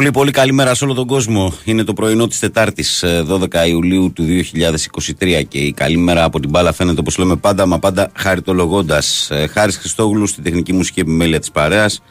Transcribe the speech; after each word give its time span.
Πολύ 0.00 0.12
πολύ 0.12 0.30
καλημέρα 0.30 0.74
σε 0.74 0.84
όλο 0.84 0.94
τον 0.94 1.06
κόσμο. 1.06 1.54
Είναι 1.64 1.84
το 1.84 1.92
πρωινό 1.92 2.26
της 2.26 2.38
Τετάρτης 2.38 3.04
12 3.28 3.52
ε, 3.52 3.68
Ιουλίου 3.68 4.12
του 4.12 4.24
2023 5.18 5.42
και 5.48 5.58
η 5.58 5.72
καλημέρα 5.72 6.24
από 6.24 6.40
την 6.40 6.50
μπάλα 6.50 6.72
φαίνεται 6.72 7.00
όπως 7.00 7.18
λέμε 7.18 7.36
πάντα 7.36 7.66
μα 7.66 7.78
πάντα 7.78 8.10
χαριτολογώντας. 8.16 9.30
Ε, 9.30 9.46
Χάρης 9.46 9.76
Χριστόγλου 9.76 10.26
στην 10.26 10.42
τεχνική 10.42 10.72
μουσική 10.72 11.00
επιμέλεια 11.00 11.38
της 11.38 11.50
παρέας. 11.50 12.02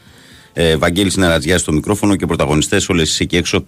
Ε, 0.52 0.76
Βαγγέλης 0.76 1.16
Νερατζιάς 1.16 1.60
στο 1.60 1.72
μικρόφωνο 1.72 2.16
και 2.16 2.26
πρωταγωνιστές 2.26 2.88
όλες 2.88 3.08
εσείς 3.08 3.20
εκεί 3.20 3.36
έξω 3.36 3.64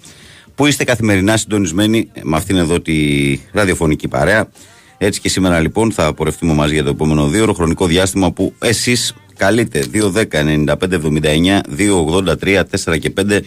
που 0.55 0.67
είστε 0.67 0.85
καθημερινά 0.85 1.37
συντονισμένοι 1.37 2.11
με 2.23 2.37
αυτήν 2.37 2.57
εδώ 2.57 2.81
τη 2.81 2.95
ραδιοφωνική 3.53 4.09
παρέα. 4.09 4.49
Έτσι 4.99 5.21
και 5.21 5.29
σήμερα 5.29 5.61
λοιπόν 5.61 5.93
θα 5.93 6.15
πορευτούμε 6.15 6.53
μαζί 6.53 6.75
για 6.75 6.85
το 6.85 6.91
επόμενο 6.91 7.29
δύο 7.29 7.43
ώρο 7.43 7.53
χρονικό 7.53 7.87
διάστημα 7.87 8.33
που 8.33 8.55
εσείς 8.59 9.15
καλείτε 9.37 9.85
210 9.93 10.25
95 10.31 10.65
79 10.65 11.61
283 12.45 12.63
4 12.85 12.99
και 12.99 13.13
5 13.29 13.41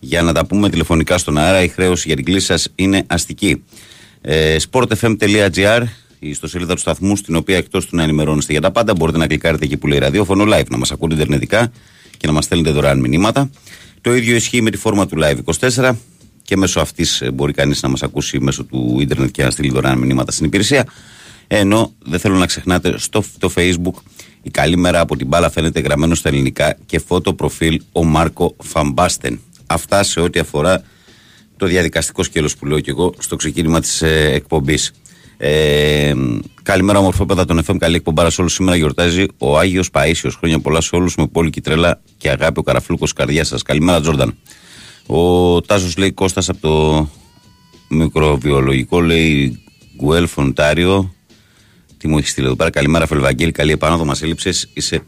για 0.00 0.22
να 0.22 0.32
τα 0.32 0.46
πούμε 0.46 0.70
τηλεφωνικά 0.70 1.18
στον 1.18 1.38
αέρα. 1.38 1.62
Η 1.62 1.68
χρέωση 1.68 2.04
για 2.06 2.16
την 2.16 2.24
κλίση 2.24 2.46
σας 2.46 2.68
είναι 2.74 3.04
αστική. 3.06 3.62
Ε, 4.20 4.56
sportfm.gr 4.70 5.82
η 6.18 6.28
ιστοσελίδα 6.28 6.74
του 6.74 6.80
σταθμού, 6.80 7.16
στην 7.16 7.36
οποία 7.36 7.56
εκτός 7.56 7.86
του 7.86 7.96
να 7.96 8.02
ενημερώνεστε 8.02 8.52
για 8.52 8.60
τα 8.60 8.70
πάντα, 8.70 8.94
μπορείτε 8.94 9.18
να 9.18 9.26
κλικάρετε 9.26 9.64
εκεί 9.64 9.76
που 9.76 9.86
λέει 9.86 9.98
ραδιόφωνο 9.98 10.44
live, 10.54 10.66
να 10.68 10.78
μας 10.78 10.92
ακούτε 10.92 11.14
ιντερνετικά 11.14 11.72
και 12.16 12.26
να 12.26 12.32
μας 12.32 12.44
στέλνετε 12.44 12.70
δωρεάν 12.70 12.98
μηνύματα. 13.00 13.50
Το 14.00 14.14
ίδιο 14.14 14.36
ισχύει 14.36 14.62
με 14.62 14.70
τη 14.70 14.76
φόρμα 14.76 15.06
του 15.06 15.18
Live 15.20 15.68
24 15.76 15.92
και 16.42 16.56
μέσω 16.56 16.80
αυτής 16.80 17.20
ε, 17.20 17.30
μπορεί 17.30 17.52
κανείς 17.52 17.82
να 17.82 17.88
μας 17.88 18.02
ακούσει 18.02 18.38
μέσω 18.38 18.64
του 18.64 18.96
ίντερνετ 19.00 19.30
και 19.30 19.44
να 19.44 19.50
στείλει 19.50 19.70
δωρεάν 19.70 19.98
μηνύματα 19.98 20.32
στην 20.32 20.46
υπηρεσία. 20.46 20.84
Ενώ 21.46 21.92
δεν 22.04 22.18
θέλω 22.18 22.36
να 22.36 22.46
ξεχνάτε 22.46 22.98
στο 22.98 23.24
το 23.38 23.52
Facebook 23.56 24.02
η 24.42 24.50
καλή 24.50 24.76
μέρα 24.76 25.00
από 25.00 25.16
την 25.16 25.26
μπάλα 25.26 25.50
φαίνεται 25.50 25.80
γραμμένο 25.80 26.14
στα 26.14 26.28
ελληνικά 26.28 26.76
και 26.86 26.98
φώτο 26.98 27.34
προφίλ 27.34 27.80
ο 27.92 28.04
Μάρκο 28.04 28.56
Φαμπάστεν. 28.62 29.40
Αυτά 29.70 30.02
σε 30.02 30.20
ό,τι 30.20 30.38
αφορά 30.38 30.82
το 31.56 31.66
διαδικαστικό 31.66 32.22
σκέλος 32.22 32.56
που 32.56 32.66
λέω 32.66 32.80
και 32.80 32.90
εγώ 32.90 33.14
στο 33.18 33.36
ξεκίνημα 33.36 33.80
της 33.80 34.02
ε, 34.02 34.30
εκπομπής. 34.34 34.92
Ε, 35.36 36.12
καλημέρα, 36.62 36.98
ομορφόπεδα 36.98 37.44
των 37.44 37.64
FM. 37.66 37.76
Καλή 37.78 37.96
εκπομπάρα 37.96 38.30
σε 38.30 38.40
όλους. 38.40 38.52
Σήμερα 38.52 38.76
γιορτάζει 38.76 39.26
ο 39.38 39.58
Άγιος 39.58 39.90
Παίσιος. 39.90 40.34
Χρόνια 40.34 40.58
πολλά 40.58 40.80
σε 40.80 40.96
όλους 40.96 41.16
με 41.16 41.26
πόλη 41.26 41.50
τρέλα 41.50 42.00
και 42.16 42.30
αγάπη 42.30 42.58
ο 42.58 42.62
καραφλούκος 42.62 43.12
καρδιά 43.12 43.44
σας. 43.44 43.62
Καλημέρα, 43.62 44.00
Τζόρνταν. 44.00 44.36
Ο 45.06 45.60
Τάσος 45.60 45.96
λέει 45.96 46.12
Κώστας 46.12 46.48
από 46.48 46.60
το 46.60 47.08
μικροβιολογικό 47.88 49.00
λέει 49.00 49.62
Γκουέλ 49.96 50.26
Φοντάριο. 50.26 51.14
Τι 51.98 52.08
μου 52.08 52.18
έχεις 52.18 52.30
στείλει 52.30 52.46
εδώ 52.46 52.56
πέρα. 52.56 52.70
Καλημέρα, 52.70 53.06
Φελβαγγέλη. 53.06 53.52
Καλή 53.52 53.72
επάνωδο. 53.72 54.04
Μας 54.04 54.22
έλειψες. 54.22 54.68
Είσαι 54.72 55.02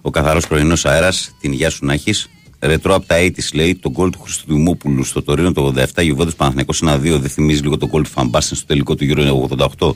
ο 0.00 0.10
καθαρός 0.10 0.46
πρωινός 0.46 0.84
αέρας. 0.84 1.36
Την 1.40 1.52
υγεία 1.52 1.70
σου 1.70 1.84
να 1.84 1.92
έχεις. 1.92 2.28
Ρετρό 2.62 2.94
από 2.94 3.06
τα 3.06 3.16
80 3.18 3.30
λέει 3.52 3.74
το 3.74 3.90
γκολ 3.90 4.10
του 4.10 4.20
Χριστοδημόπουλου 4.20 5.04
στο 5.04 5.22
Τωρίνο 5.22 5.52
το 5.52 5.74
87. 5.94 6.02
Γιουβέντε 6.02 6.30
Παναθυνακό 6.30 6.74
1-2. 6.80 7.20
Δεν 7.20 7.30
θυμίζει 7.30 7.62
λίγο 7.62 7.76
το 7.76 7.86
γκολ 7.86 8.02
του 8.02 8.10
Φαμπάστεν 8.10 8.56
στο 8.56 8.66
τελικό 8.66 8.94
του 8.94 9.04
γύρω 9.04 9.48
88. 9.78 9.92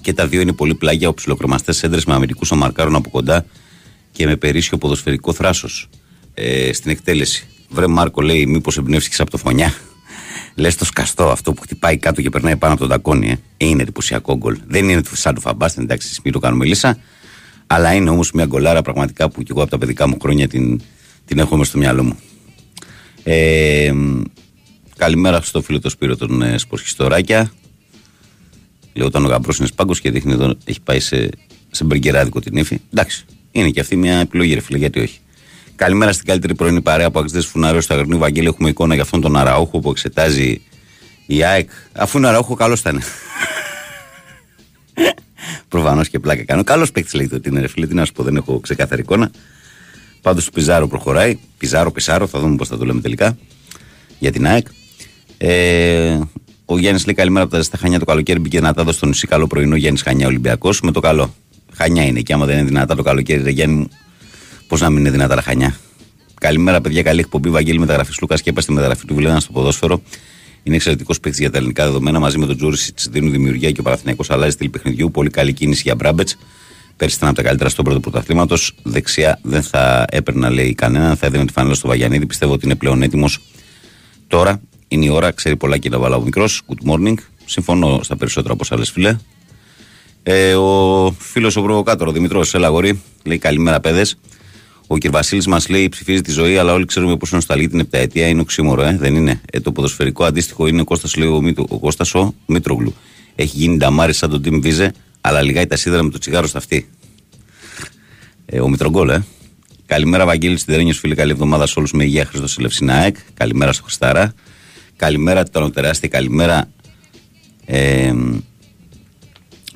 Και 0.00 0.12
τα 0.12 0.26
δύο 0.26 0.40
είναι 0.40 0.52
πολύ 0.52 0.74
πλάγια 0.74 1.08
ο 1.08 1.14
ψιλοκρομαστέ 1.14 1.74
έντρε 1.82 2.00
με 2.06 2.14
αμυντικού 2.14 2.46
αμαρκάρων 2.50 2.94
από 2.94 3.10
κοντά 3.10 3.44
και 4.12 4.26
με 4.26 4.36
περίσσιο 4.36 4.78
ποδοσφαιρικό 4.78 5.32
θράσος 5.32 5.88
ε, 6.34 6.72
στην 6.72 6.90
εκτέλεση. 6.90 7.46
Βρε 7.68 7.86
Μάρκο 7.86 8.20
λέει, 8.20 8.46
μήπως 8.46 8.76
εμπνεύστηκες 8.76 9.20
από 9.20 9.30
το 9.30 9.36
φωνιά. 9.36 9.74
Λες 10.54 10.76
το 10.76 10.84
σκαστό 10.84 11.30
αυτό 11.30 11.52
που 11.52 11.62
χτυπάει 11.62 11.96
κάτω 11.96 12.22
και 12.22 12.30
περνάει 12.30 12.56
πάνω 12.56 12.72
από 12.72 12.82
τον 12.82 12.90
τακόνι. 12.90 13.30
Ε. 13.30 13.38
Είναι 13.56 13.82
εντυπωσιακό 13.82 14.36
γκολ. 14.36 14.58
Δεν 14.66 14.88
είναι 14.88 15.02
σαν 15.12 15.34
του 15.34 15.40
Φαμπάστεν, 15.40 15.82
εντάξει, 15.82 16.20
μην 16.24 16.32
το 16.32 16.38
κάνουμε 16.38 16.64
λύσα. 16.64 16.98
Αλλά 17.66 17.92
είναι 17.92 18.10
όμως 18.10 18.32
μια 18.32 18.44
γκολάρα 18.44 18.82
πραγματικά 18.82 19.30
που 19.30 19.42
κι 19.42 19.50
εγώ 19.50 19.62
από 19.62 19.70
τα 19.70 19.78
παιδικά 19.78 20.08
μου 20.08 20.16
χρόνια 20.20 20.48
την, 20.48 20.80
την 21.30 21.38
έχω 21.38 21.56
μέσα 21.56 21.70
στο 21.70 21.78
μυαλό 21.78 22.04
μου. 22.04 22.18
Ε, 23.22 23.92
καλημέρα 24.96 25.40
στο 25.40 25.62
φίλο 25.62 25.78
του 25.78 25.90
Σπύρο 25.90 26.16
των 26.16 26.42
ε, 26.42 26.58
Σπορχιστοράκια. 26.58 27.52
Λέω 28.92 29.06
όταν 29.06 29.24
ο 29.24 29.28
γαμπρός 29.28 29.58
είναι 29.58 29.66
σπάγκος 29.66 30.00
και 30.00 30.10
δείχνει 30.10 30.32
εδώ 30.32 30.54
έχει 30.64 30.80
πάει 30.80 31.00
σε, 31.00 31.28
σε 31.70 31.84
μπεργκεράδικο 31.84 32.40
την 32.40 32.56
ύφη. 32.56 32.80
Εντάξει, 32.92 33.24
είναι 33.50 33.70
και 33.70 33.80
αυτή 33.80 33.96
μια 33.96 34.16
επιλογή, 34.16 34.54
ρε 34.54 34.60
φίλε, 34.60 34.78
γιατί 34.78 35.00
όχι. 35.00 35.18
Καλημέρα 35.76 36.12
στην 36.12 36.26
καλύτερη 36.26 36.54
πρωινή 36.54 36.80
παρέα 36.80 37.10
που 37.10 37.18
αξίζει 37.18 37.46
φουνάριο 37.46 37.80
στο 37.80 37.94
Αγρινού 37.94 38.18
Βαγγέλη. 38.18 38.46
Έχουμε 38.46 38.68
εικόνα 38.68 38.94
για 38.94 39.02
αυτόν 39.02 39.20
τον 39.20 39.36
Αραούχο 39.36 39.78
που 39.78 39.90
εξετάζει 39.90 40.60
η 41.26 41.44
ΑΕΚ. 41.44 41.70
Αφού 41.92 42.18
είναι 42.18 42.28
Αραούχο, 42.28 42.54
καλός 42.54 42.80
ήταν. 42.80 43.02
Προφανώς 45.68 46.08
και 46.08 46.18
πλάκα 46.18 46.44
κάνω. 46.44 46.64
Καλός 46.64 46.92
παίκτης 46.92 47.14
λέγεται 47.14 47.34
ότι 47.34 47.48
είναι 47.48 47.60
ρε 47.60 47.68
φίλε. 47.68 47.86
Τι 47.86 47.94
να 47.94 48.04
σου 48.04 48.12
πω, 48.12 48.22
δεν 48.22 48.36
έχω 48.36 48.60
ξεκάθαρη 48.60 49.00
εικόνα. 49.00 49.30
Πάντως 50.22 50.44
του 50.44 50.52
Πιζάρο 50.52 50.88
προχωράει. 50.88 51.38
Πιζάρο, 51.58 51.90
Πισάρο, 51.92 52.26
θα 52.26 52.40
δούμε 52.40 52.56
πώς 52.56 52.68
θα 52.68 52.78
το 52.78 52.84
λέμε 52.84 53.00
τελικά. 53.00 53.38
Για 54.18 54.32
την 54.32 54.46
ΑΕΚ. 54.46 54.66
Ε, 55.38 56.18
ο 56.64 56.78
Γιάννης 56.78 57.04
λέει 57.04 57.14
καλημέρα 57.14 57.44
από 57.44 57.52
τα 57.52 57.58
ζεστά 57.58 57.76
Χανιά 57.76 57.98
το 57.98 58.04
καλοκαίρι. 58.04 58.38
Μπήκε 58.38 58.58
δυνατά 58.58 58.80
εδώ 58.80 58.92
στο 58.92 59.06
νησί. 59.06 59.26
Καλό 59.26 59.46
πρωινό 59.46 59.76
Γιάννης 59.76 60.02
Χανιά 60.02 60.26
Ολυμπιακός. 60.26 60.80
Με 60.80 60.92
το 60.92 61.00
καλό. 61.00 61.34
Χανιά 61.74 62.04
είναι 62.04 62.20
και 62.20 62.32
άμα 62.32 62.46
δεν 62.46 62.56
είναι 62.56 62.66
δυνατά 62.66 62.94
το 62.94 63.02
καλοκαίρι, 63.02 63.42
ρε 63.42 63.50
Γιάννη, 63.50 63.88
πώς 64.66 64.80
να 64.80 64.90
μην 64.90 64.98
είναι 64.98 65.10
δυνατά 65.10 65.34
τα 65.34 65.42
Χανιά. 65.42 65.76
Καλημέρα, 66.40 66.80
παιδιά. 66.80 67.02
Καλή 67.02 67.20
εκπομπή. 67.20 67.50
Βαγγέλη 67.50 67.78
μεταγραφής 67.78 68.20
Λούκας 68.20 68.42
και 68.42 68.50
έπα 68.50 68.60
στη 68.60 68.72
μεταγραφή 68.72 69.06
του 69.06 69.14
Βιλένα 69.14 69.40
στο 69.40 69.52
ποδόσφαιρο. 69.52 70.02
Είναι 70.62 70.76
εξαιρετικός 70.76 71.20
παίκτης 71.20 71.40
για 71.40 71.50
τα 71.50 71.58
ελληνικά 71.58 71.84
δεδομένα. 71.84 72.18
Μαζί 72.18 72.38
με 72.38 72.46
τον 72.46 72.56
Τζούρι 72.56 72.76
δίνουν 73.10 73.30
δημιουργία 73.30 73.70
και 73.70 73.80
ο 73.80 73.82
Παραθυνιακό 73.82 74.24
αλλάζει 74.28 74.52
στυλ 74.52 74.68
παιχνιδιού. 74.68 75.10
Πολύ 75.10 75.30
καλή 75.30 75.52
κίνηση 75.52 75.82
για 75.84 75.94
Μπράμπετς. 75.94 76.36
Πέρσι 77.00 77.16
ήταν 77.16 77.28
από 77.28 77.36
τα 77.36 77.42
καλύτερα 77.42 77.68
στον 77.70 77.84
πρώτο 77.84 78.00
πρωταθλήματος. 78.00 78.72
Δεξιά 78.82 79.38
δεν 79.42 79.62
θα 79.62 80.04
έπαιρνα, 80.10 80.50
λέει 80.50 80.74
κανέναν. 80.74 81.16
Θα 81.16 81.26
έδινε 81.26 81.44
τη 81.44 81.52
φανέλα 81.52 81.74
στο 81.74 81.88
Βαγιανίδη. 81.88 82.26
Πιστεύω 82.26 82.52
ότι 82.52 82.64
είναι 82.64 82.74
πλέον 82.74 83.02
έτοιμος 83.02 83.38
τώρα. 84.26 84.60
Είναι 84.88 85.04
η 85.04 85.08
ώρα. 85.08 85.30
Ξέρει 85.30 85.56
πολλά 85.56 85.78
και 85.78 85.90
τα 85.90 85.98
βάλα 85.98 86.16
ο 86.16 86.20
μικρός. 86.20 86.62
Good 86.68 86.90
morning. 86.90 87.14
Συμφωνώ 87.44 88.00
στα 88.02 88.16
περισσότερα 88.16 88.54
από 88.54 88.64
άλλε 88.70 88.84
φίλε. 88.84 89.16
Ε, 90.22 90.54
ο 90.54 91.14
φίλος 91.18 91.56
ο 91.56 91.62
προβοκάτορο, 91.62 92.10
ο 92.10 92.12
Δημητρός 92.12 92.54
Ελαγορή, 92.54 93.02
λέει 93.24 93.38
καλημέρα, 93.38 93.80
παιδες. 93.80 94.18
Ο 94.86 94.98
κ. 94.98 95.10
Βασίλης 95.10 95.46
μας 95.46 95.68
λέει 95.68 95.88
ψηφίζει 95.88 96.20
τη 96.20 96.30
ζωή, 96.30 96.58
αλλά 96.58 96.72
όλοι 96.72 96.84
ξέρουμε 96.84 97.16
πώ 97.16 97.26
είναι 97.32 97.40
σταλή 97.40 97.68
την 97.68 97.80
επταετία. 97.80 98.28
Είναι 98.28 98.40
οξύμορο, 98.40 98.82
ε, 98.82 98.96
δεν 99.00 99.14
είναι. 99.14 99.40
Ε, 99.52 99.60
το 99.60 99.72
ποδοσφαιρικό 99.72 100.24
αντίστοιχο 100.24 100.66
είναι 100.66 100.80
ο 100.80 100.84
Κώστας, 100.84 101.16
λέει 101.16 101.28
ο, 101.28 101.54
ο, 101.68 101.78
Κώστας, 101.78 102.14
ο 102.14 102.34
Μήτρογλου. 102.46 102.94
Έχει 103.34 103.56
γίνει 103.56 103.76
νταμάρι 103.76 104.12
σαν 104.12 104.30
τον 104.30 104.42
Τιμ 104.42 104.60
Βίζε, 104.60 104.92
αλλά 105.20 105.42
λιγάει 105.42 105.66
τα 105.66 105.76
σίδερα 105.76 106.02
με 106.02 106.10
το 106.10 106.18
τσιγάρο 106.18 106.46
στα 106.46 106.58
αυτή. 106.58 106.88
Ε, 108.46 108.60
ο 108.60 108.68
Μητρογκόλ, 108.68 109.08
ε. 109.08 109.24
Καλημέρα, 109.86 110.24
Βαγγέλη 110.26 110.58
Σιδερένιο, 110.58 110.94
φίλοι. 110.94 111.14
Καλή 111.14 111.30
εβδομάδα 111.30 111.66
σε 111.66 111.74
όλους 111.76 111.92
με 111.92 112.04
υγεία 112.04 112.24
Χριστό 112.24 112.46
Ελευσινάεκ. 112.58 113.16
Καλημέρα 113.34 113.72
στο 113.72 113.82
Χριστάρα. 113.82 114.34
Καλημέρα, 114.96 115.40
ήταν 115.40 115.72
τεράστια. 115.72 116.08
Καλημέρα, 116.08 116.70
ε, 117.66 118.12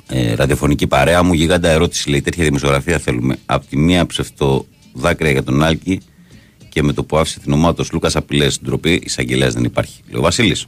ε, 0.07 0.35
ραδιοφωνική 0.35 0.87
παρέα 0.87 1.23
μου. 1.23 1.33
Γιγάντα 1.33 1.69
ερώτηση 1.69 2.09
λέει: 2.09 2.21
Τέτοια 2.21 2.43
δημοσιογραφία 2.43 2.99
θέλουμε. 2.99 3.37
Απ' 3.45 3.65
τη 3.65 3.77
μία 3.77 4.05
ψευτό 4.05 4.65
δάκρυα 4.93 5.31
για 5.31 5.43
τον 5.43 5.63
Άλκη 5.63 6.01
και 6.69 6.83
με 6.83 6.93
το 6.93 7.03
που 7.03 7.17
άφησε 7.17 7.39
την 7.39 7.51
ομάδα 7.51 7.83
του 7.83 7.89
Λούκας 7.93 8.15
απειλές 8.15 8.53
στην 8.53 8.67
τροπή, 8.67 9.01
εισαγγελέας 9.03 9.53
δεν 9.53 9.63
υπάρχει. 9.63 10.01
Λέει 10.07 10.19
ο 10.19 10.21
Βασίλης. 10.21 10.65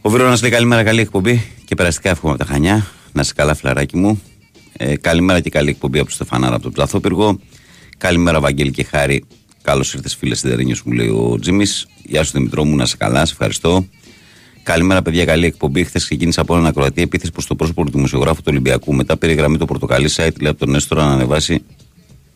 Ο 0.00 0.10
Βίρονας 0.10 0.42
λέει: 0.42 0.50
Καλημέρα, 0.50 0.82
καλή 0.82 1.00
εκπομπή 1.00 1.46
και 1.64 1.74
περαστικά 1.74 2.10
εύχομαι 2.10 2.32
από 2.32 2.44
τα 2.44 2.52
χανιά. 2.52 2.86
Να 3.12 3.22
σε 3.22 3.32
καλά, 3.32 3.54
φλαράκι 3.54 3.96
μου. 3.96 4.22
Ε, 4.72 4.96
καλημέρα 4.96 5.40
και 5.40 5.50
καλή 5.50 5.68
εκπομπή 5.68 5.98
από 5.98 6.06
τον 6.06 6.14
Στεφανάρα 6.14 6.54
από 6.54 6.62
τον 6.62 6.72
Πλαθόπυργο. 6.72 7.38
Καλημέρα, 7.98 8.40
Βαγγέλη 8.40 8.70
και 8.70 8.84
Χάρη. 8.84 9.24
Καλώς 9.62 9.94
ήρθες, 9.94 10.14
φίλε 10.14 10.34
Σιδερένιο, 10.34 10.76
μου 10.84 10.92
λέει 10.92 11.08
ο 11.08 11.38
Τζίμι. 11.40 11.64
Γεια 12.04 12.24
σου, 12.24 12.32
Δημητρό 12.32 12.64
μου, 12.64 12.76
να 12.76 12.86
σε 12.86 12.96
καλά, 12.96 13.24
σε 13.26 13.32
ευχαριστώ. 13.32 13.86
Καλημέρα, 14.62 15.02
παιδιά, 15.02 15.24
καλή 15.24 15.46
εκπομπή. 15.46 15.84
Χθες 15.84 16.04
ξεκίνησα 16.04 16.40
από 16.40 16.56
ένα 16.56 16.68
ακροατή 16.68 17.02
επίθεση 17.02 17.32
προς 17.32 17.46
το 17.46 17.54
πρόσωπο 17.54 17.84
του 17.84 17.90
δημοσιογράφου 17.90 18.36
του 18.36 18.48
Ολυμπιακού. 18.50 18.94
Μετά 18.94 19.16
πήρε 19.16 19.32
γραμμή 19.32 19.58
το 19.58 19.64
πορτοκαλί 19.64 20.10
site, 20.16 20.40
λέει 20.40 20.50
από 20.50 20.58
τον 20.58 20.74
Έστορα 20.74 21.04
να 21.04 21.12
ανεβάσει 21.12 21.62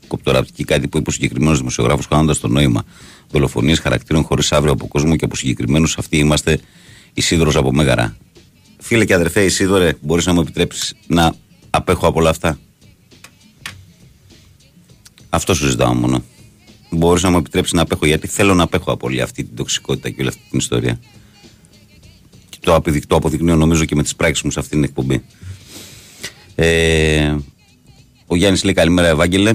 κοπτοραπτική 0.07 0.65
κάτι 0.65 0.89
που 0.89 0.99
είπε 0.99 1.11
ο 1.11 1.13
συγκεκριμένος 1.13 1.59
δημοσιογράφος, 1.59 2.09
κάνοντα 2.09 2.39
το 2.39 2.49
νόημα 2.49 2.85
δολοφονίες 3.31 3.79
χαρακτήρων 3.79 4.23
χωρίς 4.23 4.53
αύριο 4.53 4.73
από 4.73 4.87
κόσμο 4.87 5.17
και 5.17 5.25
από 5.25 5.37
συγκεκριμένους. 5.37 5.99
Αυτοί 5.99 6.17
είμαστε 6.17 6.61
Ισίδωρο 7.15 7.53
από 7.55 7.73
Μέγαρα. 7.73 8.17
Φίλε 8.85 9.05
και 9.05 9.15
αδερφέ 9.15 9.45
Ισίδωρε, 9.45 9.95
μπορείς 10.01 10.27
να 10.27 10.33
μου 10.33 10.41
επιτρέψεις 10.41 10.95
να 11.07 11.35
απέχω 11.71 12.07
από 12.07 12.21
όλα 12.21 12.31
αυτά; 12.31 12.59
Αυτό 15.29 15.55
σου 15.55 15.67
ζητάω 15.67 15.95
μόνο. 15.95 16.25
Μπορείς 16.91 17.23
να 17.23 17.31
μου 17.31 17.37
επιτρέψεις 17.37 17.73
να 17.73 17.83
απέχω, 17.83 18.07
γιατί 18.07 18.27
θέλω 18.27 18.55
να 18.55 18.63
απέχω 18.63 18.93
από 18.93 19.07
όλη 19.07 19.21
αυτή 19.21 19.45
την 19.45 19.57
τοξικότητα 19.57 20.11
και 20.11 20.17
όλη 20.19 20.29
αυτή 20.29 20.41
την 20.51 20.59
ιστορία. 20.59 21.01
Και 22.49 22.59
το, 22.61 22.83
το 23.07 23.17
αποδεικνύω 23.17 23.57
νομίζω 23.57 23.85
και 23.85 23.95
με 23.95 24.03
τις 24.03 24.17
πράξεις 24.17 24.45
μου 24.45 24.51
σε 24.51 24.59
αυτή 24.59 24.71
την 24.71 24.85
εκπομπή. 24.85 25.25
Ε, 26.55 27.37
ο 28.27 28.37
Γιάννης 28.37 28.65
λέει 28.65 28.75
καλημέρα, 28.75 29.09
Ευάγγελε. 29.09 29.55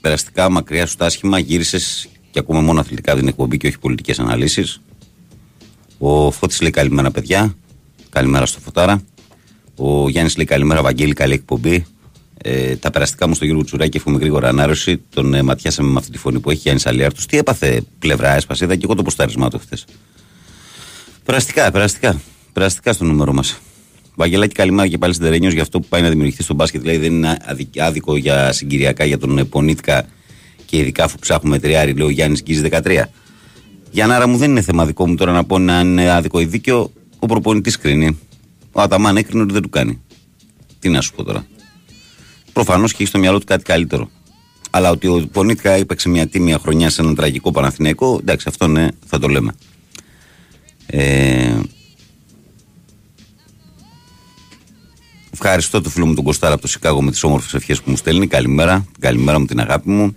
Περαστικά 0.00 0.50
μακριά 0.50 0.86
σου 0.86 0.96
τα 0.96 1.06
άσχημα, 1.06 1.38
γύρισες 1.38 2.08
και 2.30 2.38
ακούμε 2.38 2.60
μόνο 2.60 2.80
αθλητικά 2.80 3.14
την 3.16 3.28
εκπομπή 3.28 3.56
και 3.56 3.66
όχι 3.66 3.78
πολιτικές 3.78 4.18
αναλύσεις. 4.18 4.80
Ο 5.98 6.30
Φώτης 6.30 6.60
λέει 6.60 6.70
καλημέρα, 6.70 7.10
παιδιά. 7.10 7.56
Καλημέρα 8.12 8.46
στο 8.46 8.60
Φωτάρα. 8.60 9.02
Ο 9.76 10.08
Γιάννης 10.08 10.36
λέει 10.36 10.46
καλημέρα, 10.46 10.82
Βαγγέλη, 10.82 11.12
καλή 11.12 11.32
εκπομπή. 11.32 11.86
ε, 12.42 12.76
τα 12.76 12.90
περαστικά 12.90 13.28
μου 13.28 13.34
στο 13.34 13.44
Γιώργο 13.44 13.64
Τσουράκη, 13.64 13.96
εύχομαι 13.96 14.18
γρήγορα 14.18 14.48
ανάρρωση. 14.48 15.00
Τον 15.14 15.34
ε, 15.34 15.42
ματιάσαμε 15.42 15.90
με 15.90 15.98
αυτή 15.98 16.10
τη 16.10 16.18
φωνή 16.18 16.40
που 16.40 16.50
έχει 16.50 16.60
Γιάννης 16.60 16.86
Αλιάρτου. 16.86 17.24
Τι 17.24 17.38
έπαθε 17.38 17.82
πλευρά, 17.98 18.34
έσπασε. 18.34 18.64
Είδα 18.64 18.74
και 18.74 18.80
εγώ 18.84 18.94
το 18.94 19.02
ποστάρισμά 19.02 19.50
του 19.50 19.58
χθες. 19.58 19.84
Περαστικά, 21.24 21.70
περαστικά. 21.70 22.20
Περαστικά 22.52 22.92
στο 22.92 23.04
νούμερο 23.04 23.32
μας. 23.32 23.60
Βαγγελάκη, 24.14 24.54
καλημέρα 24.54 24.88
και 24.88 24.98
πάλι 24.98 25.14
στην 25.14 25.44
για 25.44 25.62
αυτό 25.62 25.80
που 25.80 25.86
πάει 25.88 26.02
να 26.02 26.08
δημιουργηθεί 26.08 26.42
στο 26.42 26.54
μπάσκετ. 26.54 26.80
Δηλαδή 26.80 26.98
δεν 26.98 27.12
είναι 27.12 27.36
άδικο 27.78 28.16
για 28.16 28.52
συγκυριακά 28.52 29.04
για 29.04 29.18
τον 29.18 29.48
Πονίτκα 29.48 30.06
και 30.66 30.76
ειδικά 30.76 31.04
αφού 31.04 31.18
ψάχνουμε 31.18 31.58
τριάρι, 31.58 31.92
λέει 31.92 32.06
ο 32.06 32.10
Γιάννης 32.10 32.42
Γκίζη 32.42 32.68
13. 32.70 33.04
Για 33.90 34.06
να 34.06 34.26
μου 34.26 34.36
δεν 34.36 34.50
είναι 34.50 34.60
θέμα 34.60 34.86
δικό 34.86 35.08
μου 35.08 35.14
τώρα 35.14 35.32
να 35.32 35.44
πω 35.44 35.58
να 35.58 35.80
είναι 35.80 36.10
άδικο 36.10 36.40
ή 36.40 36.44
δίκαιο. 36.44 36.90
Ο 37.22 37.26
προπονητής 37.26 37.78
κρίνει. 37.78 38.18
Ο 38.72 38.80
Αταμάν 38.80 39.16
έκρινε 39.16 39.42
ότι 39.42 39.52
δεν 39.52 39.62
του 39.62 39.68
κάνει. 39.68 40.02
Τι 40.78 40.88
να 40.88 41.00
σου 41.00 41.12
πω 41.14 41.22
τώρα. 41.22 41.46
Προφανώς 42.52 42.90
και 42.90 42.96
έχει 43.00 43.06
στο 43.08 43.18
μυαλό 43.18 43.38
του 43.38 43.46
κάτι 43.46 43.64
καλύτερο. 43.64 44.10
Αλλά 44.70 44.90
ότι 44.90 45.06
ο 45.06 45.28
Πονίτκα 45.32 45.70
έπαιξε 45.70 46.08
μια 46.08 46.26
τίμια 46.26 46.58
χρονιά 46.58 46.90
σε 46.90 47.02
έναν 47.02 47.14
τραγικό 47.14 47.50
Παναθηναϊκό, 47.50 48.18
εντάξει, 48.20 48.46
αυτό 48.48 48.66
ναι, 48.66 48.88
θα 49.06 49.18
το 49.18 49.28
λέμε. 49.28 49.52
Ε, 50.86 51.60
ευχαριστώ 55.32 55.80
το 55.80 55.88
φίλο 55.88 56.06
μου 56.06 56.14
τον 56.14 56.24
Κωστάρα 56.24 56.52
από 56.52 56.62
το 56.62 56.68
Σικάγο 56.68 57.02
με 57.02 57.10
τις 57.10 57.22
όμορφες 57.22 57.54
ευχές 57.54 57.82
που 57.82 57.90
μου 57.90 57.96
στέλνει. 57.96 58.26
Καλημέρα, 58.26 58.86
καλημέρα 58.98 59.38
μου 59.38 59.46
την 59.46 59.60
αγάπη 59.60 59.90
μου. 59.90 60.16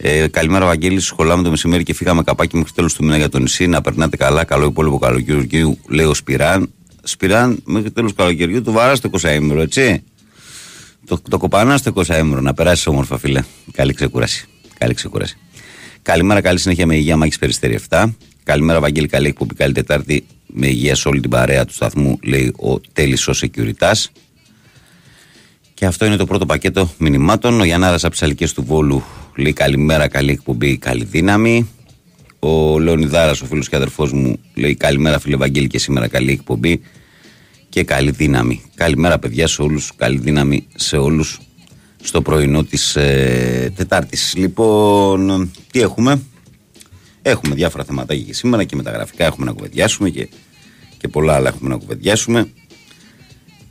Ε, 0.00 0.28
καλημέρα, 0.28 0.64
Βαγγέλη. 0.64 1.00
Σχολάμε 1.00 1.42
το 1.42 1.50
μεσημέρι 1.50 1.82
και 1.82 1.94
φύγαμε 1.94 2.22
καπάκι 2.22 2.56
μέχρι 2.56 2.72
τέλος 2.72 2.94
του 2.94 3.04
μήνα 3.04 3.16
για 3.16 3.28
το 3.28 3.38
νησί. 3.38 3.66
Να 3.66 3.80
περνάτε 3.80 4.16
καλά. 4.16 4.44
Καλό 4.44 4.66
υπόλοιπο 4.66 4.98
καλοκαιριού, 4.98 5.78
λέει 5.88 6.06
ο 6.06 6.14
Σπυράν. 6.14 6.72
Σπυράν, 7.02 7.60
μέχρι 7.64 7.90
τέλος 7.90 8.14
καλοκαιριού 8.14 8.62
του 8.62 8.72
βαράς 8.72 9.00
το 9.00 9.10
20 9.12 9.58
έτσι. 9.58 10.02
Το, 11.06 11.20
το 11.30 11.38
κοπανάς 11.38 11.80
στο 11.80 11.92
20 11.94 12.02
έμερο. 12.08 12.40
Να 12.40 12.54
περάσεις 12.54 12.86
όμορφα, 12.86 13.18
φίλε. 13.18 13.42
Καλή 13.72 13.92
ξεκούραση. 13.92 14.46
Καλή 14.78 14.94
ξεκούραση. 14.94 15.36
Καλημέρα, 16.02 16.40
καλή 16.40 16.58
συνέχεια 16.58 16.86
με 16.86 16.96
υγεία 16.96 17.16
Μάκης 17.16 17.38
Περιστέρη 17.38 17.78
7. 17.88 18.04
Καλημέρα, 18.42 18.80
Βαγγέλη. 18.80 19.06
Καλή 19.06 19.26
εκπομπή. 19.26 19.54
Καλή 19.54 19.72
Τετάρτη 19.72 20.26
με 20.46 20.66
υγεία 20.66 20.94
σε 20.94 21.08
όλη 21.08 21.20
την 21.20 21.30
παρέα 21.30 21.64
του 21.64 21.72
σταθμού, 21.72 22.18
λέει 22.22 22.54
ο 22.56 22.80
Τέλης 22.92 23.28
ο 23.28 23.32
Securitas. 23.40 24.04
Και 25.74 25.86
αυτό 25.86 26.04
είναι 26.04 26.16
το 26.16 26.26
πρώτο 26.26 26.46
πακέτο 26.46 26.90
μηνυμάτων. 26.98 27.60
Ο 27.60 27.64
Γιάνναρας 27.64 28.04
από 28.04 28.34
τις 28.36 28.52
του 28.52 28.64
Βόλου 28.64 29.04
λέει 29.38 29.52
καλημέρα, 29.52 30.08
καλή 30.08 30.30
εκπομπή, 30.30 30.76
καλή 30.76 31.04
δύναμη. 31.04 31.68
Ο 32.38 32.78
Λεωνιδάρας, 32.78 33.40
ο 33.40 33.46
φίλος 33.46 33.68
και 33.68 33.76
αδερφός 33.76 34.12
μου, 34.12 34.38
λέει 34.54 34.74
καλημέρα, 34.74 35.18
φίλε 35.18 35.36
Βαγγέλη, 35.36 35.66
και 35.66 35.78
σήμερα 35.78 36.08
καλή 36.08 36.30
εκπομπή 36.30 36.80
και 37.68 37.84
καλή 37.84 38.10
δύναμη. 38.10 38.62
Καλημέρα, 38.74 39.18
παιδιά, 39.18 39.46
σε 39.46 39.62
όλους. 39.62 39.92
Καλή 39.96 40.18
δύναμη 40.18 40.66
σε 40.74 40.96
όλους 40.96 41.40
στο 42.02 42.22
πρωινό 42.22 42.64
της 42.64 42.96
ε, 42.96 43.72
Τετάρτης. 43.76 44.34
Λοιπόν, 44.36 45.50
τι 45.70 45.80
έχουμε; 45.80 46.22
Έχουμε 47.22 47.54
διάφορα 47.54 47.84
θεματάκια 47.84 48.24
και 48.24 48.34
σήμερα 48.34 48.64
και 48.64 48.76
με 48.76 48.82
τα 48.82 48.90
γραφικά 48.90 49.24
έχουμε 49.24 49.46
να 49.46 49.52
κουβεντιάσουμε 49.52 50.10
και, 50.10 50.28
και 50.98 51.08
πολλά 51.08 51.34
άλλα 51.34 51.48
έχουμε 51.48 51.68
να 51.68 51.76
κουβεντιάσουμε. 51.76 52.48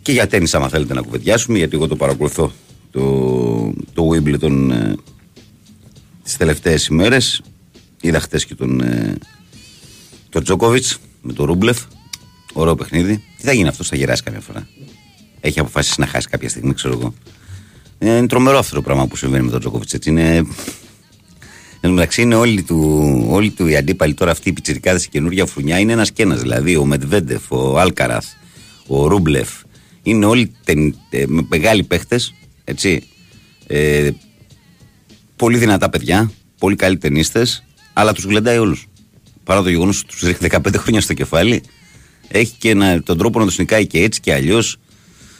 Και 0.02 0.12
για 0.12 0.28
τέννις 0.28 0.54
άμα 0.54 0.70
θέλετε 0.70 0.94
να 0.94 1.02
κουβεντιάσουμε, 1.02 1.58
γιατί 1.58 1.76
εγώ 1.76 1.88
το 1.88 1.96
παρακολουθώ 1.96 2.52
το, 2.92 3.74
το 3.94 4.10
Wimbledon 4.14 4.70
ε, 4.72 4.94
τις 6.28 6.38
τελευταίες 6.38 6.86
ημέρες. 6.86 7.42
Είδα 8.02 8.20
χτες 8.20 8.46
και 8.46 8.56
τον, 8.56 8.82
ε, 8.82 9.18
τον 10.30 10.44
Τζόκοβιτς 10.44 10.98
με 11.22 11.34
τον 11.34 11.46
Ρούμπλεφ. 11.46 11.80
Ωραίο 12.54 12.76
παιχνίδι. 12.76 13.24
Τι 13.38 13.44
θα 13.44 13.54
γίνει 13.54 13.68
αυτό, 13.68 13.84
θα 13.84 13.96
γεράσει 13.96 14.24
καμιά 14.24 14.40
φορά. 14.40 14.68
Έχει 15.40 15.60
αποφασίσει 15.60 16.00
να 16.00 16.08
χάσει 16.08 16.28
κάποια 16.28 16.50
στιγμή, 16.50 16.74
ξέρω 16.74 16.94
εγώ. 16.94 17.14
Ε, 17.98 18.18
είναι 18.18 18.28
τρομερό 18.28 18.58
αυτό 18.58 18.76
το 18.76 18.82
πράγμα 18.82 19.08
που 19.08 19.16
συμβαίνει 19.16 19.44
με 19.46 19.52
τον 19.52 19.60
Τζόκοβιτς. 19.60 20.06
Είναι. 20.06 20.46
Εν 21.82 21.92
μεταξύ 21.92 22.22
είναι 22.22 22.36
όλοι 22.36 22.64
του, 22.64 23.26
όλοι 23.30 23.52
του 23.52 23.68
οι 23.68 23.76
αντίπαλοι 23.76 24.14
τώρα 24.14 24.32
αυτοί 24.32 24.50
οι 24.50 24.54
πιτσιρικάδες 24.54 25.06
η 25.06 25.10
καινούργια 25.10 25.46
φρουνιά 25.46 25.80
είναι 25.80 25.92
ένας 25.92 26.12
και 26.12 26.24
ένας. 26.24 26.42
Δηλαδή 26.42 26.76
ο 26.76 26.86
Μετβέντεφ, 26.86 27.52
ο 27.52 27.80
Άλκαραθ, 27.80 28.26
ο 28.88 29.08
Ρούμπλεφ. 29.08 29.50
Είναι 30.04 30.26
όλοι 30.26 30.52
τε, 30.64 30.74
τε, 31.10 31.28
με 31.28 31.46
μεγάλοι 31.50 31.84
παίχτες. 31.84 32.34
Έτσι. 32.64 33.04
Ε, 33.68 34.10
πολύ 35.38 35.58
δυνατά 35.58 35.90
παιδιά. 35.90 36.32
Πολύ 36.58 36.76
καλοί 36.76 36.98
ταινίστες. 36.98 37.64
Αλλά 37.94 38.14
τους 38.14 38.24
γλεντάει 38.24 38.58
όλους. 38.58 38.88
Παρά 39.44 39.62
το 39.62 39.70
γεγονός 39.70 40.00
ότι 40.00 40.08
τους 40.08 40.22
ρίχνει 40.22 40.48
15 40.52 40.76
χρόνια 40.78 41.02
στο 41.02 41.14
κεφάλι 41.14 41.64
έχει 42.28 42.54
και 42.58 42.70
ένα, 42.70 43.04
τον 43.04 43.18
τρόπο 43.18 43.40
να 43.40 43.46
το 43.46 43.52
συνικάει 43.52 43.88
και 43.88 44.00
έτσι 44.00 44.20
και 44.20 44.34
αλλιώς. 44.34 44.78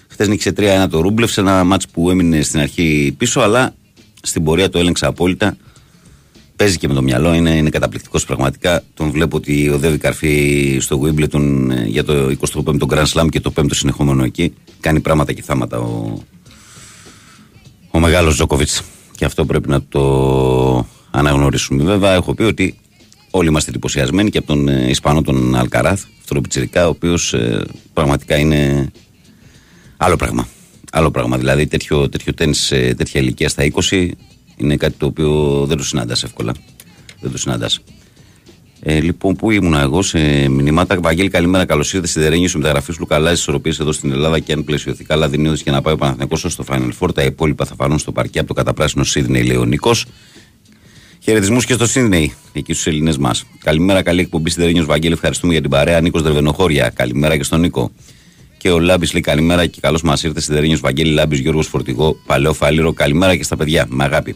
Χθες 0.08 0.28
νίκησε 0.28 0.54
3-1 0.58 0.88
το 0.90 1.00
Ρούμπλεφ 1.00 1.32
σε 1.32 1.40
ένα 1.40 1.64
μάτς 1.64 1.88
που 1.88 2.10
έμεινε 2.10 2.42
στην 2.42 2.60
αρχή 2.60 3.16
πίσω, 3.18 3.40
αλλά 3.40 3.76
στην 4.22 4.44
πορεία 4.44 4.70
το 4.70 4.80
έλεγξε 4.80 5.06
απόλυτα. 5.06 5.58
Παίζει 6.56 6.78
και 6.78 6.88
με 6.88 6.94
το 6.94 7.02
μυαλό, 7.02 7.34
είναι, 7.34 7.50
είναι 7.50 7.70
καταπληκτικός 7.70 8.26
πραγματικά. 8.26 8.84
Τον 8.94 9.12
βλέπω 9.12 9.38
ότι 9.38 9.70
οδεύει 9.70 9.98
καρφί 9.98 10.78
στο 10.82 11.02
Wimbledon 11.04 11.70
ε, 11.72 11.86
για 11.86 12.04
το 12.04 12.36
25ο 12.40 12.88
Grand 12.88 13.06
Slam 13.06 13.28
και 13.30 13.40
το 13.40 13.54
5ο 13.56 13.68
συνεχόμενο 13.72 14.24
εκεί. 14.24 14.54
Κάνει 14.80 15.00
πράγματα 15.00 15.34
και 15.34 15.42
θάματα 15.42 15.80
ο, 15.80 16.20
ο 17.92 18.00
μεγάλος 18.00 18.36
Ζόκοβιτ. 18.36 18.70
Και 19.18 19.26
αυτό 19.26 19.46
πρέπει 19.46 19.70
να 19.70 19.82
το 19.84 20.88
αναγνωρίσουμε. 21.12 21.84
Βέβαια, 21.84 22.14
έχω 22.14 22.34
πει 22.34 22.44
ότι 22.44 22.80
όλοι 23.32 23.48
είμαστε 23.48 23.70
εντυπωσιασμένοι 23.70 24.30
και 24.30 24.38
από 24.38 24.48
τον 24.48 24.68
ε, 24.68 24.90
Ισπανό 24.90 25.22
τον 25.22 25.56
Αλκαράθ 25.56 26.04
τον 26.28 26.42
Πιτσυρικά, 26.42 26.86
ο 26.86 26.90
οποίος 26.90 27.34
ε, 27.34 27.66
πραγματικά 27.94 28.38
είναι 28.38 28.92
άλλο 29.98 30.16
πράγμα. 30.16 30.48
Άλλο 30.92 31.12
πράγμα. 31.12 31.38
Δηλαδή 31.38 31.68
τέτοιο, 31.68 32.10
τέτοιο 32.10 32.34
τέννις 32.34 32.60
σε 32.60 32.94
τέτοια 32.94 33.22
ηλικία 33.22 33.50
στα 33.50 33.64
20 33.90 34.10
είναι 34.58 34.78
κάτι 34.78 34.94
το 34.98 35.06
οποίο 35.06 35.64
δεν 35.68 35.78
το 35.78 35.84
συναντάς 35.84 36.24
εύκολα. 36.24 36.54
Δεν 37.20 37.32
το 37.32 37.38
συναντάς. 37.38 37.82
Ε, 38.90 39.00
λοιπόν, 39.02 39.36
πού 39.36 39.52
ήμουν 39.52 39.74
εγώ 39.74 40.02
σε 40.02 40.50
μηνύματα. 40.50 41.00
Βαγγέλη, 41.02 41.30
καλημέρα. 41.30 41.66
Καλώς 41.66 41.88
ήρθατε 41.88 42.08
στη 42.08 42.20
Δερένιο 42.20 42.48
σου 42.48 42.58
μεταγραφή 42.58 42.92
σου 42.92 43.00
Λουκαλάζη 43.00 43.34
ισορροπίε 43.34 43.74
εδώ 43.82 43.92
στην 43.92 44.12
Ελλάδα 44.12 44.40
και 44.40 44.54
αν 44.54 44.64
πλαισιωθεί 44.64 45.04
καλά, 45.04 45.30
δίνει 45.30 45.52
για 45.54 45.72
να 45.72 45.82
πάει 45.82 45.94
ο 45.94 45.98
Παναθηνικό 45.98 46.36
στο 46.36 46.64
Final 46.68 46.90
Four. 47.00 47.14
Τα 47.14 47.24
υπόλοιπα 47.24 47.66
θα 47.66 47.76
φανούν 47.76 48.00
στο 48.00 48.12
παρκέ 48.12 48.40
από 48.40 48.48
το 48.48 48.54
καταπράσινο 48.54 49.04
Σίδνεϊ 49.04 49.44
Λεωνικό. 49.44 49.92
Χαιρετισμούς 51.20 51.66
και 51.66 51.74
στο 51.74 51.88
Σίδνεϊ, 51.88 52.34
εκεί 52.54 52.74
στους 52.74 52.88
Ελληνές 52.88 53.18
μας. 53.18 53.46
Καλημέρα, 53.64 54.02
καλή 54.02 54.22
εκπομπή 54.22 54.50
στην 54.50 54.62
Τερένιο 54.62 54.86
Βαγγέλη. 54.86 55.14
Ευχαριστούμε 55.14 55.52
για 55.52 55.62
την 55.62 55.70
παρέα. 55.70 56.02
Νίκος 56.02 56.22
Δερβενοχώρια. 56.22 56.90
Καλημέρα 56.90 57.38
και 57.38 57.44
στον 57.44 57.60
Νίκο. 57.60 57.92
Και 58.58 58.70
ο 58.70 58.80
Λάμπης 58.80 59.14
λέει 59.14 59.22
καλημέρα 59.22 59.66
και 59.66 59.80
καλώς 59.82 60.02
μας 60.02 60.24
ήρθες 60.24 60.44
στην 60.44 60.56
Τερένιο 60.56 60.78
Βαγγέλη. 60.78 61.12
Λάμπης 61.12 61.40
Γιώργος 61.40 61.68
Φορτηγό, 61.68 62.16
παλαιό 62.26 62.54
φάλιρο. 62.54 62.94
Καλημέρα 62.94 63.36
και 63.36 63.44
στα 63.44 63.56
παιδιά, 63.56 63.86
με 63.90 64.04
αγάπη. 64.04 64.36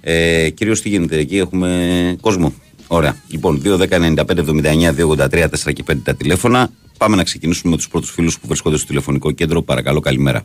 Ε, 0.00 0.50
Κυρίως 0.50 0.80
τι 0.80 0.88
γίνεται 0.88 1.18
εκεί, 1.18 1.36
έχουμε 1.36 2.16
κόσμο. 2.20 2.52
Ωραία. 2.86 3.16
Λοιπόν, 3.28 3.62
2.10.95.79.283.4 3.64 5.72
και 5.72 5.84
5 5.90 5.96
τα 6.04 6.14
τηλέφωνα. 6.14 6.70
Πάμε 6.98 7.16
να 7.16 7.24
ξεκινήσουμε 7.24 7.70
με 7.70 7.76
τους 7.76 7.88
πρώτους 7.88 8.10
φίλους 8.10 8.38
που 8.38 8.46
βρίσκονται 8.46 8.76
στο 8.76 8.86
τηλεφωνικό 8.86 9.30
κέντρο. 9.30 9.62
Παρακαλώ, 9.62 10.00
καλημέρα. 10.00 10.42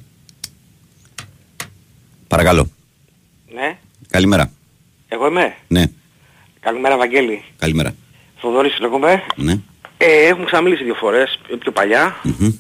Παρακαλώ. 2.28 2.68
Ναι. 3.54 3.78
Καλημέρα. 4.10 4.52
Εγώ 5.08 5.28
είμαι; 5.28 5.56
Ναι. 5.68 5.84
Καλημέρα 6.60 6.98
Βαγγέλη. 6.98 7.44
Καλημέρα. 7.58 7.96
Θοδωρής 8.38 8.80
λέγομαι. 8.80 9.24
Ναι. 9.36 9.60
Ε, 9.98 10.28
έχουμε 10.28 10.46
ξαναμιλήσει 10.46 10.84
δύο 10.84 10.94
φορές, 10.94 11.40
πιο 11.60 11.72
παλιά. 11.72 12.16
Mm-hmm. 12.24 12.54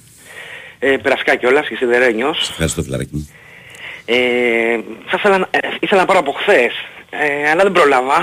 Ε, 0.80 0.98
περαστικά 0.98 1.36
κιόλας 1.36 1.68
και 1.68 1.76
σιδερένιος. 1.76 2.50
Ευχαριστώ 2.50 2.84
φιλαράκι 2.84 3.10
μου. 3.14 3.30
Ε, 4.06 4.16
θα 5.08 5.16
ήθελα, 5.18 5.48
ε, 5.52 5.58
ήθελα 5.80 6.02
να 6.02 6.08
πάρω 6.08 6.20
από 6.20 6.32
χθες, 6.32 6.72
ε, 7.10 7.50
αλλά 7.50 7.64
δεν 7.64 7.72
προλάβα. 7.72 8.22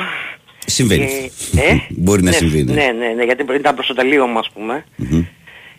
Συμβαίνει. 0.70 1.30
Ε, 1.56 1.70
ε, 1.70 1.80
Μπορεί 1.88 2.22
να 2.22 2.30
ναι, 2.30 2.36
συμβεί. 2.36 2.62
Ναι, 2.62 2.72
ναι, 2.74 2.92
ναι, 2.92 3.08
ναι, 3.16 3.24
γιατί 3.24 3.44
ήταν 3.54 3.74
προς 3.74 3.86
το 3.86 3.94
τελείωμα 3.94 4.38
ας 4.38 4.50
πούμε. 4.54 4.84
Mm-hmm. 5.02 5.24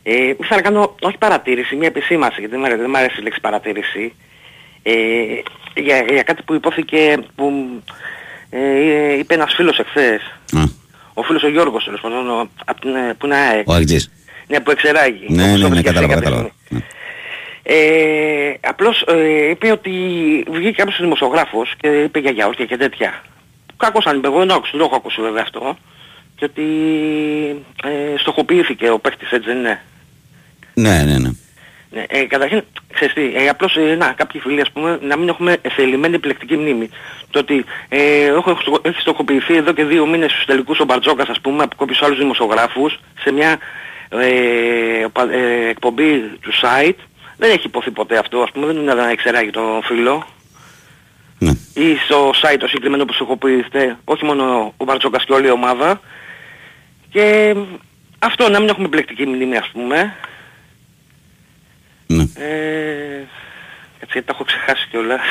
Ε, 0.04 0.14
ήθελα 0.14 0.56
να 0.56 0.62
κάνω, 0.62 0.96
όχι 1.02 1.18
παρατήρηση, 1.18 1.76
μια 1.76 1.88
επισήμαση, 1.88 2.40
γιατί 2.40 2.56
δεν 2.56 2.86
μου 2.90 2.98
αρέσει 2.98 3.20
η 3.20 3.24
λέξη 3.24 3.40
παρατήρηση. 3.40 4.14
Ε, 4.84 4.94
για, 5.76 6.06
για 6.10 6.24
κάτι 6.24 6.42
που 6.44 6.54
υπόθηκε, 6.54 7.18
που 7.36 7.54
ε, 8.50 9.18
είπε 9.18 9.34
ένας 9.34 9.54
φίλος 9.56 9.80
εχθές. 9.80 10.22
Ο 11.14 11.24
φίλος 11.24 11.44
ο 11.44 11.50
Γιώργος, 11.50 11.84
τέλος 11.84 12.02
πάντων, 12.02 12.50
που 13.18 13.26
είναι 13.26 13.36
ΑΕΚ. 13.36 13.68
Ο 13.68 13.74
Αγγλής. 13.74 14.12
Ναι, 14.48 14.60
που 14.60 14.72
εξεράγει. 14.72 15.26
Ναι, 15.28 15.58
ναι, 15.58 15.68
ναι, 15.68 15.82
κατάλαβα, 15.82 16.14
κατάλαβα. 16.14 16.52
Ναι. 16.70 16.80
Ε, 17.64 18.54
απλώς 18.60 19.02
ε, 19.08 19.50
είπε 19.50 19.72
ότι 19.72 19.92
βγήκε 20.52 20.72
κάποιος 20.72 21.00
δημοσιογράφος 21.00 21.74
και 21.78 21.88
είπε 21.88 22.20
για 22.20 22.32
γιαούρτια 22.32 22.66
και 22.66 22.78
τέτοια. 22.78 23.24
Κακώς 23.80 24.06
αν 24.06 24.18
είπε, 24.18 24.28
εγώ 24.28 24.38
δεν 24.38 24.52
άκουσα, 24.52 24.72
δεν 24.72 24.82
έχω 24.82 24.96
ακούσει 24.96 25.22
βέβαια 25.22 25.42
αυτό. 25.42 25.78
Και 26.36 26.46
ότι 26.46 26.64
ε, 27.84 28.18
στοχοποιήθηκε 28.18 28.90
ο 28.90 29.00
παίχτης 29.00 29.32
έτσι 29.32 29.48
δεν 29.48 29.58
είναι. 29.58 29.82
Ναι, 30.74 31.04
ναι, 31.04 31.18
ναι. 31.18 31.30
Ναι, 31.92 32.04
ε, 32.08 32.24
καταρχήν, 32.24 32.64
ξέρεις 32.94 33.14
τι, 33.14 33.32
ε, 33.36 33.50
απλώς 33.50 33.76
ε, 33.78 33.96
να, 33.96 34.14
κάποιοι 34.14 34.42
φίλοι 34.42 34.62
ας 34.62 34.72
πούμε 34.72 35.00
να 35.02 35.18
μην 35.18 35.28
έχουμε 35.28 35.58
θελημένη 35.76 36.16
επιλεκτική 36.16 36.58
μνήμη. 36.58 36.90
Το 37.30 37.40
ότι 37.40 37.66
ε, 37.90 38.26
έχω, 38.26 38.58
έχει 38.82 39.00
στοχοποιηθεί 39.00 39.56
εδώ 39.56 39.72
και 39.72 39.84
δύο 39.84 40.06
μήνες 40.06 40.32
στους 40.32 40.46
τελικούς 40.46 40.80
ο 40.80 40.86
Μπαρτζόκας 40.86 41.30
ας 41.30 41.40
πούμε 41.42 41.64
από 41.64 41.76
κάποιους 41.76 42.02
άλλους 42.02 42.18
δημοσιογράφους 42.18 43.00
σε 43.20 43.32
μια 43.32 43.58
ε, 44.10 45.06
ε, 45.32 45.70
εκπομπή 45.70 46.20
του 46.42 46.52
site 46.62 47.00
δεν 47.40 47.52
έχει 47.52 47.68
υποθεί 47.68 47.92
ποτέ 47.92 48.18
αυτό, 48.18 48.42
ας 48.42 48.52
πούμε, 48.52 48.66
δεν 48.66 48.76
είναι 48.76 48.92
ένα 48.92 49.10
εξεράγει 49.10 49.50
το 49.50 49.82
φίλο. 49.84 50.28
Ναι. 51.40 51.52
Ή 51.74 51.96
στο 52.06 52.30
site 52.30 52.58
το 52.60 52.68
συγκεκριμένο 52.68 53.06
που 53.06 53.14
σου 53.14 53.24
έχω 53.24 53.38
πει, 53.38 53.66
όχι 54.04 54.26
μόνο 54.26 54.74
ο 54.78 54.84
Μπαρτσόκας 54.84 55.26
και 55.26 55.34
όλη 55.34 55.48
η 55.48 55.52
ομάδα. 55.52 56.02
Και 57.10 57.56
αυτό 58.20 58.50
να 58.50 58.60
μην 58.60 58.70
έχουμε 58.70 58.88
μπλεκτική 58.88 59.26
μνήμη 59.26 59.58
ας 59.58 59.70
πούμε. 59.74 60.16
Ναι. 62.08 62.24
Ε, 62.34 63.28
έτσι 64.00 64.12
γιατί 64.14 64.28
τα 64.28 64.34
έχω 64.34 64.44
ξεχάσει 64.44 64.88
κιόλας. 64.90 65.22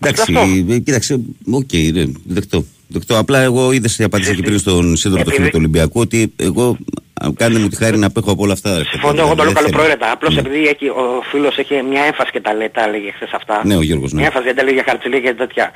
Εντάξει, 0.00 0.22
Αυτό. 0.22 0.72
ε, 0.72 0.78
κοίταξε, 0.78 1.20
οκ, 1.50 1.72
ναι, 1.92 2.04
δεκτό. 2.24 2.64
Δεκτό. 2.88 3.18
Απλά 3.18 3.38
εγώ 3.40 3.72
είδες 3.72 3.98
η 3.98 4.02
απάντηση 4.04 4.34
και 4.34 4.42
πριν 4.42 4.58
στον 4.58 4.96
σύνδρομο 4.96 5.24
του 5.24 5.30
Επειδή- 5.30 5.36
φίλου 5.36 5.48
του 5.50 5.56
Ολυμπιακού 5.58 6.00
ότι 6.00 6.32
εγώ 6.36 6.76
α, 7.14 7.28
κάντε 7.36 7.58
μου 7.58 7.68
τη 7.68 7.76
χάρη 7.76 7.98
να 7.98 8.06
απέχω 8.06 8.30
από 8.32 8.42
όλα 8.42 8.52
αυτά. 8.52 8.70
ρε 8.70 8.76
παιδί. 8.76 8.88
Συμφωνώ, 8.88 9.20
εγώ 9.20 9.28
το 9.28 9.34
λέω 9.34 9.44
Δεν 9.44 9.54
θέλω. 9.54 9.68
καλοπροαίρετα. 9.68 10.10
Απλώς 10.12 10.34
Ναι. 10.34 10.40
επειδή 10.40 10.66
έχει, 10.66 10.88
ο 10.88 11.22
φίλος 11.30 11.58
έχει 11.58 11.82
μια 11.82 12.02
έμφαση 12.02 12.30
και 12.30 12.40
τα, 12.40 12.54
λέει, 12.54 12.68
τα 12.68 12.82
έλεγε 12.84 13.10
χθες 13.12 13.30
αυτά. 13.32 13.60
Ναι, 13.66 13.76
ο 13.76 13.82
Γιώργος, 13.82 14.12
ναι. 14.12 14.18
Μια 14.18 14.26
έμφαση 14.26 14.44
δεν 14.44 14.56
τα 14.56 14.62
λέγει 14.62 14.74
για 14.74 14.84
χαρτιλία 14.88 15.20
και 15.20 15.34
τέτοια. 15.34 15.70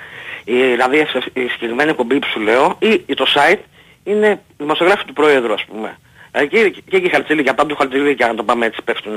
Η, 0.44 0.52
δηλαδή 0.52 0.96
η 1.32 1.40
συγκεκριμένη 1.52 1.90
εκπομπή 1.90 2.18
που 2.18 2.26
σου 2.32 2.40
λέω 2.40 2.76
ή, 2.78 2.88
ή 3.06 3.14
το 3.14 3.26
site 3.34 3.58
είναι 4.04 4.40
δημοσιογράφοι 4.58 5.04
του 5.04 5.12
Πρόεδρου 5.12 5.52
ας 5.52 5.64
πούμε. 5.68 5.98
Δηλαδή 6.32 6.48
και, 6.48 6.82
και 6.90 6.96
εκεί 6.96 7.10
χαρτιλία, 7.10 7.42
για 7.42 7.54
πάντου 7.54 7.74
χαρτιλία 7.76 8.10
για 8.10 8.26
να 8.26 8.34
το 8.34 8.42
πάμε 8.42 8.66
έτσι 8.66 8.80
πέφτουν. 8.84 9.12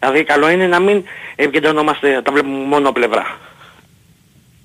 Δηλαδή 0.00 0.24
καλό 0.24 0.50
είναι 0.50 0.66
να 0.66 0.80
μην 0.80 1.02
επικεντρωνόμαστε, 1.36 2.20
τα 2.24 2.32
βλέπουμε 2.32 2.64
μόνο 2.66 2.92
πλευρά. 2.92 3.38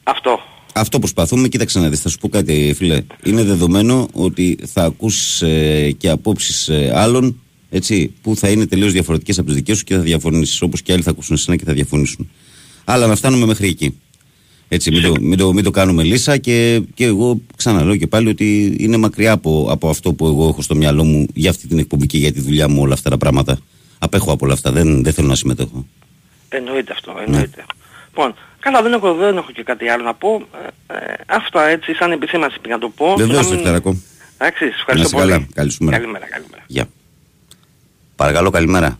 Αυτό. 0.03 0.39
Αυτό 0.77 0.99
προσπαθούμε. 0.99 1.47
Κοίταξε 1.47 1.79
να 1.79 1.89
δεις, 1.89 1.99
θα 2.01 2.09
σου 2.09 2.17
πω 2.17 2.29
κάτι, 2.29 2.73
φίλε. 2.75 3.03
Είναι 3.23 3.43
δεδομένο 3.43 4.07
ότι 4.13 4.57
θα 4.65 4.83
ακούς 4.83 5.41
ε, 5.41 5.91
και 5.97 6.09
απόψεις 6.09 6.69
ε, 6.69 6.91
άλλων 6.95 7.39
έτσι, 7.69 8.13
που 8.21 8.35
θα 8.35 8.49
είναι 8.49 8.65
τελείως 8.65 8.91
διαφορετικές 8.91 9.37
από 9.37 9.47
τις 9.47 9.55
δικές 9.55 9.77
σου 9.77 9.83
και 9.83 9.95
θα 9.95 10.01
διαφωνήσεις. 10.01 10.61
Όπως 10.61 10.81
και 10.81 10.93
άλλοι 10.93 11.01
θα 11.01 11.09
ακούσουν 11.09 11.35
εσένα 11.35 11.57
και 11.57 11.63
θα 11.65 11.73
διαφωνήσουν. 11.73 12.29
Αλλά 12.83 13.07
να 13.07 13.15
φτάνουμε 13.15 13.45
μέχρι 13.45 13.67
εκεί. 13.67 13.99
Έτσι, 14.67 14.91
μην 14.91 15.01
το, 15.01 15.13
μην 15.21 15.37
το, 15.37 15.53
μην 15.53 15.63
το 15.63 15.71
κάνουμε 15.71 16.03
λύσα 16.03 16.37
και, 16.37 16.81
και 16.93 17.05
εγώ 17.05 17.41
ξαναλέω 17.55 17.95
και 17.95 18.07
πάλι 18.07 18.29
ότι 18.29 18.75
είναι 18.79 18.97
μακριά 18.97 19.31
από, 19.31 19.67
από 19.69 19.89
αυτό 19.89 20.13
που 20.13 20.25
εγώ 20.25 20.47
έχω 20.47 20.61
στο 20.61 20.75
μυαλό 20.75 21.03
μου 21.03 21.27
για 21.33 21.49
αυτή 21.49 21.67
την 21.67 21.79
εκπομπή 21.79 22.05
και 22.05 22.17
για 22.17 22.31
τη 22.31 22.41
δουλειά 22.41 22.69
μου 22.69 22.81
όλα 22.81 22.93
αυτά 22.93 23.09
τα 23.09 23.17
πράγματα. 23.17 23.59
Απέχω 23.99 24.31
από 24.31 24.45
όλα 24.45 24.53
αυτά, 24.53 24.71
δεν, 24.71 25.03
δεν 25.03 25.13
θέλω 25.13 25.27
να 25.27 25.35
συμμετέχω. 25.35 25.85
Εννοείται 26.49 26.91
αυτό, 26.91 27.13
Ναι. 27.13 27.23
εννοείται. 27.25 27.65
Λοιπόν, 28.07 28.33
καλά 28.65 28.81
δεν 28.81 28.93
έχω, 28.93 29.13
δεν 29.13 29.37
έχω 29.37 29.51
και 29.51 29.63
κάτι 29.63 29.87
άλλο 29.89 30.03
να 30.03 30.13
πω. 30.13 30.47
Ε, 30.89 30.95
ε, 30.95 31.13
αυτά 31.27 31.67
έτσι 31.67 31.93
σαν 31.93 32.11
επισήμανση 32.11 32.59
πήγα 32.59 32.75
να 32.75 32.81
το 32.81 32.89
πω. 32.89 33.15
Βεβαίως, 33.15 33.37
Να 33.37 33.41
μην- 33.43 33.49
Δευτέρακο. 33.53 33.89
Εντάξει, 34.37 34.63
σας 34.65 34.69
Να 34.73 34.75
ευχαριστώ 34.79 35.07
είσαι 35.07 35.15
πολύ. 35.17 35.31
καλά. 35.31 35.47
Καλή 35.53 35.71
σου 35.71 35.83
μέρα. 35.83 35.97
Καλημέρα, 35.97 36.25
καλημέρα. 36.27 36.63
Γεια. 36.67 36.85
Παρακαλώ, 38.15 38.49
καλημέρα. 38.49 38.99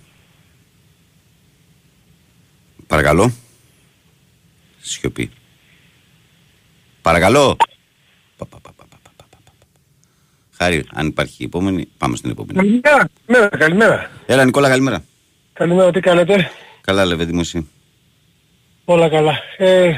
Παρακαλώ. 2.87 3.31
Σιωπή. 4.81 5.31
Παρακαλώ. 7.01 7.55
Πα, 8.37 8.45
πα, 8.45 8.45
πα, 8.49 8.59
πα, 8.61 8.71
πα, 8.77 8.85
πα, 9.03 9.11
πα, 9.17 9.25
πα. 9.45 9.51
Χάρη, 10.57 10.85
αν 10.93 11.07
υπάρχει 11.07 11.35
η 11.37 11.45
επόμενη, 11.45 11.87
πάμε 11.97 12.15
στην 12.15 12.29
επόμενη. 12.29 12.57
Καλημέρα. 12.81 13.09
Ναι, 13.25 13.57
καλημέρα. 13.57 14.09
Έλα, 14.25 14.45
Νικόλα, 14.45 14.69
καλημέρα. 14.69 15.03
Καλημέρα, 15.53 15.91
τι 15.91 15.99
κάνετε; 15.99 16.51
Καλά, 16.81 17.05
Λεβέντη 17.05 17.33
μου, 17.33 17.39
εσύ. 17.39 17.69
Όλα 18.85 19.09
καλά. 19.09 19.39
Ε, 19.57 19.95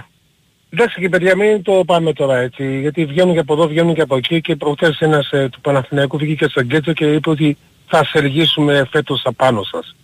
εντάξει 0.70 1.00
και 1.00 1.10
παιδιά 1.10 1.36
μην 1.36 1.62
το 1.62 1.84
πάμε 1.86 2.13
τώρα 2.13 2.38
έτσι, 2.38 2.79
γιατί 2.79 3.06
βγαίνουν 3.06 3.34
και 3.34 3.39
από 3.39 3.53
εδώ, 3.53 3.67
βγαίνουν 3.67 3.94
και 3.94 4.01
από 4.01 4.15
εκεί 4.15 4.41
και 4.41 4.56
προχθές 4.56 5.00
ένας 5.00 5.32
ε, 5.32 5.50
του 5.51 5.62
Παναθηναϊκού 5.62 6.17
βγήκε 6.17 6.48
στο 6.48 6.62
γκέτσο 6.62 6.94
και 6.94 7.06
είπε 7.06 7.29
ότι 7.29 7.58
θα 7.88 8.06
σεργήσουμε 8.06 8.88
φέτος 8.91 9.22
απάνω 9.25 9.63
σας. 9.63 9.96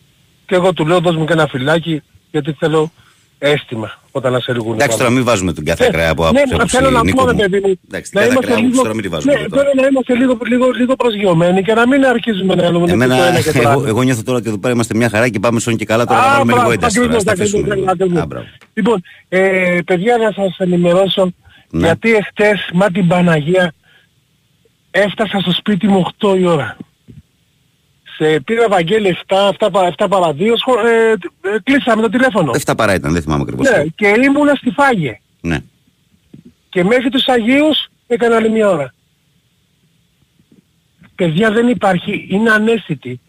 Και 0.46 0.56
εγώ 0.56 0.74
του 0.74 0.86
λέω 0.86 1.00
δώσ' 1.00 1.16
μου 1.16 1.26
και 1.26 1.34
ένα 1.34 1.48
φυλάκι 1.48 2.02
γιατί 2.32 2.54
θέλω 2.54 2.92
αίσθημα 3.46 3.92
όταν 4.12 4.36
ασεργούν. 4.36 4.74
Εντάξει, 4.74 4.98
τώρα 4.98 5.10
μην 5.10 5.24
βάζουμε 5.24 5.54
τον 5.54 5.64
κάθε 5.64 5.86
ακραία 5.86 6.10
από 6.10 6.22
ναι, 6.24 6.28
άποψη. 6.30 6.48
μα 6.50 6.56
άποψη, 6.56 6.76
θέλω 6.78 6.90
να 6.90 7.04
Νίκο 7.04 7.18
πω, 7.24 7.26
ρε 7.28 7.34
μου. 7.34 7.40
παιδί 7.40 7.60
μου, 7.68 7.80
Εντάξει, 7.88 8.12
την 8.12 8.20
να 8.20 8.26
κάθε 8.26 8.32
είμαστε 8.34 8.52
ακραία 8.54 8.58
άποψη 8.58 8.70
λίγο- 8.70 8.82
τώρα 8.82 8.94
μην 8.94 9.04
τη 9.04 9.10
βάζουμε 9.10 9.34
ναι, 9.34 9.40
εδώ 9.40 9.50
τώρα. 9.50 9.62
πρέπει 9.64 9.78
να 9.82 9.88
είμαστε 9.88 10.14
λίγο, 10.16 10.38
λίγο, 10.52 10.66
λίγο 10.80 10.96
προσγειωμένοι 10.96 11.62
και 11.64 11.74
να 11.74 11.88
μην 11.88 12.06
αρχίζουμε 12.06 12.56
να 12.56 12.72
λέμε 12.72 12.92
Εμένα, 12.92 13.18
το 13.18 13.24
ένα 13.24 13.42
και 13.42 13.52
το 13.52 13.60
εγώ, 13.60 13.70
άλλο. 13.70 13.88
εγώ 13.88 14.02
νιώθω 14.04 14.24
τώρα 14.24 14.38
ότι 14.38 14.48
εδώ 14.50 14.58
πέρα 14.58 14.74
είμαστε 14.74 14.94
μια 14.96 15.10
χαρά 15.10 15.30
και 15.30 15.40
πάμε 15.40 15.60
σόν 15.60 15.76
και 15.76 15.86
καλά 15.86 16.06
τώρα 16.06 16.20
να 16.20 16.26
Α, 16.26 16.30
βάλουμε 16.32 16.46
λίγο 16.46 16.58
μπράβο, 16.58 16.72
ένταση. 16.72 16.96
Τώρα, 16.96 17.06
ακριβώς, 17.06 17.22
στα 17.22 17.32
ακριβώς, 17.32 17.54
αφήσουμε 17.54 17.76
λίγο. 17.76 17.92
ακριβώς. 17.92 18.22
Α, 18.22 18.26
μπράβο. 18.26 18.46
Λοιπόν, 18.74 19.02
ε, 19.30 19.80
παιδιά 19.86 20.18
να 20.18 20.32
σας 20.32 20.58
ενημερώσω 20.58 21.34
Ναι. 21.70 21.86
γιατί 21.86 22.10
εχθές 22.16 22.70
μα 22.74 22.88
την 22.92 23.08
Παναγία 23.08 23.74
έφτασα 24.92 25.40
στο 25.40 25.52
σπίτι 25.52 25.88
μου 25.88 26.00
8 26.00 26.36
η 26.40 26.46
ώρα. 26.46 26.78
Σε 28.24 28.40
πήρα 28.40 28.68
Βαγγέλη 28.70 29.18
7, 29.28 29.36
7, 29.60 29.70
πα- 29.72 29.94
7 29.98 30.08
παρα 30.10 30.34
2, 30.34 30.54
σχο- 30.58 30.80
ε, 30.88 31.12
ε, 31.12 31.16
κλείσαμε 31.64 32.02
το 32.02 32.10
τηλέφωνο. 32.10 32.52
Εφτά 32.56 32.76
παρά 32.76 32.94
ήταν, 32.94 33.14
δεν 33.14 33.22
θυμάμαι 33.22 33.42
ακριβώς. 33.42 33.70
Ναι, 33.70 33.84
και 33.96 34.08
ήμουνα 34.24 34.56
στη 34.56 34.70
Φάγε. 34.72 35.20
Ναι. 35.42 35.58
Και 36.70 36.84
μέχρι 36.84 37.10
τους 37.10 37.26
Αγίους 37.28 37.86
έκανα 38.08 38.36
άλλη 38.36 38.50
μια 38.50 38.70
ώρα. 38.70 38.94
Παιδιά 41.16 41.52
δεν 41.52 41.68
υπάρχει, 41.68 42.28
είναι 42.30 42.50
ανέστητοι. 42.52 43.20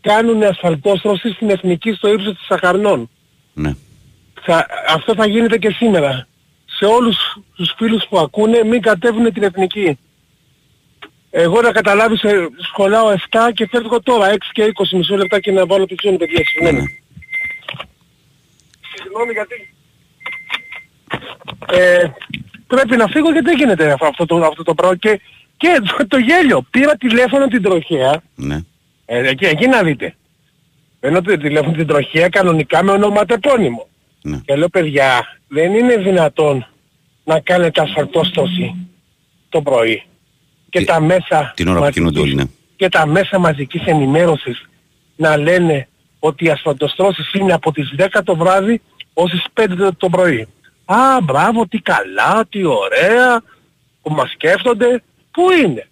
Κάνουν 0.00 0.42
ασφαλτόστρωση 0.42 1.32
στην 1.32 1.50
εθνική 1.50 1.92
στο 1.92 2.12
ύψος 2.12 2.34
της 2.36 2.46
Σαχαρνών. 2.46 3.10
ναι. 3.54 3.74
θα, 4.42 4.66
αυτό 4.88 5.14
θα 5.14 5.26
γίνεται 5.26 5.58
και 5.58 5.70
σήμερα. 5.70 6.26
Σε 6.64 6.84
όλους 6.84 7.16
τους 7.56 7.72
φίλους 7.76 8.06
που 8.08 8.18
ακούνε 8.18 8.64
μην 8.64 8.80
κατέβουν 8.80 9.32
την 9.32 9.42
εθνική. 9.42 9.98
Εγώ 11.30 11.60
να 11.60 11.72
καταλάβεις 11.72 12.22
ε, 12.22 12.48
σχολάω 12.56 13.14
7 13.30 13.38
και 13.54 13.68
φεύγω 13.70 14.02
τώρα 14.02 14.32
6 14.32 14.36
και 14.52 14.72
20 14.74 14.96
μισό 14.96 15.16
λεπτά 15.16 15.40
και 15.40 15.52
να 15.52 15.66
βάλω 15.66 15.86
τη 15.86 15.94
ζώνη 16.02 16.16
παιδιά. 16.16 16.42
ναι. 16.62 16.68
Συγγνώμη. 16.68 17.02
Συγγνώμη 18.94 19.32
γιατί... 19.32 19.74
Ε, 21.72 22.08
πρέπει 22.66 22.96
να 22.96 23.06
φύγω 23.06 23.30
γιατί 23.32 23.46
δεν 23.46 23.56
γίνεται 23.58 23.92
αυτό, 23.92 24.06
αυτό, 24.06 24.26
το, 24.26 24.36
αυτό 24.36 24.62
το 24.62 24.74
πράγμα. 24.74 24.96
Και, 24.96 25.20
και 25.56 25.80
το, 25.98 26.06
το 26.06 26.18
γέλιο. 26.18 26.62
Πήρα 26.70 26.96
τηλέφωνο 26.96 27.46
την 27.46 27.62
τροχέα. 27.62 28.22
ναι. 28.34 28.60
Ε, 29.04 29.28
εκεί, 29.28 29.44
εκεί 29.44 29.66
να 29.66 29.82
δείτε. 29.82 30.14
Παίρνω 31.00 31.22
το 31.22 31.36
τηλέφωνο 31.36 31.72
την 31.76 31.86
τροχέα 31.86 32.28
κανονικά 32.28 32.82
με 32.82 32.90
ονοματεπώνυμο. 32.90 33.88
ναι. 34.22 34.40
Και 34.44 34.56
λέω 34.56 34.68
παιδιά, 34.68 35.38
δεν 35.48 35.74
είναι 35.74 35.96
δυνατόν 35.96 36.66
να 37.24 37.40
κάνετε 37.40 37.80
ασφαλτόστοση 37.82 38.88
το 39.48 39.62
πρωί. 39.62 40.02
Και 40.70 40.78
Τι- 40.78 40.84
τα 40.84 41.00
μέσα 41.00 41.52
την 41.56 41.66
ώρα 41.68 41.76
που 41.76 41.82
μαζικής- 41.82 41.94
κινούνται 42.06 42.20
όλοι, 42.20 42.34
ναι. 42.34 42.44
και 42.76 42.88
τα 42.88 43.06
μέσα 43.06 43.38
μαζικής 43.38 43.82
ενημέρωσης 43.84 44.62
να 45.16 45.36
λένε 45.36 45.88
ότι 46.18 46.44
οι 46.44 46.50
ασφαλτοστρώσεις 46.50 47.32
είναι 47.32 47.52
από 47.52 47.72
τις 47.72 47.92
10 47.96 48.22
το 48.22 48.36
βράδυ 48.36 48.80
ως 49.14 49.30
τις 49.30 49.44
5 49.54 49.92
το 49.96 50.08
πρωί. 50.08 50.46
Α, 50.84 51.20
μπράβο, 51.22 51.66
τι 51.66 51.78
καλά, 51.78 52.46
τι 52.48 52.64
ωραία, 52.64 53.42
που 54.02 54.12
μας 54.12 54.30
σκέφτονται. 54.30 55.02
Πού 55.30 55.50
είναι; 55.64 55.88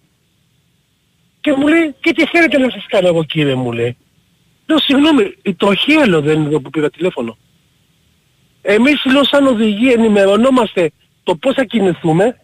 Και 1.41 1.53
μου 1.57 1.67
λέει, 1.67 1.95
και 1.99 2.13
τι 2.13 2.25
θέλετε 2.25 2.57
να 2.57 2.69
σας 2.69 2.85
κάνω 2.87 3.07
εγώ 3.07 3.23
κύριε 3.23 3.55
μου 3.55 3.71
λέει. 3.71 3.97
Λέω, 4.65 4.79
συγγνώμη, 4.79 5.33
η 5.41 5.53
τροχία 5.53 6.07
λέω 6.07 6.21
δεν 6.21 6.39
είναι 6.39 6.47
εδώ 6.47 6.59
που 6.61 6.69
πήρα 6.69 6.89
τηλέφωνο. 6.89 7.37
Εμείς 8.61 9.05
λέω 9.05 9.23
σαν 9.23 9.47
οδηγοί 9.47 9.91
ενημερωνόμαστε 9.91 10.91
το 11.23 11.35
πώς 11.35 11.53
θα 11.55 11.63
κινηθούμε 11.63 12.39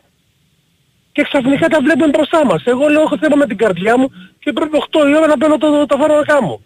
και 1.16 1.24
ξαφνικά 1.24 1.68
τα 1.68 1.80
βλέπουμε 1.82 2.08
μπροστά 2.08 2.46
μας. 2.46 2.64
Εγώ 2.66 2.88
λέω 2.88 3.02
έχω 3.02 3.18
θέμα 3.18 3.36
με 3.36 3.48
την 3.48 3.58
καρδιά 3.58 3.98
μου 3.98 4.12
και 4.40 4.54
πρέπει 4.54 4.78
8 4.92 5.10
η 5.10 5.16
ώρα 5.16 5.28
να 5.28 5.38
παίρνω 5.38 5.58
το, 5.58 5.86
τα 5.86 5.98
φάρμακά 5.98 6.44
μου. 6.44 6.66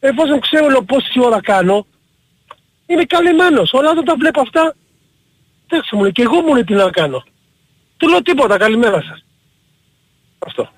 Εφόσον 0.00 0.40
ξέρω 0.40 0.68
λέω 0.68 0.82
πόση 0.82 1.20
ώρα 1.20 1.40
κάνω, 1.40 1.86
είμαι 2.86 3.04
καλυμμένος. 3.04 3.72
Όλα 3.72 3.90
όταν 3.90 4.04
τα 4.04 4.14
βλέπω 4.16 4.40
αυτά, 4.40 4.74
εντάξει 5.66 5.96
μου 5.96 6.02
λέει 6.02 6.12
και 6.12 6.22
εγώ 6.22 6.40
μου 6.40 6.54
λέει 6.54 6.64
τι 6.64 6.74
να 6.74 6.90
κάνω. 6.90 7.24
Του 7.96 8.08
λέω 8.08 8.22
τίποτα, 8.22 8.56
καλημέρα 8.56 9.02
σας. 9.02 9.24
Αυτό. 10.38 10.68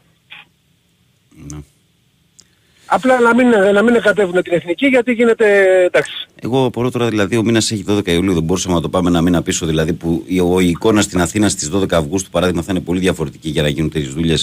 Ναι. 2.93 3.15
Απλά 3.15 3.21
να 3.21 3.35
μην, 3.35 3.49
να 3.75 3.83
μην 3.83 4.01
κατέβουν 4.01 4.43
την 4.43 4.53
εθνική 4.53 4.87
γιατί 4.87 5.13
γίνεται 5.13 5.47
εντάξει. 5.85 6.13
Εγώ 6.43 6.65
απορώ 6.65 6.91
τώρα 6.91 7.09
δηλαδή 7.09 7.37
ο 7.37 7.43
μήνα 7.43 7.59
έχει 7.59 7.85
12 7.89 8.07
Ιουλίου. 8.09 8.33
Δεν 8.35 8.43
μπορούσαμε 8.43 8.75
να 8.75 8.81
το 8.81 8.89
πάμε 8.89 9.09
ένα 9.09 9.21
μήνα 9.21 9.43
πίσω. 9.43 9.67
Δηλαδή 9.67 9.93
που 9.93 10.25
η, 10.27 10.41
ο- 10.41 10.61
η 10.61 10.69
εικόνα 10.69 11.01
στην 11.03 11.21
Αθήνα 11.21 11.49
στι 11.49 11.71
12 11.75 11.93
Αυγούστου 11.93 12.31
παράδειγμα 12.31 12.63
θα 12.63 12.73
είναι 12.73 12.81
πολύ 12.81 13.01
διαφορετική 13.01 13.49
για 13.49 13.63
να 13.63 13.69
γίνουν 13.69 13.91
τέτοιε 13.91 14.09
δουλειέ. 14.09 14.37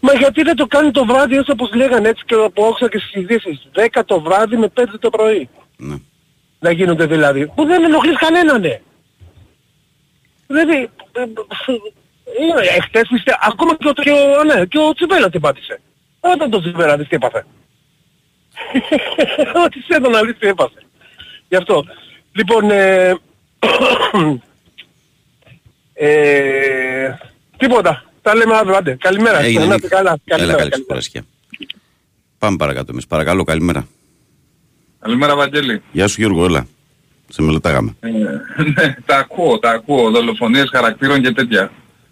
Μα 0.00 0.12
γιατί 0.14 0.42
δεν 0.42 0.56
το 0.56 0.66
κάνει 0.66 0.90
το 0.90 1.04
βράδυ 1.04 1.36
έτσι 1.36 1.50
όπως 1.50 1.74
λέγανε 1.74 2.08
έτσι 2.08 2.22
και 2.26 2.34
από 2.34 2.66
άκουσα 2.66 2.88
και 2.88 2.98
στις 2.98 3.12
ειδήσεις. 3.14 3.68
10 3.94 4.00
το 4.06 4.20
βράδυ 4.20 4.56
με 4.56 4.72
5 4.80 4.84
το 5.00 5.10
πρωί. 5.10 5.48
Ναι. 5.76 5.94
Να 6.58 6.70
γίνονται 6.70 7.06
δηλαδή. 7.06 7.46
Που 7.54 7.64
δεν 7.66 7.84
ενοχλείς 7.84 8.16
κανέναν 8.18 8.60
ναι. 8.60 8.80
Δηλαδή, 10.46 10.72
ε, 11.12 11.20
ε, 11.20 11.22
ε, 12.62 12.76
εχθές 12.76 13.08
πιστε, 13.12 13.36
ακόμα 13.42 13.76
και 13.76 13.88
ο, 13.88 13.92
και 13.92 14.10
ο, 14.10 14.44
ναι, 14.44 14.64
και 14.66 14.78
ο 14.78 14.92
Τσιβέλα 14.94 15.30
τι 15.30 15.38
πάτησε. 15.38 15.80
Όταν 16.20 16.50
το 16.50 16.60
Τσιβέλα 16.60 16.96
δεις 16.96 17.08
τι 17.08 17.14
έπαθε. 17.16 17.46
Ό,τι 19.64 19.80
σε 19.80 19.98
να 19.98 20.22
δεις 20.22 20.36
τι 20.38 20.46
έπαθε. 20.46 20.82
Γι' 21.48 21.56
αυτό. 21.56 21.84
Λοιπόν, 22.32 22.70
ε, 22.70 23.14
ε, 25.94 27.14
τίποτα. 27.56 28.04
Τα 28.22 28.34
λέμε 28.34 28.54
αύριο, 28.56 28.76
άντε. 28.76 28.96
Καλημέρα. 29.00 29.38
Έγινε, 29.40 29.64
Να 29.64 29.74
Νίκ. 29.74 29.82
είστε 29.84 29.96
καλά. 29.96 30.10
Έλα, 30.10 30.20
Καλημέρα. 30.24 30.58
καλή 30.58 30.64
σου 30.64 30.70
καλημέρα. 30.70 30.86
Παρασκευή. 30.86 31.26
Πάμε 32.38 32.56
παρακάτω 32.56 32.92
εμείς. 32.92 33.06
Παρακαλώ, 33.06 33.44
καλημέρα. 33.44 33.86
Καλημέρα 35.00 35.36
Βαγγέλη. 35.36 35.82
Γεια 35.92 36.08
σου 36.08 36.20
Γιώργο, 36.20 36.44
έλα. 36.44 36.66
Σε 37.28 37.42
μελετάγαμε. 37.42 37.94
Ε, 38.00 38.08
ναι, 38.62 38.96
τα 39.06 39.16
ακούω, 39.16 39.58
τα 39.58 39.70
ακούω. 39.70 40.10
Δολοφονίες 40.10 40.68
χαρακτήρων 40.72 41.22
και 41.22 41.32
τέτοια. 41.32 41.70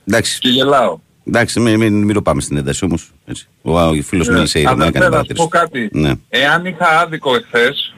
Εντάξει. 0.08 0.38
Και 0.38 0.48
γελάω. 0.48 0.98
Εντάξει, 1.26 1.61
μην, 1.61 1.78
μην, 1.78 2.02
μην 2.02 2.14
το 2.14 2.23
πάμε 2.23 2.40
στην 2.40 2.57
ένταση 2.57 2.85
όμως. 2.85 3.11
Έτσι. 3.26 3.49
Ο, 3.62 3.81
ο 3.81 3.95
φίλος 4.02 4.28
Ε, 4.28 4.33
μίλησε 4.33 4.59
ήδη, 4.59 4.69
αδερφέ, 4.69 4.88
έκανε 4.88 5.04
να 5.04 5.04
σου 5.04 5.11
παρατήρηση. 5.11 5.43
πω 5.45 5.49
κάτι. 5.59 5.88
Ναι. 5.93 6.12
Εάν 6.28 6.64
είχα 6.66 7.00
άδικο 7.00 7.35
εχθές 7.35 7.95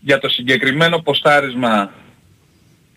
για 0.00 0.18
το 0.18 0.28
συγκεκριμένο 0.28 0.98
ποστάρισμα 0.98 1.90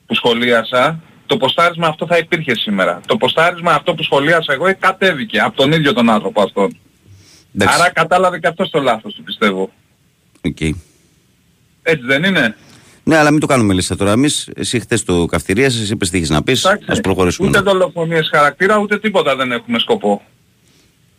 που 0.06 0.15
σχολίασα, 0.15 1.00
το 1.25 1.38
ποστάρισμα 1.38 1.88
αυτό 1.88 2.06
θα 2.08 2.18
υπήρχε 2.18 2.56
σήμερα. 2.56 3.01
Το 3.08 3.18
ποστάρισμα 3.18 3.72
αυτό 3.74 3.94
που 3.96 4.03
σχολίασα 4.03 4.53
εγώ 4.53 4.65
κατέβηκε 4.80 5.39
από 5.39 5.56
τον 5.56 5.72
ίδιο 5.72 5.94
τον 5.94 6.10
άνθρωπο 6.10 6.41
αυτόν. 6.41 6.77
Εντάξει, 7.56 7.75
Άρα 7.82 7.91
κατάλαβε 7.91 8.39
και 8.39 8.48
αυτός 8.48 8.70
το 8.70 8.82
λάθος 8.82 9.13
του 9.13 9.24
πιστεύω. 9.24 9.72
οκ. 10.41 10.60
Έτσι 11.84 12.06
δεν 12.06 12.24
είναι; 12.24 12.56
Ναι, 13.03 13.17
αλλά 13.17 13.31
μην 13.31 13.39
το 13.39 13.46
κάνουμε 13.46 13.74
λίστα 13.74 13.96
τώρα. 13.96 14.12
Εμείς, 14.12 14.50
εσύ 14.55 14.79
χτες 14.79 15.03
το 15.03 15.25
καυτηρίασες, 15.25 15.79
εσύ 15.79 15.93
είπες 15.93 16.10
τι 16.10 16.17
έχεις 16.17 16.29
να 16.29 16.43
πεις, 16.43 16.63
Εντάξει, 16.65 16.86
ας 16.91 17.01
προχωρήσουμε. 17.01 17.48
Ούτε 17.48 17.60
δολοφονίες 17.60 18.29
χαρακτήρα, 18.34 18.77
ούτε 18.77 19.00
τίποτα 19.00 19.36
δεν 19.36 19.51
έχουμε 19.51 19.79
σκοπό. 19.79 20.22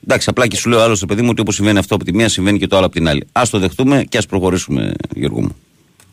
Εντάξει, 0.04 0.28
απλά 0.30 0.46
και 0.46 0.56
σου 0.56 0.68
λέω 0.68 0.80
άλλο, 0.80 1.02
παιδί 1.08 1.22
μου, 1.22 1.28
ότι 1.30 1.40
όπως 1.40 1.54
συμβαίνει 1.54 1.78
αυτό 1.78 1.94
από 1.94 2.04
τη 2.04 2.14
μία, 2.14 2.28
συμβαίνει 2.28 2.58
και 2.58 2.66
το 2.66 2.76
άλλο 2.76 2.86
από 2.86 2.94
την 2.94 3.08
άλλη. 3.08 3.26
Ας 3.32 3.50
το 3.50 3.58
δεχτούμε 3.58 4.04
και 4.08 4.18
ας 4.18 4.26
προχωρήσουμε, 4.26 4.92
Γιώργο 5.14 5.40
μου. 5.40 5.56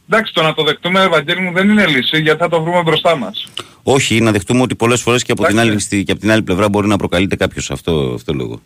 Εντάξει, 0.09 0.33
το 0.33 0.41
να 0.41 0.53
το 0.53 0.63
δεχτούμε, 0.63 1.03
Βαγγέλη 1.03 1.41
μου, 1.41 1.51
δεν 1.53 1.69
είναι 1.69 1.85
λύση, 1.88 2.21
γιατί 2.21 2.39
θα 2.39 2.49
το 2.49 2.61
βρούμε 2.61 2.81
μπροστά 2.81 3.15
μας. 3.17 3.47
Όχι, 3.83 4.21
να 4.21 4.31
δεχτούμε 4.31 4.61
ότι 4.61 4.75
πολλές 4.75 5.01
φορές 5.01 5.23
και 5.23 5.31
από, 5.31 5.41
την 5.43 5.51
Εντάξει. 5.51 5.69
άλλη, 5.71 5.79
στη- 5.79 6.03
και 6.03 6.11
από 6.11 6.21
την 6.21 6.31
άλλη 6.31 6.41
πλευρά 6.41 6.69
μπορεί 6.69 6.88
να 6.88 6.97
προκαλείται 6.97 7.35
κάποιος. 7.35 7.71
Αυτό, 7.71 8.11
αυτό 8.15 8.33
λέω. 8.33 8.61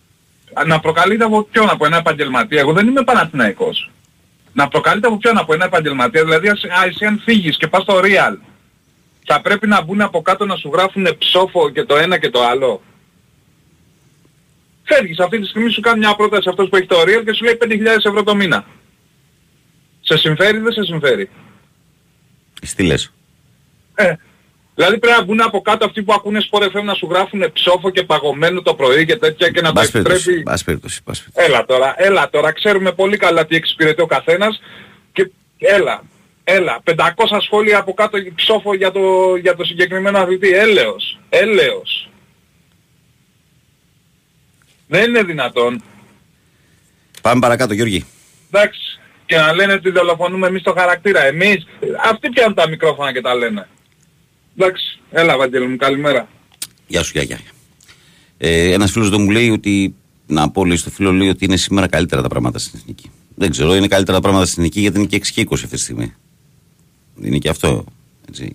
Να 0.67 0.79
προκαλείται 0.79 1.23
από 1.23 1.43
ποιον, 1.51 1.69
από 1.69 1.85
ένα 1.85 1.97
επαγγελματία. 1.97 2.59
Εγώ 2.59 2.73
δεν 2.73 2.87
είμαι 2.87 3.03
Παναθηναϊκός. 3.03 3.89
Να 4.53 4.67
προκαλείται 4.67 5.07
από 5.07 5.17
ποιον, 5.17 5.37
από 5.37 5.53
ένα 5.53 5.65
επαγγελματία. 5.65 6.23
Δηλαδή, 6.23 6.49
ας- 6.49 6.63
α, 6.63 6.85
εσύ 6.85 7.05
αν 7.05 7.21
φύγεις 7.25 7.57
και 7.57 7.67
πας 7.67 7.81
στο 7.81 7.99
Real, 8.03 8.37
θα 9.25 9.41
πρέπει 9.41 9.67
να 9.67 9.81
μπουν 9.83 10.01
από 10.01 10.21
κάτω 10.21 10.45
να 10.45 10.55
σου 10.55 10.69
γράφουν 10.73 11.07
ψόφο 11.17 11.69
και 11.69 11.83
το 11.83 11.95
ένα 11.95 12.17
και 12.19 12.29
το 12.29 12.43
άλλο. 12.43 12.81
Φεύγεις 14.83 15.19
αυτή 15.19 15.39
τη 15.39 15.47
στιγμή 15.47 15.69
σου 15.71 15.81
κάνει 15.81 15.99
μια 15.99 16.15
πρόταση 16.15 16.49
αυτός 16.49 16.69
που 16.69 16.75
έχει 16.75 16.85
το 16.85 17.01
Real 17.01 17.21
και 17.25 17.33
σου 17.33 17.43
λέει 17.43 17.57
5.000 17.61 18.05
ευρώ 18.05 18.23
το 18.23 18.35
μήνα. 18.35 18.65
Σε 20.01 20.17
συμφέρει 20.17 20.57
ή 20.57 20.59
δεν 20.61 20.71
σε 20.73 20.83
συμφέρει; 20.83 21.29
Εσύ 22.61 22.75
τι 22.75 22.83
λες; 22.83 23.13
Ε, 23.95 24.13
δηλαδή 24.75 24.97
πρέπει 24.99 25.17
να 25.17 25.23
μπουν 25.23 25.41
από 25.41 25.61
κάτω 25.61 25.85
αυτοί 25.85 26.03
που 26.03 26.13
ακούνε 26.13 26.39
σπορ 26.39 26.63
FM 26.73 26.83
να 26.83 26.93
σου 26.93 27.07
γράφουν 27.11 27.51
ψόφο 27.53 27.89
και 27.89 28.03
παγωμένο 28.03 28.61
το 28.61 28.73
πρωί 28.75 29.05
και 29.05 29.15
τέτοια 29.15 29.49
και 29.49 29.61
να 29.61 29.67
το 29.67 29.73
Μπας 29.73 29.91
περιπτώσει, 29.91 30.19
επιτρέπει. 30.21 30.41
μπας 30.41 30.63
περιπτώσει, 30.63 31.01
μπας 31.05 31.19
περιπτώσει. 31.19 31.47
Έλα 31.47 31.65
τώρα, 31.65 31.93
έλα 31.97 32.29
τώρα, 32.29 32.51
ξέρουμε 32.51 32.91
πολύ 32.91 33.17
καλά 33.17 33.45
τι 33.45 33.55
εξυπηρετεί 33.55 34.01
ο 34.01 34.05
καθένας 34.05 34.61
και 35.11 35.31
έλα, 35.57 36.03
έλα, 36.43 36.81
500 36.83 36.95
σχόλια 37.41 37.77
από 37.79 37.93
κάτω 37.93 38.17
ψόφο 38.35 38.73
για 38.75 38.91
το, 38.91 39.35
για 39.35 39.55
το 39.55 39.63
συγκεκριμένο 39.63 40.17
αθλητή, 40.19 40.49
έλεος, 40.53 41.19
έλεος. 41.29 42.09
Δεν 44.87 45.09
είναι 45.09 45.23
δυνατόν, 45.23 45.83
Πάμε 47.21 47.39
παρακάτω, 47.39 47.73
Γιώργη. 47.73 48.05
εντάξει, 48.51 48.99
και 49.25 49.35
να 49.35 49.53
λένε 49.53 49.73
ότι 49.73 49.89
δολοφονούμε 49.91 50.47
εμείς 50.47 50.61
το 50.63 50.73
χαρακτήρα, 50.73 51.23
εμείς, 51.25 51.65
αυτοί 52.03 52.29
πιάνουν 52.29 52.53
τα 52.55 52.69
μικρόφωνα 52.69 53.13
και 53.13 53.21
τα 53.21 53.35
λένε. 53.35 53.67
Εντάξει, 54.57 54.99
έλα 55.11 55.37
Βαγγέλη 55.37 55.67
μου, 55.67 55.75
καλημέρα. 55.75 56.27
Γεια 56.87 57.03
σου, 57.03 57.11
γεια, 57.13 57.23
γεια. 57.23 57.39
Ε, 58.37 58.71
Ένας 58.71 58.91
φίλος 58.91 59.07
εδώ 59.07 59.19
μου 59.19 59.29
λέει 59.29 59.49
ότι. 59.49 59.95
Να 60.27 60.49
πω 60.49 60.65
λέει 60.65 60.77
στο 60.77 60.89
φίλο 60.89 61.11
λέει 61.11 61.29
ότι 61.29 61.45
είναι 61.45 61.57
σήμερα 61.57 61.87
καλύτερα 61.87 62.21
τα 62.21 62.27
πράγματα 62.27 62.59
στην 62.59 62.79
εθνική. 62.79 63.11
Δεν 63.35 63.49
ξέρω, 63.51 63.75
είναι 63.75 63.87
καλύτερα 63.87 64.17
τα 64.17 64.21
πράγματα 64.21 64.45
στην 64.45 64.61
εθνική 64.63 64.79
γιατί 64.79 64.97
είναι 64.97 65.07
και 65.07 65.17
6 65.17 65.27
και 65.33 65.47
20 65.49 65.53
αυτή 65.53 65.67
τη 65.67 65.77
στιγμή. 65.77 66.13
Είναι 67.21 67.37
και 67.37 67.49
αυτό. 67.49 67.85
Έτσι. 68.29 68.51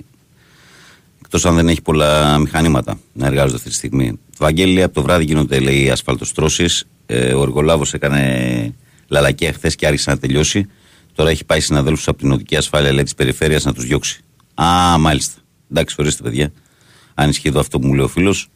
Εκτός 1.21 1.47
αν 1.47 1.55
δεν 1.55 1.69
έχει 1.69 1.83
πολλά 1.83 2.39
μηχανήματα 2.39 3.01
να 3.13 3.27
εργάζονται 3.27 3.57
αυτή 3.57 3.69
τη 3.69 3.75
στιγμή. 3.75 4.19
Βαγγέλη, 4.39 4.83
από 4.83 4.95
το 4.95 5.03
βράδυ 5.03 5.25
γίνονται 5.25 5.59
λέει 5.61 5.91
ασφαλτοστρώσεις. 5.91 6.85
Ε, 7.07 7.35
ο 7.35 7.43
εργολάβος 7.43 7.95
έκανε 7.95 8.75
λαλακία 9.09 9.53
χθες 9.53 9.75
και 9.77 9.87
άρχισε 9.87 10.11
να 10.11 10.19
τελειώσει. 10.19 10.67
Τώρα 11.15 11.31
έχει 11.31 11.45
πάει 11.45 11.61
συναδέλφους 11.61 12.09
από 12.09 12.19
την 12.19 12.33
οδική 12.33 12.57
ασφάλεια 12.57 12.93
λέει, 12.93 13.03
της 13.03 13.15
περιφέρειας 13.15 13.65
να 13.65 13.73
τους 13.73 13.85
διώξει. 13.85 14.21
Α, 14.55 14.99
μάλιστα. 14.99 15.38
Εντάξει, 15.71 15.97
ορίστε, 15.99 16.23
παιδιά. 16.23 16.53
Αν 17.15 17.29
ισχύει 17.29 17.49
εδώ 17.49 17.61
αυτό 17.61 17.79
που 17.79 17.87
μου 17.87 17.95
λέει 17.95 18.05
ο 18.05 18.09
φίλος, 18.09 18.49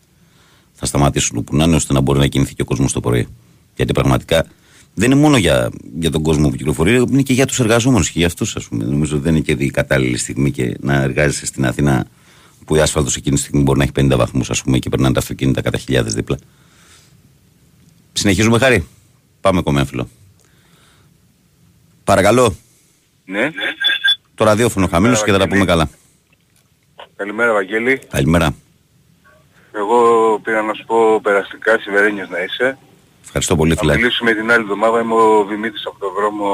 θα 0.72 0.86
σταματήσουν 0.86 1.38
όπου 1.38 1.56
να 1.56 1.64
είναι 1.64 1.74
ώστε 1.74 1.92
να 1.92 2.00
μπορεί 2.00 2.18
να 2.18 2.26
κινηθεί 2.26 2.54
και 2.54 2.62
ο 2.62 2.64
κόσμος 2.64 2.92
το 2.92 3.00
πρωί. 3.00 3.28
Γιατί 3.76 3.92
πραγματικά 3.92 4.46
δεν 4.94 5.10
είναι 5.10 5.20
μόνο 5.20 5.36
για, 5.36 5.70
για 5.98 6.10
τον 6.10 6.22
κόσμο 6.22 6.48
που 6.48 6.56
κυκλοφορεί, 6.56 6.94
είναι 6.94 7.22
και 7.22 7.32
για 7.32 7.46
τους 7.46 7.60
εργαζόμενους 7.60 8.10
και 8.10 8.18
για 8.18 8.26
αυτούς, 8.26 8.56
ας 8.56 8.68
πούμε. 8.68 8.84
Νομίζω 8.84 9.14
ότι 9.14 9.24
δεν 9.24 9.34
είναι 9.34 9.44
και 9.44 9.52
η 9.58 9.70
κατάλληλη 9.70 10.16
στιγμή 10.16 10.50
και 10.50 10.76
να 10.80 10.94
εργάζεσαι 10.94 11.46
στην 11.46 11.66
Αθήνα 11.66 12.06
που 12.64 12.76
η 12.76 12.80
άσφαλτος 12.80 13.16
εκείνη 13.16 13.36
τη 13.36 13.42
στιγμή 13.42 13.62
μπορεί 13.62 13.78
να 13.78 13.84
έχει 13.84 13.92
50 14.12 14.16
βαθμούς, 14.16 14.50
ας 14.50 14.62
πούμε, 14.62 14.78
και 14.78 14.88
περνάνε 14.88 15.14
τα 15.14 15.20
αυτοκίνητα 15.20 15.60
κατά 15.60 15.78
χιλιάδες 15.78 16.14
δίπλα. 16.14 16.38
Συνεχίζουμε, 18.12 18.58
χάρη. 18.58 18.86
Πάμε 19.40 19.62
κομμέφυλο. 19.62 20.08
Παρακαλώ. 22.04 22.56
Ναι. 23.24 23.50
Το 24.34 24.44
ραδιόφωνο 24.44 24.86
χαμήλω 24.86 25.22
και 25.24 25.32
θα 25.32 25.38
τα 25.38 25.48
πούμε 25.48 25.64
καλά. 25.64 25.90
Καλημέρα 27.16 27.52
Βαγγέλη. 27.52 28.00
Καλημέρα. 28.10 28.54
Εγώ 29.72 29.98
πήρα 30.44 30.62
να 30.62 30.74
σου 30.74 30.84
πω 30.84 31.20
περαστικά 31.20 31.78
Σιβερένιος 31.78 32.28
να 32.28 32.38
είσαι. 32.42 32.78
Ευχαριστώ 33.24 33.56
πολύ, 33.56 33.74
Θα 33.74 33.80
φιλάκι. 33.80 33.98
μιλήσουμε 34.00 34.32
την 34.32 34.50
άλλη 34.50 34.62
εβδομάδα. 34.62 35.00
Είμαι 35.00 35.14
ο 35.14 35.44
Δημήτρης 35.44 35.86
από 35.86 35.98
τον 35.98 36.12
δρόμο 36.16 36.46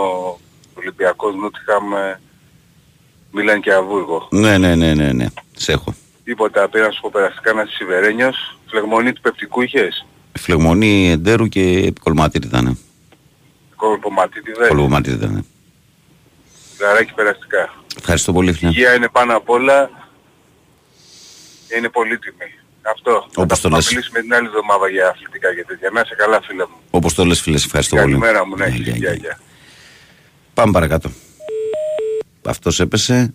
Ολυμπιακός 0.75 1.35
Νότιχαμ 1.35 1.95
ε, 1.95 2.21
Μίλαν 3.33 3.61
και 3.61 3.73
Αβούργο. 3.73 4.29
Ναι, 4.31 4.59
ναι, 4.59 4.75
ναι, 4.75 4.95
ναι, 4.95 5.13
ναι. 5.13 5.27
Σε 5.57 5.73
έχω. 5.73 5.95
Τίποτα 6.25 6.69
πήρα 6.69 6.87
να 6.87 6.91
σου 6.93 7.01
πω 7.01 7.11
περαστικά 7.13 7.53
να 7.53 7.63
είσαι 7.63 7.75
Σιβερένιος. 7.77 8.59
Φλεγμονή 8.67 9.13
του 9.13 9.21
πεπτικού 9.21 9.61
είχες; 9.63 10.07
Φλεγμονή 10.39 11.11
εντέρου 11.11 11.47
και 11.47 11.63
επικολματήρι 11.87 12.47
ήταν. 12.47 12.79
Κολποματίτιδε. 13.77 14.67
Κολομματήρι 14.69 15.17
ήταν. 15.17 15.47
Γαράκι 16.81 17.13
περαστικά. 17.15 17.75
Ευχαριστώ 17.99 18.33
πολύ, 18.33 18.53
φίλε. 18.53 18.71
Η 18.71 18.73
υγεία 18.77 18.95
είναι 18.95 19.09
πάνω 19.09 19.37
απ' 19.37 19.49
όλα. 19.51 19.91
Είναι 21.77 21.89
πολύτιμη. 21.89 22.49
Αυτό. 22.95 23.27
Όπως 23.43 23.59
θα 23.61 23.69
το 23.69 23.75
λες. 23.75 23.85
θα 23.85 23.91
μιλήσουμε 23.93 24.21
την 24.21 24.35
άλλη 24.35 24.47
εβδομάδα 24.47 24.89
για 24.89 25.09
αθλητικά 25.09 25.55
και 25.55 25.65
τέτοια. 25.69 25.91
Να 25.93 26.01
είσαι 26.01 26.15
καλά 26.15 26.41
φίλε 26.47 26.65
μου. 26.71 26.77
Όπως 26.91 27.15
το 27.15 27.25
λες, 27.25 27.41
φίλε, 27.41 27.59
σε 27.59 27.65
ευχαριστώ 27.67 27.97
πολύ. 27.97 28.07
Καλημέρα 28.07 28.47
μου. 28.47 28.57
Ναι, 28.57 28.67
Γεια, 28.67 28.77
γεια, 28.77 28.93
γεια, 28.93 29.11
γεια. 29.11 29.15
γεια. 29.21 29.39
Πάμε 30.55 30.73
παρακάτω. 30.73 31.11
Αυτός 32.47 32.81
έπεσε. 32.81 33.35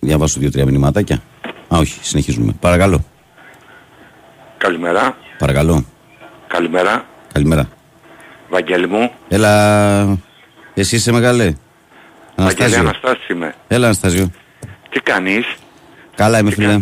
Διαβάσω 0.00 0.40
δύο-τρία 0.40 0.64
μηνυματάκια. 0.64 1.22
Α, 1.74 1.78
όχι, 1.78 1.98
συνεχίζουμε. 2.02 2.52
Παρακαλώ. 2.60 3.04
Καλημέρα. 4.58 5.16
Παρακαλώ. 5.38 5.84
Καλημέρα. 6.46 7.06
Καλημέρα. 7.32 7.68
Βαγγέλη 8.48 8.88
μου. 8.88 9.12
Έλα. 9.28 10.18
Εσύ 10.74 10.96
είσαι 10.96 11.12
μεγάλε. 11.12 11.44
Βαγγέλη 11.44 11.56
Αναστάζιο. 12.36 12.78
Αναστάση 12.80 13.32
είμαι. 13.32 13.54
Έλα, 13.68 13.84
Αναστάζιο. 13.84 14.30
Τι 14.90 15.00
κάνεις; 15.00 15.44
Καλά 16.14 16.38
είμαι, 16.38 16.50
φίλε. 16.50 16.80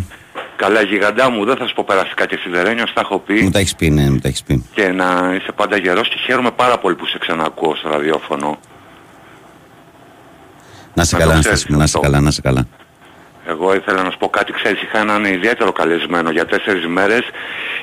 Καλά 0.55 0.81
γιγαντά 0.81 1.29
μου. 1.29 1.45
Δεν 1.45 1.55
θα 1.57 1.67
σου 1.67 1.73
πω 1.73 1.83
περαστικά 1.87 2.25
και 2.25 2.37
σιδερένιος. 2.41 2.93
Τα 2.93 3.01
έχω 3.01 3.19
πει. 3.19 3.41
Μου 3.41 3.49
τα 3.49 3.59
έχεις 3.59 3.75
πει, 3.75 3.89
ναι, 3.89 4.09
μου 4.09 4.19
τα 4.19 4.27
έχεις 4.27 4.43
πει. 4.43 4.65
Και 4.73 4.87
να 4.87 5.33
είσαι 5.35 5.51
πάντα 5.55 5.77
γερός 5.77 6.09
και 6.09 6.15
χαίρομαι 6.25 6.51
πάρα 6.51 6.77
πολύ 6.77 6.95
που 6.95 7.05
σε 7.05 7.17
ξανακούω 7.17 7.75
στο 7.75 7.89
ραδιόφωνο. 7.89 8.59
Να 10.93 11.03
σε 11.03 11.15
Να 11.15 11.21
το 11.21 11.27
καλά, 11.27 11.39
ξέρεις 11.39 11.65
Αναστάζιο. 11.65 11.77
Να 11.77 11.87
σε 11.87 11.97
αυτό. 11.97 12.09
καλά, 12.09 12.19
να 12.21 12.31
σε 12.31 12.41
καλά. 12.41 12.67
Εγώ 13.47 13.75
ήθελα 13.75 14.03
να 14.03 14.11
σου 14.11 14.17
πω 14.17 14.29
κάτι, 14.29 14.51
ξέρεις, 14.51 14.81
είχα 14.81 14.99
έναν 14.99 15.25
ιδιαίτερο 15.25 15.71
καλεσμένο 15.71 16.31
για 16.31 16.45
τέσσερις 16.45 16.87
μέρες. 16.87 17.21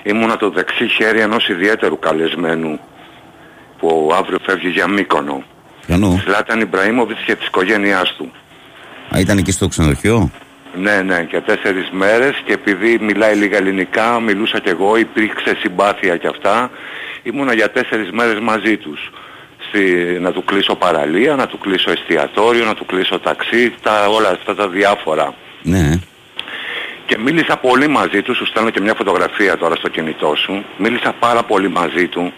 Ήμουνα 0.02 0.37
το 0.37 0.50
δεξί 0.50 0.88
χέρι 0.88 1.20
ενός 1.20 1.48
ιδιαίτερου 1.48 1.98
καλεσμένου 1.98 2.80
που 3.78 4.12
αύριο 4.18 4.38
φεύγει 4.42 4.68
για 4.68 4.87
Μύκονο. 4.87 5.42
Πιανού. 5.87 6.20
Σλάταν 6.24 6.61
Ιμπραήμοβιτς 6.61 7.22
και 7.22 7.35
της 7.35 7.46
οικογένειάς 7.46 8.14
του. 8.16 8.33
Α, 9.14 9.18
ήταν 9.18 9.38
εκεί 9.38 9.52
στο 9.52 9.68
ξενοδοχείο; 9.68 10.30
Ναι, 10.74 11.02
ναι, 11.02 11.26
για 11.30 11.42
τέσσερις 11.42 11.90
μέρες 11.90 12.42
και 12.44 12.52
επειδή 12.52 12.98
μιλάει 13.00 13.35
λίγα 13.35 13.56
ελληνικά, 13.56 14.20
μιλούσα 14.20 14.59
κι 14.59 14.68
εγώ, 14.68 14.96
υπήρξε 14.96 15.56
συμπάθεια 15.59 16.16
κι 16.16 16.26
αυτά. 16.26 16.70
Ήμουνα 17.22 17.54
για 17.54 17.70
τέσσερις 17.70 18.11
μέρες 18.11 18.40
μαζί 18.40 18.76
τους. 18.76 19.11
Στη, 19.68 20.16
να 20.20 20.33
του 20.33 20.44
κλείσω 20.44 20.74
παραλία, 20.74 21.35
να 21.35 21.46
του 21.46 21.59
κλείσω 21.59 21.90
εστιατόριο, 21.90 22.64
να 22.64 22.74
του 22.74 22.87
κλείσω 22.87 23.18
ταξί, 23.18 23.74
τα, 23.83 24.06
όλα 24.09 24.28
αυτά 24.28 24.54
τα 24.54 24.68
διάφορα. 24.68 25.35
Ναι. 25.62 25.98
Και 27.11 27.18
μίλησα 27.18 27.57
πολύ 27.57 27.88
μαζί 27.88 28.23
τους, 28.23 28.37
σου 28.37 28.46
στέλνω 28.46 28.70
και 28.70 28.81
μια 28.81 28.94
φωτογραφία 28.94 29.57
τώρα 29.57 29.75
στο 29.75 29.88
κινητό 29.88 30.35
σου. 30.37 30.64
Μίλησα 30.77 31.12
πάρα 31.12 31.42
πολύ 31.42 31.68
μαζί 31.68 32.09
του 32.09 32.33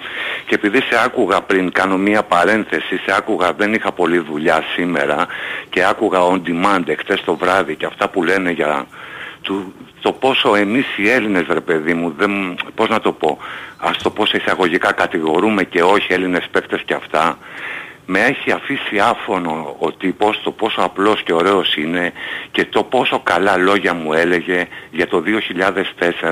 και 0.47 0.55
επειδή 0.55 0.81
σε 0.83 1.03
άκουγα 1.05 1.41
πριν, 1.43 1.73
κάνω 1.73 1.97
μια 1.97 2.23
παρένθεση, 2.23 2.97
σε 2.97 3.15
άκουγα, 3.17 3.53
δεν 3.53 3.75
είχα 3.75 3.93
πολλή 3.93 4.19
δουλειά 4.19 4.65
σήμερα 4.75 5.27
και 5.71 5.85
άκουγα 5.85 6.19
on 6.21 6.41
demand 6.47 6.89
εχθές 6.89 7.23
το 7.25 7.37
βράδυ 7.37 7.77
και 7.77 7.87
αυτά 7.87 8.09
που 8.09 8.25
λένε 8.25 8.51
για 8.51 8.87
του, 9.43 9.75
το 10.01 10.13
πόσο 10.13 10.55
εμείς 10.55 10.87
οι 10.97 11.11
Έλληνες 11.11 11.47
ρε 11.49 11.61
παιδί 11.61 11.95
μου, 11.95 12.15
δεν, 12.19 12.31
πώς 12.75 12.89
να 12.89 13.01
το 13.01 13.13
πω, 13.13 13.39
ας 13.77 13.99
το 14.03 14.11
πω 14.11 14.27
σε 14.27 14.37
εισαγωγικά 14.37 14.93
κατηγορούμε 14.93 15.65
και 15.65 15.83
όχι 15.83 16.13
Έλληνες 16.13 16.49
παίκτες 16.51 16.83
και 16.85 16.95
αυτά, 16.95 17.39
με 18.13 18.21
έχει 18.21 18.51
αφήσει 18.53 18.99
άφωνο 18.99 19.77
ο 19.79 19.93
τύπος 19.93 20.41
το 20.43 20.51
πόσο 20.51 20.81
απλός 20.81 21.23
και 21.23 21.33
ωραίος 21.33 21.77
είναι 21.77 22.13
και 22.51 22.65
το 22.65 22.83
πόσο 22.83 23.21
καλά 23.21 23.57
λόγια 23.57 23.95
μου 23.95 24.13
έλεγε 24.13 24.69
για 24.91 25.07
το 25.07 25.23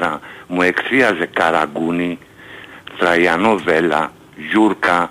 2004 0.00 0.18
μου 0.46 0.62
εκθίαζε 0.62 1.28
Καραγκούνη, 1.32 2.18
Τραϊανό 2.98 3.56
Βέλα, 3.56 4.12
Γιούρκα. 4.50 5.10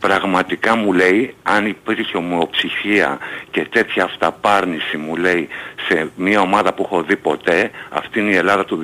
Πραγματικά 0.00 0.76
μου 0.76 0.92
λέει 0.92 1.34
αν 1.42 1.66
υπήρχε 1.66 2.16
ομοψυχία 2.16 3.18
και 3.50 3.66
τέτοια 3.70 4.04
αυταπάρνηση 4.04 4.96
μου 4.96 5.16
λέει 5.16 5.48
σε 5.88 6.10
μια 6.16 6.40
ομάδα 6.40 6.72
που 6.72 6.82
έχω 6.84 7.02
δει 7.02 7.16
ποτέ 7.16 7.70
αυτή 7.90 8.20
είναι 8.20 8.30
η 8.30 8.36
Ελλάδα 8.36 8.64
του 8.64 8.80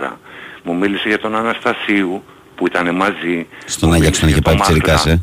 2004 0.00 0.10
μου 0.62 0.76
μίλησε 0.76 1.08
για 1.08 1.18
τον 1.18 1.36
Αναστασίου 1.36 2.22
που 2.54 2.66
ήταν 2.66 2.94
μαζί. 2.94 3.46
Στον 3.64 3.92
Άγιαξ 3.92 4.18
τον 4.18 4.28
είχε 4.28 4.40
πάει 4.40 4.54
Πιτσιρικάς, 4.54 5.06
ε. 5.06 5.22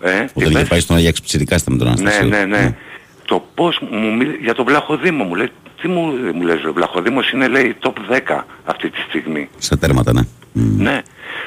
Ε, 0.00 0.10
τι 0.24 0.30
Όταν 0.34 0.50
είχε 0.50 0.58
πες; 0.58 0.68
πάει 0.68 0.80
στον 0.80 0.96
Άγιαξ 0.96 1.20
Πιτσιρικάς 1.20 1.62
ήταν 1.62 1.72
με 1.76 1.84
τον 1.84 1.88
Ναι, 1.88 1.94
Αναστασίου. 2.00 2.28
ναι, 2.28 2.44
ναι. 2.44 2.76
Το 3.24 3.44
πώς 3.54 3.80
μου 3.90 4.14
μιλ... 4.16 4.30
για 4.40 4.54
τον 4.54 4.64
Βλαχοδήμο 4.64 5.24
μου 5.24 5.34
λέει, 5.34 5.48
τι 5.80 5.88
μου, 5.88 6.12
μου 6.34 6.42
λες, 6.42 6.64
ο 6.64 6.72
Βλαχοδήμος 6.72 7.30
είναι 7.30 7.48
λέει 7.48 7.76
top 7.82 7.92
10 8.36 8.42
αυτή 8.64 8.90
τη 8.90 8.98
στιγμή. 9.08 9.48
Στα 9.58 9.78
τέρματα, 9.78 10.12
ναι. 10.12 10.20
Μμ. 10.52 10.82
Ναι. 10.82 11.02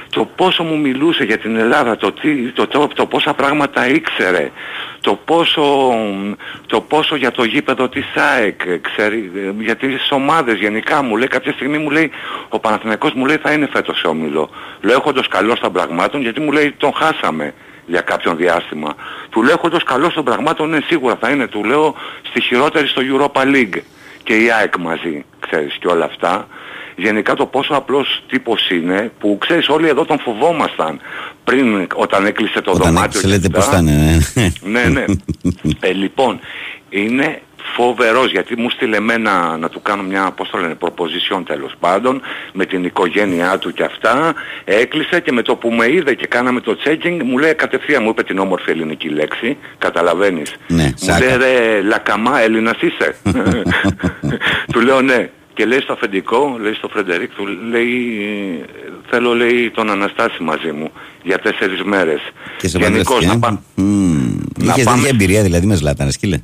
Το 0.10 0.26
πόσο 0.36 0.64
μου 0.64 0.78
μιλούσε 0.80 1.24
για 1.24 1.38
την 1.38 1.56
Ελλάδα, 1.56 1.98
το, 1.98 2.12
τι, 2.12 2.36
το, 2.52 2.68
το, 2.68 2.88
το 2.88 3.06
πόσα 3.06 3.34
πράγματα 3.34 3.88
ήξερε, 3.88 4.52
το 5.02 5.20
πόσο, 5.26 5.94
το 6.68 6.82
πόσο 6.82 7.16
για 7.16 7.32
το 7.32 7.44
γήπεδο 7.44 7.90
της 7.90 8.06
ΑΕΚ, 8.16 8.62
ξέρει, 8.82 9.32
ε, 9.36 9.64
για 9.64 9.76
τις 9.76 10.08
ομάδες 10.12 10.60
γενικά 10.60 11.04
μου 11.04 11.18
λέει, 11.18 11.28
κάποια 11.28 11.52
στιγμή 11.52 11.78
μου 11.78 11.90
λέει, 11.90 12.12
ο 12.50 12.60
Παναθηναϊκός 12.60 13.14
μου 13.14 13.26
λέει 13.26 13.38
θα 13.38 13.52
είναι 13.52 13.70
φέτος 13.74 13.98
σε 14.00 14.08
όμιλο. 14.08 14.50
Λέω 14.82 14.96
έχοντας 14.98 15.28
καλός 15.28 15.60
των 15.60 15.72
πραγμάτων 15.72 16.22
γιατί 16.22 16.40
μου 16.40 16.52
λέει 16.52 16.72
τον 16.78 16.92
χάσαμε 16.94 17.54
για 17.86 18.02
κάποιον 18.02 18.38
διάστημα. 18.38 18.96
Του 19.30 19.44
λέω 19.44 19.54
έχοντας 19.54 19.84
καλός 19.84 20.14
των 20.14 20.24
πραγμάτων, 20.24 20.70
ναι 20.70 20.80
σίγουρα 20.86 21.16
θα 21.20 21.30
είναι, 21.30 21.48
του 21.48 21.64
λέω 21.64 21.96
στη 22.30 22.42
χειρότερη 22.42 22.88
στο 22.88 23.02
Europa 23.06 23.42
League 23.42 23.80
και 24.24 24.34
η 24.36 24.52
ΑΕΚ 24.52 24.78
μαζί, 24.78 25.26
ξέρεις 25.40 25.78
και 25.80 25.88
όλα 25.88 26.06
αυτά. 26.06 26.48
Γενικά 26.96 27.34
το 27.34 27.46
πόσο 27.46 27.74
απλός 27.74 28.24
τύπος 28.28 28.70
είναι 28.70 29.12
που 29.20 29.38
ξέρεις 29.40 29.70
όλοι 29.70 29.88
εδώ 29.88 30.06
τον 30.06 30.20
φοβόμασταν 30.20 31.00
πριν 31.44 31.88
όταν 31.96 32.26
έκλεισε 32.26 32.62
το 32.62 32.72
Όταν 32.72 32.94
δωμάτιο 32.94 33.20
έκλεισε 33.20 33.38
και 33.40 33.48
λέτε 33.48 33.58
αυτά. 33.58 33.60
πώς 33.60 33.68
θα 33.68 33.78
είναι. 33.78 34.52
ναι. 34.62 34.80
Ναι, 34.82 34.90
ναι. 34.90 35.06
ε, 35.90 35.94
λοιπόν, 35.94 36.40
είναι 36.90 37.42
φοβερός 37.76 38.32
γιατί 38.32 38.58
μου 38.58 38.70
στείλε 38.70 38.96
εμένα 38.98 39.58
να 39.58 39.70
του 39.70 39.82
κάνω 39.82 40.04
μια, 40.04 40.32
πώς 40.36 40.50
το 40.50 40.58
λένε, 40.58 40.76
proposition 40.80 41.42
τέλος 41.46 41.74
πάντων 41.80 42.22
με 42.54 42.66
την 42.66 42.84
οικογένειά 42.84 43.58
του 43.58 43.74
και 43.74 43.84
αυτά. 43.84 44.34
Έκλεισε 44.64 45.20
και 45.20 45.32
με 45.32 45.42
το 45.42 45.56
που 45.56 45.70
με 45.70 45.92
είδε 45.92 46.14
και 46.14 46.28
κάναμε 46.28 46.60
το 46.62 46.78
checking 46.86 47.20
μου 47.26 47.38
λέει 47.38 47.54
κατευθείαν, 47.54 48.04
μου 48.04 48.10
είπε 48.10 48.24
την 48.24 48.38
όμορφη 48.40 48.72
ελληνική 48.72 49.10
λέξη, 49.10 49.58
καταλαβαίνεις. 49.78 50.56
Ναι, 50.68 50.84
μου 50.84 50.92
σάκα. 50.96 51.26
λέει 51.26 51.38
ρε 51.38 51.82
Λακαμά 51.82 52.40
Έλληνας 52.42 52.78
είσαι. 52.82 53.16
του 54.74 54.80
λέω 54.82 55.02
ναι. 55.02 55.30
Και 55.56 55.66
λέει 55.66 55.80
στο 55.80 55.94
αφεντικό, 55.94 56.58
λέει 56.62 56.74
στο 56.74 56.88
Φρεντερίκ, 56.88 57.32
του 57.34 57.46
λέει 57.70 58.20
θέλω 59.10 59.34
λέει 59.36 59.72
τον 59.76 59.90
Αναστάση 59.90 60.44
μαζί 60.44 60.72
μου 60.72 60.92
για 61.24 61.40
τέσσερις 61.40 61.84
μέρες. 61.84 62.20
Και 62.58 62.68
σε 62.68 62.78
Γενικώς, 62.78 63.04
παντρεύτηκε. 63.06 63.26
να 63.26 63.34
ε. 63.48 63.52
πά- 63.52 63.62
Μμμ. 63.76 64.38
να 64.58 64.72
Είχες 64.72 64.84
πάμε- 64.84 64.98
τέτοια 64.98 65.10
εμπειρία 65.14 65.44
δηλαδή 65.44 65.66
με 65.66 65.76
Ζλάταν, 65.76 66.12
σκύλε; 66.12 66.40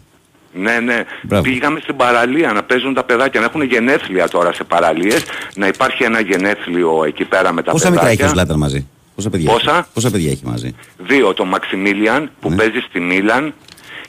Ναι, 0.60 0.80
ναι. 0.80 1.04
Μπράβο. 1.22 1.44
Πήγαμε 1.44 1.80
στην 1.80 1.96
παραλία 1.96 2.52
να 2.54 2.64
παίζουν 2.64 2.94
τα 2.94 3.04
παιδάκια, 3.04 3.40
να 3.40 3.46
έχουν 3.46 3.62
γενέθλια 3.62 4.28
τώρα 4.28 4.54
σε 4.54 4.64
παραλίες, 4.64 5.24
να 5.56 5.68
υπάρχει 5.68 6.04
ένα 6.04 6.20
γενέθλιο 6.20 7.04
εκεί 7.08 7.26
πέρα 7.26 7.54
με 7.54 7.62
τα 7.64 7.72
Πόσα 7.72 7.90
μικρά 7.90 8.04
παιδάκια. 8.04 8.26
έχεις 8.26 8.36
ο 8.38 8.40
Ζλάταν 8.40 8.58
μαζί; 8.58 8.88
Πόσα 9.16 9.30
παιδιά, 9.30 9.52
Πόσα; 9.52 9.72
Έχεις; 9.78 9.88
Πόσα 9.94 10.12
παιδιά 10.12 10.30
έχεις 10.30 10.42
μαζί; 10.42 10.76
Δύο, 10.98 11.34
τον 11.34 11.48
Μαξιμίλιαν 11.48 12.32
που 12.42 12.50
Ναι. 12.50 12.56
παίζει 12.56 12.80
στη 12.90 13.00
Μίλαν 13.00 13.54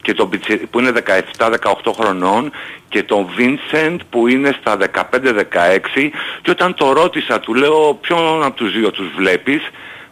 και 0.03 0.15
τον 0.15 0.29
Πιτσι- 0.29 0.67
που 0.67 0.79
είναι 0.81 0.91
17-18 0.91 1.93
χρονών 1.93 2.51
και 2.89 3.03
τον 3.03 3.27
Βίνσεντ 3.37 4.01
που 4.11 4.29
είναι 4.29 4.57
στα 4.61 4.77
15-16 4.77 6.11
και 6.43 6.51
όταν 6.51 6.75
το 6.75 6.93
ρώτησα 6.93 7.41
του 7.41 7.55
λέω 7.55 7.99
ποιον 8.01 8.43
από 8.45 8.57
τους 8.57 8.73
δύο 8.73 8.91
τους 8.91 9.07
βλέπεις; 9.17 9.61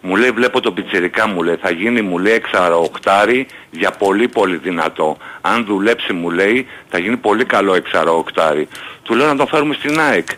Μου 0.00 0.16
λέει 0.16 0.30
βλέπω 0.30 0.60
τον 0.60 0.74
πιτσιρικά 0.74 1.28
μου 1.28 1.42
λέει 1.42 1.56
θα 1.60 1.70
γίνει 1.70 2.02
μου 2.02 2.18
λέει 2.18 2.32
εξαροοκτάρι 2.34 3.46
για 3.70 3.90
πολύ 3.90 4.28
πολύ 4.28 4.56
δυνατό 4.56 5.16
αν 5.40 5.64
δουλέψει 5.64 6.12
μου 6.12 6.30
λέει 6.30 6.66
θα 6.88 6.98
γίνει 6.98 7.16
πολύ 7.16 7.44
καλό 7.44 7.74
εξαροοκτάρι 7.74 8.68
του 9.02 9.14
λέω 9.14 9.26
να 9.26 9.36
τον 9.36 9.46
φέρουμε 9.48 9.74
στην 9.74 10.00
ΑΕΚ 10.00 10.28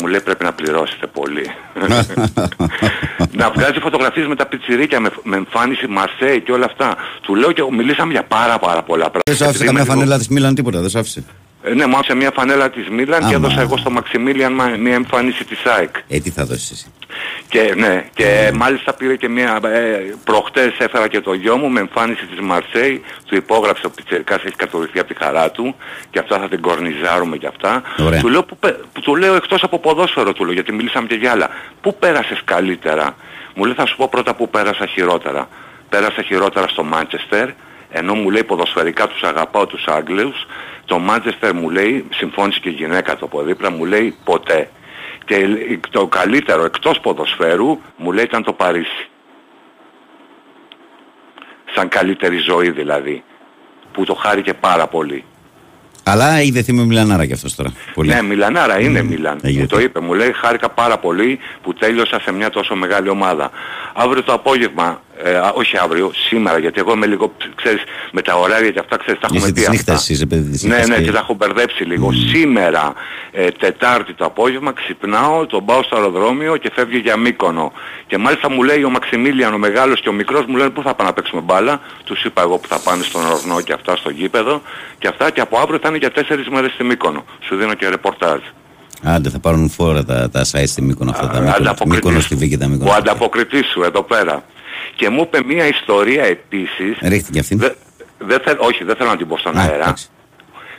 μου 0.00 0.06
λέει 0.06 0.20
πρέπει 0.20 0.44
να 0.44 0.52
πληρώσετε 0.52 1.06
πολύ 1.06 1.50
να 3.40 3.50
βγάζει 3.50 3.78
φωτογραφίες 3.80 4.26
με 4.26 4.36
τα 4.36 4.46
πιτσιρίκια 4.46 5.00
με, 5.00 5.10
με 5.22 5.36
εμφάνιση 5.36 5.86
Μαρσέη 5.86 6.40
και 6.40 6.52
όλα 6.52 6.64
αυτά. 6.64 6.96
Του 7.22 7.34
λέω 7.34 7.52
και 7.52 7.62
μιλήσαμε 7.72 8.12
για 8.12 8.22
πάρα 8.22 8.58
πάρα 8.58 8.82
πολλά 8.82 9.10
πράγματα. 9.10 9.20
Δεν 9.24 9.36
σου 9.36 9.44
άφησε 9.44 9.62
Επειδή 9.62 9.66
καμιά 9.66 9.80
είμαι 9.82 9.90
λίγο- 9.90 10.00
φανέλα 10.00 10.18
της 10.18 10.28
Μίλαν 10.28 10.54
τίποτα, 10.54 10.80
δεν 10.80 10.90
σου 10.90 10.98
άφησε. 10.98 11.24
Ε, 11.70 11.74
ναι, 11.74 11.86
μου 11.86 11.96
άφησε 11.96 12.14
μια 12.14 12.30
φανέλα 12.34 12.70
της 12.70 12.88
Μίλαν 12.88 13.18
και 13.20 13.34
Άμα. 13.34 13.34
έδωσα 13.46 13.60
εγώ 13.60 13.76
στο 13.76 13.90
Μαξιμίλιαν 13.90 14.54
μα- 14.54 14.76
μια 14.78 14.94
εμφάνιση 14.94 15.44
της 15.44 15.64
ΑΕΚ. 15.64 15.94
Ε, 16.08 16.18
τι 16.18 16.30
θα 16.30 16.44
δώσεις 16.44 16.70
εσύ. 16.70 16.92
Και, 17.48 17.74
ναι, 17.76 18.04
και 18.14 18.50
μάλιστα 18.54 18.92
πήρε 18.94 19.16
και 19.16 19.28
μια... 19.28 19.58
Ε, 19.62 20.14
προχτές 20.24 20.72
έφερα 20.78 21.08
και 21.08 21.20
το 21.20 21.32
γιο 21.32 21.56
μου 21.56 21.68
με 21.68 21.80
εμφάνιση 21.80 22.26
της 22.26 22.40
Μαρσέη. 22.40 23.02
Του 23.26 23.34
υπόγραψε 23.34 23.86
ο 23.86 23.90
Πιτσερικάς, 23.90 24.42
έχει 24.44 24.56
κατηγορηθεί 24.56 24.98
από 24.98 25.08
τη 25.08 25.24
χαρά 25.24 25.50
του. 25.50 25.74
Και 26.10 26.18
αυτά 26.18 26.38
θα 26.38 26.48
την 26.48 26.60
κορνιζάρουμε 26.60 27.36
και 27.36 27.46
αυτά. 27.46 27.82
Ωραία. 27.98 28.20
Του 28.20 28.28
λέω, 28.28 28.44
που, 28.44 28.56
πε- 28.56 28.76
που 28.92 29.00
του 29.00 29.16
λέω 29.16 29.34
εκτός 29.34 29.62
από 29.62 29.78
ποδόσφαιρο 29.78 30.32
του 30.32 30.44
λέω, 30.44 30.52
γιατί 30.52 30.72
μιλήσαμε 30.72 31.06
και 31.06 31.14
για 31.14 31.30
άλλα. 31.30 31.48
Πού 31.80 31.96
πέρασες 31.98 32.40
καλύτερα; 32.44 33.16
Μου 33.54 33.64
λέει 33.64 33.74
θα 33.74 33.86
σου 33.86 33.96
πω 33.96 34.08
πρώτα 34.08 34.34
που 34.34 34.48
πέρασα 34.50 34.86
χειρότερα. 34.86 35.48
Πέρασα 35.88 36.22
χειρότερα 36.22 36.68
στο 36.68 36.82
Μάντσεστερ, 36.84 37.48
ενώ 37.90 38.14
μου 38.14 38.30
λέει 38.30 38.44
ποδοσφαιρικά 38.44 39.06
τους 39.08 39.22
αγαπάω 39.22 39.66
τους 39.66 39.84
Άγγλους. 39.86 40.46
Το 40.88 40.98
Μάντσεστερ 40.98 41.54
μου 41.54 41.70
λέει, 41.70 42.06
συμφώνησε 42.14 42.58
και 42.62 42.68
η 42.68 42.72
γυναίκα 42.72 43.16
του 43.16 43.24
από 43.24 43.42
δίπλα, 43.42 43.70
μου 43.70 43.84
λέει 43.84 44.14
ποτέ. 44.24 44.70
Και 45.24 45.46
το 45.90 46.06
καλύτερο 46.06 46.64
εκτός 46.64 47.00
ποδοσφαίρου 47.00 47.80
μου 47.96 48.12
λέει 48.12 48.24
ήταν 48.24 48.42
το 48.42 48.52
Παρίσι. 48.52 49.08
Σαν 51.74 51.88
καλύτερη 51.88 52.36
ζωή 52.36 52.70
δηλαδή. 52.70 53.22
Που 53.92 54.04
το 54.04 54.14
χάρηκε 54.14 54.54
πάρα 54.54 54.86
πολύ. 54.86 55.24
Αλλά 56.02 56.36
έχει 56.36 56.50
δεθεί 56.50 56.72
με 56.72 56.84
Μιλανάρα 56.84 57.26
κι 57.26 57.32
αυτός 57.32 57.54
τώρα. 57.54 57.72
Πολύ. 57.94 58.14
Ναι, 58.14 58.22
Μιλανάρα 58.22 58.80
είναι 58.80 59.02
Μμμ. 59.02 59.08
Μιλάν. 59.08 59.38
Έχει 59.42 59.58
Μου 59.58 59.66
το 59.66 59.76
δεθεί. 59.76 59.88
είπε. 59.88 60.00
Μου 60.00 60.14
λέει 60.14 60.32
χάρηκα 60.32 60.68
πάρα 60.68 60.98
πολύ 60.98 61.38
που 61.62 61.74
τέλειωσα 61.74 62.20
σε 62.20 62.32
μια 62.32 62.50
τόσο 62.50 62.74
μεγάλη 62.74 63.08
ομάδα. 63.08 63.50
Αύριο 63.94 64.22
το 64.22 64.32
απόγευμα, 64.32 65.02
ε, 65.22 65.36
α, 65.36 65.52
όχι 65.54 65.76
αύριο, 65.78 66.10
σήμερα, 66.28 66.58
γιατί 66.58 66.80
εγώ 66.80 66.92
είμαι 66.92 67.06
λίγο, 67.06 67.32
ξέρεις, 67.54 67.82
με 68.12 68.22
τα 68.22 68.34
ωράρια 68.34 68.70
και 68.70 68.78
αυτά, 68.78 68.96
ξέρεις, 68.96 69.20
τα 69.20 69.26
έχουμε 69.30 69.38
Είσαι 69.44 69.52
πει 69.52 69.60
της 69.60 69.68
αυτά. 69.68 69.76
νύχτας, 69.76 70.08
είσαι 70.08 70.26
παιδί 70.26 70.50
της 70.50 70.62
Ναι, 70.62 70.68
νύχτας 70.68 70.88
ναι, 70.88 70.96
και- 70.96 71.02
και 71.02 71.10
τα 71.12 71.18
έχω 71.18 71.34
μπερδέψει 71.34 71.84
λίγο. 71.84 72.12
Σήμερα, 72.12 72.92
ε, 73.30 73.50
Τετάρτη 73.50 74.14
το 74.14 74.24
απόγευμα, 74.24 74.72
ξυπνάω, 74.72 75.46
τον 75.46 75.64
πάω 75.64 75.82
στο 75.82 75.96
αεροδρόμιο 75.96 76.56
και 76.56 76.70
φεύγει 76.74 76.98
για 76.98 77.16
Μύκονο. 77.16 77.72
Και 78.06 78.18
μάλιστα 78.18 78.50
μου 78.50 78.62
λέει 78.62 78.82
ο 78.84 78.90
Μαξιμίλιαν, 78.90 79.54
ο 79.54 79.58
μεγάλος 79.58 80.00
και 80.00 80.08
ο 80.08 80.12
μικρός, 80.12 80.44
μου 80.46 80.56
λένε 80.56 80.70
πού 80.70 80.82
θα 80.82 80.94
πάνε 80.94 81.08
να 81.08 81.14
παίξουμε 81.14 81.40
μπάλα; 81.40 81.80
Τους 82.04 82.24
είπα 82.24 82.42
εγώ 82.42 82.58
που 82.58 82.68
θα 82.68 82.78
πάνε 82.78 83.02
στον 83.02 83.24
Ορνό 83.26 83.60
και 83.60 83.72
αυτά 83.72 83.96
στο 83.96 84.10
γήπεδο. 84.10 84.62
Και 84.98 85.08
αυτά 85.08 85.30
και 85.30 85.40
από 85.40 85.58
αύριο 85.58 85.78
θα 85.82 85.88
είναι 85.88 85.98
για 85.98 86.10
τέσσερις 86.10 86.48
μέρες 86.48 86.72
στη 86.72 86.84
Μύκονο. 86.84 87.24
Σου 87.40 87.56
δίνω 87.56 87.74
και 87.74 87.88
ρεπορτάζ. 87.88 88.40
Άντε 89.02 89.28
θα 89.30 89.38
πάρουν 89.38 89.70
φόρα 89.70 90.04
τα, 90.04 90.30
τα 90.30 90.40
site 90.52 90.66
στη 90.66 90.82
Μύκονο 90.82 91.10
αυτά. 91.10 91.26
Τα 91.28 91.32
Μύκονο, 91.40 91.50
Ανταποκριτής 91.56 91.94
Μύκονο 91.94 92.18
σου. 92.20 92.24
στη 92.26 92.34
Βίκη 92.34 92.56
τα 92.58 92.66
Μύκονο. 92.68 92.90
Ο 92.90 92.94
ανταποκριτής 92.94 93.66
σου 93.66 93.82
εδώ 93.82 94.02
πέρα. 94.02 94.44
Και 94.98 95.08
μου 95.08 95.20
είπε 95.22 95.42
μία 95.44 95.66
ιστορία 95.66 96.24
επίσης. 96.24 96.96
Ρίχτηκε 97.02 97.38
αυτήν. 97.38 97.58
Δε- 97.58 97.72
δεν 98.18 98.40
θέλ- 98.44 98.60
όχι, 98.60 98.84
δεν 98.84 98.96
θέλω 98.96 99.10
να 99.10 99.16
την 99.16 99.28
πω 99.28 99.38
στον 99.38 99.58
Α, 99.58 99.62
αέρα. 99.62 99.74
εντάξει. 99.74 100.08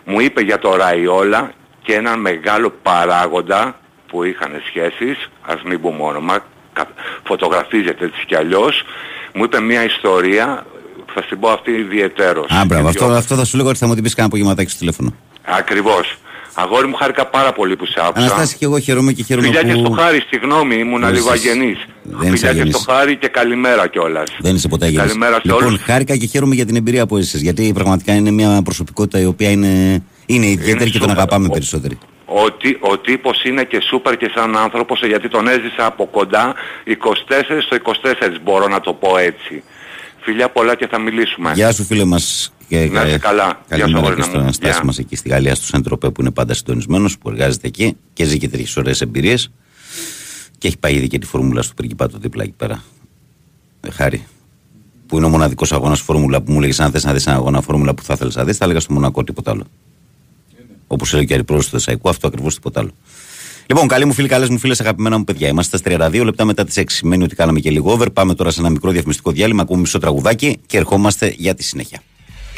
Μου 0.05 0.19
είπε 0.19 0.41
για 0.41 0.59
το 0.59 0.75
Ραϊόλα 0.75 1.51
και 1.83 1.93
έναν 1.93 2.19
μεγάλο 2.21 2.73
παράγοντα 2.81 3.79
που 4.07 4.23
είχαν 4.23 4.51
σχέσεις, 4.67 5.29
ας 5.41 5.61
μην 5.65 5.81
πούμε 5.81 6.03
όνομα, 6.03 6.45
κα- 6.73 6.87
φωτογραφίζεται 7.23 8.05
έτσι 8.05 8.25
κι 8.25 8.35
αλλιώς. 8.35 8.83
Μου 9.33 9.43
είπε 9.43 9.59
μία 9.59 9.83
ιστορία, 9.83 10.65
θα 11.13 11.21
στην 11.21 11.39
πω 11.39 11.49
αυτή 11.49 11.71
ιδιαιτέρως. 11.71 12.51
Α, 12.51 12.65
μπράβο. 12.65 12.83
Και 12.83 12.89
Αυτό, 12.89 13.05
δυο- 13.05 13.17
αυτό 13.17 13.35
θα 13.35 13.45
σου 13.45 13.57
λέγω 13.57 13.69
ότι 13.69 13.77
θα 13.77 13.87
μου 13.87 13.93
την 13.93 14.03
πεις 14.03 14.13
κάνα 14.15 14.27
απογευματάκι 14.27 14.69
στο 14.69 14.79
τηλέφωνο. 14.79 15.15
Ακριβώς. 15.43 16.17
Αγόρι 16.61 16.87
μου 16.87 16.95
χάρηκα 16.95 17.25
πάρα 17.25 17.51
πολύ 17.53 17.75
που 17.75 17.85
σε 17.85 17.93
άκουσα. 17.97 18.25
Αναστάση 18.25 18.55
και 18.57 18.65
εγώ 18.65 18.79
χαίρομαι 18.79 19.11
και 19.13 19.23
χαίρομαι 19.23 19.47
Φιλιά 19.47 19.63
και 19.63 19.71
στο 19.71 19.81
που... 19.81 19.91
χάρη, 19.91 20.19
στη 20.19 20.37
γνώμη, 20.37 20.75
ήμουνα 20.75 21.05
Δεν 21.05 21.15
λίγο 21.15 21.33
είσαι- 21.33 21.49
αγενής. 21.49 21.77
δεν 22.03 22.13
είσαι 22.13 22.29
Φιλιά 22.29 22.37
και 22.39 22.47
αγενής. 22.47 22.75
στο 22.75 22.91
χάρη 22.91 23.15
και 23.17 23.27
καλημέρα 23.27 23.87
κιόλας. 23.87 24.29
Δεν 24.39 24.55
είσαι 24.55 24.67
ποτέ 24.67 24.85
αγενής. 24.85 25.05
Καλημέρα 25.07 25.33
σε 25.35 25.41
Λοιπόν, 25.43 25.63
όλους. 25.63 25.81
χάρηκα 25.81 26.15
και 26.17 26.25
χαίρομαι 26.25 26.55
για 26.55 26.65
την 26.65 26.75
εμπειρία 26.75 27.05
που 27.05 27.17
έζησες. 27.17 27.41
Γιατί 27.41 27.71
πραγματικά 27.73 28.13
είναι 28.13 28.31
μια 28.31 28.61
προσωπικότητα 28.63 29.19
η 29.19 29.25
οποία 29.25 29.49
είναι, 29.49 30.03
είναι 30.25 30.45
ιδιαίτερη 30.45 30.89
και 30.91 30.97
τον 30.99 31.09
σούπερ. 31.09 31.09
αγαπάμε 31.09 31.45
Ο- 31.49 31.53
περισσότεροι. 31.53 31.97
Ο, 32.25 32.51
τι- 32.51 32.77
ο 32.79 32.97
τύπος 32.97 33.43
είναι 33.43 33.63
και 33.63 33.81
σούπερ 33.89 34.17
και 34.17 34.31
σαν 34.35 34.57
άνθρωπος 34.57 35.01
γιατί 35.05 35.29
τον 35.29 35.47
έζησα 35.47 35.85
από 35.85 36.05
κοντά 36.05 36.53
24 36.85 36.93
στο 37.61 37.75
24 37.75 38.39
μπορώ 38.43 38.67
να 38.67 38.79
το 38.79 38.93
πω 38.93 39.17
έτσι. 39.17 39.63
Φιλιά 40.21 40.49
πολλά 40.49 40.75
και 40.75 40.87
θα 40.87 40.99
μιλήσουμε. 40.99 41.51
Γεια 41.55 41.71
σου 41.71 41.83
φίλε 41.83 42.05
μας 42.05 42.53
και 42.69 42.89
Να 42.91 43.05
είσαι 43.07 43.17
καλά. 43.17 43.45
Γεια 43.45 43.55
σου, 43.77 43.81
καλημέρα 43.81 43.97
αγόρι 43.97 44.15
και 44.15 44.21
μου. 44.21 44.27
στον 44.27 44.41
Αναστάση 44.41 44.73
Γεια. 44.73 44.83
μας 44.85 44.97
εκεί 44.97 45.15
στη 45.15 45.29
Γαλλία 45.29 45.55
στο 45.55 45.65
Σεντροπέ 45.65 46.09
που 46.09 46.21
είναι 46.21 46.31
πάντα 46.31 46.53
συντονισμένος 46.53 47.17
που 47.17 47.29
εργάζεται 47.29 47.67
εκεί 47.67 47.95
και 48.13 48.23
ζει 48.25 48.37
και 48.37 48.47
τέτοιες 48.49 48.77
ωραίες 48.77 49.01
εμπειρίες 49.01 49.51
και 50.57 50.67
έχει 50.67 50.77
πάει 50.77 50.93
ήδη 50.95 51.07
και 51.07 51.19
τη 51.19 51.25
φορμούλα 51.25 51.61
στο 51.61 51.73
Πριγκιπάτο 51.73 52.17
δίπλα 52.17 52.43
εκεί 52.43 52.53
πέρα. 52.57 52.83
Ε, 53.81 53.91
χάρη. 53.91 54.25
που 55.07 55.17
είναι 55.17 55.25
ο 55.25 55.29
μοναδικός 55.29 55.71
αγώνας 55.71 56.01
Φόρμουλα 56.01 56.41
που 56.41 56.51
μου 56.51 56.59
λέγε 56.59 56.83
αν 56.83 56.91
θες 56.91 57.03
να 57.03 57.13
δεις 57.13 57.27
ένα 57.27 57.35
αγώνα 57.35 57.61
Φόρμουλα 57.61 57.93
που 57.93 58.03
θα 58.03 58.13
ήθελε 58.13 58.31
να 58.35 58.43
δεις, 58.43 58.57
θα 58.57 58.65
έλεγα 58.65 58.79
στο 58.79 58.93
Μονακό 58.93 59.23
τίποτα 59.23 59.51
άλλο. 59.51 59.63
Όπως 60.87 61.13
έλεγε 61.13 61.35
και 61.35 61.41
ο 61.41 61.55
του 61.55 61.63
Θεσσαϊκού, 61.63 62.09
αυτό 62.09 62.27
ακριβώς 62.27 62.53
τίποτα 62.55 62.79
άλλο. 62.79 62.91
Λοιπόν, 63.65 63.87
καλή 63.87 64.05
μου 64.05 64.13
φίλη, 64.13 64.27
καλές 64.27 64.49
μου 64.49 64.57
φίλες, 64.57 64.79
αγαπημένα 64.81 65.17
μου 65.17 65.23
παιδιά. 65.23 65.47
Είμαστε 65.47 65.77
στα 65.77 66.09
32 66.11 66.23
λεπτά 66.23 66.45
μετά 66.45 66.63
τις 66.65 66.77
6. 66.77 66.83
Σημαίνει 66.87 67.23
ότι 67.23 67.35
κάναμε 67.35 67.59
και 67.59 67.69
λίγο 67.71 67.97
over. 67.97 68.07
Πάμε 68.13 68.33
τώρα 68.35 68.51
σε 68.51 68.59
ένα 68.59 68.69
μικρό 68.69 68.91
διαφημιστικό 68.91 69.31
διάλειμμα, 69.31 69.61
ακούμε 69.61 69.79
μισό 69.79 69.99
τραγουδάκι 69.99 70.57
και 70.65 70.77
ερχόμαστε 70.77 71.33
για 71.37 71.53
τη 71.53 71.63
συνέχεια. 71.63 72.01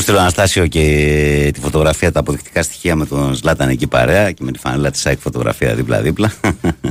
στείλω 0.00 0.18
Αναστάσιο 0.18 0.66
και 0.66 1.50
τη 1.54 1.60
φωτογραφία, 1.60 2.12
τα 2.12 2.20
αποδεικτικά 2.20 2.62
στοιχεία 2.62 2.96
με 2.96 3.06
τον 3.06 3.36
Σλάταν 3.36 3.68
εκεί 3.68 3.86
παρέα 3.86 4.32
και 4.32 4.44
με 4.44 4.52
τη 4.52 4.58
φανέλα 4.58 4.90
της 4.90 5.00
ΣΑΙΚ 5.00 5.20
φωτογραφία 5.20 5.74
δίπλα-δίπλα. 5.74 6.32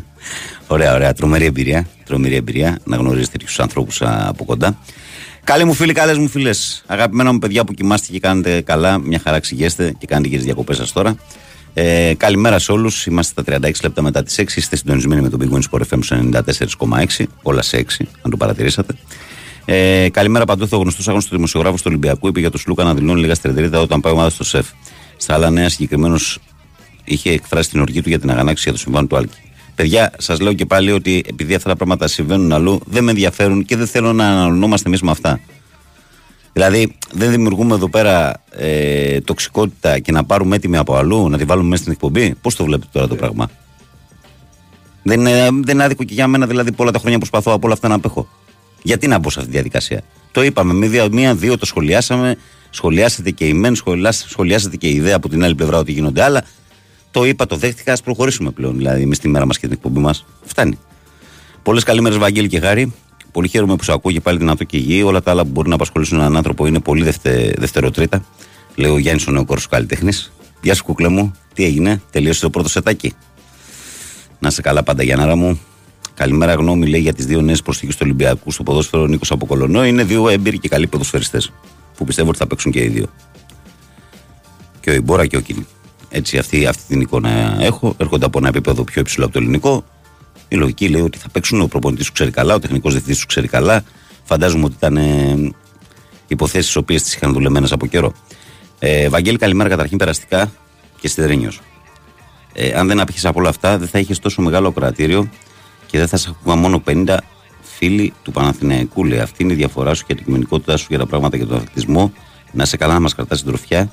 ωραία, 0.67 0.93
ωραία. 0.93 1.13
Τρομερή 1.13 1.45
εμπειρία. 1.45 1.87
Τρομερή 2.05 2.35
εμπειρία 2.35 2.79
να 2.83 2.95
γνωρίζεις 2.95 3.29
τέτοιους 3.29 3.59
ανθρώπους 3.59 4.01
από 4.01 4.45
κοντά. 4.45 4.77
Καλή 5.43 5.63
μου 5.63 5.73
φίλοι, 5.73 5.93
καλές 5.93 6.17
μου 6.17 6.27
φίλες. 6.27 6.83
Αγαπημένα 6.87 7.31
μου 7.31 7.39
παιδιά 7.39 7.63
που 7.63 7.73
κοιμάστε 7.73 8.11
και 8.11 8.19
κάνετε 8.19 8.61
καλά, 8.61 8.97
μια 8.97 9.19
χαρά 9.23 9.39
ξηγέστε 9.39 9.93
και 9.97 10.05
κάνετε 10.07 10.29
και 10.29 10.35
τις 10.35 10.45
διακοπές 10.45 10.77
σας 10.77 10.91
τώρα. 10.91 11.15
Ε, 11.73 12.13
καλημέρα 12.17 12.59
σε 12.59 12.71
όλους. 12.71 13.05
Είμαστε 13.05 13.41
στα 13.41 13.59
36 13.59 13.71
λεπτά 13.83 14.01
μετά 14.01 14.23
τις 14.23 14.39
6. 14.39 14.57
Είστε 14.57 14.75
συντονισμένοι 14.75 15.21
με 15.21 15.29
τον 15.29 15.39
Big 15.43 15.55
Win 15.55 15.61
Sport 15.69 15.81
FM 15.89 15.99
94,6. 17.17 17.25
Όλα 17.41 17.61
σε 17.61 17.77
6, 17.77 18.05
αν 18.21 18.31
το 18.31 18.37
παρατηρήσατε. 18.37 18.93
Ε, 19.65 20.09
καλημέρα 20.09 20.45
παντού. 20.45 20.67
Ο 20.71 20.77
γνωστός 20.77 21.07
άγνωστος 21.07 21.31
δημοσιογράφος 21.31 21.81
του 21.81 21.87
Ολυμπιακού 21.89 22.27
είπε 22.27 22.39
για 22.39 22.51
τον 22.51 22.59
Σλούκα 22.59 22.83
να 22.83 22.93
δηλώνει 22.93 23.19
λίγα 23.19 23.35
στερετρίδα 23.35 23.79
όταν 23.79 24.01
πάει 24.01 24.13
ομάδα 24.13 24.29
στο 24.29 24.43
σεφ. 24.43 24.67
Στα 25.17 25.33
άλλα 25.33 25.49
νέα, 25.49 25.69
συγκεκριμένος 25.69 26.39
είχε 27.03 27.31
εκφράσει 27.31 27.69
την 27.69 27.79
οργή 27.81 28.01
του 28.01 28.09
για 28.09 28.19
την 28.19 28.29
αγανάκτηση 28.29 28.63
για 28.63 28.71
το 28.71 28.77
συμβάν 28.79 29.07
του 29.07 29.15
Άλκη. 29.17 29.39
Παιδιά, 29.75 30.13
σας 30.17 30.39
λέω 30.39 30.53
και 30.53 30.65
πάλι 30.65 30.91
ότι 30.91 31.23
επειδή 31.27 31.55
αυτά 31.55 31.69
τα 31.69 31.75
πράγματα 31.75 32.07
συμβαίνουν 32.07 32.51
αλλού, 32.51 32.79
δεν 32.85 33.03
με 33.03 33.11
ενδιαφέρουν 33.11 33.65
και 33.65 33.75
δεν 33.75 33.87
θέλω 33.87 34.13
να 34.13 34.27
αναλωνόμαστε 34.27 34.87
εμείς 34.87 35.01
με 35.01 35.11
αυτά. 35.11 35.39
Δηλαδή, 36.53 36.97
δεν 37.11 37.31
δημιουργούμε 37.31 37.73
εδώ 37.73 37.89
πέρα 37.89 38.43
ε, 38.49 39.21
τοξικότητα 39.21 39.99
και 39.99 40.11
να 40.11 40.23
πάρουμε 40.23 40.55
έτοιμη 40.55 40.77
από 40.77 40.95
αλλού, 40.95 41.29
να 41.29 41.37
τη 41.37 41.43
βάλουμε 41.43 41.67
μέσα 41.67 41.81
στην 41.81 41.93
εκπομπή. 41.93 42.35
Πώς 42.41 42.55
το 42.55 42.63
βλέπετε 42.63 42.89
τώρα 42.91 43.07
το 43.07 43.15
πράγμα; 43.15 43.49
Δεν 45.03 45.19
είναι, 45.19 45.49
δεν 45.63 45.73
είναι 45.73 45.83
άδικο 45.83 46.03
και 46.03 46.13
για 46.13 46.27
μένα 46.27 46.47
δηλαδή 46.47 46.71
πολλά 46.71 46.91
τα 46.91 46.99
χρόνια 46.99 47.17
προσπαθώ 47.17 47.51
από 47.51 47.65
όλα 47.65 47.73
αυτά 47.73 47.87
να 47.87 47.95
απέχω. 47.95 48.27
Γιατί 48.85 49.07
να 49.07 49.19
μπω 49.19 49.29
σε 49.29 49.39
αυτή 49.39 49.51
τη 49.51 49.55
διαδικασία; 49.55 50.01
Το 50.31 50.43
είπαμε, 50.43 50.73
με 50.73 51.07
μία-δύο 51.11 51.57
το 51.57 51.65
σχολιάσαμε. 51.65 52.37
Σχολιάσατε 52.69 53.31
και 53.31 53.45
η 53.45 53.53
μεν, 53.53 53.75
σχολιάσατε 54.27 54.75
και 54.77 54.87
η 54.87 54.95
ιδέα 54.95 55.15
από 55.15 55.29
την 55.29 55.43
άλλη 55.43 55.55
πλευρά 55.55 55.77
ότι 55.77 55.91
γίνονται 55.91 56.23
άλλα. 56.23 56.43
Το 57.11 57.25
είπα, 57.25 57.45
το 57.45 57.55
δέχτηκα, 57.55 57.93
ας 57.93 58.01
προχωρήσουμε 58.01 58.51
πλέον. 58.51 58.77
Δηλαδή, 58.77 59.05
με 59.05 59.15
στη 59.15 59.27
μέρα 59.27 59.45
μας 59.45 59.57
και 59.59 59.67
την 59.67 59.75
εκπομπή 59.75 59.99
μας. 59.99 60.25
Φτάνει. 60.45 60.79
Πολλές 61.63 61.83
καλημέρες, 61.83 62.17
Βαγγέλη 62.17 62.47
και 62.47 62.59
Χάρη. 62.59 62.93
Πολύ 63.31 63.47
χαίρομαι 63.47 63.75
που 63.75 63.83
σου 63.83 63.93
ακούω 63.93 64.11
και 64.11 64.21
πάλι 64.21 64.37
δυνατό 64.37 64.63
και 64.63 64.77
γη. 64.77 65.03
Όλα 65.03 65.21
τα 65.21 65.31
άλλα 65.31 65.43
που 65.43 65.49
μπορεί 65.49 65.69
να 65.69 65.75
απασχολήσουν 65.75 66.19
έναν 66.19 66.35
άνθρωπο 66.35 66.65
είναι 66.65 66.79
πολύ 66.79 67.03
δευτε, 67.03 67.53
δευτεροτρίτα. 67.57 68.25
Λέω 68.75 68.93
ο 68.93 68.97
Γιάννης 68.97 69.27
ο 69.27 69.31
νέο 69.31 69.45
κόρσο 69.45 69.67
καλλιτέχνης. 69.69 70.31
Γεια 70.61 70.75
σου, 70.75 70.83
κούκλε 70.83 71.07
μου. 71.07 71.31
Τι 71.53 71.63
έγινε, 71.63 72.01
τελείωσε 72.11 72.41
το 72.41 72.49
πρώτο 72.49 72.69
σετάκι. 72.69 73.13
Να 74.39 74.49
σε 74.49 74.61
καλά 74.61 74.83
πάντα, 74.83 75.03
Γιάνναρα 75.03 75.35
μου. 75.35 75.59
Καλημέρα 76.15 76.53
γνώμη 76.53 76.87
λέει 76.87 77.01
για 77.01 77.13
τις 77.13 77.25
δύο 77.25 77.41
νέες 77.41 77.61
προσθήκες 77.61 77.95
του 77.95 78.01
Ολυμπιακού 78.03 78.51
στο 78.51 78.63
ποδόσφαιρο 78.63 79.05
Νίκος 79.05 79.31
από 79.31 79.45
Κολονό. 79.45 79.85
Είναι 79.85 80.03
δύο 80.03 80.29
έμπειροι 80.29 80.59
και 80.59 80.69
καλοί 80.69 80.87
ποδοσφαιριστές 80.87 81.51
που 81.97 82.05
πιστεύω 82.05 82.29
ότι 82.29 82.37
θα 82.37 82.47
παίξουν 82.47 82.71
και 82.71 82.83
οι 82.83 82.87
δύο. 82.87 83.05
Και 84.79 84.89
ο 84.89 84.93
Ιμπόρα 84.93 85.25
και 85.25 85.37
ο 85.37 85.39
Κίνη. 85.39 85.65
Έτσι, 86.09 86.37
αυτή, 86.37 86.65
αυτή 86.65 86.83
την 86.87 87.01
εικόνα 87.01 87.57
έχω. 87.59 87.95
Έρχονται 87.97 88.25
από 88.25 88.37
ένα 88.37 88.47
επίπεδο 88.47 88.83
πιο 88.83 89.01
υψηλό 89.01 89.25
από 89.25 89.33
το 89.33 89.39
ελληνικό. 89.39 89.83
Η 90.47 90.55
λογική 90.55 90.87
λέει 90.87 91.01
ότι 91.01 91.17
θα 91.17 91.29
παίξουν. 91.29 91.61
Ο 91.61 91.67
προπονητής 91.67 92.05
του 92.05 92.11
ξέρει 92.11 92.31
καλά, 92.31 92.55
ο 92.55 92.59
τεχνικός 92.59 92.91
διευθυντής 92.91 93.21
του 93.21 93.27
ξέρει 93.27 93.47
καλά. 93.47 93.83
Φαντάζομαι 94.23 94.63
ότι 94.63 94.73
ήταν 94.77 94.97
ε, 94.97 95.51
υποθέσεις 96.27 96.71
τι 96.71 96.77
οποίες 96.77 97.03
τις 97.03 97.13
είχαν 97.13 97.33
δουλεμένες 97.33 97.71
από 97.71 97.85
καιρό. 97.85 98.13
Ε, 98.79 99.09
Βαγγέλη, 99.09 99.37
καλημέρα 99.37 99.69
καταρχήν 99.69 99.97
περαστικά 99.97 100.51
και 100.99 101.07
σιδερένιος. 101.07 101.61
Ε, 102.53 102.73
αν 102.73 102.87
δεν 102.87 102.99
απήχε 102.99 103.27
από 103.27 103.39
όλα 103.39 103.49
αυτά, 103.49 103.77
δεν 103.77 103.87
θα 103.87 103.99
είχες 103.99 104.19
τόσο 104.19 104.41
μεγάλο 104.41 104.71
κρατήριο 104.71 105.29
και 105.95 106.01
δεν 106.01 106.09
θα 106.09 106.17
σε 106.17 106.29
ακούγα 106.29 106.55
μόνο 106.55 106.83
50 106.87 107.17
φίλοι 107.61 108.13
του 108.23 108.31
Παναθηναϊκού. 108.31 109.05
Λέει 109.05 109.19
αυτή 109.19 109.43
είναι 109.43 109.53
η 109.53 109.55
διαφορά 109.55 109.93
σου 109.93 110.05
και 110.05 110.11
η 110.11 110.15
αντικειμενικότητά 110.15 110.77
σου 110.77 110.85
για 110.89 110.97
τα 110.97 111.05
πράγματα 111.05 111.37
και 111.37 111.45
τον 111.45 111.57
αθλητισμό. 111.57 112.13
Να 112.51 112.65
σε 112.65 112.77
καλά 112.77 112.93
να 112.93 112.99
μας 112.99 113.15
κρατάς 113.15 113.43
τροφιά. 113.43 113.91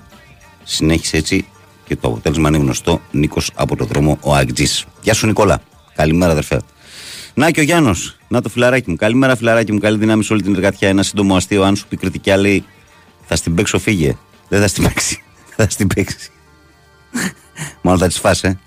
Συνέχισε 0.62 1.16
έτσι 1.16 1.46
και 1.84 1.96
το 1.96 2.08
αποτέλεσμα 2.08 2.48
είναι 2.48 2.58
γνωστό. 2.58 3.00
Νίκος 3.10 3.50
από 3.54 3.76
το 3.76 3.84
δρόμο 3.84 4.18
ο 4.20 4.34
Αγτζή. 4.34 4.66
Γεια 5.02 5.14
σου 5.14 5.26
Νικόλα. 5.26 5.62
Καλημέρα 5.94 6.32
αδερφέ. 6.32 6.60
Να 7.34 7.50
και 7.50 7.60
ο 7.60 7.62
Γιάννος. 7.62 8.16
Να 8.28 8.40
το 8.40 8.48
φιλαράκι 8.48 8.90
μου. 8.90 8.96
Καλημέρα 8.96 9.36
φιλαράκι 9.36 9.72
μου. 9.72 9.78
Καλή 9.78 9.98
δύναμη 9.98 10.24
σε 10.24 10.32
όλη 10.32 10.42
την 10.42 10.54
εργατιά. 10.54 10.88
Ένα 10.88 11.02
σύντομο 11.02 11.36
αστείο. 11.36 11.62
Αν 11.62 11.76
σου 11.76 11.86
πει 11.88 11.96
κριτικά 11.96 12.36
λέει 12.36 12.64
θα 13.26 13.36
στην 13.36 13.54
παίξω 13.54 13.78
φύγε. 13.78 14.16
Δεν 14.48 14.60
θα 14.60 14.68
στην 14.68 14.84
παίξει. 14.84 15.22
θα 15.56 15.66
στην 15.68 15.86
παίξει. 15.86 16.30
Μάλλον 17.82 18.00
θα 18.00 18.08
τη 18.08 18.18
φάσε. 18.18 18.58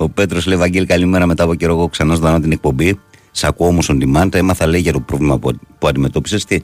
Ο 0.00 0.08
Πέτρος 0.08 0.46
λέει: 0.46 0.58
Βαγγέλη, 0.58 0.86
καλημέρα 0.86 1.26
μετά 1.26 1.44
από 1.44 1.54
καιρό. 1.54 1.72
Εγώ 1.72 1.88
ξανά 1.88 2.14
ζωντανά 2.14 2.40
την 2.40 2.52
εκπομπή. 2.52 2.98
Σ' 3.30 3.44
ακούω 3.44 3.66
όμως 3.66 3.90
on 3.92 4.02
demand. 4.02 4.34
Έμαθα 4.34 4.66
λέει 4.66 4.80
για 4.80 4.92
το 4.92 5.00
πρόβλημα 5.00 5.38
που, 5.38 5.58
που 5.78 5.88
αντιμετώπισες. 5.88 6.44
Τι; 6.44 6.60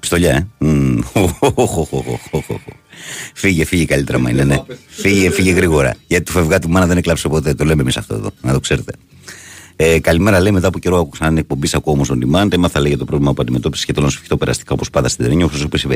Πιστολιά, 0.00 0.30
ε; 0.30 0.46
Φύγε, 3.34 3.64
φύγε 3.64 3.84
καλύτερα, 3.84 4.18
μα 4.18 4.30
είναι, 4.30 4.44
ναι. 4.44 4.56
Φύγε, 4.86 5.30
φύγε 5.30 5.50
γρήγορα. 5.50 5.94
Γιατί 6.06 6.24
του 6.24 6.32
φευγά 6.32 6.58
του 6.58 6.68
μάνα 6.68 6.86
δεν 6.86 6.96
έκλαψε 6.96 7.28
ποτέ. 7.28 7.54
Το 7.54 7.64
λέμε 7.64 7.82
εμείς 7.82 7.96
αυτό 7.96 8.14
εδώ, 8.14 8.30
να 8.40 8.52
το 8.52 8.60
ξέρετε. 8.60 8.92
Ε, 9.76 10.00
καλημέρα, 10.00 10.40
λέει 10.40 10.52
μετά 10.52 10.66
από 10.66 10.78
καιρό 10.78 10.98
άκουσα 10.98 11.28
την 11.28 11.36
εκπομπή. 11.36 11.66
Σ' 11.66 11.74
ακούω 11.74 11.92
όμως 11.92 12.12
on 12.12 12.18
demand. 12.24 12.52
Έμαθα 12.52 12.80
λέει 12.80 12.88
για 12.88 12.98
το 12.98 13.04
πρόβλημα 13.04 13.34
που 13.34 13.42
αντιμετώπισες 13.42 13.84
και 13.84 13.92
το 13.92 14.00
να 14.00 14.08
σου 14.08 14.18
φύγει 14.18 14.36
περαστικά 14.38 14.72
όπως 14.74 14.90
πάντα 14.90 15.08
στην 15.08 15.24
Τερνιό. 15.24 15.50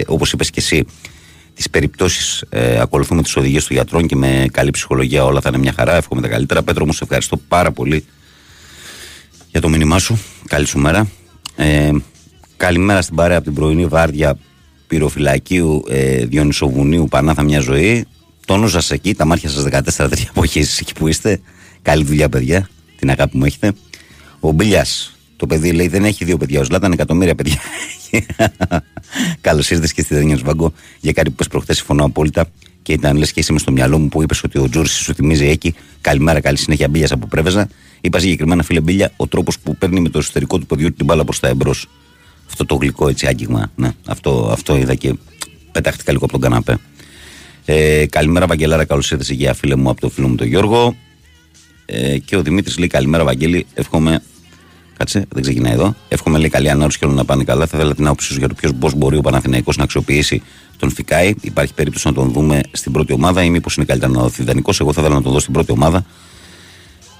Όπως 0.06 0.32
είπες 0.32 0.50
και 0.50 0.60
εσύ, 0.60 0.84
τις 1.54 1.70
περιπτώσεις 1.70 2.44
ε, 2.48 2.80
ακολουθούμε 2.80 3.22
τις 3.22 3.36
οδηγίες 3.36 3.66
των 3.66 3.76
γιατρών 3.76 4.06
και 4.06 4.16
με 4.16 4.46
καλή 4.52 4.70
ψυχολογία 4.70 5.24
όλα 5.24 5.40
θα 5.40 5.48
είναι 5.48 5.58
μια 5.58 5.72
χαρά. 5.72 5.94
Εύχομαι 5.94 6.20
τα 6.20 6.28
καλύτερα. 6.28 6.62
Πέτρο, 6.62 6.86
μου 6.86 6.92
σε 6.92 7.04
ευχαριστώ 7.04 7.36
πάρα 7.36 7.72
πολύ 7.72 8.04
για 9.50 9.60
το 9.60 9.68
μήνυμά 9.68 9.98
σου. 9.98 10.18
Καλή 10.48 10.66
σου 10.66 10.78
μέρα. 10.78 11.08
Ε, 11.56 11.90
καλημέρα 12.56 13.02
στην 13.02 13.16
παρέα 13.16 13.36
από 13.36 13.46
την 13.46 13.54
πρωινή 13.54 13.86
βάρδια 13.86 14.38
πυροφυλακίου 14.86 15.84
ε, 15.88 16.24
Διονυσοβουνίου 16.24 17.06
Πανάθα 17.08 17.42
μια 17.42 17.60
ζωή. 17.60 18.06
τόνο 18.46 18.68
σα 18.68 18.94
εκεί, 18.94 19.14
τα 19.14 19.24
μάτια 19.24 19.48
σας 19.48 19.64
14 19.70 19.80
τέτοια 20.10 20.26
εποχή 20.30 20.58
εκεί 20.58 20.92
που 20.94 21.08
είστε. 21.08 21.40
Καλή 21.82 22.04
δουλειά, 22.04 22.28
παιδιά. 22.28 22.68
Την 22.98 23.10
αγάπη 23.10 23.36
μου 23.36 23.44
έχετε. 23.44 23.72
Ο 24.40 24.50
Μπίλιας, 24.50 25.13
το 25.36 25.46
παιδί 25.46 25.72
λέει 25.72 25.88
δεν 25.88 26.04
έχει 26.04 26.24
δύο 26.24 26.36
παιδιά. 26.36 26.60
Ο 26.60 26.64
Ζλάταν 26.64 26.92
εκατομμύρια 26.92 27.34
παιδιά. 27.34 27.58
Καλώς 29.40 29.70
ήρθες 29.70 29.92
και 29.92 30.02
στη 30.02 30.14
Δανία 30.14 30.38
Βαγκό 30.44 30.72
για 31.00 31.12
κάτι 31.12 31.30
που 31.30 31.36
πες 31.36 31.48
προχθές. 31.48 31.76
Συμφωνώ 31.76 32.04
απόλυτα 32.04 32.46
και 32.82 32.92
ήταν 32.92 33.16
λες 33.16 33.32
και 33.32 33.40
είσαι 33.40 33.52
μες 33.52 33.60
στο 33.60 33.72
μυαλό 33.72 33.98
μου 33.98 34.08
που 34.08 34.22
είπες 34.22 34.42
ότι 34.42 34.58
ο 34.58 34.68
Τζούρι 34.68 34.88
σου 34.88 35.14
θυμίζει 35.14 35.46
εκεί. 35.46 35.74
Καλημέρα, 36.00 36.40
καλή 36.40 36.56
συνέχεια 36.56 36.88
μπίλιας 36.88 37.12
από 37.12 37.26
πρέβεζα. 37.26 37.68
Είπα 38.00 38.18
συγκεκριμένα, 38.18 38.62
φίλε 38.62 38.80
Μπίλια, 38.80 39.12
ο 39.16 39.26
τρόπος 39.26 39.58
που 39.58 39.76
παίρνει 39.76 40.00
με 40.00 40.08
το 40.08 40.18
εσωτερικό 40.18 40.58
του 40.58 40.66
ποδιού 40.66 40.92
την 40.92 41.04
μπάλα 41.04 41.24
προς 41.24 41.40
τα 41.40 41.48
εμπρός. 41.48 41.86
Αυτό 42.46 42.66
το 42.66 42.74
γλυκό 42.74 43.08
έτσι 43.08 43.26
άγγιγμα. 43.26 43.70
Ναι, 43.76 43.90
αυτό, 44.06 44.48
αυτό 44.52 44.76
είδα 44.76 44.94
και 44.94 45.14
πετάχτηκα 45.72 46.12
λίγο 46.12 46.24
από 46.24 46.32
τον 46.32 46.42
καναπέ. 46.42 46.78
Ε, 47.64 48.06
καλημέρα, 48.06 48.46
Βαγγελάρα, 48.46 48.84
καλώς 48.84 49.10
ήρθες 49.10 49.30
για 49.30 49.54
φίλε 49.54 49.76
μου 49.76 49.90
από 49.90 50.00
το 50.00 50.08
φίλο 50.08 50.28
μου 50.28 50.34
τον 50.34 50.46
Γιώργο. 50.46 50.96
Ε, 51.86 52.18
και 52.18 52.36
ο 52.36 52.42
Δημήτρης 52.42 52.78
λέει 52.78 52.88
καλημέρα, 52.88 53.24
Βαγγέλη. 53.24 53.66
Εύχομαι. 53.74 54.22
Κάτσε, 54.96 55.26
δεν 55.28 55.42
ξεκινάει 55.42 55.72
εδώ. 55.72 55.94
Εύχομαι 56.08 56.38
λέει 56.38 56.48
καλή 56.48 56.70
ανάρρωση 56.70 56.98
και 56.98 57.04
όλα 57.04 57.14
να 57.14 57.24
πάνε 57.24 57.44
καλά. 57.44 57.66
Θα 57.66 57.76
ήθελα 57.76 57.94
την 57.94 58.06
άποψή 58.06 58.32
σου 58.32 58.38
για 58.38 58.48
το 58.48 58.54
ποιος 58.54 58.72
πώς 58.74 58.94
μπορεί 58.94 59.16
ο 59.16 59.20
Παναθηναϊκός 59.20 59.76
να 59.76 59.84
αξιοποιήσει 59.84 60.42
τον 60.78 60.90
Φικάη. 60.90 61.34
Υπάρχει 61.40 61.74
περίπτωση 61.74 62.06
να 62.06 62.12
τον 62.12 62.30
δούμε 62.30 62.60
στην 62.70 62.92
πρώτη 62.92 63.12
ομάδα 63.12 63.42
ή 63.42 63.50
μήπως 63.50 63.76
είναι 63.76 63.84
καλύτερα 63.84 64.12
να 64.12 64.20
δοθεί 64.20 64.42
ιδανικό. 64.42 64.72
Εγώ 64.80 64.92
θα 64.92 65.00
ήθελα 65.00 65.14
να 65.14 65.22
τον 65.22 65.32
δω 65.32 65.38
στην 65.38 65.52
πρώτη 65.52 65.72
ομάδα. 65.72 66.04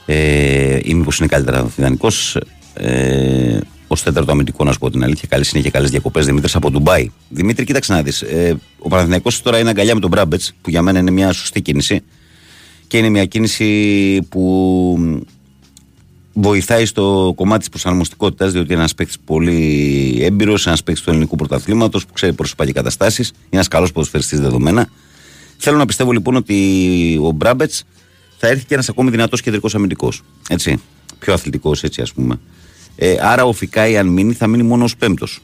Ε, 0.07 0.79
ή 0.83 0.95
μήπως 0.95 1.19
είναι 1.19 1.29
καλύτερα 1.29 1.57
να 1.57 1.63
δοθεί 1.63 1.81
ιδανικό. 1.81 2.09
Ε, 2.75 3.59
ως 3.87 4.03
τέταρτο 4.03 4.33
αμυντικό, 4.33 4.65
να 4.65 4.73
σου 4.73 4.79
πω 4.79 4.91
την 4.91 5.05
αλήθεια. 5.05 5.29
Καλή 5.31 5.45
συνέχεια, 5.45 5.71
καλές 5.71 5.91
διακοπές. 5.91 6.27
Δημήτρης 6.27 6.55
από 6.55 6.71
Ντουμπάι. 6.71 7.11
Δημήτρη, 7.29 7.65
κοίταξε 7.65 7.93
να 7.93 8.03
δεις. 8.03 8.23
Ε, 8.23 8.57
ο 8.79 8.89
Παναθηναϊκός 8.89 9.43
τώρα 9.43 9.59
είναι 9.59 9.69
αγκαλιά 9.69 9.95
με 9.95 10.01
τον 10.01 10.11
Μπράμπετς, 10.11 10.55
που 10.63 10.71
για 10.71 10.83
μένα 10.83 10.99
είναι 10.99 11.11
μια 11.11 11.33
σωστή 11.33 11.61
κίνηση. 11.61 12.03
Και 12.87 12.99
είναι 12.99 13.09
μια 13.09 13.25
κίνηση 13.25 14.23
που 14.29 15.27
βοηθάει 16.35 16.85
στο 16.85 17.33
κομμάτι 17.37 17.59
της 17.59 17.69
προσαρμοστικότητας, 17.69 18.53
διότι 18.53 18.69
είναι 18.73 18.79
ένας 18.79 18.95
παίκτης 18.95 19.19
πολύ 19.25 20.19
έμπειρος, 20.21 20.67
ένας 20.67 20.83
παίκτης 20.83 21.05
του 21.05 21.11
ελληνικού 21.11 21.37
πρωταθλήματος 21.37 22.07
που 22.07 22.13
ξέρει 22.13 22.33
πρόσωπα 22.33 22.67
και 22.67 22.73
καταστάσεις. 22.73 23.29
Είναι 23.29 23.39
ένας 23.51 23.69
καλός 23.69 23.93
ποδοσφαιριστής 23.93 24.41
δεδομένα. 24.41 24.89
Θέλω 25.57 25.77
να 25.77 25.87
πιστεύω 25.87 26.13
λοιπόν 26.13 26.37
ότι 26.37 27.19
ο 27.23 27.31
Μπράμπετς 27.31 27.85
θα 28.39 28.49
έρθει 28.49 28.65
και 28.65 28.75
ένας 28.75 28.89
ακόμη 28.89 29.11
δυνατός 29.11 29.41
κεντρικός 29.41 29.75
αμυντικός. 29.75 30.23
Έτσι. 30.49 30.81
Πιο 31.19 31.33
αθλητικός, 31.33 31.83
έτσι 31.83 32.01
ας 32.01 32.13
πούμε. 32.13 32.41
Ε, 32.97 33.17
άρα 33.21 33.45
ο 33.45 33.53
Φικάη, 33.53 33.97
αν 33.97 34.07
μείνει, 34.07 34.33
θα 34.33 34.47
μείνει 34.47 34.63
μόνο 34.63 34.85
ως 34.85 34.97
πέμπτος 34.97 35.41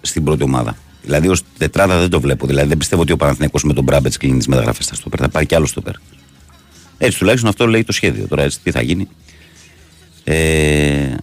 στην 0.00 0.24
πρώτη 0.24 0.42
ομάδα. 0.42 0.76
Δηλαδή 1.02 1.28
ως 1.28 1.42
τετράδα 1.58 1.98
δεν 1.98 2.10
το 2.10 2.20
βλέπω. 2.20 2.46
Δηλαδή 2.46 2.68
δεν 2.68 2.78
πιστεύω 2.78 3.02
ότι 3.02 3.12
ο 3.12 3.16
Παναθηναϊκός 3.16 3.64
με 3.64 3.72
τον 3.72 3.84
Μπράμπετς 3.84 4.16
κλείνει 4.16 4.38
τις 4.38 4.46
μεταγραφές 4.46 4.84
στα 4.84 4.94
στόπερ. 4.94 5.20
Θα 5.22 5.28
πάρει 5.28 5.46
κι 5.46 5.54
άλλο 5.54 5.66
στόπερ. 5.66 5.94
Έτσι 6.98 7.18
τουλάχιστον 7.18 7.48
αυτό 7.48 7.66
λέει 7.66 7.84
το 7.84 7.92
σχέδιο. 7.92 8.26
Τώρα 8.26 8.42
έτσι 8.42 8.58
τι 8.62 8.70
θα 8.70 8.82
γίνει. 8.82 9.08
Ε, 10.24 11.14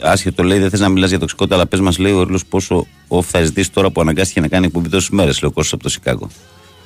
άσχετο 0.00 0.42
λέει, 0.42 0.58
δεν 0.58 0.70
θες 0.70 0.80
να 0.80 0.88
μιλάς 0.88 1.08
για 1.08 1.18
τοξικότητα, 1.18 1.54
αλλά 1.54 1.66
πες 1.66 1.80
μας, 1.80 1.98
λέει 1.98 2.12
ο 2.12 2.22
Ρίλος, 2.22 2.46
πόσο 2.46 2.86
off 3.08 3.22
θα 3.22 3.44
ζητήσει 3.44 3.72
τώρα 3.72 3.90
που 3.90 4.00
αναγκάστηκε 4.00 4.40
να 4.40 4.48
κάνει 4.48 4.66
εκπομπή 4.66 4.88
τόσες 4.88 5.10
μέρες, 5.10 5.42
λέει 5.42 5.50
ο 5.50 5.54
Κώστας 5.54 5.72
από 5.72 5.82
το 5.82 5.88
Σικάγο. 5.88 6.28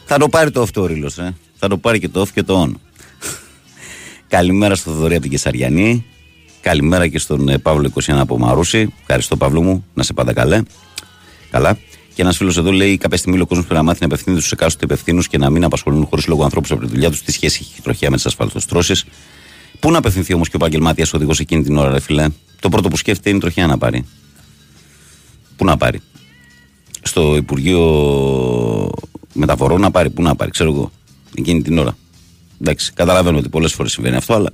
Θα 0.05 0.19
το 0.19 0.29
πάρει 0.29 0.51
το 0.51 0.63
off 0.63 0.71
το 0.71 0.87
Ρίλος, 0.87 1.19
ε. 1.19 1.37
θα 1.57 1.69
το 1.69 1.77
πάρει 1.77 1.99
και 1.99 2.09
το 2.09 2.21
off 2.21 2.29
και 2.29 2.43
το 2.43 2.63
on. 2.63 2.73
Καλημέρα 4.29 4.75
στο 4.75 4.91
Θοδωρή 4.91 5.13
από 5.13 5.23
την 5.23 5.31
Κεσαριανή. 5.31 6.05
Καλημέρα 6.61 7.09
και 7.09 7.19
στον 7.19 7.49
ε, 7.49 7.59
Παύλο 7.59 7.91
21 7.95 8.13
από 8.13 8.39
Μαρούση. 8.39 8.95
Ευχαριστώ, 9.01 9.37
Παύλο 9.37 9.63
μου, 9.63 9.85
να 9.95 10.03
σε 10.03 10.13
πάντα 10.13 10.33
καλέ. 10.33 10.63
Καλά. 11.51 11.79
Και 12.15 12.23
ένας 12.23 12.37
φίλος 12.37 12.57
εδώ 12.57 12.73
λέει: 12.73 12.97
Κάποια 12.97 13.19
στιγμή 13.19 13.41
ο 13.41 13.47
κόσμος 13.47 13.67
πρέπει 13.67 13.81
να 13.81 13.87
μάθει 13.87 14.01
να 14.01 14.07
απευθύνεται 14.07 14.43
στου 14.43 14.55
εκάστοτε 14.55 14.85
υπευθύνους 14.85 15.29
και 15.29 15.39
να 15.39 15.51
μην 15.51 15.65
απασχολούν 15.65 16.07
χωρίς 16.07 16.27
λόγο 16.27 16.45
ανθρώπους 16.45 16.71
από 16.71 16.81
τη 16.81 16.87
δουλειά 16.87 17.11
τους. 17.11 17.23
Τι 17.23 17.33
σχέση 17.33 17.59
έχει 17.63 17.75
η 17.79 17.83
τροχιά 17.83 18.11
με 18.11 18.17
τις 18.17 18.27
ασφαλτοστρώσεις. 18.27 19.05
Πού 19.81 19.91
να 19.91 19.99
απευθυνθεί 19.99 20.35
όμως 20.35 20.49
και 20.49 20.57
ο 20.57 20.59
επαγγελματίας 20.61 21.13
οδηγός 21.13 21.41
εκείνη 21.41 21.63
την 21.63 21.77
ώρα, 21.77 21.91
ρε 21.91 22.01
φιλέ. 22.01 22.29
Το 22.61 22.69
πρώτο 22.69 22.89
που 22.89 22.97
σκέφτεται 22.97 23.29
είναι 23.29 23.39
η 23.39 23.41
τροχιά 23.41 23.67
να 23.67 23.79
πάρει. 23.79 24.05
Πού 25.57 25.65
να 25.65 25.77
πάρει; 25.77 26.01
Στο 27.03 27.37
Υπουργείο 27.37 28.91
Μεταφορών 29.33 29.81
να 29.81 29.91
πάρει. 29.91 30.11
Πού 30.11 30.23
να 30.23 30.37
πάρει, 30.37 30.51
ξέρω 30.51 30.73
εγώ. 30.73 30.91
Εκείνη 31.35 31.63
την 31.63 31.79
ώρα. 31.79 31.97
Εντάξει, 32.61 32.93
καταλαβαίνω 32.93 33.39
ότι 33.39 33.49
πολλές 33.49 33.73
φορές 33.73 33.93
συμβαίνει 33.93 34.17
αυτό, 34.17 34.35
αλλά 34.35 34.51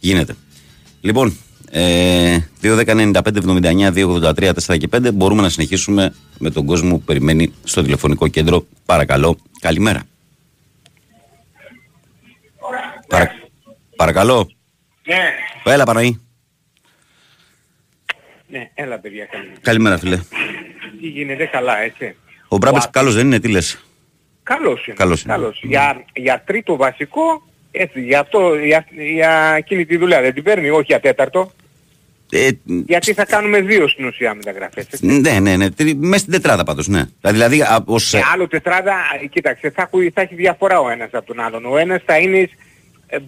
γίνεται. 0.00 0.36
Λοιπόν, 1.00 1.36
ε, 1.70 2.38
2.195.79.283.4 2.62 4.78
και 4.78 4.88
5 4.92 5.12
μπορούμε 5.12 5.42
να 5.42 5.48
συνεχίσουμε 5.48 6.14
με 6.38 6.50
τον 6.50 6.66
κόσμο 6.66 6.90
που 6.90 7.02
περιμένει 7.02 7.52
στο 7.64 7.82
τηλεφωνικό 7.82 8.28
κέντρο. 8.28 8.66
Παρακαλώ, 8.86 9.36
καλημέρα. 9.60 10.02
Παρα... 13.08 13.41
Παρακαλώ. 14.02 14.50
Ναι. 15.04 15.32
Έλα, 15.72 15.84
Παναγή. 15.84 16.20
Ναι, 18.46 18.70
έλα 18.74 18.98
παιδιά 18.98 19.24
καλημέρα. 19.24 19.58
Καλημέρα, 19.60 19.98
φίλε. 19.98 20.16
Τι 21.00 21.06
γίνεται 21.06 21.44
καλά, 21.46 21.78
έτσι. 21.82 22.16
Ο 22.48 22.56
Μπράμπετς 22.56 22.84
Ο- 22.84 22.90
καλός 22.92 23.14
δεν 23.14 23.26
είναι, 23.26 23.38
τι 23.40 23.48
λες; 23.48 23.84
Καλός 24.42 24.86
είναι. 24.86 24.96
Καλός 24.96 25.22
είναι. 25.22 25.32
Καλός. 25.32 25.60
Για, 25.64 26.04
για 26.14 26.42
τρίτο 26.46 26.76
βασικό, 26.76 27.42
έτσι, 27.70 28.00
για, 28.02 28.20
αυτό, 28.20 28.54
για, 28.54 28.86
για 29.14 29.54
εκείνη 29.56 29.86
τη 29.86 29.96
δουλειά 29.96 30.20
δεν 30.20 30.34
την 30.34 30.42
παίρνει, 30.42 30.70
όχι 30.70 30.84
για 30.86 31.00
τέταρτο. 31.00 31.52
Ε, 32.30 32.48
Γιατί 32.86 33.12
θα 33.12 33.24
κάνουμε 33.24 33.60
δύο 33.60 33.88
στην 33.88 34.04
ουσία 34.06 34.34
μεταγραφές. 34.34 34.86
έτσι. 34.90 35.06
ναι, 35.06 35.38
ναι, 35.40 35.56
ναι. 35.56 35.70
τρι- 35.70 35.96
Μέσα 35.96 36.18
στην 36.18 36.32
τετράδα 36.32 36.64
πάντως, 36.64 36.88
ναι. 36.88 37.02
Δηλαδή, 37.20 37.60
α, 37.62 37.82
ως, 37.84 38.10
Και 38.10 38.22
άλλο 38.32 38.48
τετράδα, 38.48 38.94
ε, 39.22 39.26
κοίταξε, 39.26 39.70
θα, 39.70 39.82
έχω- 39.82 40.10
θα 40.14 40.20
έχει 40.20 40.34
διαφορά 40.34 40.80
ο 40.80 40.90
ένας 40.90 41.08
από 41.12 41.26
τον 41.26 41.40
άλλον. 41.40 41.64
Ο 41.66 41.76
ένας 41.76 42.02
θα 42.06 42.18
είναι 42.18 42.38
ε, 42.38 42.48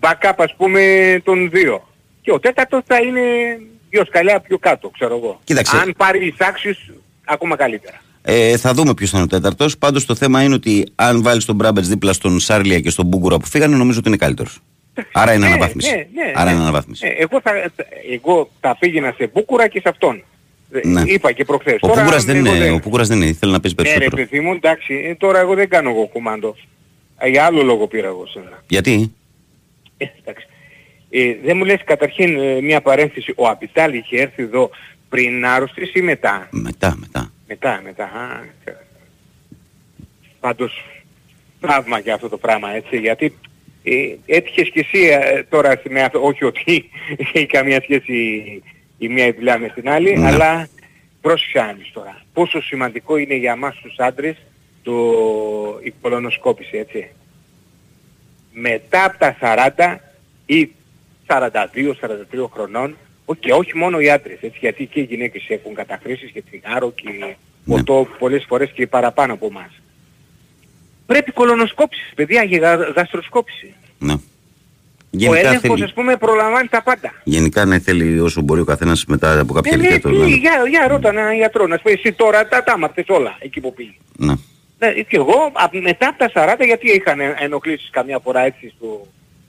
backup 0.01 0.33
ας 0.37 0.55
πούμε 0.57 0.81
των 1.25 1.51
δύο. 1.51 1.89
Και 2.23 2.33
ο 2.33 2.41
τέταρτος 2.41 2.81
θα 2.87 2.97
είναι 3.01 3.21
δύο 3.91 4.05
σκαλιά 4.05 4.41
πιο 4.41 4.59
κάτω, 4.59 4.89
ξέρω 4.89 5.17
εγώ. 5.17 5.41
Κοίταξε. 5.45 5.77
Αν 5.77 5.95
πάρει 5.97 6.27
εισάξεις, 6.27 6.91
ακόμα 7.25 7.57
καλύτερα. 7.57 8.03
Ε, 8.23 8.57
θα 8.57 8.73
δούμε 8.75 8.95
ποιος 8.95 9.11
θα 9.11 9.17
είναι 9.17 9.27
ο 9.27 9.29
τέταρτος. 9.37 9.79
Πάντως 9.79 10.05
το 10.07 10.15
θέμα 10.15 10.43
είναι 10.43 10.55
ότι 10.55 10.87
αν 10.95 11.23
βάλει 11.23 11.43
τον 11.45 11.55
Μπράμπετ 11.55 11.85
δίπλα 11.85 12.13
στον 12.13 12.41
Σάρλια 12.41 12.81
και 12.81 12.91
στον 12.91 13.07
Μπούγκουρα 13.07 13.37
που 13.39 13.47
φύγανε, 13.47 13.77
νομίζω 13.77 13.99
ότι 13.99 14.09
είναι 14.09 14.17
καλύτερος. 14.17 14.59
Άρα 15.13 15.33
είναι 15.33 15.47
Ναι, 15.47 15.53
αναβάθμιση. 15.53 15.91
ναι, 15.91 15.97
ναι, 15.97 16.33
Άρα 16.35 16.45
ναι. 16.45 16.51
είναι 16.51 16.61
αναβάθμιση. 16.61 17.07
Ε, 17.07 17.23
εγώ, 17.23 17.41
θα, 17.43 17.51
εγώ 18.13 18.51
θα 18.61 18.77
πήγαινα 18.79 19.15
σε 19.17 19.31
Μπούκουρα 19.35 19.69
και 19.69 19.81
σε 19.81 19.89
αυτόν. 19.89 20.25
Ε, 20.73 20.89
Ναι. 20.89 21.03
Είπα 21.07 21.33
και 21.33 21.45
προχθές. 21.45 21.75
Ο 21.81 21.87
Τώρα, 21.87 22.01
Μπούγκουρας 22.01 22.25
δεν, 22.25 22.47
εγώ 22.47 22.55
είναι, 22.55 22.71
ο 22.71 22.79
Μπούγκουρας 22.83 23.09
δεν 23.09 23.23
είναι. 23.23 23.33
Θέλει 23.33 23.53
να 23.53 23.61
παίζει 23.61 23.77
Ναι 23.77 23.83
ρε 23.83 23.89
περισσότερο. 23.91 24.17
παιδί 24.23 24.41
μου, 24.41 24.53
εντάξει, 24.53 24.95
ε, 25.09 25.15
τώρα 25.15 25.39
εγώ 25.39 25.55
δεν 25.55 25.69
κάνω 25.69 25.91
εγώ 25.91 26.07
κουμάντο. 26.07 26.57
Ε, 27.19 27.29
Για 27.29 27.45
άλλο 27.45 27.63
λόγο 27.63 27.87
πήρα 27.87 28.07
εγώ 28.07 28.27
σένα. 28.27 28.63
Γιατί; 28.69 29.13
Ε, 30.05 30.19
εντάξει. 30.25 30.47
Ε, 31.11 31.35
δεν 31.45 31.57
μου 31.57 31.65
λες 31.65 31.81
καταρχήν 31.85 32.39
ε, 32.39 32.61
μια 32.61 32.81
παρένθεση. 32.81 33.33
Ο 33.37 33.49
Απιτάλ 33.49 33.95
είχε 33.95 34.21
έρθει 34.21 34.43
εδώ 34.43 34.71
πριν 35.09 35.47
άρρωστης 35.47 35.95
ή 35.95 36.01
μετά; 36.01 36.49
Μετά, 36.51 36.97
μετά. 37.01 37.33
Μετά, 37.49 37.81
μετά. 37.85 38.05
Α, 38.05 38.41
ξέρω. 38.65 38.79
Πάντως, 40.41 40.85
θαύμα 41.61 41.99
για 41.99 42.15
αυτό 42.15 42.29
το 42.29 42.39
πράγμα, 42.39 42.71
έτσι, 42.75 42.97
γιατί 42.99 43.35
ε, 43.85 43.93
έτυχες 44.27 44.69
και 44.71 44.81
εσύ 44.81 44.99
ε, 45.07 45.43
τώρα 45.49 45.81
με 45.89 46.03
αυτό, 46.03 46.23
όχι 46.23 46.45
ότι 46.45 46.91
έχει 47.35 47.47
καμία 47.47 47.81
σχέση 47.83 48.15
η 48.99 49.09
μία 49.09 49.27
η 49.27 49.33
δουλειά 49.33 49.59
με 49.59 49.69
την 49.69 49.89
άλλη, 49.89 50.19
Ναι. 50.19 50.27
αλλά 50.27 50.69
πρόσεχε 51.21 51.61
άνεις 51.61 51.91
τώρα. 51.93 52.23
Πόσο 52.33 52.63
σημαντικό 52.63 53.17
είναι 53.17 53.35
για 53.35 53.57
μας 53.57 53.77
τους 53.83 53.99
άντρες 53.99 54.37
το, 54.83 54.95
η 55.83 55.93
κολονοσκόπηση, 56.01 56.77
έτσι. 56.77 57.11
Μετά 58.57 59.05
από 59.05 59.19
τα 59.19 59.37
40 59.41 60.01
ή 60.47 60.71
42-43 61.27 62.49
χρονών, 62.53 62.97
ό- 63.25 63.35
και 63.35 63.53
όχι 63.53 63.77
μόνο 63.77 63.99
οι 64.01 64.11
άντρες, 64.11 64.39
έτσι, 64.41 64.59
γιατί 64.61 64.87
και 64.87 65.01
οι 65.01 65.03
γυναίκες 65.03 65.45
έχουν 65.49 65.75
καταχρήσεις 65.75 66.31
και 66.31 66.43
τσιγάρο 66.43 66.93
και 66.93 67.09
Ναι. 67.19 67.35
ποτό 67.67 68.09
πολλές 68.19 68.45
φορές 68.49 68.71
και 68.71 68.87
παραπάνω 68.87 69.33
από 69.33 69.47
εμάς. 69.47 69.71
Πρέπει 71.07 71.33
κολονοσκόπησης, 71.33 72.13
παιδιά, 72.15 72.43
για 72.45 72.59
γα- 72.59 72.93
γαστροσκόπηση. 72.97 73.75
Ναι. 73.99 74.13
Ο 74.13 74.19
Γενικά, 75.11 75.39
έλεγχος, 75.39 75.61
θέλει, 75.71 75.83
ας 75.85 75.93
πούμε, 75.93 76.17
προλαμβάνει 76.17 76.69
τα 76.69 76.83
πάντα. 76.83 77.13
γενικά 77.25 77.65
ναι, 77.65 77.79
θέλει 77.79 78.21
όσο 78.21 78.41
μπορεί 78.41 78.61
ο 78.61 78.65
καθένας 78.65 79.05
μετά 79.05 79.41
από 79.41 79.53
κάποια 79.53 79.73
Ε, 79.75 79.77
ναι, 79.77 79.83
ηλικία 79.87 80.01
το. 80.01 80.11
τι, 80.11 80.17
Ναι. 80.17 80.27
για, 80.27 80.53
για 80.71 80.89
ρώτα 80.89 81.09
έναν 81.09 81.35
γιατρό, 81.35 81.67
να 81.67 81.77
σου 81.77 81.83
πει 81.83 81.91
εσύ 81.93 82.13
τώρα 82.13 82.49
τα 82.49 82.63
τα 82.63 82.79
μάθες 82.79 83.05
όλα 83.09 83.37
εκεί 83.39 83.61
που 83.61 83.75
πήγες. 83.75 83.95
ναι. 84.19 84.35
Ναι, 84.79 84.93
και 84.93 85.17
εγώ 85.17 85.51
απ- 85.53 85.75
μετά 85.81 86.09
από 86.09 86.19
τα 86.19 86.31
40 86.59 86.65
γιατί 86.65 86.91
είχαν 86.91 87.21
ε- 87.21 87.35
ενοχλήσεις 87.39 87.91
καμιά 87.91 88.19
φορά 88.19 88.41
έτσι 88.41 88.73
στο, 88.77 89.07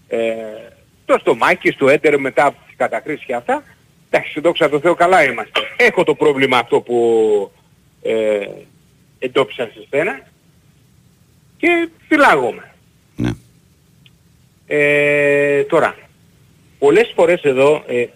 ε, 0.07 0.34
στο 1.03 1.17
στομάχι, 1.19 1.71
στο 1.71 1.89
έντερο 1.89 2.19
μετά 2.19 2.45
από 2.45 2.57
τις 2.67 2.76
κατακρίσεις 2.76 3.26
και 3.26 3.36
αυτά. 3.36 3.63
Εντάξει, 4.09 4.39
δόξα 4.39 4.69
τω 4.69 4.80
Θεώ 4.80 4.93
καλά 4.95 5.23
είμαστε. 5.23 5.59
Έχω 5.78 6.03
το 6.03 6.15
πρόβλημα 6.15 6.57
αυτό 6.57 6.82
που 6.82 7.51
ε, 8.01 8.47
εντόπισαν 9.19 9.71
σε 9.73 9.84
στένα 9.88 10.19
και 11.57 11.89
φυλάγομαι. 12.07 12.73
ναι. 13.15 13.30
Ε, 14.67 15.63
τώρα, 15.63 15.95
πολλές 16.80 17.11
φορές 17.15 17.41
εδώ 17.41 17.84
ε, 17.88 18.01
ε, 18.01 18.07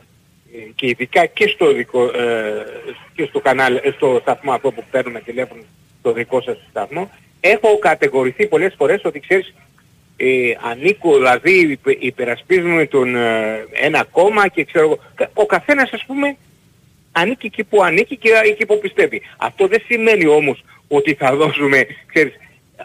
και 0.75 0.87
ειδικά 0.87 1.25
και 1.25 1.47
στο, 1.47 1.73
δικό, 1.73 2.03
ε, 2.03 2.65
και 3.13 3.25
στο 3.25 3.39
κανάλι, 3.39 3.79
ε, 3.83 3.91
στο 3.91 4.17
σταθμό 4.21 4.51
αυτό 4.51 4.71
που 4.71 4.83
παίρνουμε 4.91 5.19
τηλέφωνο, 5.21 5.61
στο 5.99 6.11
δικό 6.13 6.41
σας 6.41 6.57
σταθμό, 6.69 7.11
έχω 7.39 7.79
κατηγορηθεί 7.79 8.47
πολλές 8.47 8.73
φορές 8.77 9.01
ότι 9.05 9.19
ξέρεις 9.19 9.53
ε, 10.17 10.27
ανήκω, 10.71 11.13
δηλαδή 11.15 11.59
υπε- 11.59 12.03
υπερασπίζουμε 12.03 12.85
τον 12.85 13.15
ε, 13.15 13.65
ένα 13.73 14.03
κόμμα 14.11 14.47
και 14.47 14.63
ξέρω 14.63 14.85
εγώ. 14.85 14.99
Κα- 15.15 15.31
Ο 15.33 15.45
καθένας 15.45 15.91
ας 15.93 16.03
πούμε 16.07 16.35
ανήκει 17.11 17.45
εκεί 17.45 17.63
που 17.63 17.83
ανήκει 17.83 18.17
και 18.17 18.29
εκεί 18.45 18.65
που 18.65 18.79
πιστεύει. 18.79 19.21
Αυτό 19.37 19.67
δεν 19.67 19.81
σημαίνει 19.87 20.25
όμως 20.27 20.63
ότι 20.87 21.13
θα 21.13 21.35
δώσουμε, 21.35 21.85
ξέρεις, 22.05 22.33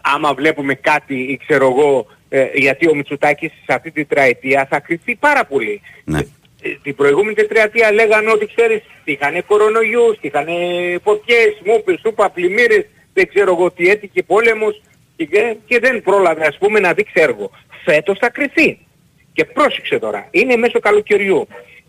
άμα 0.03 0.35
βλέπουμε 0.35 0.75
κάτι 0.75 1.15
ή 1.15 1.41
ξέρω 1.47 1.67
εγώ, 1.67 2.07
ε, 2.29 2.47
γιατί 2.55 2.89
ο 2.89 2.95
Μητσοτάκης 2.95 3.51
σε 3.51 3.73
αυτή 3.75 3.91
τη 3.91 4.05
τετραετία 4.05 4.67
θα 4.71 4.81
κρυφτεί 4.81 5.15
πάρα 5.15 5.45
πολύ. 5.45 5.81
Ναι. 6.05 6.19
Ε, 6.62 6.69
την 6.83 6.95
προηγούμενη 6.95 7.35
τετραετία 7.35 7.93
λέγανε 7.93 8.31
ότι 8.31 8.47
ξέρεις, 8.47 8.83
είχανε 9.05 9.41
κορονοϊούς, 9.41 10.17
είχανε 10.21 10.55
φωτιές, 11.03 11.61
μούπες, 11.65 12.01
σούπα, 12.01 12.31
πλημμύρες, 12.31 12.87
δεν 13.15 13.29
ξέρω 13.29 13.53
εγώ 13.53 13.71
τι 13.71 13.89
έτυχε 13.89 14.23
πόλεμος 14.23 14.83
και, 15.17 15.57
και 15.67 15.79
δεν 15.79 16.03
πρόλαβε 16.03 16.47
ας 16.47 16.59
πούμε 16.59 16.81
να 16.81 16.93
δείξει 16.93 17.12
έργο. 17.17 17.51
Φέτος 17.85 18.19
θα 18.19 18.31
κρυφτεί. 18.31 18.87
Και 19.33 19.45
πρόσεξε 19.45 19.99
τώρα, 19.99 20.29
είναι 20.31 20.57
μέσω 20.57 20.79
καλοκαιριού. 20.81 21.49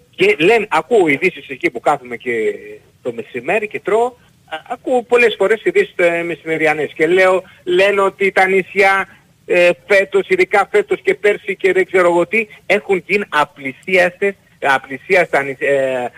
Και 0.09 0.35
λένε, 0.39 0.67
ακούω 0.69 1.07
ειδήσεις 1.07 1.49
εκεί 1.49 1.69
που 1.69 1.79
κάθομαι 1.79 2.17
και 2.17 2.55
το 3.01 3.13
μεσημέρι 3.13 3.67
και 3.67 3.79
τρώω, 3.79 4.05
α- 4.05 4.61
ακούω 4.69 5.01
πολλές 5.03 5.35
φορές 5.37 5.63
ειδήσεις 5.63 5.93
ε, 5.95 6.23
μεσημεριανές 6.23 6.91
και 6.95 7.07
λέω, 7.07 7.43
λένε 7.63 8.01
ότι 8.01 8.31
τα 8.31 8.47
νησιά 8.47 9.07
ε, 9.45 9.69
φέτος, 9.87 10.27
ειδικά 10.27 10.67
φέτος 10.71 11.01
και 11.01 11.13
πέρσι 11.15 11.55
και 11.55 11.73
δεν 11.73 11.85
ξέρω 11.85 12.07
εγώ 12.07 12.27
τι, 12.27 12.47
έχουν 12.65 13.03
γίνει 13.05 13.25
απλησίαστες, 13.29 14.33
απλησίαστα 14.61 15.43
νησ- 15.43 15.61
ε, 15.61 16.11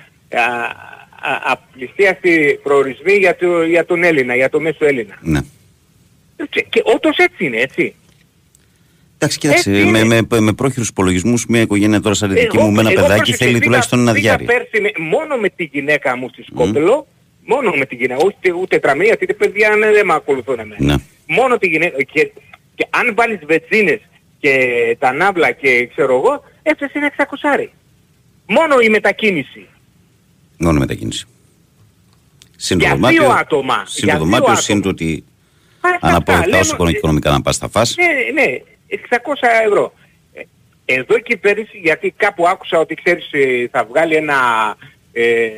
α, 1.22 1.32
α, 1.32 1.42
απλησίαστοι 1.44 2.60
προορισμοί 2.64 3.14
για, 3.14 3.36
το, 3.36 3.64
για 3.64 3.86
τον 3.86 4.04
Έλληνα, 4.04 4.36
για 4.36 4.50
το 4.50 4.60
μέσο 4.60 4.86
Έλληνα. 4.86 5.18
Ναι. 5.22 5.40
Και, 6.50 6.66
και 6.70 6.82
όντως 6.86 7.18
έτσι 7.18 7.46
είναι, 7.46 7.58
έτσι. 7.58 7.96
Εντάξει, 9.16 9.38
κοίταξε, 9.38 9.70
Έτσι 9.72 9.84
με, 9.86 10.00
είναι. 10.00 10.22
με, 10.30 10.40
με 10.40 10.54
πρόχειρους 10.54 10.88
υπολογισμούς 10.90 11.46
μια 11.46 11.62
οικογένεια 11.62 12.02
τώρα 12.02 12.16
σαν 12.16 12.30
τη 12.34 12.40
δική 12.40 12.58
μου 12.58 12.72
με 12.72 12.80
ένα 12.80 12.90
εγώ 12.92 13.02
παιδάκι 13.02 13.18
πρόσεξε, 13.20 13.38
θέλει 13.44 13.52
πήγα- 13.54 13.64
τουλάχιστον 13.66 14.00
ένα 14.00 14.12
πήγα 14.14 14.36
διάρρη. 14.38 14.46
πέρσι 14.46 14.82
με- 14.82 15.04
μόνο 15.06 15.36
με 15.36 15.50
τη 15.50 15.64
γυναίκα 15.64 16.18
μου 16.18 16.30
στη 16.30 16.44
Σκόπελο, 16.44 17.08
μόνο 17.46 17.72
με 17.72 17.86
τη 17.86 17.96
γυναίκα, 17.96 18.24
ούτε, 18.26 18.52
ούτε 18.54 18.80
τραμμή, 18.80 19.06
γιατί 19.06 19.26
τα 19.26 19.34
παιδιά 19.34 19.76
ναι, 19.76 19.92
δεν 19.92 20.06
με 20.06 20.14
ακολουθούν 20.14 20.60
εμένα. 20.60 20.84
Ναι. 20.86 20.96
Μόνο 21.28 21.58
τη 21.58 21.68
γυναίκα, 21.68 22.04
και, 22.04 22.32
και 22.76 22.88
αν 22.90 23.14
βάλεις 23.16 23.40
βετσίνες 23.46 24.00
και 24.40 24.54
τα 25.00 25.12
ναύλα 25.14 25.52
και 25.52 25.88
ξέρω 25.88 26.16
εγώ, 26.16 26.44
έφτασε 26.64 26.92
ένα 26.98 27.12
600. 27.18 27.68
Μόνο 28.48 28.80
η 28.80 28.90
μετακίνηση. 28.90 29.66
Μόνο 30.58 30.80
μετακίνηση. 30.80 31.26
Συν 32.56 32.78
το 32.78 32.86
Για 32.86 32.94
δωμάτιο, 32.94 33.22
δύο 33.22 33.32
άτομα. 33.32 33.84
Συν 33.86 34.04
Για 34.04 34.14
το 34.14 34.20
δύο 34.20 34.26
δωμάτιο, 34.26 34.46
άτομα. 34.52 34.62
συν 34.62 34.82
το 34.82 34.90
ότι 34.90 35.24
Α, 35.82 35.90
αυτά, 35.94 36.08
αναπόβλητα 36.08 36.48
λέμε- 36.48 36.62
όσο 36.62 36.76
μπορεί 36.76 36.92
οικονομικά 36.92 37.32
να 37.32 37.42
πας 37.42 37.58
θα 37.58 37.70
φας. 37.70 37.96
Ναι, 37.98 38.42
ναι, 38.42 38.58
600 38.88 39.48
ευρώ. 39.66 39.94
Ε, 40.34 40.42
Εδώ 40.86 41.20
και 41.20 41.38
πέρυσι, 41.38 41.78
γιατί 41.84 42.14
κάπου 42.18 42.48
άκουσα 42.48 42.80
ότι 42.80 42.94
ξέρεις 42.96 43.30
ε, 43.32 43.68
θα 43.72 43.86
βγάλει 43.86 44.16
ένα 44.16 44.36
ε, 45.12 45.50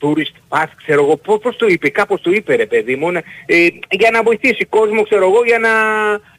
tourist 0.00 0.34
pass, 0.48 0.66
ξέρω 0.76 1.04
εγώ, 1.04 1.16
πώς, 1.16 1.38
πώς 1.42 1.56
το 1.56 1.66
είπε, 1.66 1.88
κάπως 1.88 2.20
το 2.20 2.30
είπε 2.30 2.54
ρε 2.54 2.66
παιδί 2.66 2.96
μου, 2.96 3.08
ε, 3.46 3.66
για 3.90 4.10
να 4.10 4.22
βοηθήσει 4.22 4.64
κόσμο, 4.64 5.02
ξέρω 5.02 5.24
εγώ, 5.24 5.44
για 5.44 5.58
να 5.58 5.70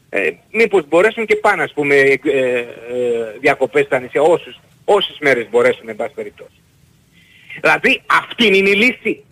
ε, 0.09 0.31
μήπως 0.51 0.87
μπορέσουν 0.87 1.25
και 1.25 1.35
πάνε, 1.35 1.63
ας 1.63 1.73
πούμε, 1.73 1.95
ε, 1.95 2.19
ε, 2.23 2.57
ε, 2.57 2.65
διακοπές 3.41 3.85
στα 3.85 3.99
νησιά, 3.99 4.21
όσους, 4.21 4.59
όσες 4.85 5.17
μέρες 5.21 5.47
μπορέσουν, 5.49 5.89
εν 5.89 5.95
πάση 5.95 6.13
περιπτώσει. 6.13 6.61
Δηλαδή, 7.61 8.01
αυτή 8.05 8.45
είναι 8.45 8.69
η 8.69 8.75
λύση. 8.75 9.23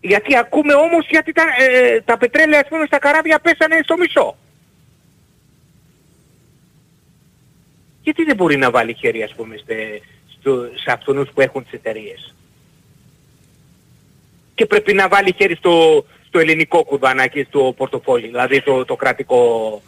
Γιατί 0.00 0.36
ακούμε 0.36 0.74
όμως 0.74 1.06
γιατί 1.08 1.32
τα, 1.32 1.42
ε, 1.58 2.00
τα 2.00 2.16
πετρέλαια 2.16 2.60
ας 2.60 2.68
πούμε 2.68 2.86
στα 2.86 2.98
καράβια 2.98 3.38
πέσανε 3.38 3.80
στο 3.82 3.96
μισό. 3.96 4.36
Γιατί 8.02 8.24
δεν 8.24 8.36
μπορεί 8.36 8.56
να 8.56 8.70
βάλει 8.70 8.94
χέρι 8.94 9.22
ας 9.22 9.34
πούμε 9.34 9.56
στε, 9.56 10.00
στο, 10.38 10.68
σε 10.74 10.90
αυτούς 10.92 11.28
που 11.34 11.40
έχουν 11.40 11.62
τις 11.62 11.72
εταιρείες; 11.72 12.34
Και 14.54 14.66
πρέπει 14.66 14.92
να 14.92 15.08
βάλει 15.08 15.34
χέρι 15.36 15.54
στο, 15.54 16.04
στο 16.26 16.38
ελληνικό 16.38 16.84
κουβανάκι, 16.84 17.42
στο 17.42 17.74
πορτοφόλι, 17.76 18.26
δηλαδή 18.26 18.62
το, 18.62 18.84
το 18.84 18.96
κρατικό 18.96 19.82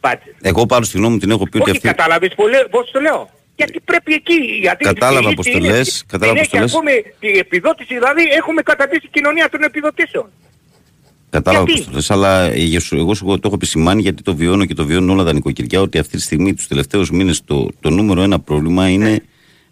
budget. 0.00 0.34
Εγώ 0.40 0.66
πάντως 0.66 0.88
τη 0.88 0.96
γνώμη 0.96 1.12
μου 1.12 1.18
την 1.18 1.30
έχω 1.30 1.48
πει 1.48 1.56
ότι 1.56 1.70
Όχι, 1.70 1.70
αυτή... 1.70 1.88
κατάλαβες 1.88 2.34
πολύ, 2.34 2.56
πώς 2.70 2.90
το 2.90 3.00
λέω; 3.00 3.30
Γιατί 3.60 3.80
πρέπει 3.84 4.12
εκεί, 4.14 4.38
γιατί 4.60 4.84
Κατάλαβα 4.84 5.30
η 5.30 5.34
πώς 5.34 5.46
λύση 5.46 5.58
το 5.58 5.64
είναι- 5.64 5.76
λες, 5.76 6.04
κατάλαβα 6.06 6.38
είναι 6.38 6.48
πώς 6.48 6.50
το 6.50 6.56
και 6.56 6.62
λες. 6.62 6.74
ακούμε 6.74 6.92
τη 7.20 7.28
επιδότηση, 7.38 7.94
δηλαδή 7.94 8.22
έχουμε 8.38 8.62
καταντήσει 8.62 9.08
κοινωνία 9.10 9.48
των 9.48 9.62
επιδοτήσεων. 9.62 10.26
Κατάλαβα 11.30 11.64
Γιατί; 11.64 11.80
πώς 11.80 11.88
το 11.90 11.94
θες, 11.94 12.10
αλλά 12.10 12.42
ε, 12.42 12.54
για 12.56 12.80
σου- 12.80 12.96
εγώ 12.96 13.14
σου 13.14 13.24
το 13.24 13.40
έχω 13.44 13.54
επισημάνει 13.54 14.00
γιατί 14.02 14.22
το 14.22 14.34
βιώνω 14.36 14.64
και 14.64 14.74
το 14.74 14.84
βιώνουν 14.86 15.10
όλα 15.10 15.24
τα 15.24 15.32
νοικοκυριά 15.32 15.80
ότι 15.80 15.98
αυτή 15.98 16.16
τη 16.16 16.22
στιγμή 16.22 16.54
τους 16.54 16.66
τελευταίους 16.66 17.10
μήνες 17.10 17.44
το, 17.44 17.68
το 17.80 17.90
νούμερο 17.90 18.22
ένα 18.22 18.40
πρόβλημα 18.40 18.88
είναι 18.88 19.22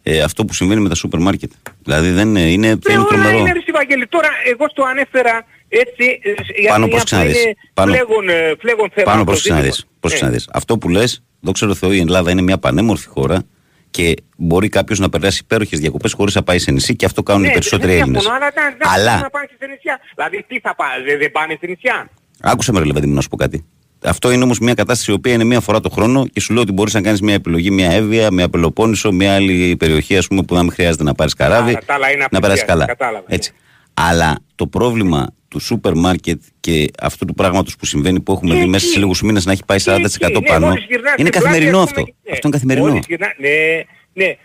ε, 0.02 0.20
αυτό 0.20 0.44
που 0.44 0.52
συμβαίνει 0.54 0.80
με 0.80 0.88
τα 0.88 0.94
σούπερ 0.94 1.20
μάρκετ. 1.20 1.50
Δηλαδή 1.82 2.10
δεν 2.10 2.28
είναι, 2.28 2.40
είναι, 2.40 2.66
Ναι, 2.66 2.72
είναι 2.88 2.98
όλα 2.98 3.04
τρομερό. 3.06 3.38
είναι 3.38 3.52
ρε 3.52 3.72
Βαγγέλη. 3.72 4.06
Τώρα 4.06 4.28
εγώ 4.52 4.68
στο 4.68 4.82
ανέφερα 4.82 5.44
έτσι 5.68 6.20
ε, 6.22 6.60
για 6.60 6.70
Πάνω 6.70 6.84
μια 6.84 6.90
πώς 6.92 6.98
που 7.00 7.04
ξαναδείς. 7.04 7.42
είναι 7.42 7.54
Πάνω- 7.74 7.92
φλέγον, 7.92 8.28
ε, 8.28 8.54
φλέγον 8.60 8.90
θέμα. 8.94 9.04
Πάνω 9.06 9.18
το 9.18 9.24
προς 9.24 9.36
ζήτημα. 9.38 9.54
ξαναδείς. 9.56 9.86
Πώς 10.00 10.12
Ε, 10.12 10.14
ξαναδείς. 10.14 10.48
Αυτό 10.52 10.78
που 10.78 10.88
λες, 10.88 11.22
δόξα 11.40 11.66
τω 11.66 11.74
Θεώ 11.74 11.92
η 11.92 11.98
Ελλάδα 11.98 12.30
είναι 12.30 12.42
μια 12.42 12.58
πανέμορφη 12.58 13.06
χώρα 13.08 13.42
και 13.90 14.14
μπορεί 14.36 14.68
κάποιος 14.68 14.98
να 14.98 15.08
περάσει 15.08 15.40
υπέροχες 15.44 15.78
διακοπές 15.78 16.12
χωρίς 16.12 16.34
να 16.34 16.42
πάει 16.42 16.58
σε 16.58 16.70
νησί 16.70 16.96
και 16.96 17.04
αυτό 17.04 17.22
κάνουν 17.22 17.44
οι 17.44 17.46
ναι, 17.46 17.52
περισσότεροι 17.52 17.92
δεν 17.92 18.00
Έλληνες. 18.00 18.22
διαφωνώ, 18.22 18.44
Αλλά, 18.44 18.52
να, 18.56 18.86
να, 18.86 18.92
Αλλά 18.92 19.20
να 19.20 19.30
πάνε 19.30 19.46
και 19.46 19.54
στα 19.56 19.66
νησιά. 19.66 20.00
Δηλαδή 20.14 20.44
τι 20.48 20.60
θα 20.60 20.74
πάνε, 20.74 21.04
δεν, 21.04 21.18
δεν 21.18 21.30
πάνε 21.30 21.54
στα 21.56 21.66
νησιά. 21.66 22.10
Άκουσα 22.40 22.72
με 22.72 22.80
ρε 22.80 22.92
παιδί 22.92 23.06
μου 23.06 23.14
να 23.14 23.20
σου 23.20 23.28
πω 23.28 23.36
κάτι. 23.36 23.64
Αυτό 24.04 24.30
είναι 24.30 24.42
όμως 24.44 24.58
μια 24.58 24.74
κατάσταση 24.74 25.10
η 25.10 25.14
οποία 25.14 25.32
είναι 25.32 25.44
μία 25.44 25.60
φορά 25.60 25.80
το 25.80 25.88
χρόνο 25.88 26.26
και 26.26 26.40
σου 26.40 26.52
λέω 26.52 26.62
ότι 26.62 26.72
μπορείς 26.72 26.94
να 26.94 27.00
κάνεις 27.00 27.20
μια 27.20 27.34
επιλογή, 27.34 27.70
μια 27.70 27.90
Εύβοια, 27.90 28.32
μια 28.32 28.48
Πελοπόννησο, 28.48 29.12
μια 29.12 29.34
άλλη 29.34 29.76
περιοχή 29.76 30.16
ας 30.16 30.26
πούμε, 30.26 30.42
που 30.42 30.54
να 30.54 30.62
μην 30.62 30.72
χρειάζεται 30.72 31.02
να 31.02 31.14
πάρεις 31.14 31.34
καράβι. 31.34 31.70
Άρα, 31.70 31.80
τα 31.86 31.94
άλλα 31.94 32.10
είναι 32.10 32.26
να 32.30 32.40
περάσεις 32.40 32.62
απευθείας, 32.62 32.86
καλά. 32.86 32.86
κατάλαβα, 32.86 33.24
ναι. 33.28 33.34
Έτσι. 33.34 33.52
Αλλά 33.94 34.38
το 34.54 34.66
πρόβλημα 34.66 35.26
του 35.48 35.58
σούπερ 35.60 35.94
μάρκετ 35.94 36.40
και 36.60 36.90
αυτού 37.00 37.24
του 37.24 37.34
πράγματος 37.34 37.76
που 37.76 37.86
συμβαίνει 37.86 38.20
που 38.20 38.32
έχουμε 38.32 38.48
Και 38.50 38.54
δει 38.54 38.60
εκεί. 38.62 38.70
μέσα 38.70 38.86
σε 38.86 38.98
λίγους 38.98 39.22
μήνες 39.22 39.44
να 39.46 39.52
έχει 39.52 39.64
πάει 39.66 39.78
40% 39.84 40.18
Και 40.18 40.24
εκεί, 40.24 40.40
ναι, 40.40 40.46
πάνω. 40.48 40.66
μόλις 40.66 40.84
γυρνάς 40.88 41.14
είναι 41.18 41.28
στην 41.28 41.40
καθημερινό 41.42 41.76
πλάτη, 41.84 41.90
αυτό. 41.90 42.00
ας 42.00 42.06
πούμε, 42.06 42.16
ναι. 42.24 42.32
Αυτό 42.32 42.46
είναι 42.48 42.56
καθημερινό. 42.56 42.88
Μόλις 42.88 43.04
γυρνά- 43.08 43.34
ναι, 43.38 43.84
ναι. 44.12 44.36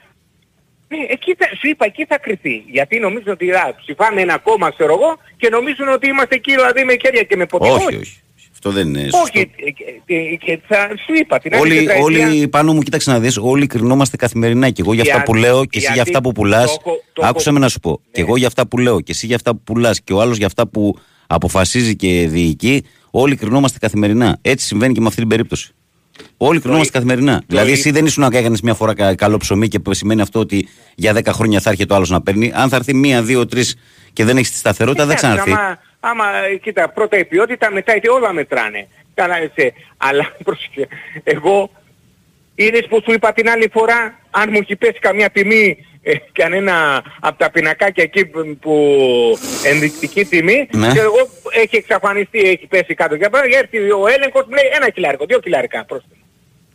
Ναι, 0.88 1.06
εκεί 1.10 1.36
θα, 1.38 1.46
σου 1.60 1.68
είπα, 1.68 1.86
εκεί 1.86 2.06
θα 2.06 2.18
κρυθεί. 2.20 2.64
Γιατί 2.72 3.00
νομίζουν 3.00 3.32
ότι 3.32 3.52
α, 3.52 3.76
ψηφάνε 3.82 4.22
ένα 4.22 4.38
κόμμα, 4.38 4.72
ξέρω 4.72 4.94
εγώ, 4.94 5.18
και 5.38 5.50
νομίζουν 5.50 5.88
ότι 5.88 6.08
είμαστε 6.08 6.36
εκεί 6.36 6.52
δηλαδή 6.54 6.84
με 6.84 6.96
χέρια 7.02 7.24
και 7.24 7.36
με 7.36 7.46
ποτέ. 7.46 7.70
Όχι, 7.70 7.96
όχι. 7.96 8.18
Αυτό 8.66 8.72
δεν 8.80 8.88
είναι 8.88 9.00
σωστό. 9.02 9.18
Όχι, 9.18 9.40
ε, 9.40 9.70
και, 9.72 9.84
και, 10.06 10.36
και 10.46 10.60
θα 10.68 10.88
σου 11.06 11.14
είπα 11.22 11.40
την 11.40 11.54
άλλη 11.54 11.62
Όλοι, 11.62 11.76
τετραετία- 11.76 12.04
όλοι 12.04 12.48
πάνω 12.48 12.74
μου, 12.74 12.82
κοίταξε 12.82 13.12
να 13.12 13.20
δεις, 13.20 13.38
όλοι 13.42 13.68
κρινόμαστε 13.68 14.18
καθημερινά. 14.18 14.70
Και 14.70 14.82
εγώ 14.82 14.94
για 14.94 15.02
αυτά 15.02 15.16
Για- 15.16 15.24
που 15.24 15.34
λέω 15.36 15.60
και 15.66 15.78
εσύ 15.78 15.86
για 15.86 15.94
γιατί 15.94 16.10
αυτά 16.10 16.22
που 16.22 16.32
πουλάς, 16.32 16.66
το 16.66 16.78
έχω- 16.86 17.04
το 17.14 17.22
άκουσα 17.26 17.50
έχω- 17.50 17.60
με 17.60 17.66
να 17.66 17.70
σου 17.70 17.80
πω. 17.80 18.00
Και 18.12 18.22
Ναι. 18.22 18.28
εγώ 18.28 18.38
για 18.38 18.48
αυτά 18.48 18.68
που 18.68 18.78
λέω 18.78 19.00
και 19.02 19.12
εσύ 19.12 19.26
για 19.26 19.36
αυτά 19.36 19.52
που 19.52 19.62
πουλάς 19.64 20.02
και 20.02 20.14
ο 20.14 20.22
άλλος 20.22 20.38
για 20.38 20.46
αυτά 20.46 20.68
που 20.68 20.98
αποφασίζει 21.28 21.96
και 21.96 22.28
διοικεί, 22.30 22.84
όλοι 23.12 23.36
κρινόμαστε 23.36 23.78
καθημερινά. 23.80 24.38
Έτσι 24.42 24.66
συμβαίνει 24.66 24.94
και 24.94 25.00
με 25.02 25.08
αυτή 25.08 25.20
την 25.20 25.30
περίπτωση. 25.30 25.74
Όλοι 26.38 26.60
κρινόμαστε 26.60 26.92
καθημερινά. 26.92 27.44
δηλαδή, 27.48 27.72
εσύ 27.72 27.92
δεν 27.92 28.06
ήσουν 28.06 28.30
να 28.30 28.38
έκανε 28.38 28.58
μια 28.64 28.74
φορά 28.74 28.94
κα- 28.94 29.16
καλό 29.16 29.38
ψωμί 29.38 29.68
και 29.68 29.80
σημαίνει 29.90 30.22
αυτό 30.22 30.40
ότι 30.40 30.68
για 30.96 31.14
10 31.14 31.32
χρόνια 31.34 31.60
θα 31.60 31.70
έρχεται 31.70 31.94
ο 31.94 31.96
άλλος 31.96 32.10
να 32.10 32.22
παίρνει. 32.22 32.52
Αν 32.56 32.70
θα 32.70 32.76
έρθει 32.76 32.94
μία, 32.96 33.22
δύο, 33.24 33.46
τρεις 33.46 33.76
και 34.14 34.24
δεν 34.26 34.38
έχεις 34.38 34.52
τη 34.52 34.58
σταθερότητα, 34.58 35.06
δεν 35.06 35.18
Εντάξει, 35.18 35.42
ξαναρθεί. 35.44 35.80
Άμα, 36.06 36.24
άμα, 36.26 36.38
ε, 36.38 36.56
κοίτα, 36.56 36.90
πρώτα 36.90 37.18
η 37.18 37.26
ποιότητα, 37.26 37.72
μετά 37.72 37.96
η- 37.96 38.08
όλα 38.10 38.34
μετράνε. 38.34 38.88
Καλά, 39.14 39.38
έτσι. 39.38 39.74
Αλλά, 39.98 40.36
πρόσεχε, 40.44 40.88
εγώ, 41.24 41.70
είδες 42.56 42.86
που 42.90 43.02
σου 43.04 43.12
είπα 43.14 43.34
την 43.34 43.50
άλλη 43.50 43.70
φορά, 43.74 44.20
αν 44.32 44.50
μου 44.52 44.58
έχει 44.62 44.76
πέσει 44.76 45.00
καμία 45.00 45.30
τιμή, 45.30 45.86
ε, 46.02 46.14
κανένα 46.32 47.04
από 47.20 47.38
τα 47.38 47.52
πινακάκια 47.52 48.04
εκεί 48.04 48.26
που, 48.26 48.58
που 48.62 48.74
ενδεικτική 49.66 50.26
τιμή, 50.26 50.68
Ναι. 50.72 50.92
και 50.94 51.00
εγώ 51.00 51.30
έχει 51.52 51.76
εξαφανιστεί, 51.76 52.40
έχει 52.40 52.68
πέσει 52.68 52.94
κάτω. 52.94 53.16
Για 53.16 53.30
παράδειγμα, 53.30 53.60
έρθει 53.60 53.78
ο 53.92 54.08
έλεγχος, 54.08 54.44
μου 54.46 54.54
λέει 54.54 54.70
ένα 54.76 54.90
χιλιάρικο, 54.94 55.26
δύο 55.26 55.40
χιλιάρικα 55.44 55.86
πρόσθετα. 55.86 56.16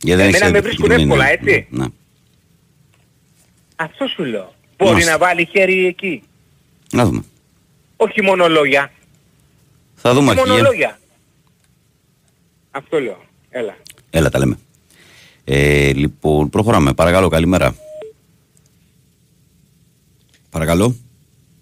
Γιατί 0.02 0.22
δεν 0.22 0.28
Εμένα 0.28 0.46
έχεις 0.46 0.52
με 0.52 0.58
ενδεικτική 0.58 0.82
βρίσκουν 0.82 0.88
τιμή, 0.88 1.02
εύκολα, 1.02 1.24
ναι. 1.24 1.30
έτσι. 1.30 1.66
Ναι. 1.70 1.84
Αυτό 3.76 4.06
σου 4.06 4.24
λέω. 4.24 4.54
Μπορεί 4.76 4.90
Μάλιστα. 4.92 5.10
να 5.12 5.18
βάλει 5.18 5.48
χέρι 5.52 5.86
εκεί. 5.86 6.22
Να 6.92 7.04
δούμε. 7.04 7.24
Όχι 7.96 8.22
μόνο 8.22 8.48
λόγια. 8.48 8.92
Θα 10.00 10.14
δούμε 10.14 10.30
Όχι 10.30 10.38
μόνο 10.38 10.52
αρχηγέ. 10.52 10.68
λόγια. 10.68 10.98
Αυτό 12.70 13.00
λέω. 13.00 13.24
Έλα. 13.50 13.76
Έλα, 14.10 14.30
τα 14.30 14.38
λέμε. 14.38 14.58
Ε, 15.44 15.92
λοιπόν, 15.92 16.50
προχωράμε. 16.50 16.92
Παρακαλώ, 16.94 17.28
καλημέρα. 17.28 17.74
Παρακαλώ. 20.50 20.96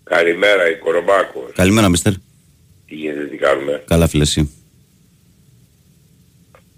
Καλημέρα, 0.05 0.71
η 0.71 0.77
Κορομάκος. 0.79 1.51
Καλημέρα, 1.55 1.89
μίστερ. 1.89 2.13
Τι 2.87 2.95
γίνεται, 2.95 3.27
τι 3.27 3.37
κάνουμε; 3.37 3.83
Καλά, 3.87 4.09
φίλε, 4.09 4.23
εσύ. 4.23 4.51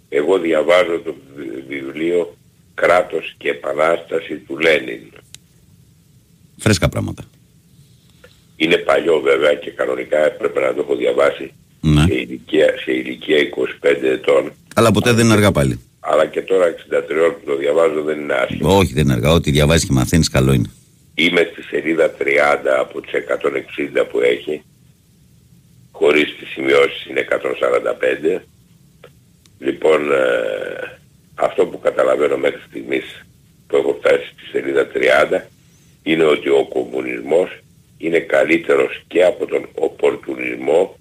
Εγώ 0.08 0.38
διαβάζω 0.38 0.98
το 1.04 1.14
βι- 1.36 1.66
βιβλίο 1.68 2.36
«Κράτος 2.74 3.34
και 3.38 3.48
Επανάσταση» 3.48 4.36
του 4.36 4.58
Λένιν. 4.58 5.00
Φρέσκα 6.58 6.88
πράγματα. 6.88 7.24
Είναι 8.60 8.76
παλιό 8.76 9.20
βέβαια 9.20 9.54
και 9.54 9.70
κανονικά 9.70 10.18
έπρεπε 10.26 10.60
να 10.60 10.74
το 10.74 10.80
έχω 10.80 10.94
διαβάσει. 10.94 11.52
Μ. 11.80 11.94
Ναι. 11.94 12.02
σε, 12.02 12.14
ηλικία, 12.14 12.74
σε 12.84 12.92
ηλικία 12.92 13.36
25 13.82 14.02
ετών. 14.02 14.52
Αλλά 14.74 14.90
ποτέ 14.90 15.12
δεν 15.12 15.24
είναι 15.24 15.34
αργά 15.34 15.52
πάλι. 15.52 15.80
Αλλά 16.00 16.26
και 16.26 16.42
τώρα 16.42 16.66
63 16.66 16.72
που 17.34 17.46
το 17.46 17.56
διαβάζω 17.56 18.02
δεν 18.02 18.20
είναι 18.20 18.34
άσχημο. 18.34 18.76
Όχι, 18.76 18.92
δεν 18.92 19.04
είναι 19.04 19.12
αργά. 19.12 19.30
Ό,τι 19.30 19.50
διαβάζεις 19.50 19.86
και 19.86 19.92
μαθαίνεις, 19.92 20.28
καλό 20.28 20.52
είναι. 20.52 20.70
Είμαι 21.14 21.48
στη 21.52 21.62
σελίδα 21.62 22.14
30 22.18 22.22
από 22.78 23.00
τις 23.00 23.12
160 23.12 24.04
που 24.10 24.20
έχει. 24.20 24.62
Χωρίς 25.92 26.36
τις 26.38 26.48
σημειώσεις 26.48 27.06
είναι 27.06 27.20
145. 27.20 28.42
Λοιπόν, 29.58 30.12
ε, 30.12 30.98
αυτό 31.34 31.66
που 31.66 31.78
καταλαβαίνω 31.80 32.36
μέχρι 32.36 32.60
στιγμής 32.68 33.24
που 33.66 33.76
έχω 33.76 33.96
φτάσει 34.00 34.26
στη 34.32 34.44
σελίδα 34.50 34.86
30 34.86 35.48
είναι 36.02 36.24
ότι 36.24 36.48
ο 36.48 36.66
κομμουνισμός 36.68 37.48
είναι 37.98 38.18
καλύτερος 38.18 39.02
και 39.06 39.24
από 39.24 39.46
τον 39.46 39.68
οπορτουνισμό 39.74 40.96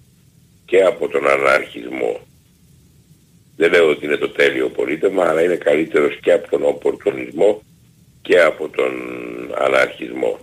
και 0.64 0.82
από 0.82 1.08
τον 1.08 1.28
αναρχισμό. 1.28 2.20
Δεν 3.56 3.70
λέω 3.70 3.88
ότι 3.88 4.04
είναι 4.04 4.16
το 4.16 4.28
τέλειο 4.30 4.68
πολίτευμα, 4.68 5.24
αλλά 5.24 5.42
είναι 5.42 5.56
καλύτερος 5.56 6.18
και 6.20 6.32
από 6.32 6.50
τον 6.50 6.60
οπορτουνισμό 6.64 7.62
και 8.22 8.40
από 8.40 8.68
τον 8.68 8.92
αναρχισμό. 9.58 10.38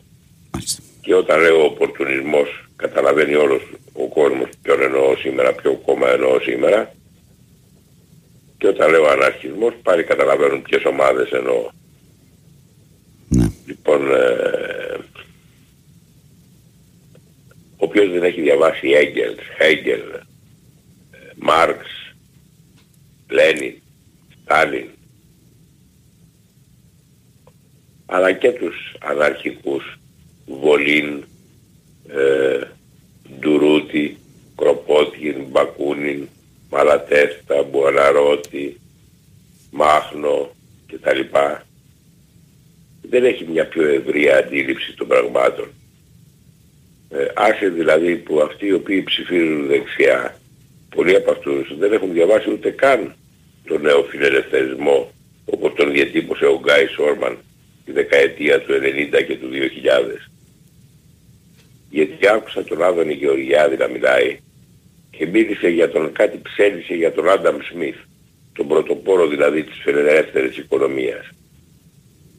Μάλιστα. 0.51 0.81
Και 1.01 1.15
όταν 1.15 1.41
λέω 1.41 1.65
οπορτουνισμός 1.65 2.67
καταλαβαίνει 2.75 3.35
όλος 3.35 3.61
ο 3.93 4.07
κόσμος 4.07 4.49
ποιον 4.61 4.81
εννοώ 4.81 5.15
σήμερα, 5.15 5.53
ποιο 5.53 5.73
κόμμα 5.85 6.09
εννοώ 6.09 6.39
σήμερα. 6.39 6.93
Και 8.57 8.67
όταν 8.67 8.91
λέω 8.91 9.05
αναρχισμός 9.05 9.73
πάλι 9.83 10.03
καταλαβαίνουν 10.03 10.61
ποιες 10.61 10.85
ομάδες 10.85 11.31
εννοώ. 11.31 11.69
Ναι. 13.29 13.45
Λοιπόν, 13.65 14.11
ε, 14.11 14.97
όποιος 17.85 18.11
δεν 18.11 18.23
έχει 18.23 18.41
διαβάσει 18.41 18.89
Έγγελ, 18.89 19.35
Χέγγελ, 19.57 20.01
Μάρξ, 21.35 21.85
Λένιν, 23.29 23.75
Στάλιν, 24.41 24.89
αλλά 28.05 28.31
και 28.31 28.51
τους 28.51 28.95
αναρχικούς 28.99 29.99
Βολίν, 30.45 31.23
ε, 32.07 32.61
Ντουρούτη, 33.39 34.17
Κροπότγιν, 34.55 35.45
Μπακούνιν, 35.49 36.27
Μαλατέστα, 36.69 37.63
Μπουαναρότη, 37.63 38.79
Μάχνο 39.71 40.55
κτλ. 40.87 41.19
Δεν 43.01 43.25
έχει 43.25 43.45
μια 43.45 43.67
πιο 43.67 43.87
ευρία 43.87 44.37
αντίληψη 44.37 44.93
των 44.93 45.07
πραγμάτων. 45.07 45.69
Ε, 47.09 47.25
άσε 47.33 47.69
δηλαδή 47.69 48.15
που 48.15 48.41
αυτοί 48.41 48.65
οι 48.65 48.73
οποίοι 48.73 49.03
ψηφίζουν 49.03 49.67
δεξιά, 49.67 50.39
πολλοί 50.95 51.15
από 51.15 51.31
αυτούς 51.31 51.77
δεν 51.77 51.93
έχουν 51.93 52.13
διαβάσει 52.13 52.51
ούτε 52.51 52.69
καν 52.69 53.15
τον 53.67 53.81
νέο 53.81 54.03
φιλελευθερισμό 54.03 55.11
όπως 55.45 55.73
τον 55.75 55.91
διατύπωσε 55.91 56.45
ο 56.45 56.59
Γκάι 56.63 56.87
Σόρμαν 56.87 57.37
τη 57.85 57.91
δεκαετία 57.91 58.61
του 58.61 58.73
90 58.73 59.23
και 59.27 59.37
του 59.37 59.49
2000. 59.51 60.29
Γιατί 61.89 62.27
άκουσα 62.27 62.63
τον 62.63 62.83
Άδωνη 62.83 63.13
Γεωργιάδη 63.13 63.77
να 63.77 63.87
μιλάει 63.87 64.37
και 65.17 65.25
μίλησε 65.25 65.67
για 65.67 65.89
τον 65.89 66.11
κάτι 66.11 66.39
ψέλισε 66.43 66.93
για 66.93 67.11
τον 67.11 67.29
Άνταμ 67.29 67.57
Σμιθ, 67.71 67.95
τον 68.53 68.67
πρωτοπόρο 68.67 69.27
δηλαδή 69.27 69.63
της 69.63 69.77
φιλελεύθερης 69.83 70.57
οικονομίας. 70.57 71.29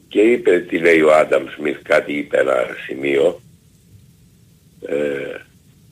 Και 0.07 0.21
είπε 0.21 0.59
τι 0.59 0.77
λέει 0.77 1.01
ο 1.01 1.13
Άνταμ 1.13 1.45
Σμιθ, 1.55 1.77
κάτι 1.83 2.13
είπε 2.13 2.37
ένα 2.37 2.65
σημείο. 2.85 3.41
Ε, 4.89 5.41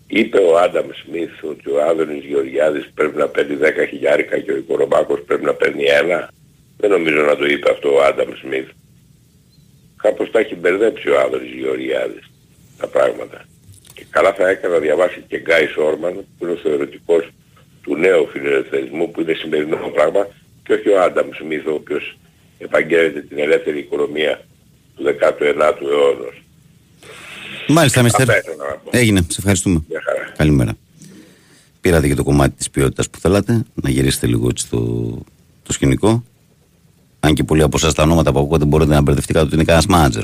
είπε 0.07 0.37
ο 0.37 0.57
Άνταμ 0.57 0.87
Σμιθ 1.03 1.43
ότι 1.43 1.69
ο 1.69 1.83
Άδωνης 1.83 2.23
Γεωργιάδης 2.23 2.91
πρέπει 2.93 3.17
να 3.17 3.27
παίρνει 3.27 3.57
10 3.61 3.65
χιλιάρικα 3.89 4.39
και 4.39 4.51
ο 4.51 4.55
Οικονομάκος 4.57 5.21
πρέπει 5.25 5.45
να 5.45 5.53
παίρνει 5.53 5.83
ένα. 5.83 6.29
Δεν 6.77 6.89
νομίζω 6.89 7.21
να 7.21 7.35
το 7.35 7.45
είπε 7.45 7.71
αυτό 7.71 7.95
ο 7.95 8.01
Άνταμ 8.03 8.29
Σμιθ. 8.41 8.67
Κάπως 10.01 10.31
τα 10.31 10.39
έχει 10.39 10.55
μπερδέψει 10.55 11.09
ο 11.09 11.19
Άδωνης 11.19 11.51
Γεωργιάδης 11.51 12.31
τα 12.77 12.87
πράγματα. 12.87 13.45
Και 13.93 14.05
καλά 14.09 14.33
θα 14.33 14.49
έκανε 14.49 14.73
να 14.73 14.79
διαβάσει 14.79 15.23
και 15.27 15.37
Γκάι 15.37 15.67
Σόρμαν 15.67 16.13
που 16.13 16.45
είναι 16.45 16.51
ο 16.51 16.55
θεωρητικός 16.55 17.29
του 17.83 17.95
νέου 17.95 18.27
φιλελευθερισμού 18.27 19.11
που 19.11 19.21
είναι 19.21 19.33
σημερινό 19.33 19.91
πράγμα 19.93 20.27
και 20.63 20.73
όχι 20.73 20.89
ο 20.89 21.01
Άνταμ 21.01 21.29
Σμιθ 21.33 21.67
ο 21.67 21.73
οποίος 21.73 22.17
επαγγέλλεται 22.57 23.21
την 23.21 23.39
ελεύθερη 23.39 23.79
οικονομία 23.79 24.41
του 24.95 25.03
19ου 25.03 25.81
αιώνα. 25.81 26.43
Μάλιστα, 27.67 28.01
Μίστερ. 28.01 28.21
Αυτά 28.21 28.37
ήθελα 28.37 28.55
να 28.55 28.77
πω. 28.77 28.89
Έγινε. 28.91 29.21
Σε 29.21 29.35
ευχαριστούμε. 29.37 29.83
Μια 29.89 30.01
χαρά. 30.05 30.31
Καλημέρα. 30.37 30.73
Πήρατε 31.81 32.07
και 32.07 32.15
το 32.15 32.23
κομμάτι 32.23 32.55
της 32.55 32.69
ποιότητας 32.69 33.09
που 33.09 33.19
θέλατε, 33.19 33.63
να 33.73 33.89
γυρίσετε 33.89 34.27
λίγο 34.27 34.49
έτσι 34.49 34.69
το, 34.69 34.79
το 35.63 35.73
σκηνικό. 35.73 36.23
Αν 37.19 37.33
και 37.33 37.43
πολλοί 37.43 37.61
από 37.61 37.77
εσάς 37.77 37.93
τα 37.93 38.03
ονόματα 38.03 38.31
που 38.31 38.39
ακούγονται 38.39 38.65
μπορείτε 38.65 38.93
να 38.93 39.01
μπερδευτείτε 39.01 39.39
ότι 39.39 39.53
είναι 39.53 39.63
κανένας 39.63 39.85
μάνατζερ. 39.85 40.23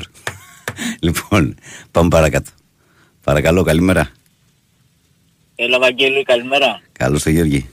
λοιπόν, 1.06 1.54
πάμε 1.90 2.08
παρακάτω. 2.08 2.50
Παρακαλώ, 3.24 3.62
καλημέρα. 3.62 4.10
Έλα, 5.54 5.78
Βαγγέλη, 5.78 6.22
καλημέρα. 6.22 6.80
Καλώς 6.92 7.22
το 7.22 7.30
Γιώργη. 7.30 7.70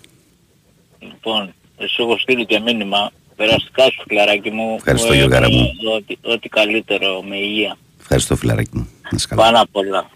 Λοιπόν, 1.00 1.54
σου 1.96 2.02
έχω 2.02 2.18
στείλει 2.18 2.46
και 2.46 2.60
μήνυμα. 2.60 3.12
Περαστικά 3.36 3.84
σου, 3.84 4.04
φιλαράκι 4.08 4.50
μου. 4.50 4.76
Ευχαριστώ, 4.76 5.08
Μου 5.08 5.14
Γιώργαρα 5.14 5.46
εύχομαι 5.46 5.64
μου. 5.64 5.92
Ό,τι, 5.96 6.16
ό,τι 6.22 6.50
καλύτερο, 6.50 7.22
με 7.22 7.36
υγεία. 7.38 7.78
Ευχαριστώ, 8.00 8.36
φιλαράκι 8.36 8.70
μου. 8.74 8.88
Να 9.12 9.16
είσαι 9.16 9.28
καλά. 9.28 9.44
Πάνω 9.44 9.62
απ' 9.62 9.76
όλα. 9.76 10.10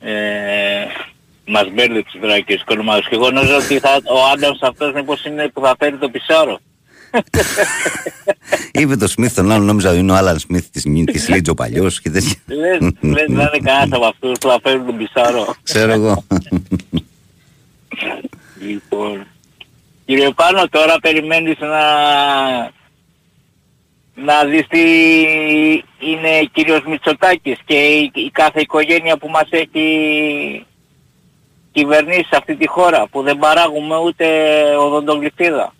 Ε, 0.00 0.86
μας 1.46 1.70
μπέρδεψε 1.72 2.18
τώρα 2.18 2.40
και 2.40 2.52
ο 2.52 2.56
οικονομάδος. 2.60 3.08
Και 3.08 3.14
εγώ 3.14 3.30
νόμιζα 3.30 3.56
ότι 3.56 3.78
θα, 3.78 4.00
ο 4.04 4.24
Άνταμς 4.32 4.62
αυτός 4.62 4.92
μήπως 4.92 5.24
είναι 5.24 5.48
που 5.48 5.60
θα 5.60 5.74
φέρει 5.78 5.96
το 5.96 6.08
Πισάρο. 6.08 6.60
Είπε 8.80 8.96
το 8.96 9.08
Σμιθ 9.08 9.34
τον 9.34 9.50
άλλο, 9.52 9.64
νόμιζα 9.64 9.90
ότι 9.90 9.98
είναι 9.98 10.12
ο 10.12 10.14
Άλαν 10.14 10.38
Σμιθ 10.38 10.66
της, 10.70 10.82
της 11.04 11.28
Λίτζο 11.28 11.54
παλιός 11.54 12.00
και 12.00 12.10
τέτοια. 12.10 12.34
Λες, 12.46 12.78
λες 13.00 13.28
να 13.28 13.42
είναι 13.42 13.70
κανένας 13.70 13.88
από 13.92 14.06
αυτούς 14.06 14.38
που 14.40 14.48
θα 14.48 14.58
φέρουν 14.62 14.86
τον 14.86 14.96
Πισάρο. 14.96 15.54
Ξέρω 15.62 15.92
εγώ. 15.92 16.24
Λοιπόν, 18.60 19.26
κύριε 20.04 20.30
Πάνο, 20.30 20.68
τώρα 20.68 20.98
περιμένεις 21.00 21.58
να, 21.58 21.82
να 24.24 24.44
δεις 24.44 24.66
τι 24.68 24.80
είναι 25.98 26.48
κύριος 26.52 26.80
Μητσοτάκης 26.88 27.58
και 27.64 27.74
η, 27.74 28.10
η 28.14 28.30
κάθε 28.30 28.60
οικογένεια 28.60 29.16
που 29.18 29.28
μας 29.28 29.48
έχει 29.50 30.66
κυβερνήσει 31.72 32.24
σε 32.30 32.36
αυτή 32.36 32.56
τη 32.56 32.68
χώρα, 32.68 33.08
που 33.08 33.22
δεν 33.22 33.38
παράγουμε 33.38 33.96
ούτε 33.96 34.26
οδοντογλυφίδα. 34.78 35.74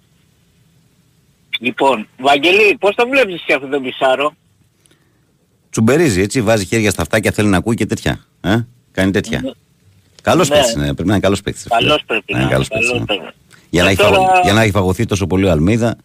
Λοιπόν, 1.61 2.07
Βαγγελή, 2.19 2.77
πώς 2.81 2.95
το 2.95 3.09
βλέπεις 3.09 3.35
εσύ 3.35 3.53
αυτό 3.53 3.67
το 3.69 3.81
Πισάρο. 3.81 4.33
Τσουμπερίζει 5.71 6.21
έτσι, 6.21 6.43
βάζει 6.43 6.65
χέρια 6.65 6.91
στα 6.91 7.03
αυτάκια, 7.03 7.31
θέλει 7.33 7.49
να 7.49 7.57
ακούει 7.57 7.75
και 7.75 7.87
τέτοια. 7.87 8.25
Ε; 8.41 8.57
Κάνει 8.93 9.11
τέτοια. 9.11 9.55
Καλός 10.23 10.49
Ναι. 10.49 10.55
παίκτης 10.57 10.73
είναι, 10.75 10.85
πρέπει 10.85 11.05
να 11.09 11.13
είναι 11.13 11.21
καλός 11.23 11.41
παίκτης. 11.43 11.67
ρε 11.71 11.77
φίλε. 11.77 11.89
Καλός 11.89 12.05
πρέπει 12.07 12.33
να 12.33 12.41
είναι, 12.41 12.51
καλός 12.51 12.69
παίκτης, 12.69 12.89
καλός 12.89 13.01
ναι. 13.01 13.07
πρέπει. 13.17 13.35
Για, 13.71 13.83
να 13.83 13.89
Και 13.95 13.95
έχει 14.03 14.11
τώρα- 14.11 14.27
φαγω- 14.27 14.43
για 14.43 14.53
να 14.53 14.63
έχει 14.63 14.71
φαγωθεί 14.71 15.05
τόσο 15.07 15.27
πολύ 15.27 15.45
ο 15.47 15.51
Αλμίδα, 15.51 15.97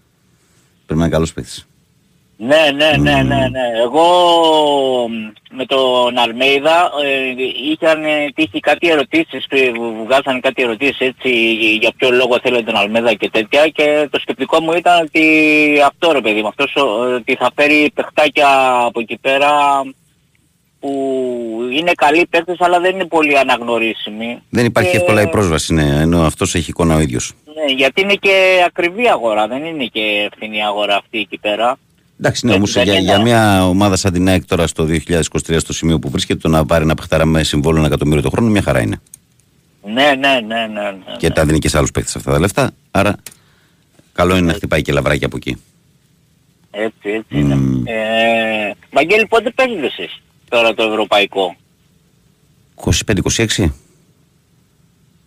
πρέπει 0.85 0.99
να 0.99 1.05
είναι 1.05 1.13
καλός 1.13 1.33
παίκτης. 1.33 1.67
Ναι, 2.37 2.71
ναι, 2.75 2.97
ναι, 2.97 3.11
ναι, 3.23 3.47
ναι. 3.47 3.79
Εγώ 3.83 4.03
μ, 5.09 5.13
με 5.57 5.65
τον 5.65 6.17
Αλμέιδα 6.17 6.91
ε, 7.03 7.43
είχαν 7.71 8.03
ε, 8.03 8.31
τύχει 8.35 8.59
κάτι 8.59 8.89
ερωτήσεις, 8.89 9.45
ε, 9.49 9.71
βγάζανε 10.05 10.39
κάτι 10.39 10.63
ερωτήσεις 10.63 10.99
έτσι 10.99 11.29
για 11.81 11.91
ποιο 11.97 12.11
λόγο 12.11 12.39
θέλει 12.41 12.63
τον 12.63 12.75
Αλμέιδα 12.75 13.13
και 13.13 13.29
τέτοια 13.29 13.67
και 13.67 14.07
το 14.11 14.19
σκεπτικό 14.19 14.61
μου 14.61 14.73
ήταν 14.73 15.01
ότι 15.01 15.23
αυτό 15.85 16.11
ρε 16.11 16.21
παιδί 16.21 16.41
μου, 16.41 16.47
αυτός 16.47 16.75
ο- 16.75 17.13
ότι 17.15 17.35
θα 17.35 17.51
φέρει 17.55 17.91
παιχτάκια 17.93 18.47
από 18.85 18.99
εκεί 18.99 19.17
πέρα 19.21 19.49
που 20.79 20.91
είναι 21.71 21.91
καλοί 21.95 22.25
παίκτες 22.29 22.55
αλλά 22.59 22.79
δεν 22.79 22.93
είναι 22.93 23.05
πολύ 23.05 23.37
αναγνωρίσιμοι. 23.37 24.41
Δεν 24.49 24.65
υπάρχει 24.65 24.91
Και- 24.91 24.97
εύκολα 24.97 25.21
η 25.21 25.27
πρόσβαση, 25.29 25.73
ναι, 25.73 25.83
ενώ 26.01 26.21
αυτός 26.25 26.55
έχει 26.55 26.69
εικόνα 26.69 26.95
ο 26.95 26.99
ίδιος. 26.99 27.33
Ναι, 27.55 27.73
γιατί 27.73 28.01
είναι 28.01 28.13
και 28.15 28.63
ακριβή 28.65 29.09
αγορά, 29.09 29.47
δεν 29.47 29.63
είναι 29.65 29.85
και 29.85 30.29
φθηνή 30.35 30.65
αγορά 30.65 30.95
αυτή 30.95 31.19
εκεί 31.19 31.37
πέρα. 31.37 31.77
Εντάξει, 32.19 32.45
ναι, 32.45 32.51
Δεν- 32.51 32.59
όμως 32.59 32.73
δεν 32.73 32.83
για, 32.83 32.93
είναι. 32.93 33.01
για 33.01 33.21
μια 33.21 33.67
ομάδα 33.67 33.95
σαν 33.95 34.13
την 34.13 34.27
ΑΕΚ 34.27 34.45
τώρα 34.45 34.67
στο 34.67 34.83
2023 34.85 35.59
στο 35.59 35.73
σημείο 35.73 35.99
που 35.99 36.09
βρίσκεται, 36.09 36.39
το 36.39 36.47
να 36.47 36.65
πάρει 36.65 36.83
ένα 36.83 36.95
παιχτάρα 36.95 37.25
με 37.25 37.43
συμβόλαιο 37.43 37.77
ένα 37.79 37.87
εκατομμύριο 37.87 38.21
το 38.21 38.29
χρόνο, 38.29 38.49
μια 38.49 38.61
χαρά 38.61 38.81
είναι. 38.81 39.01
Ναι, 39.83 39.93
ναι, 40.19 40.39
ναι, 40.47 40.67
ναι. 40.67 40.81
ναι. 40.91 41.15
Και 41.17 41.29
τα 41.29 41.45
δίνει 41.45 41.59
και 41.59 41.69
σε 41.69 41.77
άλλους 41.77 41.91
παίκτες 41.91 42.15
αυτά 42.15 42.31
τα 42.31 42.39
λεφτά, 42.39 42.71
άρα 42.91 43.15
καλό 44.13 44.35
είναι 44.37 44.45
να 44.47 44.53
χτυπάει 44.53 44.81
και 44.81 44.91
λαβράκι 44.91 45.25
από 45.25 45.37
εκεί. 45.37 45.61
Έτσι, 46.71 47.09
έτσι 47.09 47.35
Μμμ. 47.35 47.51
είναι. 47.51 47.91
Ε, 47.91 48.71
Βαγγέλη, 48.91 49.25
πότε 49.27 49.49
παίζετε 49.55 49.85
εσείς 49.85 50.21
τώρα 50.49 50.73
το 50.73 50.83
ευρωπαϊκό; 50.83 51.55
25-26, 52.75 53.71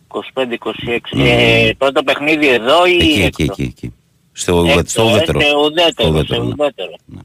25-26. 0.09 1.19
Ε, 1.19 1.71
πρώτο 1.79 2.03
παιχνίδι 2.03 2.49
εδώ 2.49 2.87
ή 2.87 2.95
εκεί, 2.97 3.05
έξω; 3.23 3.27
εκεί, 3.27 3.43
εκεί, 3.43 3.63
εκεί. 3.63 3.93
Στο, 4.39 4.65
Έξω, 4.67 4.83
στο 4.87 5.03
ε, 5.03 5.05
ουδέτερο. 5.05 5.41
Σε 5.41 5.47
ουδέτερο, 5.65 5.93
Στο 5.93 6.03
σε 6.03 6.09
ουδέτερο, 6.09 6.43
ναι. 6.43 6.55
ουδέτερο. 6.59 6.95
Ναι. 7.05 7.21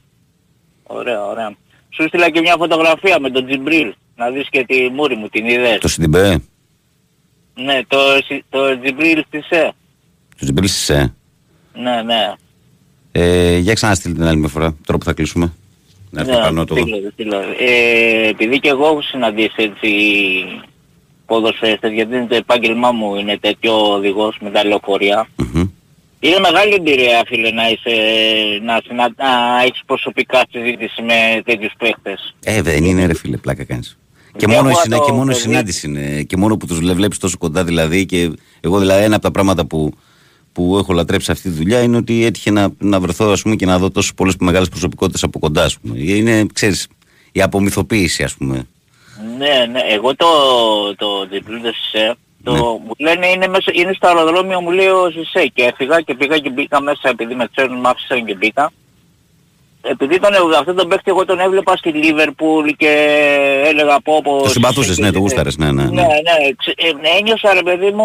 Ωραία, 0.82 1.26
ωραία. 1.26 1.56
Σου 1.90 2.06
στείλα 2.08 2.30
και 2.30 2.40
μια 2.40 2.54
φωτογραφία 2.58 3.20
με 3.20 3.30
τον 3.30 3.46
Τζιμπρίλ. 3.46 3.94
Να 4.16 4.30
δεις 4.30 4.48
και 4.50 4.64
τη 4.64 4.88
μούρη 4.90 5.16
μου, 5.16 5.28
την 5.28 5.46
είδες. 5.46 5.78
Το 5.78 5.88
Σιντιμπέ. 5.88 6.38
Ναι, 7.54 7.80
το, 7.86 7.98
το 8.48 8.80
Τζιμπρίλ 8.80 9.24
Σισε. 9.30 9.72
Του 10.38 10.44
Τζιμπρίλ 10.44 10.68
Σισε. 10.68 11.14
Ναι, 11.74 12.02
ναι. 12.02 12.32
Ε, 13.12 13.56
για 13.56 13.74
ξαναστείλει 13.74 14.14
την 14.14 14.24
άλλη 14.24 14.36
μια 14.38 14.48
φορά, 14.48 14.76
τώρα 14.86 14.98
που 14.98 15.04
θα 15.04 15.12
κλείσουμε. 15.12 15.52
Να 16.10 16.20
έρθει 16.20 16.32
Ναι, 16.32 16.38
πάνω 16.38 16.64
το... 16.64 16.74
στείλω, 16.74 17.10
στείλω. 17.12 17.36
Ε, 17.58 18.28
επειδή 18.28 18.58
και 18.58 18.68
εγώ 18.68 18.86
έχω 18.86 19.02
συναντήσει 19.02 19.54
έτσι 19.56 19.88
ποδοσφαίρες, 21.26 21.92
γιατί 21.92 22.16
είναι 22.16 22.26
το 22.26 22.34
επάγγελμά 22.34 22.92
μου, 22.92 23.14
είναι 23.14 23.38
τέτοιο 23.38 23.92
οδηγός 23.92 24.36
με 24.40 24.50
τα 24.50 24.64
λεωφορεία. 24.66 25.28
Μμμ. 25.36 25.68
Είναι 26.26 26.38
μεγάλη 26.40 26.74
εμπειρία 26.74 27.22
φίλε 27.26 27.50
να, 27.50 27.68
είσαι, 27.68 27.90
να, 28.62 28.80
συνα, 28.86 29.12
να 29.16 29.62
έχεις 29.64 29.82
προσωπικά 29.86 30.44
συζήτηση 30.50 31.02
με 31.02 31.42
τέτοιους 31.44 31.72
παίχτες. 31.78 32.34
Ε, 32.44 32.62
δεν 32.62 32.84
είναι 32.84 33.06
ρε 33.06 33.14
φίλε, 33.14 33.36
πλάκα 33.36 33.64
κάνεις. 33.64 33.98
Και 34.32 34.38
Και 34.38 34.46
μόνο, 34.46 34.68
η, 34.68 34.70
εγώ 34.70 34.80
συνα... 34.80 34.96
το 34.98 35.04
και 35.04 35.12
μόνο 35.12 35.22
η 35.30 35.34
παιδί- 35.34 35.40
συνάντηση 35.40 35.86
είναι. 35.86 36.22
Και 36.22 36.36
μόνο 36.36 36.56
που 36.56 36.66
τους 36.66 36.78
βλέπεις 36.78 37.18
τόσο 37.18 37.38
κοντά 37.38 37.64
δηλαδή. 37.64 38.06
Και 38.06 38.30
εγώ 38.60 38.78
δηλαδή 38.78 39.04
ένα 39.04 39.14
από 39.14 39.24
τα 39.24 39.30
πράγματα 39.30 39.66
που, 39.66 39.92
που 40.52 40.76
έχω 40.78 40.92
λατρέψει 40.92 41.30
αυτή 41.30 41.50
τη 41.50 41.54
δουλειά 41.56 41.82
είναι 41.82 41.96
ότι 41.96 42.24
έτυχε 42.24 42.50
να, 42.50 42.68
να 42.78 43.00
βρεθώ 43.00 43.30
ας 43.30 43.42
πούμε, 43.42 43.54
και 43.56 43.66
να 43.66 43.78
δω 43.78 43.90
τόσο 43.90 44.14
πολλές 44.14 44.34
μεγάλες 44.40 44.68
προσωπικότητες 44.68 45.22
από 45.22 45.38
κοντά. 45.38 45.64
Ας 45.64 45.78
πούμε. 45.78 45.98
Είναι, 45.98 46.46
ξέρεις, 46.52 46.88
η 47.32 47.42
απομυθοποίηση 47.42 48.22
ας 48.22 48.34
πούμε. 48.34 48.66
Ναι, 49.38 49.66
ναι, 49.72 49.80
εγώ 49.94 50.14
το, 50.16 50.26
το 50.96 51.26
διπλούδε 51.30 51.72
Σισε, 51.72 52.14
το, 52.44 52.52
Ναι. 52.52 52.58
μου 52.60 52.90
λένε 52.98 53.26
είναι, 53.26 53.46
μέσα, 53.48 53.70
είναι 53.72 53.92
στο 53.92 54.06
αεροδρόμιο 54.08 54.60
μου 54.60 54.70
λέει 54.70 54.86
ο 54.86 55.10
Σισε 55.10 55.46
και 55.54 55.62
έφυγα 55.64 56.00
και 56.00 56.14
πήγα 56.14 56.38
και 56.38 56.50
μπήκα 56.50 56.80
μέσα 56.80 57.08
επειδή 57.08 57.34
με 57.34 57.48
ξέρουν 57.54 57.76
μ' 57.80 57.86
άφησαν 57.86 58.24
και 58.24 58.34
μπήκα. 58.34 58.72
Επειδή 59.86 60.18
τον, 60.20 60.30
αυτό 60.58 60.74
τον 60.74 60.88
παίχτη 60.88 61.10
εγώ 61.10 61.24
τον 61.24 61.40
έβλεπα 61.40 61.76
στη 61.76 61.88
Λίβερπουλ 61.90 62.68
και 62.76 62.92
έλεγα 63.64 64.00
πω 64.00 64.20
πω... 64.22 64.42
Το 64.42 64.48
συμπαθούσες, 64.48 64.98
ναι, 64.98 65.10
το 65.10 65.18
γούσταρες, 65.18 65.56
ναι, 65.56 65.72
ναι. 65.72 65.82
Ναι, 65.82 65.90
ναι. 65.90 66.02
ναι, 66.02 66.52
ξε- 66.56 66.82
ε, 66.82 67.16
ένιωσα 67.18 67.54
ρε 67.54 67.62
παιδί 67.62 67.90
μου, 67.90 68.04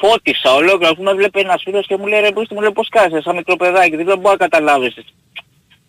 φώτισα 0.00 0.54
ολόκληρο, 0.54 0.88
ας 0.90 0.96
πούμε 0.96 1.10
έβλεπε 1.10 1.40
ένας 1.40 1.62
φίλος 1.64 1.86
και 1.86 1.96
μου 1.96 2.06
λέει 2.06 2.20
ρε 2.20 2.32
Μπούστη, 2.32 2.54
μου 2.54 2.60
λέει 2.60 2.72
πως 2.72 2.88
κάθεσαι 2.88 3.22
σαν 3.22 3.36
μικρό 3.36 3.56
παιδάκι, 3.56 3.96
δεν 3.96 4.18
μπορώ 4.18 4.36
να 4.38 4.48
καταλάβεις. 4.48 4.94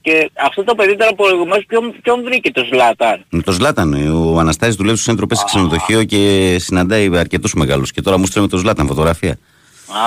Και 0.01 0.31
αυτό 0.33 0.63
το 0.63 0.75
παιδί 0.75 0.95
τώρα 0.95 1.13
προηγουμένως 1.15 1.65
ποιον, 1.67 1.95
ποιον 2.01 2.23
βρήκε 2.23 2.51
το 2.51 2.63
Ζλάταν; 2.71 3.25
Με 3.29 3.41
το 3.41 3.51
Ζλάταν, 3.51 3.93
ε, 3.93 4.09
ο 4.09 4.39
Αναστάσης 4.39 4.75
δουλεύει 4.75 4.97
στο 4.97 5.09
Σέντρο 5.09 5.27
Πέση 5.27 5.43
ξενοδοχείο 5.45 6.03
και 6.03 6.55
συναντάει 6.59 7.17
αρκετούς 7.17 7.53
μεγάλους. 7.53 7.91
Και 7.91 8.01
τώρα 8.01 8.17
μου 8.17 8.25
στέλνει 8.25 8.47
το 8.49 8.57
Ζλάταν 8.57 8.87
φωτογραφία. 8.87 9.37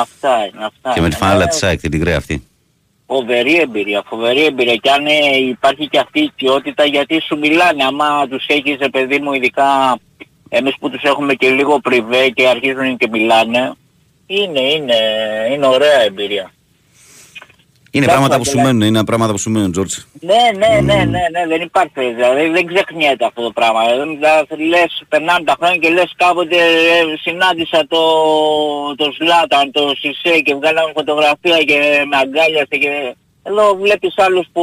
Αυτά 0.01 0.37
είναι, 0.53 0.65
αυτά 0.65 0.93
Και 0.95 1.01
με 1.01 1.09
τη 1.09 1.17
είναι. 1.17 1.27
φανέλα 1.27 1.45
Ε, 1.45 1.47
της 1.47 1.63
ΑΕΚ, 1.63 1.81
την 1.81 1.91
τυγραία 1.91 2.17
αυτή. 2.17 2.45
Φοβερή 3.07 3.57
εμπειρία, 3.61 4.03
φοβερή 4.07 4.45
εμπειρία. 4.45 4.75
Και 4.77 4.91
αν 4.91 5.07
ε, 5.07 5.37
υπάρχει 5.49 5.89
και 5.89 5.99
αυτή 5.99 6.21
η 6.21 6.23
οικειότητα 6.23 6.85
γιατί 6.85 7.21
σου 7.21 7.39
μιλάνε, 7.39 7.85
άμα 7.85 8.27
τους 8.29 8.45
έχεις 8.47 8.77
ρε 8.81 8.89
παιδί 8.89 9.19
μου 9.19 9.33
ειδικά 9.33 9.99
εμείς 10.49 10.75
που 10.81 10.91
τους 10.91 11.03
έχουμε 11.03 11.35
και 11.35 11.49
λίγο 11.51 11.81
πριβέ 11.81 12.29
και 12.29 12.49
αρχίζουν 12.49 12.97
και 12.97 13.09
μιλάνε, 13.11 13.73
είναι, 14.27 14.61
είναι, 14.61 14.95
είναι 15.53 15.67
ωραία 15.67 16.01
εμπειρία. 16.07 16.51
Είναι 17.93 18.05
Εντάξει, 18.05 18.19
πράγματα 18.21 18.39
που 18.39 18.45
σου 18.51 18.59
αλλά- 18.61 18.73
μένουν, 18.73 18.83
είναι 18.89 19.05
πράγματα 19.05 19.33
που 19.33 19.39
σου 19.39 19.51
μένουν, 19.51 19.73
Τζόρτζ. 19.73 19.97
Ναι, 20.21 20.43
ναι, 20.61 20.81
ναι, 20.81 20.95
ναι, 21.05 21.23
ναι, 21.35 21.47
δεν 21.49 21.61
υπάρχει, 21.61 22.13
δηλαδή 22.15 22.49
δεν 22.49 22.67
ξεχνιέται 22.67 23.25
αυτό 23.25 23.43
το 23.43 23.51
πράγμα. 23.51 23.81
Δηλαδή 23.87 24.65
λες, 24.69 25.03
περνάνε 25.09 25.45
τα 25.45 25.55
χρόνια 25.61 25.77
και 25.77 25.89
λες 25.89 26.13
κάποτε 26.17 26.57
ε, 26.57 27.17
συνάντησα 27.21 27.87
το, 27.89 28.03
τον 28.97 29.13
Ζλάταν, 29.17 29.71
τον 29.71 29.93
Σισέ 30.01 30.39
και 30.41 30.55
βγάλαμε 30.55 30.93
φωτογραφία 30.95 31.59
και 31.59 31.79
με 32.11 32.17
αγκάλιασε 32.17 32.77
και... 32.83 33.15
Εδώ 33.43 33.77
βλέπεις 33.77 34.15
άλλους 34.17 34.47
που 34.53 34.63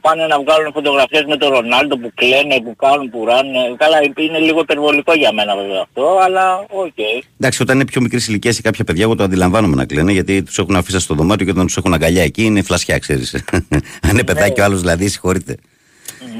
πάνε 0.00 0.26
να 0.26 0.40
βγάλουν 0.40 0.72
φωτογραφίες 0.72 1.24
με 1.24 1.36
τον 1.36 1.48
Ρονάλντο 1.50 1.98
που 1.98 2.12
κλαίνε, 2.14 2.60
που 2.64 2.76
κάνουν, 2.76 3.10
που 3.10 3.24
ράνε. 3.24 3.74
Καλά, 3.76 3.98
είναι 4.18 4.38
λίγο 4.38 4.60
υπερβολικό 4.60 5.14
για 5.14 5.32
μένα 5.32 5.56
βέβαια 5.56 5.80
αυτό, 5.82 6.18
αλλά 6.22 6.66
οκ. 6.70 6.98
Εντάξει, 7.38 7.62
όταν 7.62 7.74
είναι 7.76 7.84
πιο 7.84 8.00
μικρή 8.00 8.20
ηλικία 8.28 8.50
ή 8.50 8.60
κάποια 8.60 8.84
παιδιά, 8.84 9.02
εγώ 9.04 9.14
το 9.14 9.22
αντιλαμβάνομαι 9.22 9.74
να 9.76 9.84
κλαίνε 9.86 10.12
γιατί 10.12 10.42
τους 10.42 10.58
έχουν 10.58 10.76
αφήσει 10.76 10.98
στο 11.00 11.14
δωμάτιο 11.14 11.44
και 11.44 11.50
όταν 11.52 11.66
τους 11.66 11.76
έχουν 11.76 11.92
αγκαλιά 11.94 12.22
εκεί 12.22 12.44
είναι 12.44 12.62
φλασιά, 12.62 12.98
ξέρεις. 12.98 13.44
Αν 14.02 14.10
είναι 14.10 14.24
παιδάκι 14.24 14.60
ο 14.60 14.64
άλλος 14.64 14.80
δηλαδή, 14.80 15.08
συγχωρείτε. 15.08 15.56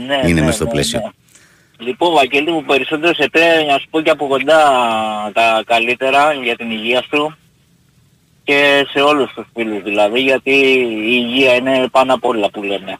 Ναι, 0.07 0.29
Είναι 0.29 0.41
ναι, 0.41 0.47
μες 0.47 0.55
στο 0.55 0.65
ναι, 0.65 0.71
πλαίσιο. 0.71 1.01
ναι. 1.01 1.87
Λοιπόν, 1.87 2.13
Βαγγέλη 2.15 2.51
μου, 2.51 2.65
περισσότερο 2.65 3.15
σε 3.15 3.29
πέρα 3.33 3.65
να 3.65 3.79
σου 3.79 3.87
πω 3.91 4.01
και 4.01 4.11
από 4.11 4.27
κοντά 4.27 4.61
τα 5.33 5.63
καλύτερα 5.67 6.33
για 6.33 6.57
την 6.57 6.71
υγεία 6.71 7.03
σου 7.11 7.37
και 8.51 8.87
σε 8.93 9.01
όλους 9.01 9.33
τους 9.35 9.47
φίλους 9.55 9.83
δηλαδή, 9.83 10.21
γιατί 10.21 10.51
η 10.51 11.23
υγεία 11.23 11.55
είναι 11.55 11.89
πάνω 11.91 12.15
απ' 12.15 12.25
όλα 12.25 12.51
που 12.51 12.63
λένε. 12.63 12.99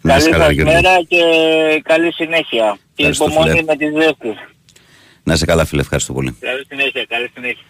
Να 0.00 0.16
είσαι 0.16 0.30
καλή 0.30 0.32
καλά, 0.32 0.44
σας 0.44 0.54
Γιώργο. 0.54 0.72
μέρα 0.72 1.02
και 1.08 1.22
καλή 1.82 2.12
συνέχεια. 2.12 2.78
Και 2.94 3.06
Ευχαριστώ, 3.06 3.24
υπομονή 3.24 3.50
φίλε. 3.50 3.62
με 3.62 3.76
τη 3.76 3.84
ζέστη. 3.84 4.30
Να 5.22 5.32
είσαι 5.34 5.44
καλά, 5.44 5.64
φίλε, 5.64 5.80
ευχαριστώ 5.80 6.12
πολύ. 6.12 6.36
Καλή 6.40 6.64
συνέχεια, 6.68 7.04
καλή 7.08 7.30
συνέχεια. 7.34 7.62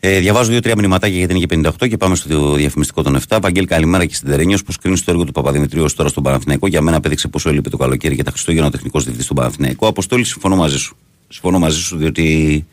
Ε, 0.00 0.18
διαβάζω 0.18 0.50
δύο-τρία 0.50 0.74
μηνυματάκια 0.76 1.16
γιατί 1.16 1.34
είναι 1.34 1.46
και 1.46 1.70
58 1.84 1.88
και 1.88 1.96
πάμε 1.96 2.14
στο 2.14 2.54
διαφημιστικό 2.54 3.02
των 3.02 3.18
7. 3.28 3.38
Βαγγέλη, 3.40 3.66
καλημέρα 3.66 4.04
και 4.06 4.14
στην 4.14 4.28
Τερένιος. 4.28 4.62
Πώς 4.62 4.78
κρίνεις 4.78 5.04
το 5.04 5.10
έργο 5.10 5.24
του 5.24 5.32
Παπαδημητρίου 5.32 5.84
ως 5.84 5.94
τώρα 5.94 6.08
στον 6.08 6.22
Παναθηναϊκό; 6.22 6.66
Για 6.66 6.80
μένα 6.80 6.96
απέδειξε 6.96 7.28
πόσο 7.28 7.48
έλειπε 7.48 7.70
το 7.70 7.76
καλοκαίρι 7.76 8.16
και 8.16 8.22
τα 8.22 8.30
Χριστούγεννα 8.30 8.66
ο 8.66 8.70
τεχνικός 8.70 9.00
διευθυντής 9.04 9.24
στον 9.24 9.36
Παναθηναϊκό. 9.36 9.86
Αποστόλη, 9.86 10.24
συμφωνώ 10.24 10.56
μαζί 10.56 10.78
σου. 10.78 10.96
Συμφωνώ 11.28 11.58
μαζί 11.58 11.80
σου 11.80 11.96
διότι 11.96 12.66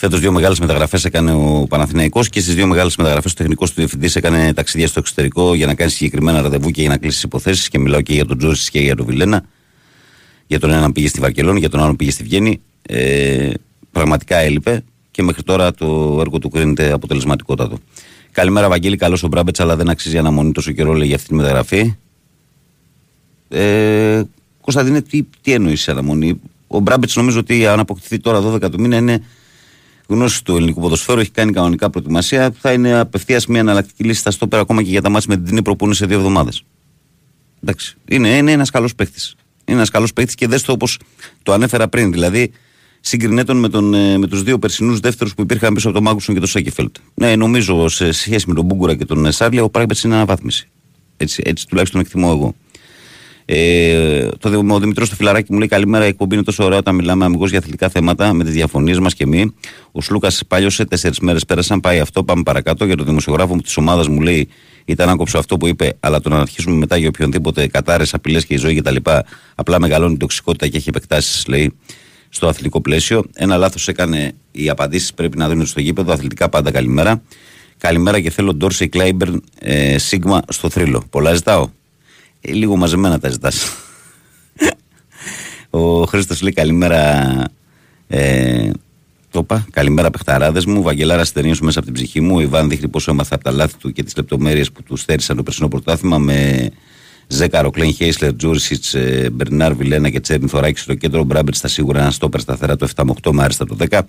φέτος 0.00 0.20
δύο 0.20 0.32
μεγάλες 0.32 0.60
μεταγραφές 0.60 1.04
έκανε 1.04 1.32
ο 1.32 1.66
Παναθηναϊκός 1.68 2.28
και 2.28 2.40
στις 2.40 2.54
δύο 2.54 2.66
μεγάλες 2.66 2.96
μεταγραφές 2.96 3.32
ο 3.32 3.34
τεχνικός 3.34 3.68
του 3.68 3.74
διευθυντής 3.76 4.16
έκανε 4.16 4.52
ταξίδια 4.52 4.86
στο 4.86 4.98
εξωτερικό 4.98 5.54
για 5.54 5.66
να 5.66 5.74
κάνει 5.74 5.90
συγκεκριμένα 5.90 6.40
ραντεβού 6.40 6.70
και 6.70 6.80
για 6.80 6.90
να 6.90 6.96
κλείσει 6.96 7.26
υποθέσεις. 7.26 7.68
Και 7.68 7.78
μιλάω 7.78 8.00
και 8.00 8.12
για 8.12 8.24
τον 8.24 8.38
Τζόρι 8.38 8.56
και 8.70 8.80
για 8.80 8.96
τον 8.96 9.06
Βιλένα. 9.06 9.44
Για 10.46 10.60
τον 10.60 10.70
έναν 10.70 10.92
πήγε 10.92 11.08
στη 11.08 11.20
Βαρκελόνη, 11.20 11.58
για 11.58 11.68
τον 11.68 11.80
άλλον 11.80 11.96
πήγε 11.96 12.10
στη 12.10 12.22
Βιέννη. 12.22 12.60
Ε, 12.82 13.50
πραγματικά 13.92 14.36
έλειπε 14.36 14.84
και 15.10 15.22
μέχρι 15.22 15.42
τώρα 15.42 15.72
το 15.72 16.16
έργο 16.20 16.38
του 16.38 16.48
κρίνεται 16.48 16.92
αποτελεσματικότατο. 16.92 17.78
Καλημέρα, 18.32 18.68
Βαγγέλη. 18.68 18.96
Καλό 18.96 19.18
ο 19.22 19.26
Μπράμπετς, 19.26 19.60
αλλά 19.60 19.76
δεν 19.76 19.88
αξίζει 19.88 20.18
αναμονή 20.18 20.52
τόσο 20.52 20.72
καιρό 20.72 20.92
λέει, 20.92 21.06
για 21.06 21.16
αυτή 21.16 21.28
τη 21.28 21.34
μεταγραφή. 21.34 21.94
Ε, 23.48 24.22
Κωνσταντίνε, 24.60 25.02
τι, 25.02 25.22
τι 25.40 25.52
εννοείς 25.52 25.88
αναμονή; 25.88 26.40
Ο 26.66 26.80
Μπράμπετς 26.80 27.16
νομίζω 27.16 27.38
ότι 27.38 27.66
αν 27.66 27.80
αποκτηθεί 27.80 28.18
τώρα 28.18 28.42
12 28.52 28.70
του 28.70 28.80
μήνα 28.80 28.96
είναι 28.96 29.22
γνώση 30.14 30.44
του 30.44 30.56
ελληνικού 30.56 30.80
ποδοσφαίρου, 30.80 31.20
έχει 31.20 31.30
κάνει 31.30 31.52
κανονικά 31.52 31.90
προετοιμασία. 31.90 32.52
Θα 32.60 32.72
είναι 32.72 32.98
απευθείας 32.98 33.46
μια 33.46 33.60
εναλλακτική 33.60 34.04
λύση 34.04 34.20
στα 34.20 34.30
στόπερα 34.30 34.62
ακόμα 34.62 34.82
και 34.82 34.90
για 34.90 35.02
τα 35.02 35.08
μάτια 35.10 35.26
με 35.28 35.36
την 35.36 35.44
Τινίπρο 35.44 35.76
που 35.76 35.84
είναι 35.84 35.94
σε 35.94 36.06
δύο 36.06 36.16
εβδομάδες. 36.16 36.64
Εντάξει. 37.62 37.96
Είναι, 38.08 38.28
είναι 38.28 38.52
ένας 38.52 38.70
καλός 38.70 38.94
παίκτης. 38.94 39.34
Είναι 39.64 39.76
ένας 39.76 39.90
καλός 39.90 40.12
παίκτης 40.12 40.34
και 40.34 40.46
δες 40.46 40.62
το 40.62 40.72
όπως 40.72 40.98
το 41.42 41.52
ανέφερα 41.52 41.88
πριν. 41.88 42.12
Δηλαδή, 42.12 42.52
σύγκρινέ 43.00 43.44
τον 43.44 43.56
με, 43.56 43.68
τον, 43.68 43.94
ε, 43.94 44.18
με 44.18 44.26
τους 44.26 44.42
δύο 44.42 44.58
περσινούς 44.58 45.00
δεύτερους 45.00 45.34
που 45.34 45.42
υπήρχαν 45.42 45.74
πίσω 45.74 45.88
από 45.88 45.96
τον 45.96 46.06
Μάγκουσον 46.06 46.34
και 46.34 46.40
τον 46.40 46.48
Σέκεφελτ. 46.48 46.96
Ναι, 47.14 47.36
νομίζω 47.36 47.88
σε 47.88 48.12
σχέση 48.12 48.44
με 48.48 48.54
τον 48.54 48.64
Μπούγκουρα 48.64 48.94
και 48.94 49.04
τον 49.04 49.32
Σάρλια, 49.32 49.62
ο 49.62 49.70
Πράγματι 49.70 50.00
είναι 50.04 50.14
αναβάθμιση. 50.14 50.68
Έτσι, 51.16 51.42
έτσι 51.46 51.66
τουλάχιστον 51.66 52.00
εκτιμώ 52.00 52.28
εγώ. 52.30 52.54
Ε, 53.52 54.28
το, 54.38 54.48
Δη- 54.48 54.70
ο 54.70 54.78
Δημητρός 54.78 55.08
του 55.08 55.16
Φιλαράκι 55.16 55.52
μου 55.52 55.58
λέει: 55.58 55.68
Καλημέρα, 55.68 56.04
η 56.04 56.08
εκπομπή 56.08 56.34
είναι 56.34 56.44
τόσο 56.44 56.64
ωραία 56.64 56.78
όταν 56.78 56.94
μιλάμε 56.94 57.24
αμυγός 57.24 57.50
για 57.50 57.58
αθλητικά 57.58 57.88
θέματα 57.88 58.32
με 58.32 58.44
τις 58.44 58.52
διαφωνίες 58.52 58.98
μας 58.98 59.14
και 59.14 59.26
μη. 59.26 59.54
Ο 59.92 60.00
Σλούκας 60.00 60.42
πάλιωσε, 60.48 60.84
τέσσερις 60.84 61.18
μέρες 61.18 61.44
πέρασαν, 61.44 61.80
πάει 61.80 62.00
αυτό, 62.00 62.24
πάμε 62.24 62.42
παρακάτω. 62.42 62.84
Για 62.84 62.96
τον 62.96 63.06
δημοσιογράφο 63.06 63.54
μου 63.54 63.60
της 63.60 63.76
ομάδας 63.76 64.08
μου 64.08 64.20
λέει: 64.20 64.48
Ήταν 64.84 65.08
άκοψο 65.08 65.38
αυτό 65.38 65.56
που 65.56 65.66
είπε, 65.66 65.96
αλλά 66.00 66.20
το 66.20 66.28
να 66.28 66.38
αρχίσουμε 66.38 66.76
μετά 66.76 66.96
για 66.96 67.08
οποιονδήποτε 67.08 67.66
κατάρε, 67.66 68.04
απειλές 68.12 68.46
και 68.46 68.54
η 68.54 68.56
ζωή 68.56 68.74
κτλ. 68.74 68.96
Απλά 69.54 69.80
μεγαλώνει 69.80 70.12
η 70.12 70.16
τοξικότητα 70.16 70.68
και 70.68 70.76
έχει 70.76 70.88
επεκτάσεις, 70.88 71.46
λέει, 71.46 71.72
στο 72.28 72.48
αθλητικό 72.48 72.80
πλαίσιο. 72.80 73.24
Ένα 73.34 73.56
λάθος 73.56 73.88
έκανε 73.88 74.32
οι 74.50 74.68
απαντήσεις, 74.68 75.14
πρέπει 75.14 75.36
να 75.36 75.48
δίνουν 75.48 75.66
στο 75.66 75.80
γήπεδο. 75.80 76.12
Αθλητικά 76.12 76.48
πάντα 76.48 76.70
καλημέρα. 76.70 77.22
Καλημέρα 77.78 78.20
και 78.20 78.30
θέλω 78.30 78.54
Ντόρσεϊ 78.54 78.88
Κλάιμπερν 78.88 79.42
ε, 79.60 79.98
Σίγμα 79.98 80.42
στο 80.48 80.70
θρύλο. 80.70 81.04
Πολλά 81.10 81.34
ζητάω. 81.34 81.68
Ε, 82.40 82.52
λίγο 82.52 82.76
μαζεμένα 82.76 83.18
τα 83.18 83.30
ζητάς. 83.30 83.70
Ο 85.70 86.04
Χρήστος 86.04 86.42
λέει 86.42 86.52
καλημέρα. 86.52 87.44
Ε, 88.08 88.70
το 89.30 89.38
είπα. 89.38 89.66
Καλημέρα, 89.70 90.10
παιχταράδες 90.10 90.64
μου. 90.64 90.82
Βαγγελάρα 90.82 91.24
Στερνίο 91.24 91.54
μέσα 91.60 91.78
από 91.78 91.86
την 91.88 91.96
ψυχή 91.96 92.20
μου. 92.20 92.36
Ο 92.36 92.40
Ιβάν 92.40 92.68
δείχνει 92.68 92.88
πόσο 92.88 93.10
έμαθα 93.10 93.34
από 93.34 93.44
τα 93.44 93.50
λάθη 93.50 93.76
του 93.76 93.92
και 93.92 94.02
τις 94.02 94.16
λεπτομέρειες 94.16 94.72
που 94.72 94.82
του 94.82 94.96
στέρισαν 94.96 95.36
το 95.36 95.42
περσινό 95.42 95.68
πρωτάθλημα 95.68 96.18
με 96.18 96.70
Ζέκαρο, 97.26 97.70
Κλέν 97.70 97.92
Χέισλερ, 97.92 98.34
Τζούρισιτς, 98.36 98.94
Μπερνάρ, 99.32 99.74
Βιλένα 99.74 100.10
και 100.10 100.20
Τσέρνι 100.20 100.48
Θωράκης 100.48 100.82
στο 100.82 100.94
κέντρο. 100.94 101.24
Μπράμπερ 101.24 101.54
στα 101.54 101.68
σίγουρα 101.68 102.00
ένα 102.00 102.10
στόπερ 102.10 102.40
σταθερά 102.40 102.76
το 102.76 102.88
7 102.96 103.02
με 103.04 103.12
8 103.22 103.32
με 103.32 103.42
άριστα 103.42 103.66
το 103.66 103.76
10. 103.90 104.00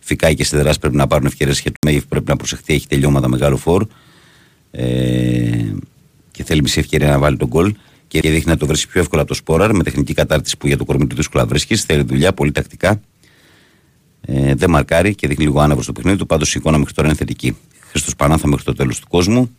Φυκάει 0.00 0.34
και 0.34 0.44
Σιδεράς 0.44 0.78
πρέπει 0.78 0.96
να 0.96 1.06
πάρουν 1.06 1.26
ευκαιρίες 1.26 1.60
και 1.60 1.70
το 1.70 1.76
Μέγεφ 1.86 2.06
πρέπει 2.06 2.28
να 2.28 2.36
προσεχτεί. 2.36 2.74
Έχει 2.74 2.86
τελειώματα 2.86 3.28
μεγάλο 3.28 3.56
φόρ. 3.56 3.86
Ε, 4.70 5.74
και 6.40 6.46
θέλει 6.46 6.62
μισή 6.62 6.78
ευκαιρία 6.78 7.08
να 7.08 7.18
βάλει 7.18 7.36
τον 7.36 7.48
γκολ. 7.48 7.74
Και 8.08 8.20
δείχνει 8.20 8.44
να 8.44 8.56
το 8.56 8.66
βρει 8.66 8.78
πιο 8.88 9.00
εύκολα 9.00 9.22
από 9.22 9.30
το 9.30 9.36
Σπόραρ 9.36 9.74
με 9.74 9.82
τεχνική 9.82 10.14
κατάρτιση 10.14 10.56
που 10.56 10.66
για 10.66 10.76
το 10.76 10.84
κορμί 10.84 11.06
του 11.06 11.16
δύσκολα 11.16 11.46
βρίσκεις. 11.46 11.82
Θέλει 11.82 12.02
δουλειά, 12.02 12.32
πολύ 12.32 12.52
τακτικά. 12.52 13.00
Ε, 14.20 14.54
δεν 14.54 14.70
μαρκάρει 14.70 15.14
και 15.14 15.28
δείχνει 15.28 15.44
λίγο 15.44 15.60
άνευρο 15.60 15.82
στο 15.82 15.92
παιχνίδι 15.92 16.16
του. 16.16 16.26
Πάντως 16.26 16.54
η 16.54 16.58
εικόνα 16.58 16.78
μέχρι 16.78 16.94
τώρα 16.94 17.08
είναι 17.08 17.16
θετική. 17.16 17.56
Χρήστος 17.80 18.16
Πανάθα 18.16 18.48
μέχρι 18.48 18.64
το 18.64 18.72
τέλος 18.72 19.00
του 19.00 19.08
κόσμου. 19.08 19.56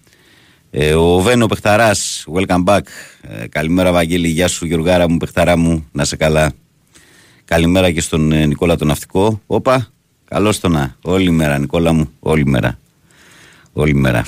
Ε, 0.71 0.93
ο 0.93 1.19
Βένο 1.19 1.45
Πεχταράς, 1.45 2.25
welcome 2.33 2.63
back. 2.63 2.81
Ε, 3.21 3.47
καλημέρα, 3.47 3.91
Βαγγέλη. 3.91 4.27
Γεια 4.27 4.47
σου, 4.47 4.65
Γιωργάρα 4.65 5.09
μου, 5.09 5.17
Πεχταρά 5.17 5.57
μου. 5.57 5.87
Να 5.91 6.05
σε 6.05 6.15
καλά. 6.15 6.51
Καλημέρα 7.45 7.91
και 7.91 8.01
στον 8.01 8.31
ε, 8.31 8.45
Νικόλα 8.45 8.75
τον 8.75 8.87
Ναυτικό. 8.87 9.41
Όπα, 9.45 9.91
Καλώς 10.25 10.59
το 10.59 10.69
να. 10.69 10.95
Όλη 11.01 11.31
μέρα, 11.31 11.57
Νικόλα 11.57 11.93
μου. 11.93 12.11
Όλη 12.19 12.45
μέρα. 12.45 12.79
Όλη 13.73 13.95
μέρα. 13.95 14.25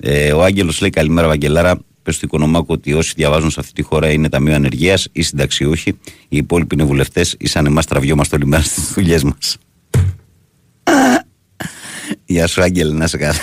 Ε, 0.00 0.32
ο 0.32 0.42
Άγγελος 0.42 0.80
λέει 0.80 0.90
καλημέρα, 0.90 1.26
Βαγγελάρα. 1.26 1.78
Πες 2.04 2.18
του 2.18 2.24
Οικονομάκου 2.24 2.66
ότι 2.68 2.92
όσοι 2.92 3.12
διαβάζουν 3.16 3.50
σε 3.50 3.60
αυτή 3.60 3.72
τη 3.72 3.82
χώρα 3.82 4.10
είναι 4.10 4.28
ταμείο 4.28 4.54
ανεργίας 4.54 5.08
ή 5.12 5.22
συνταξιούχοι. 5.22 5.90
Οι 6.28 6.36
υπόλοιποι 6.36 6.74
είναι 6.74 6.84
βουλευτές 6.84 7.34
ή 7.38 7.46
σαν 7.46 7.66
εμάς 7.66 7.86
τραβιόμαστε 7.86 8.36
όλη 8.36 8.46
μέρα 8.46 8.62
στις 8.62 8.92
δουλειές 8.92 9.22
μας. 9.22 9.56
Γεια 12.24 12.46
σου, 12.46 12.62
Άγγελ, 12.62 12.96
να 12.96 13.06
σε 13.06 13.16
καλά. 13.16 13.34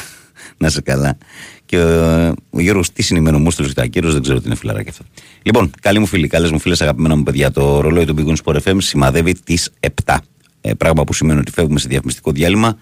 να 0.57 0.69
σε 0.69 0.81
καλά. 0.81 1.17
Και 1.65 1.77
ο, 1.77 2.33
ο 2.49 2.59
Γιώργος, 2.59 2.91
τι 2.91 3.01
συνημένο 3.01 3.39
μου 3.39 3.51
στέλνει 3.51 3.73
τα 3.73 3.85
κύριος, 3.85 4.13
δεν 4.13 4.21
ξέρω 4.21 4.39
τι 4.39 4.45
είναι 4.45 4.55
φιλαράκι 4.55 4.89
αυτό. 4.89 5.03
Λοιπόν, 5.41 5.71
καλή 5.81 5.99
μου 5.99 6.05
φίλη, 6.05 6.27
καλές 6.27 6.51
μου 6.51 6.59
φίλες, 6.59 6.81
αγαπημένα 6.81 7.15
μου 7.15 7.23
παιδιά, 7.23 7.51
το 7.51 7.81
ρολόι 7.81 8.05
του 8.05 8.15
Big 8.17 8.35
Sport 8.43 8.57
FM 8.63 8.75
σημαδεύει 8.77 9.33
τις 9.33 9.69
7. 10.05 10.17
Ε, 10.61 10.73
πράγμα 10.73 11.03
που 11.03 11.13
σημαίνει 11.13 11.39
ότι 11.39 11.51
φεύγουμε 11.51 11.79
σε 11.79 11.87
διαφημιστικό 11.87 12.31
διάλειμμα, 12.31 12.77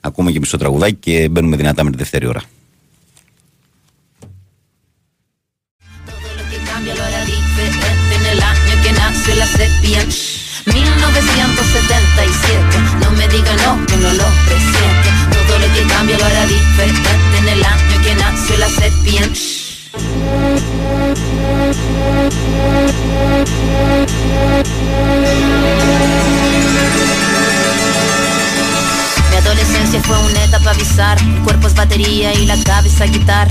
ακούμε 0.00 0.32
και 0.32 0.38
μισό 0.38 0.56
τραγουδάκι 0.56 0.94
και 0.94 1.28
μπαίνουμε 1.28 1.56
δυνατά 1.56 1.84
με 1.84 1.90
τη 1.90 1.96
δεύτερη 1.96 2.26
ώρα. 2.26 2.42
Sepia 9.60 10.00
1977, 10.64 12.80
no 13.00 13.10
me 13.12 13.28
diga 13.28 13.54
no, 13.64 13.84
que 13.84 13.96
no 13.98 14.10
lo 14.14 14.24
presiente. 14.46 15.10
Todo 15.46 15.58
lo 15.58 15.70
que 15.74 15.82
cambia 15.92 16.16
lo 16.16 16.24
hará 16.24 16.46
diferente 16.46 17.10
en 17.38 17.46
el 17.48 17.62
año 17.62 18.02
que 18.02 18.14
nació 18.14 18.56
la 18.56 18.68
sepia. 18.68 19.28
adolescencia 29.36 30.00
fue 30.02 30.18
una 30.18 30.44
etapa 30.44 30.72
bizarra. 30.74 31.22
El 31.22 31.42
cuerpo 31.42 31.66
es 31.66 31.74
batería 31.74 32.32
y 32.34 32.46
la 32.46 32.56
cabeza 32.62 33.06
guitarra. 33.06 33.50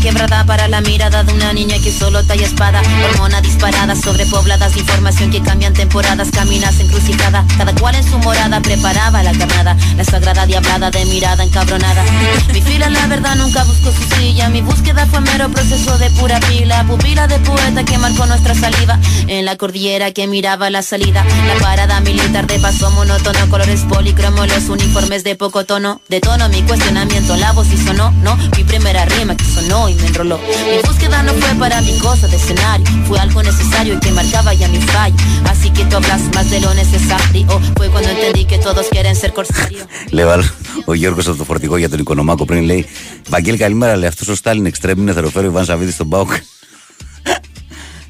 Quebrada 0.00 0.44
para 0.44 0.68
la 0.68 0.80
mirada 0.82 1.24
de 1.24 1.32
una 1.32 1.52
niña 1.52 1.76
que 1.82 1.90
solo 1.90 2.22
talla 2.22 2.46
espada. 2.46 2.80
Hormona 3.10 3.40
disparada, 3.40 3.96
sobrepobladas 3.96 4.76
información 4.76 5.30
que 5.30 5.42
cambian 5.42 5.72
temporadas, 5.72 6.28
caminas 6.30 6.78
encrucijada. 6.78 7.44
Cada 7.58 7.74
cual 7.74 7.96
en 7.96 8.04
su 8.04 8.18
morada 8.18 8.60
preparaba 8.60 9.22
la 9.24 9.32
carnada. 9.32 9.76
La 9.96 10.04
sagrada 10.04 10.46
diablada 10.46 10.90
de 10.90 11.04
mirada 11.06 11.42
encabronada. 11.42 12.04
Mi 12.52 12.60
fila, 12.60 12.88
la 12.88 13.06
verdad, 13.08 13.34
nunca 13.36 13.64
buscó 13.64 13.90
su 13.90 14.02
silla. 14.14 14.48
Mi 14.48 14.60
búsqueda 14.60 15.06
fue 15.06 15.20
mero 15.22 15.48
proceso 15.48 15.98
de 15.98 16.10
pura 16.10 16.38
pila. 16.40 16.84
Pupila 16.86 17.26
de 17.26 17.38
poeta 17.40 17.82
que 17.84 17.98
marcó 17.98 18.26
nuestra 18.26 18.54
saliva. 18.54 19.00
En 19.26 19.44
la 19.44 19.56
cordillera 19.56 20.12
que 20.12 20.28
miraba 20.28 20.70
la 20.70 20.82
salida. 20.82 21.24
La 21.48 21.54
parada 21.54 22.00
militar 22.00 22.46
de 22.46 22.60
paso 22.60 22.90
monótono, 22.92 23.48
colores 23.48 23.80
poli 23.88 24.12
cromo 24.12 24.46
los 24.46 24.68
uniformes 24.68 25.24
de 25.24 25.34
poco 25.34 25.64
tono. 25.64 26.00
De 26.08 26.20
tono 26.20 26.48
mi 26.48 26.62
cuestionamiento, 26.62 27.34
la 27.36 27.52
voz 27.52 27.72
y 27.72 27.76
sonó, 27.76 28.12
no. 28.22 28.36
Mi 28.56 28.62
primera 28.62 29.04
rima 29.06 29.36
que 29.36 29.44
sonó 29.44 29.85
y 29.92 29.94
me 30.00 30.06
enroló. 30.10 30.38
Mi 30.70 30.78
búsqueda 30.88 31.22
no 31.22 31.32
fue 31.40 31.52
para 31.62 31.80
mi 31.88 31.94
cosa 32.06 32.26
de 32.32 32.36
escenario, 32.42 32.86
fue 33.06 33.18
algo 33.18 33.42
necesario 33.50 33.92
y 33.96 33.98
que 34.04 34.10
marcaba 34.20 34.50
ya 34.60 34.68
mi 34.68 34.80
fallo. 34.94 35.16
Así 35.52 35.68
que 35.70 35.82
tú 35.88 35.96
hablas 35.96 36.22
más 36.34 36.46
de 36.50 36.58
lo 36.64 36.70
necesario. 36.82 37.44
Fue 37.76 37.86
cuando 37.92 38.08
entendí 38.16 38.42
que 38.50 38.58
todos 38.58 38.84
quieren 38.94 39.14
ser 39.22 39.32
corsarios. 39.32 39.86
Λεβάλ, 40.10 40.42
ο 40.84 40.94
Γιώργο 40.94 41.20
από 41.20 41.36
το 41.36 41.44
φορτηγό 41.44 41.76
για 41.76 41.88
τον 41.88 41.98
Οικονομάκο 41.98 42.44
πριν 42.44 42.62
λέει: 42.62 42.86
Βαγγέλη, 43.28 43.56
καλημέρα. 43.56 43.96
Λέει 43.96 44.08
αυτό 44.08 44.32
ο 44.32 44.34
Στάλιν 44.34 44.66
εξτρέμει 44.66 45.00
είναι 45.00 45.12
θεροφέρει 45.12 45.46
ο 45.46 45.48
Ιβάν 45.48 45.64
Σαββίδη 45.64 45.92
στον 45.92 46.08
Πάουκ. 46.08 46.30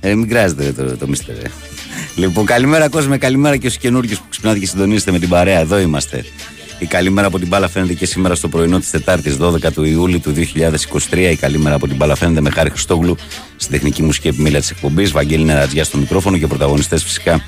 Ε, 0.00 0.14
μην 0.14 0.28
κράζετε 0.28 0.72
το, 0.72 0.96
το 0.96 1.08
μίστερ. 1.08 1.36
Λοιπόν, 2.14 2.44
καλημέρα 2.44 2.88
κόσμο, 2.88 3.18
καλημέρα 3.18 3.56
και 3.56 3.68
στου 3.68 3.80
καινούργιου 3.80 4.16
που 4.16 4.26
ξυπνάτε 4.30 4.58
και 4.58 4.66
συντονίζετε 4.66 5.10
με 5.10 5.18
την 5.18 5.28
παρέα. 5.28 5.60
Εδώ 5.60 5.78
είμαστε. 5.78 6.24
Η 6.78 6.86
καλημέρα 6.86 7.26
από 7.26 7.38
την 7.38 7.48
μπάλα 7.48 7.68
φαίνεται 7.68 7.94
και 7.94 8.06
σήμερα 8.06 8.34
στο 8.34 8.48
πρωινό 8.48 8.78
της 8.78 8.90
Τετάρτης 8.90 9.36
12 9.40 9.72
του 9.72 9.84
Ιούλη 9.84 10.18
του 10.18 10.34
2023. 11.10 11.16
Η 11.16 11.36
καλημέρα 11.36 11.74
από 11.74 11.86
την 11.86 11.96
μπάλα 11.96 12.14
φαίνεται 12.14 12.40
με 12.40 12.50
Χάρη 12.50 12.70
Χριστόγλου 12.70 13.16
στην 13.56 13.72
τεχνική 13.72 14.02
μουσική 14.02 14.28
επιμέλεια 14.28 14.60
της 14.60 14.70
εκπομπής. 14.70 15.10
Βαγγέλη 15.10 15.44
Νερατζιά 15.44 15.84
στο 15.84 15.98
μικρόφωνο 15.98 16.38
και 16.38 16.46
πρωταγωνιστές 16.46 17.02
φυσικά 17.02 17.44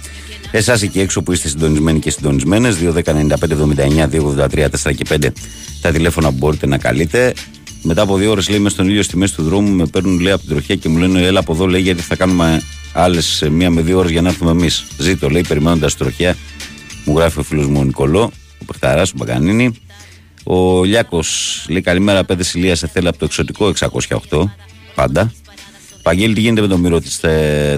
Εσάς 0.51 0.83
εκεί 0.83 1.01
έξω 1.01 1.23
που 1.23 1.33
είστε 1.33 1.49
συντονισμένοι 1.49 1.99
και 1.99 2.11
συντονισμένες, 2.11 2.77
2.195.79, 2.77 4.09
283, 4.09 4.69
4 4.69 4.95
και 4.95 5.05
5 5.09 5.33
τα 5.81 5.91
τηλέφωνα 5.91 6.29
που 6.29 6.37
μπορείτε 6.37 6.67
να 6.67 6.79
καλείτε. 6.79 7.35
Μετά 7.83 8.03
από 8.03 8.17
δύο 8.17 8.31
ώρες 8.31 8.49
λέει 8.49 8.59
μες 8.59 8.73
στον 8.73 8.89
ήλιο 8.89 9.03
στη 9.03 9.17
μέση 9.17 9.35
του 9.35 9.43
δρόμου, 9.43 9.71
με 9.71 9.87
παίρνουν 9.87 10.21
λέει 10.21 10.33
από 10.33 10.43
την 10.43 10.51
τροχιά 10.51 10.75
και 10.75 10.89
μου 10.89 10.99
λένε 10.99 11.21
Έλα 11.21 11.39
από 11.39 11.53
εδώ 11.53 11.67
λέει 11.67 11.81
γιατί 11.81 12.03
θα 12.03 12.17
κάνουμε 12.17 12.63
άλλες 12.93 13.47
μία 13.51 13.71
με 13.71 13.81
δύο 13.81 13.99
ώρες 13.99 14.11
για 14.11 14.23
να 14.23 14.29
έρθουμε 14.29 14.51
εμείς. 14.51 14.87
Ζήτω 14.99 15.29
λέει 15.29 15.45
περιμένοντας 15.49 15.97
τροχιά. 15.97 16.37
Μου 17.05 17.19
γράφει 17.19 17.39
ο 17.39 17.43
φίλος 17.43 17.67
μου 17.67 17.81
ο 17.81 17.85
Νικολό, 17.85 18.33
ο 18.61 18.65
Πεχταρά, 18.65 19.03
ο 19.03 19.11
Μπαγκανίνη. 19.15 19.73
Ο 20.45 20.85
Λιάκος 20.85 21.67
λέει 21.69 21.81
καλημέρα, 21.81 22.25
πέντε 22.25 22.45
ηλία 22.55 22.77
σε 22.77 22.87
θέλει 22.87 23.09
από 23.09 23.19
το 23.19 23.25
εξωτικό 23.25 23.73
608. 24.31 24.45
Πάντα. 24.95 25.33
Παγγέλη, 26.03 26.35
τι 26.35 26.41
γίνεται 26.41 26.61
με 26.61 26.67
τον 26.67 26.81
Μύρο 26.81 27.01
της. 27.01 27.21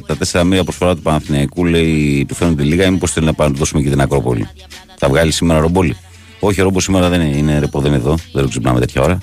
Τα 0.07 0.17
τέσσερα 0.19 0.45
μήνυα 0.45 0.65
προσφορά 0.65 0.95
του 0.95 1.03
Παναθηναϊκού 1.03 1.65
λέει 1.65 2.25
του 2.29 2.35
φαίνονται 2.35 2.63
λίγα 2.63 2.85
ή 2.85 2.91
μήπως 2.91 3.13
θέλει 3.13 3.27
να 3.27 3.35
πάμε 3.35 3.57
δώσουμε 3.57 3.83
και 3.83 3.91
την 3.91 4.01
Ακρόπολη. 4.01 4.49
Θα 4.97 5.09
βγάλει 5.09 5.33
σήμερα 5.33 5.61
ρομπόλι. 5.61 5.97
Όχι, 6.41 6.61
ο 6.61 6.65
ρόμπο 6.65 6.81
σήμερα 6.81 7.09
δεν 7.09 7.21
είναι, 7.21 7.37
είναι 7.37 7.59
ρεπό, 7.59 7.81
δεν 7.81 7.93
είναι 7.93 8.01
εδώ. 8.01 8.15
Δεν 8.33 8.43
το 8.43 8.49
ξυπνάμε 8.49 8.81
τέτοια 8.81 9.03
ώρα. 9.03 9.19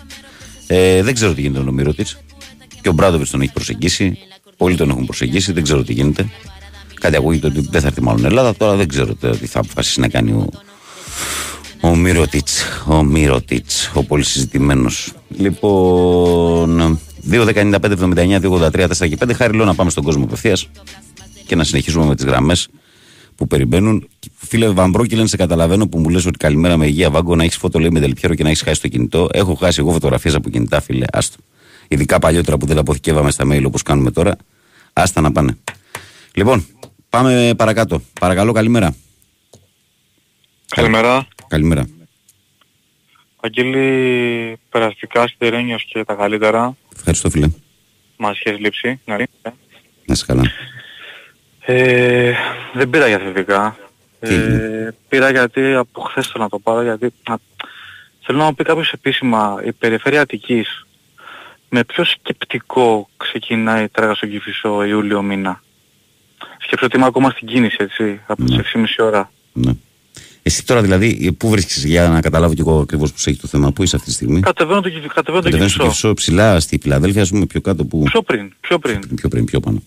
Ε, 0.67 1.03
δεν 1.03 1.13
ξέρω 1.13 1.33
τι 1.33 1.41
γίνεται 1.41 1.59
με 1.59 1.65
τον 1.65 1.73
Μύρο 1.73 1.93
της. 1.93 2.17
Και 2.81 2.89
ο 2.89 2.91
Μπράδοβιτς 2.91 3.29
τον 3.29 3.41
έχει 3.41 3.51
προσεγγίσει. 3.51 4.17
Πολλοί 4.57 4.75
τον 4.75 4.89
έχουν 4.89 5.05
προσεγγίσει, 5.05 5.51
δεν 5.51 5.63
ξέρω 5.63 5.83
τι 5.83 5.93
γίνεται. 5.93 6.29
Κάτι 6.99 7.15
ακούγεται 7.15 7.47
ότι 7.47 7.67
δεν 7.69 7.81
θα 7.81 7.87
έρθει 7.87 8.01
μάλλον 8.01 8.25
Ελλάδα. 8.25 8.55
Τώρα 8.55 8.75
δεν 8.75 8.87
ξέρω 8.87 9.15
τι 9.15 9.47
θα 9.47 9.59
αποφασίσει 9.59 9.99
να 9.99 10.07
κάνει 10.07 10.31
ο, 10.31 10.49
ο 11.81 11.95
Μύρωτιτ. 11.95 12.47
Ο 12.87 13.03
Μύρωτιτ, 13.03 13.69
ο 13.93 14.03
πολύ 14.03 14.23
συζητημένος. 14.23 15.13
Λοιπόν, 15.37 16.99
2.195.79, 17.31 18.39
2.83, 18.39 18.87
4 18.87 19.09
και 19.09 19.17
5. 19.19 19.33
Χάρη 19.33 19.55
λέω 19.55 19.65
να 19.65 19.75
πάμε 19.75 19.89
στον 19.89 20.03
κόσμο 20.03 20.23
απευθείας 20.23 20.69
και 21.45 21.55
να 21.55 21.63
συνεχίσουμε 21.63 22.05
με 22.05 22.15
τις 22.15 22.25
γραμμές 22.25 22.67
που 23.35 23.47
περιμένουν. 23.47 24.07
Φίλε 24.35 24.67
Βαμπρόκη, 24.69 25.15
λένε 25.15 25.27
σε 25.27 25.37
καταλαβαίνω 25.37 25.87
που 25.87 25.99
μου 25.99 26.09
λες 26.09 26.25
ότι 26.25 26.37
καλημέρα 26.37 26.77
με 26.77 26.85
υγεία 26.85 27.09
βάγκο 27.09 27.35
να 27.35 27.43
έχεις 27.43 27.57
φωτο 27.57 27.79
λέει 27.79 27.89
με 27.89 27.99
δελπιέρο 27.99 28.35
και 28.35 28.43
να 28.43 28.49
έχεις 28.49 28.61
χάσει 28.61 28.81
το 28.81 28.87
κινητό. 28.87 29.27
Έχω 29.31 29.53
χάσει 29.53 29.79
εγώ 29.79 29.91
φωτογραφίες 29.91 30.35
από 30.35 30.49
κινητά, 30.49 30.81
φίλε. 30.81 31.05
Άστο. 31.11 31.37
Ειδικά 31.87 32.19
παλιότερα 32.19 32.57
που 32.57 32.65
δεν 32.65 32.75
τα 32.75 32.81
αποθηκεύαμε 32.81 33.31
στα 33.31 33.45
mail 33.51 33.63
όπως 33.65 33.81
κάνουμε 33.81 34.11
τώρα. 34.11 34.35
Άστα 34.93 35.21
να 35.21 35.31
πάνε. 35.31 35.57
Λοιπόν, 36.33 36.65
πάμε 37.09 37.53
παρακάτω. 37.57 38.01
Παρακαλώ, 38.19 38.51
καλημέρα. 38.51 38.95
Καλημέρα. 40.75 41.27
Καλημέρα. 41.47 41.87
Αγγέλη, 43.39 44.57
περαστικά 44.69 45.27
σιδερένιος 45.27 45.83
και 45.83 46.03
τα 46.03 46.13
καλύτερα. 46.13 46.75
Ευχαριστώ, 46.95 47.29
φίλε. 47.29 47.49
Μας 48.17 48.39
έχεις 48.43 48.59
λείψει. 48.59 48.99
Να 49.05 49.17
είσαι 50.05 50.25
καλά. 50.25 50.43
Ε, 51.59 52.33
δεν 52.73 52.89
πήρα 52.89 53.07
για 53.07 53.19
θετικά. 53.19 53.77
Ε, 54.19 54.89
πήρα 55.09 55.31
γιατί 55.31 55.73
από 55.73 56.01
χθες 56.01 56.27
θέλω 56.27 56.43
να 56.43 56.49
το 56.49 56.59
πάρω 56.59 56.81
γιατί 56.81 57.05
α, 57.05 57.35
θέλω 58.21 58.37
να 58.37 58.43
μου 58.45 58.53
πει 58.53 58.63
κάποιος 58.63 58.91
επίσημα 58.91 59.61
η 59.65 59.71
περιφέρεια 59.71 60.21
Αττικής 60.21 60.85
με 61.69 61.83
ποιο 61.83 62.03
σκεπτικό 62.03 63.09
ξεκινάει 63.17 63.83
η 63.83 63.87
τράγα 63.87 64.13
στον 64.13 64.29
Κηφισό 64.29 64.83
Ιούλιο 64.83 65.21
μήνα; 65.21 65.63
Σκέψω 66.57 66.85
ότι 66.85 66.97
είμαι 66.97 67.05
ακόμα 67.05 67.29
στην 67.29 67.47
κίνηση 67.47 67.77
έτσι 67.79 68.21
από 68.27 68.43
τις 68.43 68.59
6.30 68.73 68.85
ώρα. 68.99 69.31
Ναι. 69.53 69.71
Εσύ 70.47 70.65
τώρα 70.65 70.81
δηλαδή, 70.81 71.31
πού 71.37 71.49
βρίσκεσαι 71.49 71.87
για 71.87 72.07
να 72.07 72.21
καταλάβω 72.21 72.53
κι 72.53 72.59
εγώ 72.59 72.79
ακριβώς 72.79 73.11
που 73.11 73.17
έχει 73.25 73.39
το 73.39 73.47
θέμα, 73.47 73.71
πού 73.71 73.83
είσαι 73.83 73.95
αυτή 73.95 74.07
τη 74.07 74.13
στιγμή; 74.13 74.39
Κατεβαίνω 74.39 74.81
το, 74.81 74.89
κατεβαίνω 75.13 75.43
το 75.43 75.49
Κυφισό. 75.49 75.83
Κυφισό 75.83 76.13
ψηλά 76.13 76.59
στη 76.59 76.79
Φιλαδέλφια, 76.81 77.21
ας 77.21 77.29
πούμε 77.29 77.45
πιο 77.45 77.61
κάτω 77.61 77.85
που. 77.85 78.03
Πιο 78.03 78.21
πριν, 78.21 78.53
πιο 78.59 78.79
πριν. 78.79 79.15
Πιο 79.15 79.29
πριν, 79.29 79.45
πιο 79.45 79.59
πάνω. 79.59 79.83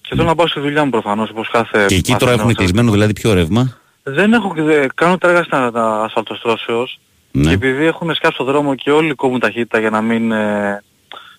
Και 0.00 0.08
θέλω 0.08 0.24
να 0.24 0.34
πάω 0.34 0.46
στη 0.46 0.60
δουλειά 0.60 0.84
μου 0.84 0.90
προφανώς, 0.90 1.30
όπως 1.30 1.50
κάθε... 1.50 1.86
Και 1.86 1.94
εκεί 1.94 2.14
τώρα 2.14 2.32
έχουν 2.32 2.54
κλεισμένο 2.54 2.90
δηλαδή 2.90 3.12
πιο 3.12 3.32
ρεύμα; 3.32 3.78
Δεν 4.02 4.32
έχω, 4.32 4.54
κάνω 4.94 5.18
τράγα 5.18 5.42
στα 5.42 6.02
ασφαλτοστρώσεως 6.04 7.00
ναι. 7.30 7.48
και 7.48 7.54
επειδή 7.54 7.84
έχουν 7.84 8.14
σκάψει 8.14 8.38
το 8.38 8.44
δρόμο 8.44 8.74
και 8.74 8.90
όλοι 8.90 9.14
κόβουν 9.14 9.40
ταχύτητα 9.40 9.78
για 9.78 9.90
να 9.90 10.00
μην 10.00 10.32
ε, 10.32 10.82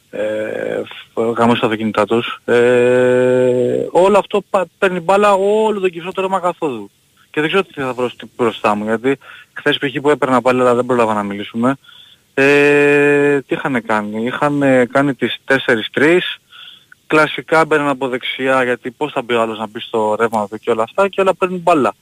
ε, 0.10 0.22
γαμώσουν 1.16 1.60
τα 1.60 1.66
αυτοκίνητά 1.66 2.06
τους, 2.06 2.40
ε, 2.46 2.56
όλο 3.92 4.18
αυτό 4.18 4.44
παίρνει 4.78 5.00
μπάλα 5.00 5.34
όλο 5.34 5.80
το 5.80 5.90
κυφισό 5.90 6.12
το 6.12 6.22
ρεύμα 6.22 6.40
καθόδου 6.40 6.90
και 7.36 7.42
δεν 7.42 7.50
ξέρω 7.50 7.64
τι 7.64 7.82
θα 7.82 7.94
βρω 7.94 8.12
μπροστά 8.36 8.76
μου, 8.76 8.84
γιατί 8.84 9.18
χθες 9.54 9.78
π.χ. 9.78 10.02
που 10.02 10.10
έπαιρνα 10.10 10.42
πάλι 10.42 10.60
αλλά 10.60 10.76
δεν 10.76 10.86
πρόλαβα 10.86 11.14
να 11.14 11.24
μιλήσουμε, 11.24 11.76
ε, 12.34 13.42
τι 13.42 13.56
είχαν 13.56 13.84
κάνει, 13.86 14.24
είχαν 14.26 14.64
κάνει 14.92 15.14
τις 15.14 15.38
4-3, 15.94 16.20
κλασικά 17.08 17.66
μπαίνουν 17.66 17.88
από 17.88 18.08
δεξιά 18.08 18.64
γιατί 18.64 18.92
πώς 18.92 19.12
θα 19.12 19.22
μπει 19.22 19.34
ο 19.34 19.42
άλλος 19.42 19.58
να 19.58 19.68
μπει 19.68 19.80
στο 19.80 20.16
ρεύμα 20.20 20.48
του 20.48 20.58
και 20.58 20.72
όλα 20.72 20.84
αυτά 20.84 21.08
και 21.08 21.22
όλα 21.22 21.34
παίρνουν 21.36 21.60
μπάλα. 21.60 21.94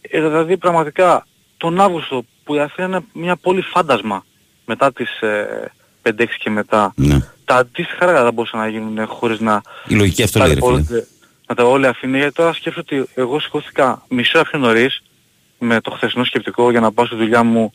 Ε, 0.00 0.20
δηλαδή 0.20 0.56
πραγματικά 0.56 1.26
τον 1.56 1.80
Αύγουστο 1.80 2.24
που 2.44 2.54
η 2.54 2.60
Αθήνα 2.60 2.86
είναι 2.86 3.04
μια 3.12 3.36
πόλη 3.36 3.62
φάντασμα 3.62 4.24
μετά 4.66 4.92
τις 4.92 5.20
ε, 5.20 5.72
5-6 6.02 6.24
και 6.38 6.50
μετά. 6.50 6.92
Ναι. 6.96 7.18
Τα 7.44 7.56
αντίστοιχα 7.56 8.04
έργα 8.04 8.22
δεν 8.22 8.32
μπορούσαν 8.32 8.60
να 8.60 8.68
γίνουν 8.68 9.06
χωρίς 9.06 9.40
να... 9.40 9.62
Η 9.86 9.94
λογική 9.94 10.22
αυτό 10.22 10.38
λέει 10.38 10.58
ρε 11.50 11.56
φίλε 11.56 11.56
να 11.56 11.56
τα 11.56 11.64
όλοι 11.64 11.86
αφήνει 11.86 12.18
γιατί 12.18 12.34
τώρα 12.34 12.52
σκέφτομαι 12.52 13.00
ότι 13.00 13.10
εγώ 13.14 13.40
σηκώθηκα 13.40 14.04
μισή 14.08 14.36
ώρα 14.36 14.48
πιο 14.48 14.58
νωρίς 14.58 15.02
με 15.58 15.80
το 15.80 15.90
χθεσινό 15.90 16.24
σκεπτικό 16.24 16.70
για 16.70 16.80
να 16.80 16.92
πάω 16.92 17.06
στη 17.06 17.16
δουλειά 17.16 17.42
μου 17.42 17.72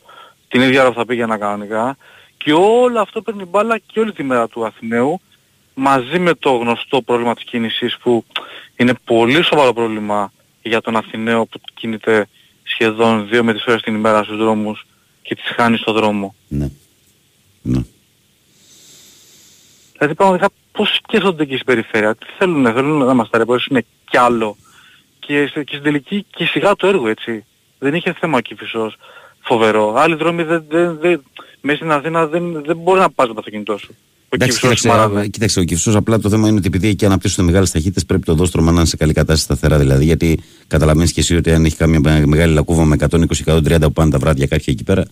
την 0.47 0.61
ίδια 0.61 0.81
ώρα 0.81 0.89
που 0.89 0.97
θα 0.97 1.05
πήγαινα 1.05 1.37
κανονικά 1.37 1.97
και 2.37 2.53
όλο 2.53 2.99
αυτό 2.99 3.21
παίρνει 3.21 3.45
μπάλα 3.45 3.77
και 3.77 3.99
όλη 3.99 4.13
τη 4.13 4.23
μέρα 4.23 4.47
του 4.47 4.65
Αθηναίου 4.65 5.21
μαζί 5.73 6.19
με 6.19 6.33
το 6.33 6.51
γνωστό 6.51 7.01
πρόβλημα 7.01 7.35
της 7.35 7.43
κίνησης 7.43 7.97
που 7.97 8.25
είναι 8.75 8.93
πολύ 9.05 9.43
σοβαρό 9.43 9.73
πρόβλημα 9.73 10.31
για 10.61 10.81
τον 10.81 10.95
Αθηναίο 10.95 11.45
που 11.45 11.59
κινείται 11.73 12.27
σχεδόν 12.63 13.27
δύο 13.27 13.43
με 13.43 13.53
τις 13.53 13.65
ώρες 13.65 13.81
την 13.81 13.95
ημέρα 13.95 14.23
στους 14.23 14.37
δρόμους 14.37 14.85
και 15.21 15.35
τις 15.35 15.45
χάνει 15.55 15.77
στο 15.77 15.91
δρόμο. 15.93 16.35
Ναι. 16.47 16.69
Ναι. 17.61 17.81
Δηλαδή 19.97 20.15
πραγματικά 20.15 20.49
πώς 20.75 20.95
σκέφτονται 20.95 21.43
εκεί 21.43 21.53
στην 21.53 21.65
περιφέρεια, 21.65 22.15
τι 22.15 22.25
θέλουν, 22.37 22.73
θέλουν 22.73 23.05
να 23.05 23.13
μας 23.13 23.29
ταρεπορήσουν 23.29 23.85
κι 24.09 24.17
άλλο 24.17 24.57
και, 25.19 25.45
και 25.45 25.63
στην 25.67 25.81
τελική 25.81 26.25
και 26.29 26.45
σιγά 26.45 26.75
το 26.75 26.87
έργο 26.87 27.07
έτσι. 27.07 27.45
Δεν 27.79 27.93
είχε 27.93 28.15
θέμα 28.19 28.37
ο 28.37 28.41
Κηφισός 28.41 28.97
φοβερό. 29.41 29.93
Άλλοι 29.97 30.15
δρόμοι 30.15 30.43
δεν, 30.43 30.63
δεν, 30.67 30.97
δεν, 30.99 31.23
μέσα 31.61 31.77
στην 31.77 31.91
Αθήνα 31.91 32.27
δεν, 32.27 32.63
δεν 32.65 32.77
μπορεί 32.77 32.99
να 32.99 33.09
πας 33.09 33.27
με 33.27 33.33
το 33.33 33.39
αυτοκίνητό 33.39 33.77
σου. 33.77 33.95
Εντάξει, 34.29 34.59
κοίταξε, 34.59 34.89
α, 34.89 35.25
κοίταξε, 35.31 35.59
ο 35.59 35.63
Κυφσός 35.63 35.95
απλά 35.95 36.19
το 36.19 36.29
θέμα 36.29 36.47
είναι 36.47 36.57
ότι 36.57 36.67
επειδή 36.67 36.87
εκεί 36.87 37.05
αναπτύσσονται 37.05 37.43
μεγάλες 37.43 37.71
ταχύτητες 37.71 38.05
πρέπει 38.05 38.23
το 38.23 38.33
δόστρωμα 38.33 38.71
να 38.71 38.77
είναι 38.77 38.87
σε 38.87 38.97
καλή 38.97 39.13
κατάσταση 39.13 39.43
σταθερά 39.43 39.77
δηλαδή. 39.77 40.05
Γιατί 40.05 40.39
καταλαβαίνεις 40.67 41.11
και 41.11 41.19
εσύ 41.19 41.35
ότι 41.35 41.51
αν 41.51 41.65
έχει 41.65 41.75
κάμια 41.75 41.99
μεγάλη 42.25 42.53
λακκούβα 42.53 42.85
με 42.85 42.95
120-130 43.45 43.77
που 43.81 43.91
πάνε 43.91 44.11
τα 44.11 44.17
βράδια 44.17 44.47
κάποια 44.47 44.73
εκεί 44.73 44.83
πέρα 44.83 45.05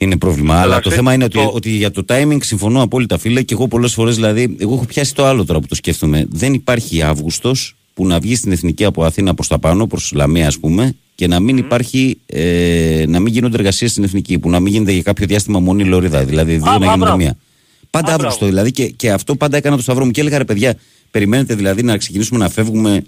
είναι 0.00 0.16
πρόβλημα. 0.16 0.60
Αλλά 0.60 0.80
το 0.80 0.90
θέμα 0.90 1.12
είναι 1.12 1.24
ότι, 1.24 1.38
ότι 1.52 1.70
για 1.70 1.90
το 1.90 2.04
timing 2.08 2.38
συμφωνώ 2.40 2.82
απόλυτα, 2.82 3.18
φίλε, 3.18 3.42
και 3.42 3.54
εγώ 3.54 3.68
πολλές 3.68 3.92
φορές 3.92 4.14
δηλαδή. 4.14 4.56
Εγώ 4.58 4.74
έχω 4.74 4.84
πιάσει 4.84 5.14
το 5.14 5.24
άλλο 5.24 5.44
τώρα 5.44 5.60
που 5.60 5.66
το 5.66 5.74
σκέφτομαι. 5.74 6.26
Δεν 6.30 6.54
υπάρχει 6.54 7.02
Αύγουστος 7.02 7.76
που 7.94 8.06
να 8.06 8.18
βγει 8.18 8.34
στην 8.34 8.52
εθνική 8.52 8.84
από 8.84 9.04
Αθήνα 9.04 9.34
προς 9.34 9.48
τα 9.48 9.58
πάνω, 9.58 9.86
προς 9.86 10.12
Λαμία, 10.14 10.46
ας 10.46 10.58
πούμε, 10.58 10.94
και 11.14 11.26
να 11.26 11.40
μην 11.40 11.56
υπάρχει, 11.56 12.18
ε, 12.26 13.04
να 13.08 13.20
μην 13.20 13.32
γίνονται 13.32 13.56
εργασίες 13.56 13.90
στην 13.90 14.04
εθνική, 14.04 14.38
που 14.38 14.50
να 14.50 14.60
μην 14.60 14.72
γίνεται 14.72 14.92
για 14.92 15.02
κάποιο 15.02 15.26
διάστημα 15.26 15.60
μονή 15.60 15.84
λωρίδα, 15.84 16.24
δηλαδή 16.24 16.52
δύο 16.52 16.78
να 16.78 16.92
γίνονται 16.92 17.16
μία. 17.16 17.36
Πάντα 17.90 18.14
Αύγουστο 18.14 18.46
δηλαδή 18.46 18.72
και, 18.72 18.88
και 18.88 19.10
αυτό 19.10 19.36
πάντα 19.36 19.56
έκανα 19.56 19.76
το 19.76 19.82
σταυρό 19.82 20.04
μου 20.04 20.10
και 20.10 20.20
έλεγα 20.20 20.38
ρε 20.38 20.44
παιδιά, 20.44 20.74
περιμένετε 21.10 21.54
δηλαδή 21.54 21.82
να 21.82 21.96
ξεκινήσουμε 21.96 22.38
να 22.38 22.48
φεύγουμε 22.48 23.04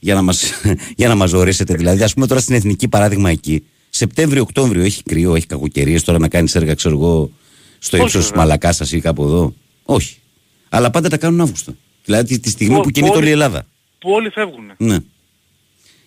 για 0.00 0.14
να 0.14 0.22
μας, 0.22 0.52
για 0.96 1.08
να 1.08 1.14
μας 1.14 1.32
ορίσετε. 1.32 1.74
Δηλαδή, 1.74 2.02
ας 2.02 2.14
πούμε 2.14 2.26
τώρα 2.26 2.40
στην 2.40 2.54
εθνική 2.54 2.88
παράδειγμα 2.88 3.30
εκεί, 3.30 3.62
Σεπτέμβριο-Οκτώβριο 3.96 4.82
έχει 4.82 5.02
κρύο, 5.02 5.34
έχει 5.34 5.46
κακοκαιρίες 5.46 6.04
τώρα 6.04 6.18
να 6.18 6.28
κάνεις 6.28 6.54
έργα, 6.54 6.74
ξέρω 6.74 6.94
εγώ, 6.94 7.30
στο 7.78 7.96
ύψος 7.96 8.22
της 8.22 8.32
Μαλακάσα 8.32 8.96
ή 8.96 9.00
κάπου 9.00 9.22
εδώ. 9.22 9.54
Όχι. 9.84 10.18
Αλλά 10.68 10.90
πάντα 10.90 11.08
τα 11.08 11.16
κάνουν 11.16 11.40
Αύγουστο. 11.40 11.74
Δηλαδή 12.04 12.40
τη 12.40 12.50
στιγμή 12.50 12.80
που 12.80 12.90
κινείται 12.90 13.16
όλη 13.16 13.28
η 13.28 13.30
Ελλάδα. 13.30 13.66
Που 13.98 14.10
όλοι 14.10 14.30
φεύγουν. 14.30 14.64
Ναι. 14.76 14.98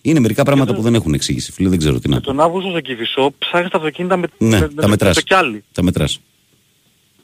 Είναι 0.02 0.20
μερικά 0.20 0.42
πράγματα 0.42 0.74
που 0.74 0.82
δεν 0.82 0.94
έχουν 0.94 1.14
εξήγηση, 1.14 1.52
φίλε, 1.52 1.68
δεν 1.68 1.78
ξέρω 1.78 1.98
τι 1.98 2.08
να 2.08 2.16
πω. 2.16 2.22
Τον 2.22 2.40
Αύγουστο 2.40 2.70
στο 2.70 2.80
Κιβισό 2.80 3.34
ψάχνεις 3.38 3.70
τα 3.70 3.76
αυτοκίνητα 3.76 4.16
με, 4.16 4.26
ναι, 4.38 4.60
με, 4.60 4.68
τα 4.68 4.88
μετράς. 4.88 5.14
το 5.14 5.20
κιάλι. 5.20 5.64
Τα 5.72 5.82
μετράς. 5.82 6.20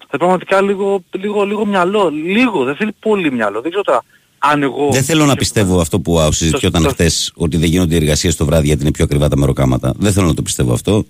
Θα 0.08 0.18
πραγματικά 0.18 0.60
λίγο, 0.60 1.04
λίγο, 1.10 1.44
λίγο 1.44 1.66
μυαλό. 1.66 2.08
Λίγο, 2.08 2.64
δεν 2.64 2.76
θέλει 2.76 2.92
πολύ 3.00 3.32
μυαλό. 3.32 3.60
Δεν 3.60 3.70
ξέρω 3.70 3.84
τώρα 3.84 4.04
αν 4.50 4.62
εγώ... 4.62 4.90
Δεν 4.92 5.02
θέλω 5.02 5.24
να 5.24 5.34
πιστεύω 5.34 5.80
αυτό 5.80 6.00
που 6.00 6.32
συζητιόταν 6.32 6.88
χθες 6.88 7.32
ότι 7.34 7.56
δεν 7.56 7.68
γίνονται 7.68 7.96
εργασίες 7.96 8.36
το 8.36 8.44
βράδυ 8.44 8.66
γιατί 8.66 8.82
είναι 8.82 8.90
πιο 8.90 9.04
ακριβά 9.04 9.28
τα 9.28 9.36
μεροκάματα. 9.36 9.94
Δεν 9.96 10.12
θέλω 10.12 10.26
να 10.26 10.34
το 10.34 10.42
πιστεύω 10.42 10.72
αυτό. 10.72 11.04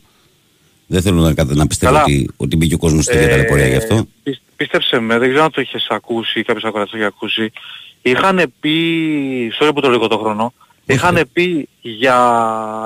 Δεν 0.87 1.03
θέλω 1.03 1.21
να, 1.21 1.45
να 1.45 1.67
πιστεύω 1.67 1.97
ότι, 1.97 2.31
ότι 2.37 2.57
μπήκε 2.57 2.75
ο 2.75 2.79
κόσμος 2.79 3.05
στην 3.05 3.17
ίδια 3.17 3.29
ταλαιπωρία 3.29 3.69
γι' 3.69 3.77
αυτό. 3.77 4.07
Ε, 4.23 4.31
πίστεψε 4.57 4.99
με, 4.99 5.19
δεν 5.19 5.29
ξέρω 5.29 5.45
αν 5.45 5.51
το 5.51 5.61
είχες 5.61 5.87
ακούσει 5.89 6.39
ή 6.39 6.43
κάποιος 6.43 6.65
ακροατής 6.65 6.93
το 6.93 6.97
είχε 6.99 7.07
ακούσει. 7.07 7.53
Είχαν 8.03 8.53
πει, 8.61 8.73
sorry 9.61 9.71
που 9.75 9.81
το 9.81 9.91
λίγο 9.91 10.07
το 10.07 10.19
χρόνο, 10.19 10.53
είχαν 10.87 11.29
πει 11.33 11.69
για 11.81 12.17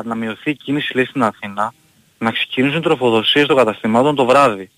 να 0.04 0.14
μειωθεί 0.14 0.50
η 0.50 0.54
κίνηση 0.54 0.94
λέει 0.94 1.04
στην 1.04 1.22
Αθήνα 1.22 1.74
να 2.18 2.30
ξεκινήσουν 2.30 2.82
τροφοδοσίες 2.82 3.46
των 3.46 3.56
καταστημάτων 3.56 4.14
το 4.14 4.24
βράδυ. 4.24 4.70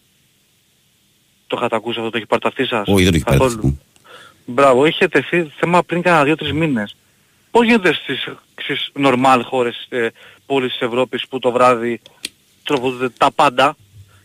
Το 1.46 1.56
είχατε 1.58 1.76
ακούσει 1.76 1.98
αυτό, 1.98 2.10
το 2.10 2.16
έχει 2.16 2.26
παρταυτεί 2.26 2.66
σας; 2.66 2.82
Όχι, 2.86 3.04
δεν 3.04 3.12
το 3.12 3.18
έχει 3.26 3.38
πάρει. 3.38 3.78
Μπράβο, 4.52 4.86
είχε 4.86 5.08
τεθεί 5.08 5.52
θέμα 5.56 5.82
πριν 5.82 6.02
κάνα 6.02 6.24
δύο-τρεις 6.24 6.52
μήνες. 6.52 6.96
Πώς 7.50 7.66
γίνεται 7.66 7.92
στις, 7.92 8.28
στις 8.62 8.90
normal 8.96 9.40
χώρες, 9.44 9.86
ε, 9.88 10.08
πόλεις 10.46 10.72
της 10.72 10.80
Ευρώπης 10.80 11.28
που 11.28 11.38
το 11.38 11.52
βράδυ 11.52 12.00
τροφοδοτούνται 12.64 13.08
τα 13.18 13.32
πάντα 13.32 13.76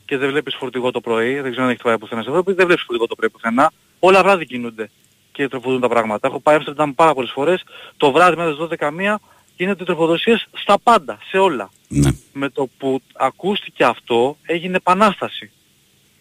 και 0.05 0.17
δεν 0.17 0.30
βλέπεις 0.30 0.55
φορτηγό 0.55 0.91
το 0.91 1.01
πρωί, 1.01 1.39
δεν 1.39 1.51
ξέρω 1.51 1.65
αν 1.65 1.71
έχει 1.71 1.82
πάει 1.82 1.97
πουθενά 1.97 2.21
στην 2.21 2.34
Ευρώπη, 2.34 2.53
δεν 2.53 2.65
βλέπεις 2.65 2.84
φορτηγό 2.84 3.07
το 3.07 3.15
πρωί 3.15 3.30
πουθενά, 3.30 3.71
όλα 3.99 4.23
βράδυ 4.23 4.45
κινούνται 4.45 4.89
και 5.32 5.47
τροφοδοτούν 5.47 5.82
τα 5.82 5.88
πράγματα. 5.88 6.28
Έχω 6.28 6.39
πάει 6.39 6.55
Άμστερνταμ 6.55 6.91
πάρα 6.91 7.13
πολλές 7.13 7.32
φορές, 7.32 7.63
το 7.97 8.11
βράδυ 8.11 8.36
μέχρι 8.36 8.51
τις 8.55 8.78
12 8.80 8.91
μία 8.91 9.19
γίνεται 9.55 9.84
τροφοδοσίες 9.84 10.47
στα 10.53 10.80
πάντα, 10.80 11.17
σε 11.30 11.38
όλα. 11.38 11.69
Ναι. 11.88 12.09
Με 12.34 12.49
το 12.49 12.67
που 12.78 13.01
ακούστηκε 13.13 13.84
αυτό 13.84 14.38
έγινε 14.41 14.76
επανάσταση. 14.76 15.51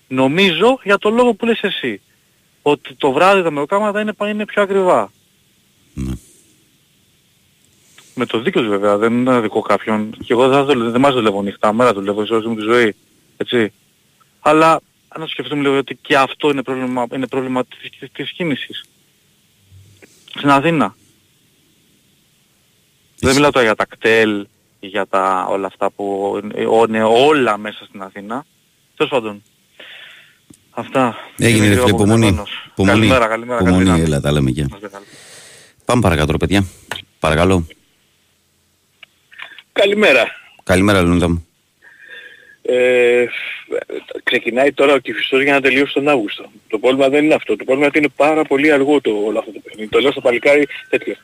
Νομίζω 0.08 0.78
για 0.82 0.98
το 0.98 1.10
λόγο 1.10 1.34
που 1.34 1.46
λες 1.46 1.60
εσύ 1.62 2.00
ότι 2.66 2.94
το 2.94 3.12
βράδυ 3.12 3.42
τα 3.42 3.50
μεροκάματα 3.50 4.00
είναι, 4.00 4.12
είναι 4.28 4.44
πιο 4.44 4.62
ακριβά. 4.62 5.12
Ναι. 5.94 6.12
Με 8.14 8.26
το 8.26 8.40
δίκιο 8.40 8.62
βέβαια, 8.62 8.96
δεν 8.96 9.12
είναι 9.12 9.40
δικό 9.40 9.60
κάποιον. 9.60 10.10
Και 10.10 10.32
εγώ 10.32 10.48
δεν, 10.48 10.64
δουλεύω, 10.64 10.90
δεν 10.90 11.00
μας 11.00 11.14
δουλεύω 11.14 11.42
νύχτα, 11.42 11.72
μέρα 11.72 11.92
δουλεύω, 11.92 12.26
σε 12.26 12.34
όλη 12.34 12.48
μου 12.48 12.54
τη 12.54 12.60
ζωή. 12.60 12.94
Έτσι. 13.36 13.72
Αλλά 14.40 14.80
αν 15.08 15.28
σκεφτούμε 15.28 15.62
λίγο 15.62 15.76
ότι 15.76 15.94
και 15.94 16.16
αυτό 16.16 16.50
είναι 16.50 16.62
πρόβλημα, 16.62 17.06
είναι 17.14 17.26
πρόβλημα 17.26 17.64
της, 17.64 18.10
της 18.12 18.32
κίνησης. 18.32 18.84
Στην 20.36 20.50
Αθήνα. 20.50 20.96
Δεν 23.18 23.34
μιλάω 23.34 23.50
τώρα 23.50 23.64
για 23.64 23.74
τα 23.74 23.86
κτέλ, 23.86 24.46
για 24.80 25.06
τα 25.06 25.46
όλα 25.50 25.66
αυτά 25.66 25.90
που 25.90 26.40
είναι 26.86 27.04
όλα 27.04 27.56
μέσα 27.56 27.84
στην 27.84 28.02
Αθήνα. 28.02 28.46
Τέλος 28.96 29.12
πάντων. 29.12 29.42
Αυτά. 30.74 31.16
Έγινε 31.38 31.68
ρε 31.68 31.74
φίλε, 31.74 31.88
υπομονή. 31.88 32.42
Καλημέρα, 32.84 33.26
καλημέρα. 33.26 33.60
Υπομονή, 33.60 34.00
έλα, 34.00 34.20
τα 34.20 34.32
λέμε 34.32 34.50
και. 34.50 34.66
Πάμε 35.84 36.00
παρακάτω, 36.00 36.36
παιδιά. 36.36 36.64
Παρακαλώ. 37.18 37.66
Καλημέρα. 39.72 40.26
Καλημέρα, 40.62 41.00
Λούντα 41.00 41.28
μου. 41.28 41.46
Ε, 42.62 43.26
ξεκινάει 44.22 44.72
τώρα 44.72 44.94
ο 44.94 44.98
Κηφιστός 44.98 45.42
για 45.42 45.52
να 45.52 45.60
τελειώσει 45.60 45.92
τον 45.92 46.08
Αύγουστο. 46.08 46.50
Το 46.68 46.78
πρόβλημα 46.78 47.08
δεν 47.08 47.24
είναι 47.24 47.34
αυτό. 47.34 47.56
Το 47.56 47.64
πρόβλημα 47.64 47.86
είναι 47.86 47.86
ότι 47.86 47.98
είναι 47.98 48.28
πάρα 48.28 48.44
πολύ 48.44 48.72
αργό 48.72 49.00
το, 49.00 49.10
όλο 49.26 49.38
αυτό 49.38 49.52
το 49.52 49.60
παιχνίδι. 49.64 49.88
Το 49.88 49.98
λέω 49.98 50.10
στο 50.10 50.20
παλικάρι 50.20 50.66
τέτοιο. 50.88 51.14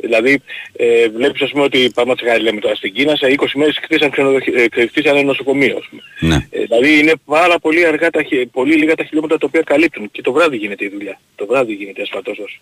Δηλαδή 0.00 0.42
ε, 0.76 1.08
βλέπεις 1.08 1.42
ας 1.42 1.50
πούμε 1.50 1.62
ότι 1.62 1.90
πάμε 1.94 2.14
χάρη 2.24 2.42
λέμε 2.42 2.60
τώρα 2.60 2.74
στην 2.74 2.92
Κίνα 2.92 3.16
σε 3.16 3.34
20 3.38 3.46
μέρες 3.54 3.80
κτίσαν, 3.80 4.10
ξενοδοχ... 4.10 4.42
ένα 5.02 5.22
νοσοκομείο 5.22 5.76
ας 5.76 5.86
πούμε. 5.88 6.02
Ναι. 6.20 6.46
Ε, 6.50 6.62
δηλαδή 6.64 6.98
είναι 6.98 7.12
πάρα 7.24 7.58
πολύ 7.58 7.86
αργά 7.86 8.10
τα, 8.10 8.20
πολύ 8.52 8.74
λίγα 8.74 8.94
τα 8.94 9.04
χιλιόμετρα 9.04 9.38
τα 9.38 9.46
οποία 9.46 9.62
καλύπτουν 9.62 10.10
και 10.10 10.22
το 10.22 10.32
βράδυ 10.32 10.56
γίνεται 10.56 10.84
η 10.84 10.88
δουλειά. 10.88 11.20
Το 11.34 11.46
βράδυ 11.46 11.72
γίνεται 11.72 12.02
ασφαλτός. 12.02 12.60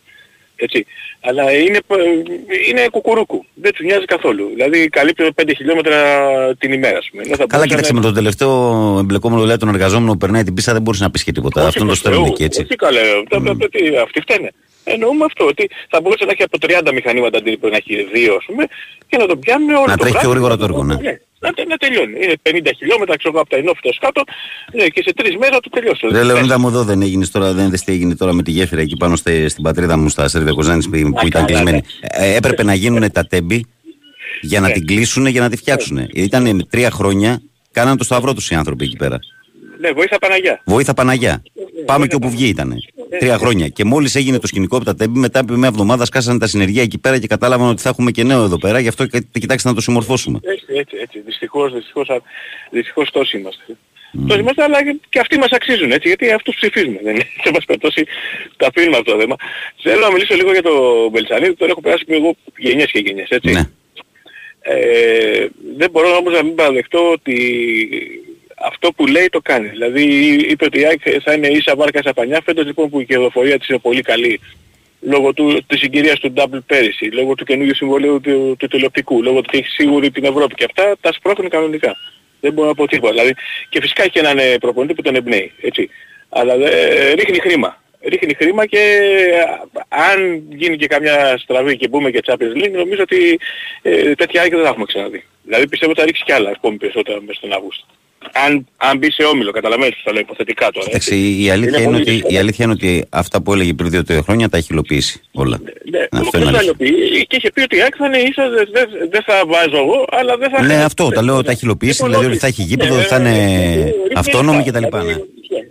Έτσι. 0.57 0.87
Αλλά 1.21 1.53
είναι, 1.53 1.81
είναι 2.69 2.89
κουκουρούκου. 2.91 3.45
Δεν 3.55 3.73
τους 3.73 3.85
νοιάζει 3.85 4.05
καθόλου. 4.05 4.49
Δηλαδή 4.55 4.89
καλύπτουν 4.89 5.35
5 5.43 5.51
χιλιόμετρα 5.57 5.97
την 6.55 6.73
ημέρα. 6.73 6.99
Ας 6.99 7.09
πούμε. 7.11 7.47
Καλά, 7.47 7.67
κοίταξε 7.67 7.93
με 7.93 8.01
τον 8.01 8.15
τελευταίο 8.15 8.97
εμπλεκόμενο 8.99 9.41
δηλαδή 9.41 9.61
τον 9.61 9.69
εργαζόμενο 9.69 10.13
που 10.13 10.19
περνάει 10.19 10.43
την 10.43 10.55
πίστα 10.55 10.73
δεν 10.73 10.83
μπορείς 10.83 11.01
να 11.01 11.11
πεις 11.11 11.25
και 11.25 11.33
τίποτα. 11.33 11.67
Αυτό 11.67 11.81
είναι 11.81 11.89
το 11.89 11.95
στέλνουν 11.95 12.25
εκεί 12.25 12.45
έτσι. 12.45 12.61
Όχι 12.61 12.77
καλά. 12.77 13.01
Αυτοί 14.03 14.21
φταίνε. 14.21 14.53
Εννοούμε 14.89 15.25
αυτό, 15.25 15.45
ότι 15.47 15.71
θα 15.91 16.01
μπορούσε 16.01 16.25
να 16.25 16.33
έχει 16.33 16.43
από 16.43 16.59
30 16.61 16.93
μηχανήματα 16.93 17.39
αντί 17.39 17.57
που 17.57 17.69
να 17.69 17.77
έχει 17.77 17.95
δύο, 18.13 18.35
ας 18.35 18.45
πούμε, 18.47 18.65
και 19.09 19.17
να 19.17 19.27
το 19.27 19.37
πιάνουν 19.37 19.69
όλο 19.69 19.87
να 19.87 19.97
το 19.97 20.03
τρέχει 20.05 20.19
πιο 20.19 20.31
γρήγορα 20.31 20.57
το 20.57 20.65
έργο, 20.65 20.83
ναι. 20.85 20.95
ναι. 20.95 21.15
Να, 21.39 21.51
να 21.69 21.77
τελειώνει. 21.77 22.15
Είναι 22.23 22.35
50 22.43 22.71
χιλιόμετρα, 22.77 23.17
ξέρω 23.17 23.41
από 23.41 23.51
τα 23.51 23.57
ενόφυτα 23.57 23.91
κάτω 24.01 24.23
ναι, 24.73 24.87
και 24.87 25.03
σε 25.03 25.13
τρεις 25.15 25.37
μέρες 25.37 25.59
το 25.63 25.71
τελειώσει. 25.71 26.07
Ρε 26.11 26.23
Λεωνίδα 26.23 26.59
μου 26.59 26.69
εδώ 26.69 26.83
δεν 26.85 27.03
έγινε 27.03 27.27
τώρα, 27.27 27.53
δεν 27.53 27.71
δες 27.71 27.85
τι 27.85 27.93
έγινε 27.93 28.15
τώρα 28.17 28.33
με 28.33 28.43
τη 28.43 28.51
γέφυρα 28.51 28.81
εκεί 28.81 28.97
πάνω 28.97 29.17
στη, 29.17 29.49
στην 29.49 29.63
πατρίδα 29.63 29.97
μου 29.97 30.09
στα 30.09 30.29
Σέρβια 30.29 30.53
Κοζάνης 30.53 30.89
που, 30.89 31.13
που 31.21 31.27
ήταν 31.27 31.45
κλεισμένη. 31.45 31.81
Ναι. 31.81 32.27
Ε, 32.27 32.37
έπρεπε 32.37 32.63
να 32.63 32.75
γίνουν 32.75 33.13
τα 33.13 33.27
τέμπη 33.27 33.67
για 34.41 34.61
να 34.61 34.67
ναι. 34.67 34.73
την 34.73 34.87
κλείσουν 34.87 35.27
για 35.27 35.41
να 35.41 35.51
τη 35.51 35.57
φτιάξουν. 35.57 35.97
Ναι. 35.97 36.07
Ήταν 36.13 36.67
τρία 36.71 36.91
χρόνια, 36.91 37.43
κάναν 37.73 37.97
το 37.97 38.05
σταυρό 38.05 38.35
τους 38.35 38.51
οι 38.51 38.55
άνθρωποι 38.55 38.85
εκεί 38.85 38.97
πέρα. 38.97 39.19
Ναι, 39.81 39.91
βοήθα 39.93 40.19
Παναγιά. 40.19 40.63
Βοήθα 40.65 40.95
Παναγιά. 40.95 41.43
Πάμε 41.85 42.07
και 42.07 42.15
όπου 42.15 42.31
βγει 42.31 42.47
ήταν. 42.49 42.75
Τρία 43.19 43.39
χρόνια. 43.39 43.69
Και 43.69 43.85
μόλις 43.85 44.15
έγινε 44.15 44.39
το 44.39 44.47
σκηνικό 44.47 44.77
από 44.77 44.85
τα 44.85 44.95
τέμπη, 44.95 45.19
μετά 45.19 45.41
από 45.41 45.53
μια 45.53 45.69
εβδομάδα 45.69 46.05
σκάσανε 46.05 46.39
τα 46.39 46.47
συνεργεία 46.47 46.83
εκεί 46.83 46.99
πέρα 46.99 47.19
και 47.19 47.27
κατάλαβαν 47.27 47.69
ότι 47.69 47.83
θα 47.83 47.89
έχουμε 47.89 48.11
και 48.11 48.23
νέο 48.23 48.45
εδώ 48.45 48.59
πέρα. 48.59 48.79
Γι' 48.79 48.89
αυτό 48.89 49.07
κοιτάξτε 49.33 49.69
να 49.69 49.75
το 49.75 49.81
συμμορφώσουμε. 49.81 50.41
Έτσι, 50.43 50.65
έτσι, 50.69 50.97
έτσι. 51.01 51.21
Δυστυχώς, 51.21 51.73
δυστυχώς, 51.73 52.09
δυστυχώς 52.71 53.11
τόσοι 53.11 53.39
είμαστε. 53.39 53.65
Mm. 53.69 54.25
Τόσοι 54.29 54.41
είμαστε, 54.41 54.63
αλλά 54.63 54.79
και 55.09 55.19
αυτοί 55.19 55.39
μας 55.39 55.51
αξίζουν, 55.51 55.91
έτσι, 55.91 56.09
γιατί 56.09 56.31
αυτούς 56.31 56.55
ψηφίζουμε. 56.55 57.01
Δεν 57.03 57.15
είναι, 57.15 57.27
σε 57.43 57.51
μας 57.53 57.65
περιπτώσει, 57.65 58.07
τα 58.57 58.67
αφήνουμε 58.67 58.97
αυτό 58.97 59.13
το 59.13 59.21
θέμα. 59.21 59.37
Θέλω 59.83 60.01
να 60.01 60.13
μιλήσω 60.13 60.35
λίγο 60.35 60.53
για 60.53 60.63
το 60.63 60.73
Μπελσανίδη, 61.11 61.55
τώρα 61.55 61.71
έχω 61.71 61.81
περάσει 61.81 62.05
και 62.05 62.15
εγώ 62.15 62.37
γενιές 62.57 62.91
και 62.91 62.99
γενιές, 62.99 63.29
έτσι. 63.29 63.53
Ναι. 63.53 63.63
Ε, 64.69 65.47
δεν 65.77 65.91
μπορώ 65.91 66.17
όμως 66.17 66.33
να 66.33 66.43
μην 66.45 66.55
παραδεχτώ 66.55 67.11
ότι 67.11 67.37
αυτό 68.61 68.93
που 68.93 69.07
λέει 69.07 69.29
το 69.29 69.41
κάνει. 69.41 69.69
Δηλαδή 69.69 70.03
είπε 70.51 70.65
ότι 70.65 70.81
η 70.81 70.85
ΑΕΚ 70.87 71.01
θα 71.23 71.33
είναι 71.33 71.49
ίσα 71.49 71.77
βάρκα 71.77 72.01
στα 72.01 72.15
πανιά. 72.15 72.41
Φέτος 72.45 72.65
λοιπόν 72.65 72.91
που 72.91 73.01
η 73.01 73.05
κερδοφορία 73.05 73.59
της 73.59 73.69
είναι 73.69 73.79
πολύ 73.79 74.03
καλή 74.03 74.41
λόγω 75.01 75.33
του, 75.33 75.65
της 75.67 75.79
συγκυρίας 75.79 76.19
του 76.19 76.33
double 76.37 76.59
πέρυσι, 76.67 77.05
λόγω 77.05 77.35
του 77.35 77.45
καινούργιου 77.45 77.75
συμβολίου 77.75 78.21
του, 78.21 78.57
του 78.59 78.67
τηλεοπτικού, 78.67 79.23
λόγω 79.23 79.41
του 79.41 79.45
ότι 79.49 79.59
έχει 79.59 79.69
σίγουρη 79.69 80.11
την 80.11 80.25
Ευρώπη 80.25 80.55
και 80.55 80.65
αυτά 80.65 80.97
τα 81.01 81.13
σπρώχνουν 81.13 81.51
κανονικά. 81.51 81.97
Δεν 82.41 82.53
μπορώ 82.53 82.69
να 82.69 82.75
πω 82.75 82.87
τίποτα. 82.87 83.13
Δηλαδή, 83.13 83.35
και 83.69 83.81
φυσικά 83.81 84.03
έχει 84.03 84.19
έναν 84.19 84.39
ε, 84.39 84.59
προπονητή 84.59 84.95
που 84.95 85.03
τον 85.03 85.15
εμπνέει. 85.15 85.53
Έτσι. 85.61 85.91
Αλλά 86.29 86.55
ε, 86.55 87.13
ρίχνει 87.13 87.39
χρήμα. 87.39 87.83
Ρίχνει 88.09 88.35
χρήμα 88.35 88.67
και 88.67 89.01
αν 89.89 90.43
γίνει 90.49 90.77
και 90.77 90.87
καμιά 90.87 91.39
στραβή 91.39 91.77
και 91.77 91.89
μπούμε 91.89 92.11
και 92.11 92.23
Champions 92.27 92.65
League 92.65 92.73
νομίζω 92.73 93.03
ότι 93.03 93.39
ε, 93.83 94.15
τέτοια 94.15 94.43
άκρη 94.43 94.55
δεν 94.55 94.65
θα 94.65 94.69
έχουμε 94.69 94.85
ξαναδεί. 94.85 95.25
Δηλαδή 95.43 95.69
πιστεύω 95.69 95.91
ότι 95.91 96.01
θα 96.01 96.07
ρίξει 96.07 96.23
κι 96.25 96.33
άλλα 96.33 96.51
ακόμη 96.51 96.77
περισσότερα 96.77 97.21
μέσα 97.21 97.39
στον 97.39 97.53
Αύγουστο 97.53 97.87
αν, 98.33 98.67
αν 98.77 98.99
μπει 98.99 99.13
σε 99.13 99.23
όμιλο, 99.23 99.51
καταλαβαίνετε, 99.51 99.97
θα 100.05 100.13
λέω 100.13 100.21
υποθετικά 100.21 100.71
τώρα. 100.71 100.87
Εντάξει, 100.89 101.43
η, 101.43 101.51
αλήθεια 101.51 101.81
είναι, 101.81 101.97
ότι, 101.97 102.25
η 102.29 102.39
αλήθεια 102.39 102.65
είναι 102.65 102.75
ότι 102.75 103.05
αυτά 103.09 103.43
που 103.43 103.53
έλεγε 103.53 103.73
πριν 103.73 103.91
δύο-τρία 103.91 104.23
χρόνια 104.23 104.49
τα 104.49 104.57
έχει 104.57 104.69
υλοποιήσει 104.71 105.21
όλα. 105.33 105.61
Ναι, 105.63 105.99
ναι 105.99 106.21
αυτό 106.21 106.39
είναι 106.39 106.59
υλοποιήσει; 106.63 107.27
Και 107.27 107.37
είχε 107.37 107.51
πει 107.53 107.61
ότι 107.61 107.83
άξανε 107.83 108.13
θα 108.13 108.19
είναι 108.19 108.29
ίσως, 108.29 108.71
δεν 108.73 108.89
δε 109.11 109.21
θα 109.27 109.43
βάζω 109.47 109.77
εγώ, 109.77 110.05
αλλά 110.11 110.37
δεν 110.37 110.51
θα... 110.51 110.63
Ναι, 110.63 110.85
αυτό, 110.85 111.09
τα 111.09 111.23
λέω, 111.23 111.43
τα 111.43 111.51
έχει 111.51 111.65
υλοποιήσει, 111.65 112.03
λοιπόν, 112.03 112.11
δηλαδή 112.11 112.27
ότι 112.27 112.39
θα 112.39 112.47
έχει 112.47 112.63
γήπεδο, 112.63 112.97
ναι, 112.97 113.03
θα 113.03 113.17
είναι 113.17 113.31
ναι, 113.31 113.93
αυτόνομη 114.15 114.63
κτλ. 114.65 114.85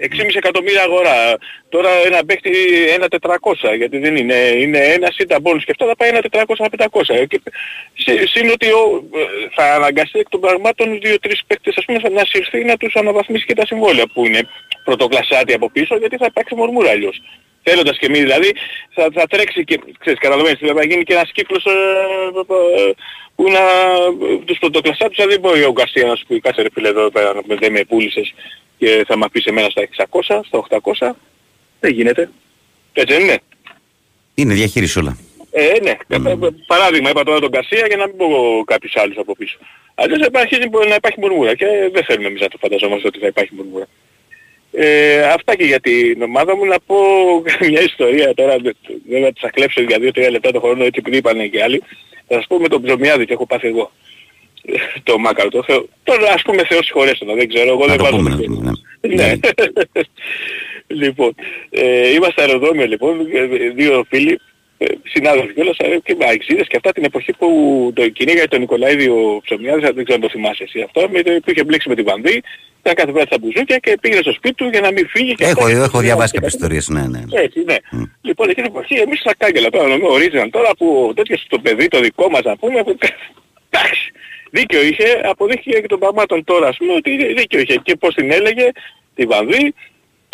6,5 0.01 0.35
εκατομμύρια 0.35 0.81
αγορά. 0.81 1.37
Τώρα 1.69 1.89
ένα 2.05 2.25
παίχτη 2.25 2.51
ένα 2.95 3.07
400, 3.21 3.77
γιατί 3.77 3.97
δεν 3.97 4.15
είναι, 4.15 4.35
είναι 4.35 4.77
ένα 4.77 5.09
σύνταμπόλος 5.11 5.41
μπόνους 5.41 5.65
και 5.65 5.71
αυτό 5.71 5.85
θα 5.85 5.95
πάει 5.95 6.09
ένα 6.09 6.21
400-500. 6.31 7.37
Συν 8.31 8.49
ότι 8.49 8.67
θα 9.55 9.73
αναγκαστεί 9.73 10.19
εκ 10.19 10.29
των 10.29 10.39
πραγμάτων 10.39 10.99
δύο-τρεις 11.01 11.41
παίχτες 11.47 11.77
ας 11.77 11.85
πούμε 11.85 11.99
να 12.09 12.25
συρθεί 12.25 12.63
να 12.63 12.77
τους 12.77 12.95
αναβαθμίσει 12.95 13.45
και 13.45 13.53
τα 13.53 13.65
συμβόλαια 13.65 14.07
που 14.13 14.25
είναι 14.25 14.47
πρωτοκλασσάτι 14.83 15.53
από 15.53 15.69
πίσω 15.69 15.97
γιατί 15.97 16.17
θα 16.17 16.25
υπάρξει 16.29 16.55
μορμούρα 16.55 16.89
αλλιώς. 16.89 17.21
Θέλοντας 17.63 17.97
και 17.97 18.05
εμείς 18.05 18.21
δηλαδή 18.21 18.55
θα, 18.93 19.07
θα 19.13 19.27
τρέξει 19.27 19.63
και, 19.63 19.79
ξέρεις, 19.99 20.19
καταλαβαίνεις, 20.19 20.59
θα 20.75 20.85
γίνει 20.85 21.03
και 21.03 21.13
ένας 21.13 21.31
κύκλος 21.31 21.65
ε, 21.65 21.69
ε, 21.69 22.91
που 23.35 23.43
να 23.51 23.63
τους 24.45 24.57
πρωτοκλασσάτους 24.57 25.15
δηλαδή 25.15 25.37
μπορεί 25.37 25.63
ο 25.63 25.71
Γκαρσία 25.71 26.05
να 26.05 26.15
σου 26.15 26.25
πει 26.27 26.39
κάτσε 26.39 26.61
ρε 26.61 26.67
φίλε 26.73 26.87
εδώ 26.87 27.09
πέρα 27.11 27.33
δεν 27.45 27.71
με 27.71 27.83
πούλησες 27.83 28.33
και 28.77 29.03
θα 29.07 29.17
μας 29.17 29.29
πεις 29.31 29.45
εμένα 29.45 29.69
στα 29.69 29.81
600, 30.11 30.39
στα 30.45 30.81
800. 30.97 31.11
Δεν 31.79 31.91
γίνεται. 31.93 32.29
Έτσι 32.93 33.13
δεν 33.13 33.23
είναι. 33.23 33.39
Είναι 34.35 34.53
διαχείριση 34.53 34.99
όλα. 34.99 35.17
Ε, 35.51 35.79
ναι. 35.81 35.93
Mm. 36.09 36.49
Παράδειγμα, 36.67 37.09
είπα 37.09 37.23
τώρα 37.23 37.39
τον 37.39 37.51
Κασία 37.51 37.85
για 37.87 37.97
να 37.97 38.07
μην 38.07 38.17
πω 38.17 38.27
κάποιους 38.65 38.95
άλλους 38.95 39.17
από 39.17 39.35
πίσω. 39.35 39.57
Αλλιώς 39.95 40.27
υπάρχει, 40.27 40.55
να 40.89 40.95
υπάρχει 40.95 41.19
μουρμούρα 41.19 41.55
και 41.55 41.65
δεν 41.91 42.03
θέλουμε 42.03 42.27
εμείς 42.27 42.41
να 42.41 42.47
το 42.47 42.57
φανταζόμαστε 42.57 43.07
ότι 43.07 43.19
θα 43.19 43.27
υπάρχει 43.27 43.53
μουρμούρα. 43.55 43.87
Ε, 44.71 45.21
αυτά 45.21 45.55
και 45.55 45.63
για 45.63 45.79
την 45.79 46.21
ομάδα 46.21 46.55
μου 46.55 46.65
να 46.65 46.79
πω 46.85 46.95
μια 47.69 47.81
ιστορία 47.81 48.33
τώρα, 48.33 48.55
δεν 49.09 49.23
θα 49.23 49.33
τις 49.33 49.43
ακλέψω 49.43 49.81
για 49.81 49.97
2-3 50.01 50.27
λεπτά 50.31 50.51
το 50.51 50.59
χρόνο 50.59 50.83
έτσι 50.83 50.99
επειδή 50.99 51.17
είπανε 51.17 51.47
και 51.47 51.63
άλλοι. 51.63 51.83
Θα 52.27 52.35
σας 52.35 52.47
πω 52.47 52.57
με 52.57 52.67
τον 52.67 52.81
Ψωμιάδη 52.81 53.25
τι 53.25 53.33
έχω 53.33 53.45
πάθει 53.45 53.67
εγώ. 53.67 53.91
Το 55.03 55.17
Μάκαρο, 55.17 55.49
το 55.49 55.63
Θεό. 55.63 55.87
Τώρα 56.03 56.31
ας 56.33 56.41
πούμε 56.41 56.63
Θεός 56.63 56.85
συγχωρέστο, 56.85 57.25
δεν 57.35 57.47
ξέρω, 57.47 57.69
εγώ 57.69 57.85
δεν 57.85 57.97
βάζω. 57.97 58.21
Ναι. 58.21 59.15
ναι. 59.15 59.33
λοιπόν, 61.01 61.35
ε, 61.69 62.13
είμαστε 62.13 62.41
αεροδρόμιο 62.41 62.85
λοιπόν, 62.85 63.27
δύο 63.75 64.05
φίλοι 64.09 64.39
ε, 64.77 64.85
συνάδελφοι 65.03 65.53
κιόλας 65.53 65.77
ε, 65.77 65.97
και 66.03 66.15
με 66.19 66.25
αεξίδες 66.25 66.67
και 66.67 66.75
αυτά 66.75 66.91
την 66.91 67.03
εποχή 67.03 67.33
που 67.33 67.49
το 67.95 68.09
κυνήγαγε 68.09 68.47
τον 68.47 68.59
Νικολαίδη 68.59 69.07
ο 69.07 69.39
Ψωμιάδης, 69.43 69.83
δεν 69.83 70.03
ξέρω 70.03 70.13
αν 70.13 70.21
το 70.21 70.29
θυμάσαι 70.29 70.63
εσύ 70.63 70.81
αυτό, 70.81 71.07
με, 71.09 71.21
που 71.21 71.51
είχε 71.51 71.63
μπλέξει 71.63 71.89
με 71.89 71.95
τη 71.95 72.01
Βανδύ, 72.01 72.41
ήταν 72.79 72.93
κάθε 72.93 73.11
βράδυ 73.11 73.27
στα 73.27 73.37
μπουζούκια 73.39 73.77
και 73.77 73.97
πήγαινε 74.01 74.21
στο 74.21 74.31
σπίτι 74.31 74.55
του 74.55 74.69
για 74.71 74.81
να 74.81 74.91
μην 74.91 75.07
φύγει. 75.07 75.35
Και 75.35 75.45
έχω, 75.45 75.67
έχω 75.67 75.99
διαβάσει 75.99 76.33
κάποιες 76.33 76.53
ιστορίες, 76.53 76.87
ναι, 76.87 77.07
ναι. 77.07 77.21
Έτσι, 77.31 77.63
ναι. 77.65 77.75
Mm. 77.91 78.09
Λοιπόν, 78.21 78.49
εκείνη 78.49 78.67
την 78.67 78.75
εποχή 78.75 78.95
εμείς 78.95 79.19
στα 79.19 79.33
κάγκελα 79.37 79.69
τώρα 79.69 79.87
νομίζω 79.87 80.11
ορίζαν 80.11 80.49
τώρα 80.49 80.69
που 80.77 81.11
τέτοιος 81.15 81.45
το 81.49 81.59
παιδί 81.59 81.87
το 81.87 81.99
δικό 81.99 82.29
μας 82.29 82.41
να 82.41 82.57
πούμε, 82.57 82.83
που, 82.83 82.97
εντάξει, 83.69 84.11
δίκιο 84.55 84.81
είχε, 84.81 85.21
αποδείχθηκε 85.23 85.79
και 85.79 85.87
των 85.87 85.99
πραγμάτων 85.99 86.43
τώρα 86.43 86.67
ας 86.67 86.77
πούμε 86.77 86.93
ότι 86.93 87.33
δίκιο 87.33 87.59
είχε. 87.59 87.75
Και 87.75 87.95
πώς 87.95 88.15
την 88.15 88.31
έλεγε 88.31 88.67
τη 89.15 89.25
Βανδύ 89.25 89.73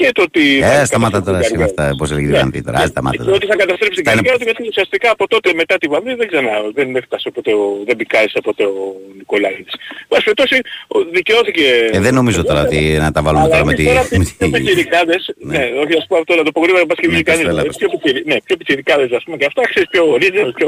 και 0.02 0.12
το 0.12 0.22
ότι... 0.22 0.44
Ε, 0.64 0.86
σταμάτα 0.86 1.24
τώρα 1.24 1.38
εσύ 1.38 1.56
αυτά, 1.64 1.94
πώς 1.98 2.12
έλεγε 2.12 2.28
η 2.28 2.50
ναι. 2.54 2.62
τώρα, 2.62 2.86
σταμάτα 2.86 3.24
τώρα. 3.24 3.36
Ότι 3.36 3.46
θα 3.46 3.56
καταστρέψει 3.56 4.02
την 4.02 4.06
καριέρα 4.10 4.38
του, 4.38 4.44
γιατί 4.44 4.68
ουσιαστικά 4.68 5.12
από 5.12 5.28
τότε 5.28 5.54
μετά 5.56 5.78
τη 5.78 5.88
Βανδύ 5.88 6.14
δεν 6.14 6.28
ξανά, 6.28 6.52
δεν 6.74 6.96
έφτασε 6.96 7.30
ποτέ, 7.30 7.52
ο, 7.54 7.66
δεν 7.88 7.96
πικάρισε 7.96 8.40
ποτέ 8.44 8.64
ο 8.64 8.96
Νικολάηδης. 9.18 9.74
Μας 10.10 10.24
περιπτώσει 10.24 10.58
δικαιώθηκε... 11.12 11.66
Ε, 11.92 12.00
δεν 12.00 12.14
νομίζω 12.14 12.44
τώρα 12.44 12.62
ότι 12.62 12.98
να 13.00 13.12
τα 13.12 13.22
βάλουμε 13.22 13.48
τώρα 13.48 13.66
με 13.66 13.74
τη... 13.74 13.84
Πιο 14.38 14.50
πιτσιρικάδες, 14.50 15.34
ναι, 15.38 15.64
όχι 15.84 15.98
ας 15.98 16.06
πω 16.08 16.16
αυτό, 16.18 16.36
να 16.36 16.44
το 16.44 16.52
πω 16.52 16.62
γρήγορα, 16.62 16.86
πας 16.86 16.98
και 17.02 17.08
βγει 17.08 17.24
κανείς. 17.24 17.46
Ναι, 18.26 18.36
πιο 18.48 18.58
πιτσιρικάδες 18.58 19.12
ας 19.12 19.24
πούμε 19.24 19.38
και 19.38 19.46
αυτά, 19.46 19.62
ξέρεις 19.72 19.90
πιο 19.90 20.12
ορίζες, 20.12 20.52
πιο... 20.56 20.68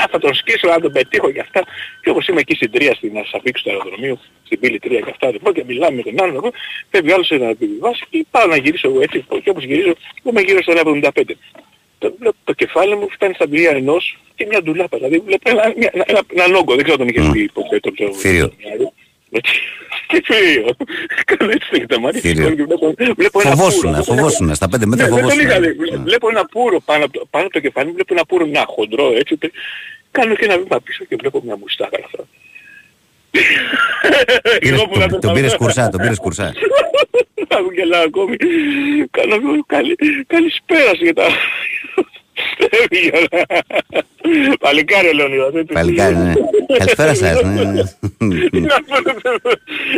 Α, 0.00 0.06
θα 0.10 0.18
τον 0.18 0.34
σκίσω, 0.34 0.68
να 0.68 0.80
τον 0.80 0.92
πετύχω 0.92 1.30
και 1.30 1.40
αυτά. 1.40 1.60
Και 2.02 2.10
όπως 2.10 2.26
είμαι 2.28 2.40
εκεί 2.40 2.54
στην 2.54 2.70
Τρία, 2.70 2.94
στην 2.94 3.18
Ασαφίξου 3.18 3.64
του 3.64 3.70
αεροδρομίου, 3.70 4.18
στην 4.46 4.58
πύλη 4.60 4.78
Τρία 4.78 5.00
και 5.00 5.10
αυτά, 5.10 5.26
λοιπόν, 5.30 5.52
και 5.52 5.64
μιλάμε 5.66 5.96
με 5.96 6.02
τον 6.02 6.14
άλλον, 6.22 6.50
φεύγει 6.90 7.12
άλλος 7.12 7.30
να 7.30 7.48
επιβιβάσει 7.48 8.04
και 8.10 8.26
πάω 8.30 8.46
να 8.46 8.56
γυρίσω 8.56 8.71
εγώ 8.82 9.00
έτσι 9.00 9.24
και 9.42 9.50
όπως 9.50 9.64
γυρίζω 9.64 9.92
είμαι 10.22 10.40
γύρω 10.40 10.62
στο 10.62 10.72
1,75. 10.76 11.10
Το, 11.98 12.14
το 12.44 12.52
κεφάλι 12.52 12.96
μου 12.96 13.10
φτάνει 13.10 13.34
στα 13.34 13.48
πλοία 13.48 13.70
ενός 13.70 14.18
και 14.34 14.46
μια 14.48 14.62
ντουλάπα. 14.62 14.96
Δηλαδή 14.96 15.18
βλέπω 15.18 15.50
ένα, 15.50 15.62
ένα, 15.64 16.04
ένα, 16.06 16.20
ένα 16.34 16.48
νόγκο, 16.48 16.74
δεν 16.74 16.84
ξέρω 16.84 16.98
τον 16.98 17.08
είχες 17.08 17.28
πει 17.32 17.50
ποτέ 17.52 17.80
το 17.80 17.90
ξέρω. 17.92 18.12
Φύριο. 18.12 18.52
Και 20.06 20.22
φύριο. 20.24 20.76
Κάνω 21.24 21.50
έτσι 21.50 21.86
τα 21.86 22.00
μάτια 22.00 22.20
και 22.20 22.64
βλέπω 23.16 23.40
ένα 23.40 23.50
φοβόσουνα, 23.50 24.02
φοβόσουνα, 24.02 24.54
στα 24.54 24.68
πέντε 24.68 24.86
μέτρα 24.86 25.08
ναι, 25.08 25.16
φοβόσουνα. 25.16 25.58
Ναι. 25.58 25.72
Βλέπω 25.96 26.28
ένα 26.28 26.44
πουρο 26.46 26.80
πάνω 26.80 27.04
από 27.30 27.50
το 27.50 27.60
κεφάλι 27.60 27.86
μου, 27.86 27.94
βλέπω 27.94 28.14
ένα 28.14 28.24
πουρο 28.24 28.46
να 28.46 28.64
χοντρό 28.66 29.12
έτσι. 29.16 29.38
Κάνω 30.10 30.34
και 30.34 30.44
ένα 30.44 30.58
βήμα 30.58 30.80
πίσω 30.80 31.04
και 31.04 31.16
βλέπω 31.16 31.40
μια 31.44 31.56
μουστάκα 31.56 31.98
αυτά. 32.04 32.24
Τον 35.20 35.32
πήρες 35.34 35.56
κουρσά, 35.56 35.88
τον 35.88 36.00
πήρες 36.00 36.18
κουρσά. 36.18 36.52
Θα 37.52 37.62
μου 37.62 37.70
γελάω 37.76 38.04
ακόμη. 38.10 38.36
Κάνω 39.10 39.36
καλησπέρα 40.26 40.92
για 41.00 41.14
τα... 41.14 41.26
Παλικάρι 44.60 45.08
ο 45.08 45.12
Λεωνίδας. 45.12 45.64
Παλικάρι, 45.72 46.16
ναι. 46.16 46.32
Καλησπέρα 46.78 47.14
σας. 47.14 47.42
Ναι. 47.42 47.82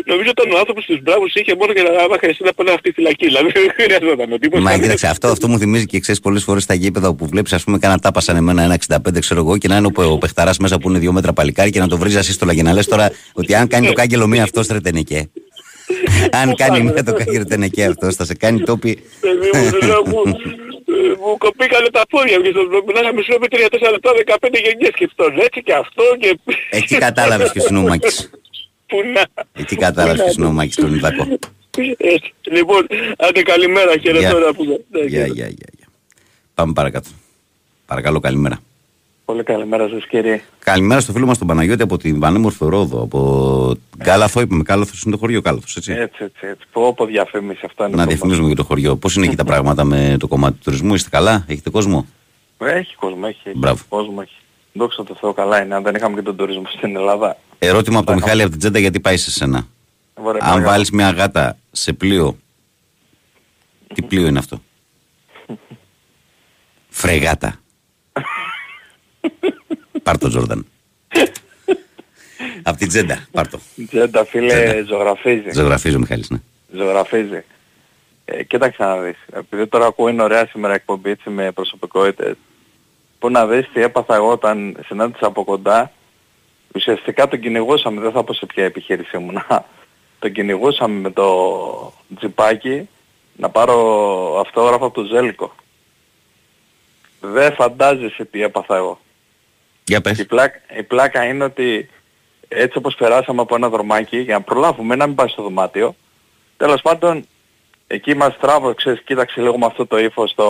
Νομίζω 0.04 0.30
ότι 0.36 0.52
ο 0.54 0.58
άνθρωπος 0.58 0.84
τους 0.84 1.02
μπράβους 1.02 1.34
είχε 1.34 1.54
μόνο 1.58 1.72
για 1.72 1.82
να 1.82 2.18
χρειαστεί 2.18 2.44
να 2.44 2.52
πάνε 2.52 2.70
αυτή 2.70 2.88
τη 2.88 2.94
φυλακή. 2.94 3.26
Δηλαδή 3.26 3.52
δεν 3.52 3.72
χρειαζόταν 3.74 4.38
τίποτα. 4.40 4.62
Μα 4.62 4.78
κοίταξε, 4.78 5.06
αυτό, 5.06 5.28
αυτό 5.28 5.48
μου 5.48 5.58
θυμίζει 5.58 5.86
και 5.86 6.00
ξέρεις 6.00 6.20
πολλές 6.20 6.42
φορές 6.42 6.62
στα 6.62 6.74
γήπεδα 6.74 7.08
όπου 7.08 7.26
βλέπεις 7.26 7.52
ας 7.52 7.64
πούμε 7.64 7.78
κάνα 7.78 7.98
τάπα 7.98 8.20
σαν 8.20 8.36
εμένα 8.36 8.62
ένα 8.62 8.78
65 8.88 8.98
ξέρω 9.18 9.40
εγώ 9.40 9.58
και 9.58 9.68
να 9.68 9.76
είναι 9.76 9.90
ο 9.94 10.18
παιχταράς 10.18 10.58
μέσα 10.58 10.78
που 10.78 10.88
είναι 10.88 10.98
δύο 10.98 11.12
μέτρα 11.12 11.32
παλικάρι 11.32 11.70
και 11.70 11.80
να 11.80 11.88
το 11.88 11.98
βρεις 11.98 12.16
ασύστολα 12.16 12.54
και 12.54 12.62
να 12.62 12.72
λες 12.72 12.86
τώρα 12.86 13.10
ότι 13.32 13.54
αν 13.54 13.68
κάνει 13.68 13.86
το 13.86 13.92
κάγκελο 13.92 14.26
μία 14.26 14.42
αυτός 14.42 14.66
τρετενικέ. 14.66 15.30
Αν 16.30 16.54
κάνει 16.54 16.82
μία 16.82 17.04
το 17.04 17.12
κάγκελο 17.12 17.44
τενεκέ 17.44 17.84
αυτός 17.84 18.14
θα 18.16 18.24
σε 18.24 18.34
κάνει 18.34 18.60
τόπι 18.60 19.02
μου 21.20 21.36
κοπήκανε 21.38 21.88
τα 21.90 22.02
πόδια 22.08 22.36
και 22.36 22.50
στον 22.50 22.66
μπλοκ. 22.68 22.86
Μιλάγαμε 22.86 23.14
μισό 23.18 23.38
με 23.40 23.46
3-4 23.50 23.56
λεπτά, 23.92 24.10
15 24.42 24.48
γενιές 24.64 24.92
και 24.94 25.04
αυτόν 25.04 25.38
έτσι 25.38 25.62
και 25.62 25.72
αυτό 25.72 26.04
και... 26.20 26.38
Εκεί 26.70 26.96
κατάλαβες 26.98 27.52
ποιος 27.52 27.68
είναι 27.68 27.78
ο 27.78 27.82
Μάκης. 27.82 28.30
Πού 28.86 28.96
να. 29.14 29.24
Εκεί 29.52 29.76
κατάλαβες 29.76 30.22
ποιος 30.22 30.36
είναι 30.36 30.46
ο 30.46 30.52
Μάκης 30.52 30.76
τον 30.76 30.94
Ιδακό. 30.94 31.38
Λοιπόν, 32.42 32.86
άντε 33.18 33.42
καλημέρα 33.42 33.92
χαιρετώ 33.98 34.38
να 34.38 34.54
πούμε. 34.54 34.80
Γεια, 35.06 35.26
γεια, 35.26 35.46
γεια. 35.48 35.88
Πάμε 36.54 36.72
παρακάτω. 36.72 37.08
Παρακαλώ 37.86 38.20
καλημέρα. 38.20 38.60
Πολύ 39.24 39.42
καλημέρα 39.42 39.88
σας 39.88 40.06
κύριε. 40.06 40.42
Καλημέρα 40.58 41.00
στο 41.00 41.12
φίλο 41.12 41.26
μας 41.26 41.38
τον 41.38 41.46
Παναγιώτη 41.46 41.82
από 41.82 41.96
την 41.96 42.20
Πανέμορφη 42.20 42.64
Ρόδο. 42.68 43.02
Από 43.02 43.74
Κάλαθο, 43.98 44.40
είπαμε 44.40 44.62
Κάλαθος 44.62 45.02
είναι 45.02 45.14
το 45.14 45.20
χωριό 45.20 45.40
Κάλαθος, 45.42 45.76
έτσι. 45.76 45.92
Έτσι, 45.92 46.24
έτσι, 46.24 46.46
έτσι. 46.46 46.66
Πω, 46.72 46.94
πω 46.94 47.06
διαφήμιση 47.06 47.62
αυτά 47.64 47.86
είναι. 47.86 47.96
Να 47.96 48.06
διαφημίζουμε 48.06 48.46
για 48.46 48.56
το 48.56 48.64
χωριό. 48.64 48.96
Πώς 48.96 49.16
είναι 49.16 49.26
εκεί 49.26 49.36
τα 49.36 49.44
πράγματα 49.44 49.84
με 49.84 50.16
το 50.18 50.28
κομμάτι 50.28 50.54
του 50.54 50.60
τουρισμού, 50.64 50.94
είστε 50.94 51.08
καλά, 51.08 51.44
έχετε 51.48 51.70
κόσμο; 51.70 52.06
Έχει 52.58 52.94
κόσμο, 52.96 53.22
έχει, 53.28 53.48
έχει 53.48 53.84
κόσμο, 53.88 54.18
έχει. 54.20 54.34
Δόξα 54.72 55.04
τω 55.04 55.16
Θεώ 55.20 55.32
καλά 55.32 55.64
είναι, 55.64 55.74
αν 55.74 55.82
δεν 55.82 55.94
είχαμε 55.94 56.14
και 56.14 56.22
τον 56.22 56.36
τουρισμό 56.36 56.64
στην 56.76 56.96
Ελλάδα. 56.96 57.36
Ερώτημα 57.58 57.98
από 57.98 58.06
τον 58.06 58.14
Μιχάλη 58.14 58.40
από 58.42 58.50
την 58.50 58.58
Τζέντα 58.58 58.78
γιατί 58.78 59.00
πάει 59.00 59.16
σε 59.16 59.30
σένα; 59.30 59.66
αν 60.40 60.62
βάλεις 60.62 60.90
μια 60.90 61.10
γάτα 61.10 61.56
σε 61.72 61.92
πλοίο, 61.92 62.36
τι 63.94 64.02
πλοίο 64.08 64.26
είναι 64.26 64.38
αυτό; 64.38 64.62
Φρεγάτα. 66.88 67.54
Πάρ' 70.02 70.18
το 70.18 70.28
Τζόρνταν. 70.28 70.66
Απ' 72.62 72.76
την 72.76 72.88
Τζέντα, 72.88 73.26
πάρ' 73.30 73.48
το. 73.48 73.60
Τζέντα 73.88 74.24
φίλε, 74.24 74.84
ζωγραφίζει. 74.86 75.50
Ζωγραφίζει 75.52 75.96
ο 75.96 75.98
Μιχάλης, 75.98 76.30
ναι. 76.30 76.38
Ζωγραφίζει. 76.72 77.44
Ε, 78.24 78.42
κοίταξε 78.42 78.82
να 78.82 78.96
δεις. 78.96 79.16
Επειδή 79.32 79.66
τώρα 79.66 79.86
ακούω 79.86 80.08
είναι 80.08 80.22
ωραία 80.22 80.46
σήμερα 80.46 80.74
εκπομπή 80.74 81.10
έτσι 81.10 81.30
με 81.30 81.52
προσωπικότητες. 81.52 82.36
Που 83.18 83.30
να 83.30 83.46
δεις 83.46 83.70
τι 83.72 83.82
έπαθα 83.82 84.14
εγώ 84.14 84.30
όταν 84.30 84.76
συνάντησα 84.86 85.26
από 85.26 85.44
κοντά. 85.44 85.92
Ουσιαστικά 86.74 87.28
τον 87.28 87.40
κυνηγούσαμε, 87.40 88.00
δεν 88.00 88.12
θα 88.12 88.24
πω 88.24 88.32
σε 88.32 88.46
ποια 88.46 88.64
επιχείρηση 88.64 89.16
ήμουν. 89.16 89.42
τον 90.18 90.32
κυνηγούσαμε 90.32 91.00
με 91.00 91.10
το 91.10 91.92
τζιπάκι 92.16 92.88
να 93.36 93.48
πάρω 93.48 94.40
αυτόγραφο 94.40 94.86
από 94.86 95.02
το 95.02 95.06
Ζέλικο. 95.06 95.54
Δεν 97.20 97.54
φαντάζεσαι 97.54 98.24
τι 98.24 98.42
έπαθα 98.42 98.76
εγώ. 98.76 99.00
Για 99.84 100.00
πες. 100.00 100.18
Η 100.18 100.26
πλάκα, 100.26 100.60
η 100.78 100.82
πλάκα 100.82 101.24
είναι 101.24 101.44
ότι 101.44 101.88
έτσι 102.48 102.78
όπως 102.78 102.94
περάσαμε 102.94 103.40
από 103.40 103.54
ένα 103.54 103.68
δρομάκι 103.68 104.18
για 104.18 104.34
να 104.34 104.40
προλάβουμε 104.42 104.94
να 104.96 105.06
μην 105.06 105.14
πάει 105.14 105.28
στο 105.28 105.42
δωμάτιο, 105.42 105.94
τέλος 106.56 106.80
πάντων 106.82 107.26
εκεί 107.86 108.14
μας 108.16 108.36
τράβω, 108.38 108.74
ξέρεις, 108.74 109.02
κοίταξε 109.02 109.40
λίγο 109.40 109.58
με 109.58 109.66
αυτό 109.66 109.86
το 109.86 109.98
ύφος 109.98 110.34
το, 110.34 110.44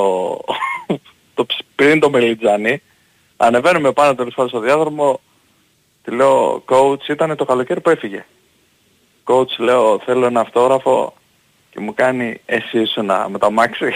το 1.34 1.46
ψ- 1.46 1.64
πριν 1.74 2.00
το 2.00 2.10
Μελιτζάνι, 2.10 2.82
ανεβαίνουμε 3.36 3.92
πάνω 3.92 4.14
τέλος 4.14 4.34
πάντων 4.34 4.50
στο 4.50 4.60
διάδρομο, 4.60 5.20
τη 6.04 6.10
λέω, 6.10 6.64
coach, 6.68 7.08
ήταν 7.08 7.36
το 7.36 7.44
καλοκαίρι 7.44 7.80
που 7.80 7.90
έφυγε. 7.90 8.24
Coach, 9.24 9.58
λέω, 9.58 9.98
θέλω 10.04 10.26
ένα 10.26 10.40
αυτόγραφο 10.40 11.14
και 11.70 11.80
μου 11.80 11.94
κάνει, 11.94 12.40
εσύ 12.46 12.80
ήσουν 12.80 13.04
με 13.04 13.38
το 13.38 13.46
αμάξι. 13.46 13.92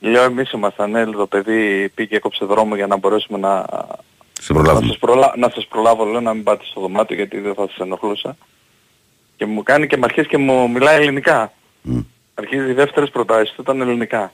Λέω 0.00 0.22
εμείς 0.22 0.50
ήμασταν, 0.52 0.90
ναι, 0.90 1.06
το 1.06 1.26
παιδί 1.26 1.88
πήγε 1.88 2.16
έκοψε 2.16 2.44
δρόμο 2.44 2.74
για 2.76 2.86
να 2.86 2.96
μπορέσουμε 2.96 3.38
να, 3.38 3.66
Σε 4.40 4.52
προλάβουμε. 4.52 4.80
να, 4.80 4.86
σας 4.86 4.98
προλα... 4.98 5.32
να 5.36 5.50
σας 5.54 5.66
προλάβω, 5.66 6.04
λέω 6.04 6.20
να 6.20 6.34
μην 6.34 6.42
πάτε 6.42 6.64
στο 6.64 6.80
δωμάτιο 6.80 7.16
γιατί 7.16 7.38
δεν 7.40 7.54
θα 7.54 7.66
σας 7.66 7.76
ενοχλούσα. 7.78 8.36
Και 9.36 9.46
μου 9.46 9.62
κάνει 9.62 9.86
και 9.86 9.96
με 9.96 10.04
αρχίζει 10.04 10.26
και 10.28 10.38
μου 10.38 10.70
μιλάει 10.70 10.96
ελληνικά. 11.00 11.52
Αρχίζει 12.34 12.70
οι 12.70 12.72
δεύτερες 12.72 13.10
προτάσεις 13.10 13.54
του 13.54 13.60
ήταν 13.62 13.80
ελληνικά. 13.80 14.32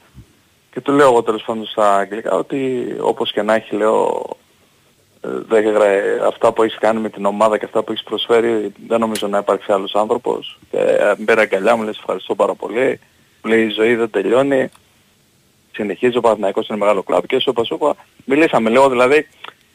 Και 0.72 0.80
του 0.80 0.92
λέω 0.92 1.06
εγώ 1.06 1.22
τέλος 1.22 1.42
πάντων 1.42 1.66
στα 1.66 1.96
αγγλικά 1.96 2.34
ότι 2.34 2.86
όπως 3.00 3.32
και 3.32 3.42
να 3.42 3.54
έχει 3.54 3.76
λέω 3.76 4.26
ε, 5.20 5.28
δεν 5.48 5.64
γρα- 5.64 6.26
αυτά 6.26 6.52
που 6.52 6.62
έχεις 6.62 6.78
κάνει 6.78 7.00
με 7.00 7.08
την 7.10 7.24
ομάδα 7.24 7.58
και 7.58 7.64
αυτά 7.64 7.82
που 7.82 7.92
έχεις 7.92 8.04
προσφέρει 8.04 8.72
δεν 8.88 9.00
νομίζω 9.00 9.26
να 9.26 9.38
υπάρξει 9.38 9.72
άλλος 9.72 9.94
άνθρωπος. 9.94 10.58
Και 10.70 10.78
ε, 10.78 11.14
με 11.18 11.24
πήρε 11.24 11.40
αγκαλιά 11.40 11.76
μου, 11.76 11.82
λέει 11.82 11.92
«Σε 11.92 11.98
ευχαριστώ 12.00 12.34
πάρα 12.34 12.54
πολύ. 12.54 13.00
Μου 13.42 13.50
λέει 13.50 13.64
η 13.64 13.68
ζωή 13.70 13.94
δεν 13.94 14.10
τελειώνει. 14.10 14.68
Συνεχίζει 15.72 16.16
ο 16.16 16.20
Παναθηναϊκός 16.20 16.68
είναι 16.68 16.78
μεγάλο 16.78 17.02
κλαμπ 17.02 17.24
και 17.24 17.38
σου 17.40 17.50
είπα, 17.50 17.64
σου 17.64 17.74
είπα, 17.74 17.96
μιλήσαμε 18.24 18.70
λίγο 18.70 18.88
δηλαδή 18.88 19.28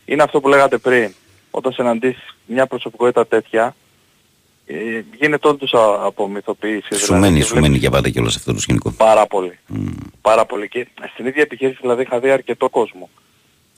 είναι 0.08 0.24
αυτό 0.24 0.40
που 0.42 0.48
λέγατε 0.48 0.78
πριν. 0.78 1.14
Όταν 1.52 1.72
συναντήσεις 1.72 2.36
μια 2.46 2.68
προσωπικότητα 2.68 3.28
τέτοια 3.28 3.76
ε, 4.66 4.76
γίνεται 5.20 5.48
όντως 5.48 5.74
α- 5.74 6.06
απομυθοποίησης. 6.06 6.98
Σου 7.00 7.06
δηλαδή, 7.06 7.22
μένει, 7.22 7.38
και 7.38 7.44
σου 7.44 7.50
βλέπεις- 7.50 7.68
μένει 7.70 7.80
για 7.80 7.90
πάντα 7.92 8.10
και 8.10 8.20
όλο 8.20 8.28
αυτό 8.28 8.54
το 8.54 8.60
σκηνικό. 8.60 8.92
Πάρα 8.92 9.28
πολύ. 9.28 9.60
Πάρα 10.22 10.46
πολύ. 10.46 10.68
Και 10.70 10.88
στην 11.14 11.26
ίδια 11.26 11.42
επιχείρηση 11.42 11.78
δηλαδή 11.82 12.02
είχα 12.02 12.20
δει 12.20 12.30
αρκετό 12.32 12.70
κόσμο. 12.70 13.10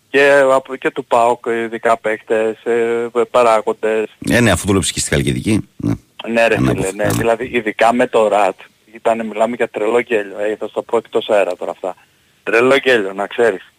Και, 0.10 0.42
από- 0.52 0.76
και 0.76 0.92
του 0.92 1.06
ΠΑΟΚ, 1.06 1.46
ειδικά 1.46 1.98
παίκτες, 1.98 2.64
ε, 2.64 3.08
παράγοντες. 3.32 4.08
Ε, 4.30 4.40
ναι, 4.40 4.52
αφού 4.52 4.68
δούλεψε 4.68 4.94
και 4.94 5.00
στη 5.00 5.10
Χαλκιδική. 5.10 5.68
Ναι. 5.78 5.94
Ναι 6.30 6.48
ρε 6.48 6.56
Ανάποδα, 6.56 6.88
φίλε, 6.88 7.04
ναι. 7.04 7.10
ναι. 7.10 7.18
Δηλαδή 7.18 7.50
ειδικά 7.54 7.94
με 7.94 8.08
το 8.08 8.28
ΡΑΤ 8.28 8.60
ήταν, 8.94 9.26
μιλάμε 9.28 9.56
για 9.56 9.68
τρελό 9.70 10.00
γέλιο. 10.00 10.40
Ε, 10.40 10.56
θα 10.56 10.68
στο 10.68 10.82
πω 10.82 10.98
εκτός 10.98 11.30
αέρα 11.30 11.56
τώρα 11.56 11.72
αυτά. 11.72 11.96
Τρελό 12.44 12.76
γέλιο, 12.76 13.14
να 13.14 13.28
ξέρεις. 13.28 13.72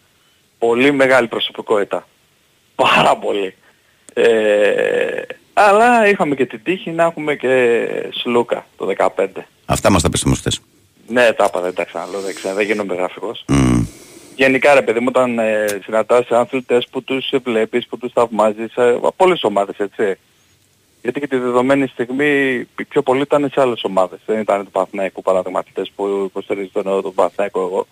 Πολύ 0.57 0.91
μεγάλη 0.91 1.27
προσωπικότητα. 1.27 2.07
Πάρα 2.75 3.17
πολύ. 3.17 3.55
Ε, 4.13 5.21
αλλά 5.53 6.07
είχαμε 6.07 6.35
και 6.35 6.45
την 6.45 6.59
τύχη 6.63 6.91
να 6.91 7.03
έχουμε 7.03 7.35
και 7.35 7.87
Σλούκα 8.13 8.65
το 8.77 8.87
15. 9.15 9.27
Αυτά 9.65 9.89
μας 9.89 10.01
τα 10.01 10.09
πες 10.09 10.23
όμως 10.25 10.39
χθες. 10.39 10.61
Ναι, 11.07 11.33
τα 11.33 11.45
είπα, 11.47 11.61
δεν 11.61 11.73
τα 11.73 11.85
ξαναλέω, 11.85 12.21
δεν, 12.21 12.35
ξέρω, 12.35 12.55
δεν 12.55 12.65
γίνομαι 12.65 12.95
γραφικός. 12.95 13.45
Γενικά 14.35 14.73
ρε 14.73 14.81
παιδί 14.81 14.99
μου, 14.99 15.05
όταν 15.09 15.39
ε, 15.39 15.65
συναντάς 15.83 16.27
αθλητές 16.29 16.87
που 16.91 17.03
τους 17.03 17.29
βλέπεις, 17.43 17.87
που 17.87 17.97
τους 17.97 18.11
θαυμάζεις, 18.11 18.75
ε, 18.75 18.89
από 18.89 19.25
όλες 19.25 19.43
ομάδες, 19.43 19.77
έτσι. 19.77 20.17
Γιατί 21.01 21.19
και 21.19 21.27
τη 21.27 21.37
δεδομένη 21.37 21.87
στιγμή 21.87 22.49
οι 22.77 22.83
πιο 22.87 23.01
πολλοί 23.01 23.21
ήταν 23.21 23.49
σε 23.53 23.61
άλλες 23.61 23.83
ομάδες. 23.83 24.19
Δεν 24.25 24.39
ήταν 24.39 24.63
του 24.63 24.71
Παναθηναϊκού 24.71 25.21
παράδειγμα 25.21 25.59
αθλητές 25.59 25.91
που 25.95 26.23
υποστηρίζουν 26.25 26.71
τον, 26.71 27.01
τον 27.01 27.13
Παναθηναϊκό 27.13 27.61
εγώ. 27.61 27.87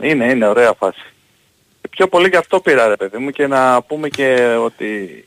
Είναι, 0.00 0.24
είναι 0.24 0.46
ωραία 0.46 0.72
φάση. 0.72 1.12
Και 1.90 1.96
πιο 1.96 2.08
πολύ 2.08 2.28
γι' 2.28 2.36
αυτό 2.36 2.60
πήρα 2.60 2.88
ρε 2.88 2.96
παιδί 2.96 3.18
μου 3.18 3.30
και 3.30 3.46
να 3.46 3.82
πούμε 3.82 4.08
και 4.08 4.56
ότι 4.64 5.24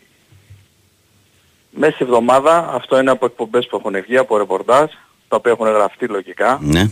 μέσα 1.71 1.91
στη 1.93 2.03
εβδομάδα, 2.03 2.69
αυτό 2.73 2.99
είναι 2.99 3.11
από 3.11 3.25
εκπομπές 3.25 3.67
που 3.67 3.75
έχουν 3.77 4.01
βγει, 4.01 4.17
από 4.17 4.37
ρεπορτάζ, 4.37 4.89
τα 5.27 5.35
οποία 5.35 5.51
έχουν 5.51 5.67
γραφτεί 5.67 6.07
λογικά, 6.07 6.59
Ναι. 6.61 6.89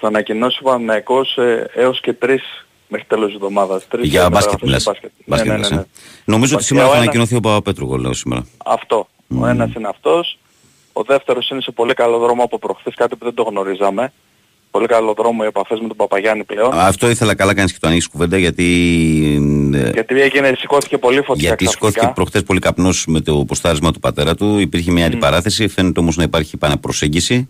θα 0.00 0.06
ανακοινώσει 0.06 0.58
ο 0.60 0.64
Παναθηναϊκός 0.64 1.36
ε, 1.36 1.70
έως 1.74 2.00
και 2.00 2.12
τρεις 2.12 2.42
μέχρι 2.88 3.06
τέλος 3.06 3.26
της 3.26 3.34
εβδομάδας. 3.34 3.88
Τρεις 3.88 4.08
Για 4.08 4.22
ε, 4.24 4.28
μπάσκετ 4.30 4.52
μεταγραφές 4.52 4.66
μιλάς. 4.68 4.82
σε 4.82 4.90
μπάσκετ. 4.90 5.10
Μπάσκετ 5.26 5.46
ναι, 5.46 5.52
ναι, 5.52 5.58
μιλάς, 5.58 5.70
ναι, 5.70 5.76
ε. 5.76 5.80
ναι. 6.24 6.34
Νομίζω 6.34 6.54
ότι 6.54 6.62
Και 6.62 6.68
σήμερα 6.68 6.86
ο 6.86 6.90
θα 6.90 6.94
ένας- 6.96 7.06
ανακοινωθεί 7.06 7.36
ο 7.36 7.40
Παπαπέτρου, 7.40 7.84
εγώ 7.84 7.96
λέω 7.96 8.12
σήμερα. 8.12 8.46
Αυτό. 8.64 9.08
Ο 9.40 9.46
ένας 9.46 9.74
είναι 9.74 9.88
αυτός. 9.88 10.38
Ο 10.92 11.02
δεύτερος 11.02 11.48
είναι 11.50 11.60
σε 11.60 11.70
πολύ 11.70 11.94
καλό 11.94 12.18
δρόμο 12.18 12.42
από 12.42 12.58
προχθές, 12.58 12.94
κάτι 12.94 13.16
που 13.16 13.24
δεν 13.24 13.34
το 13.34 13.42
γνωρίζαμε. 13.42 14.12
Πολύ 14.72 14.86
καλό 14.86 15.14
δρόμο 15.16 15.40
οι 15.42 15.46
επαφές 15.46 15.80
με 15.80 15.88
τον 15.88 15.96
Παπαγιάννη 15.96 16.44
πλέον. 16.44 16.72
Α, 16.72 16.86
Αυτό 16.86 17.10
ήθελα 17.10 17.34
καλά 17.34 17.54
κάνεις 17.54 17.72
και 17.72 17.78
το 17.80 17.86
ανοίξεις 17.88 18.10
κουβέντα 18.10 18.38
γιατί... 18.38 18.64
ε, 19.74 19.90
Γιατί 19.90 20.20
έγινε, 20.20 20.54
σηκώθηκε 20.58 20.98
πολύ 20.98 21.22
φωτιά 21.22 21.46
Γιατί 21.48 21.64
ξαφνικά. 21.64 21.88
σηκώθηκε 21.90 22.12
προχθές 22.14 22.42
πολύ 22.42 22.60
καπνός 22.60 23.04
με 23.06 23.20
το 23.20 23.44
ποστάρισμα 23.44 23.92
του 23.92 24.00
πατέρα 24.00 24.34
του. 24.34 24.58
Υπήρχε 24.58 24.90
μια 24.90 25.06
αντιπαράθεση. 25.06 25.68
Φαίνεται 25.68 26.00
όμως 26.00 26.16
να 26.16 26.22
υπάρχει 26.22 26.50
επαναπροσέγγιση 26.54 27.48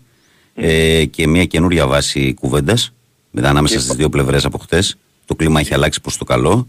ε, 0.55 1.05
και 1.05 1.27
μια 1.27 1.45
καινούρια 1.45 1.87
βάση 1.87 2.33
κουβέντας 2.33 2.93
μετά 3.31 3.49
ανάμεσα 3.49 3.79
στις 3.79 3.95
δύο 3.95 4.09
πλευρές 4.09 4.45
από 4.45 4.57
χτες. 4.57 4.97
Το 5.25 5.35
κλίμα 5.35 5.59
έχει 5.59 5.73
αλλάξει 5.73 6.01
προς 6.01 6.17
το 6.17 6.25
καλό. 6.25 6.67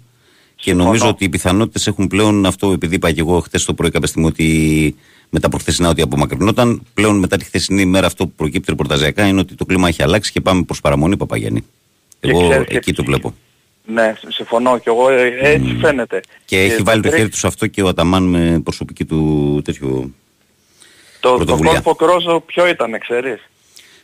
Και 0.56 0.74
νομίζω 0.74 1.08
ότι 1.08 1.24
οι 1.24 1.28
πιθανότητες 1.28 1.86
έχουν 1.86 2.06
πλέον 2.06 2.46
αυτό, 2.46 2.72
επειδή 2.72 2.94
είπα 2.94 3.12
και 3.12 3.20
εγώ 3.20 3.40
χθε 3.40 3.58
το 3.66 3.74
πρωί 3.74 3.90
κάποια 3.90 4.08
στιγμή 4.08 4.26
ότι 4.28 4.96
με 5.30 5.40
τα 5.40 5.48
προχθεσινά 5.48 5.88
ότι 5.88 6.02
απομακρυνόταν, 6.02 6.82
πλέον 6.94 7.18
μετά 7.18 7.36
τη 7.36 7.44
χθεσινή 7.44 7.82
ημέρα 7.82 8.06
αυτό 8.06 8.26
που 8.26 8.32
προκύπτει 8.36 8.70
ρεπορταζιακά 8.70 9.26
είναι 9.26 9.40
ότι 9.40 9.54
το 9.54 9.64
κλίμα 9.64 9.88
έχει 9.88 10.02
αλλάξει 10.02 10.32
και 10.32 10.40
πάμε 10.40 10.62
προς 10.62 10.80
παραμονή 10.80 11.16
Παπαγιάννη. 11.16 11.60
Και 12.20 12.28
Εγώ 12.30 12.48
ξέρεις 12.48 12.66
και- 12.68 12.76
εκεί 12.76 12.92
το 12.92 13.04
βλέπω. 13.04 13.34
Ναι, 13.86 14.14
συμφωνώ 14.28 14.78
και 14.78 14.88
εγώ 14.90 15.10
ε, 15.10 15.38
έτσι 15.40 15.76
φαίνεται. 15.80 16.20
Και 16.44 16.62
έχει 16.62 16.82
βάλει 16.82 16.96
το 16.96 17.08
τρίτη- 17.08 17.16
χέρι 17.16 17.28
τους 17.28 17.38
σε 17.38 17.46
αυτό 17.46 17.66
και 17.66 17.82
ο 17.82 17.88
Αταμάν 17.88 18.22
με 18.22 18.60
προσωπική 18.64 19.04
του 19.04 19.60
τέτοιο 19.64 20.10
Το, 21.20 21.30
το 21.30 21.36
πρωτοβουλία. 21.36 21.72
κόρπο 21.72 21.94
κρόζο 21.94 22.40
ποιο 22.40 22.66
ήταν, 22.68 22.98
ξέρεις; 22.98 23.40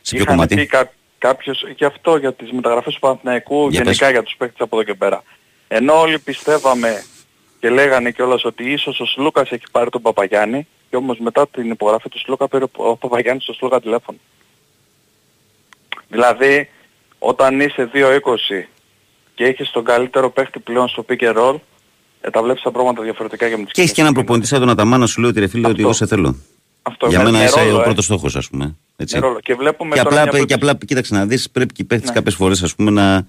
Σε 0.01 0.15
ποιο 0.15 0.17
Είχαν 0.23 0.35
κομμάτι; 0.35 0.55
πει 0.55 0.65
κα, 0.65 0.91
κάποιος, 1.17 1.63
γι' 1.77 1.85
αυτό 1.85 2.17
για 2.17 2.33
τις 2.33 2.51
μεταγραφές 2.51 2.93
του 2.93 2.99
Παναθηναϊκού, 2.99 3.69
Για 3.69 3.81
γενικά 3.83 4.05
πες. 4.05 4.11
για 4.13 4.23
τους 4.23 4.35
παίκτες 4.37 4.59
από 4.59 4.75
εδώ 4.75 4.85
και 4.85 4.93
πέρα. 4.93 5.23
Ενώ 5.67 5.99
όλοι 5.99 6.19
πιστεύαμε 6.19 7.03
και 7.59 7.69
λέγανε 7.69 8.11
κιόλας 8.11 8.45
ότι 8.45 8.71
ίσως 8.71 8.99
ο 8.99 9.05
Σλούκας 9.05 9.49
έχει 9.51 9.63
πάρει 9.71 9.89
τον 9.89 10.01
Παπαγιάννη 10.01 10.67
και 10.91 10.97
όμως 10.97 11.17
μετά 11.19 11.47
την 11.47 11.69
υπογραφή 11.71 12.09
του 12.09 12.19
Σλούκα 12.19 12.47
πήρε 12.47 12.63
ο- 12.63 12.69
ο 12.89 12.95
Παπαγιάννης 12.97 13.43
στο 13.43 13.53
Σλούκα 13.53 13.81
τηλέφωνο. 13.81 14.17
Δηλαδή, 16.09 16.69
όταν 17.19 17.59
είσαι 17.59 17.89
2.20 17.93 18.67
και 19.35 19.43
έχεις 19.43 19.69
τον 19.71 19.83
καλύτερο 19.83 20.29
παίκτη 20.31 20.59
πλέον 20.59 20.87
στο 20.87 21.05
pick 21.09 21.21
and 21.21 21.37
roll, 21.37 21.55
ε, 22.21 22.29
τα 22.29 22.41
βλέπεις 22.43 22.61
τα 22.61 22.71
πράγματα 22.71 23.01
διαφορετικά 23.03 23.47
για 23.47 23.57
με 23.57 23.63
τις 23.63 23.73
Και 23.73 23.81
έχει 23.81 23.93
και 23.93 24.01
έναν 24.01 24.13
προπονητή 24.13 24.47
σαν 24.47 24.59
τον 24.59 24.69
Αταμάν 24.69 24.99
να 24.99 25.05
σου 25.07 25.21
λέει 25.21 25.29
ότι 25.29 25.39
ρε 25.39 25.47
φίλε 25.47 25.67
ότι 25.67 25.81
εγώ 25.81 25.93
σε 25.93 26.05
θέλω. 26.07 26.35
Αυτό, 26.81 27.07
Για 27.07 27.17
με- 27.17 27.23
μένα 27.23 27.37
με 27.37 27.43
είσαι 27.43 27.59
ρόλο, 27.63 27.77
ο 27.77 27.79
ε. 27.81 27.83
πρώτος 27.83 28.05
στόχος 28.05 28.35
ας 28.35 28.49
πούμε. 28.49 28.75
Έτσι. 28.95 29.15
Με 29.15 29.21
ρόλο. 29.21 29.39
Και 29.39 29.53
βλέπουμε 29.55 29.95
Και 29.95 30.01
τώρα 30.01 30.21
απλά, 30.21 30.35
μια 30.37 30.45
και 30.45 30.53
απλά 30.53 30.75
κοίταξε 30.85 31.13
να 31.13 31.25
δεις 31.25 31.49
πρέπει 31.49 31.73
και 31.73 31.81
οι 31.81 31.85
παίχτες 31.85 32.09
Ναι. 32.09 32.15
κάποιες 32.15 32.35
φορές 32.35 32.63
ας 32.63 32.75
πούμε 32.75 32.91
να, 32.91 33.25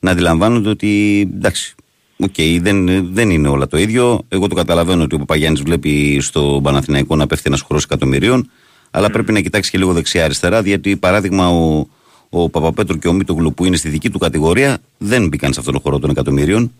να 0.00 0.10
αντιλαμβάνονται 0.10 0.68
ότι 0.68 1.20
εντάξει 1.34 1.74
Οκ, 2.22 2.34
δεν, 2.60 3.06
δεν 3.14 3.30
είναι 3.30 3.48
όλα 3.48 3.66
το 3.66 3.78
ίδιο. 3.78 4.20
Εγώ 4.28 4.46
το 4.46 4.54
καταλαβαίνω 4.54 5.02
ότι 5.02 5.14
ο 5.14 5.18
Παπαγιάννης 5.18 5.62
βλέπει 5.62 6.18
στο 6.20 6.60
Παναθηναϊκό 6.62 7.16
να 7.16 7.26
πέφτει 7.26 7.44
ένας 7.46 7.60
χώρος 7.60 7.84
εκατομμυρίων, 7.84 8.50
αλλά 8.90 9.10
πρέπει 9.10 9.32
να 9.32 9.40
κοιτάξει 9.40 9.70
και 9.70 9.78
λίγο 9.78 9.92
δεξιά-αριστερά, 9.92 10.60
γιατί 10.60 10.96
παράδειγμα 10.96 11.48
ο, 11.48 11.86
ο 12.30 12.48
Παπαπέτρου 12.48 12.98
και 12.98 13.08
ο 13.08 13.12
Μίτογλου 13.12 13.54
που 13.54 13.64
είναι 13.64 13.76
στη 13.76 13.88
δική 13.88 14.10
του 14.10 14.18
κατηγορία 14.18 14.78
δεν 14.98 15.28
μπήκαν 15.28 15.52
σε 15.52 15.58
αυτόν 15.58 15.74
τον 15.74 15.82
χώρο 15.82 15.98
των 15.98 16.10
εκατομμυρίων. 16.10 16.72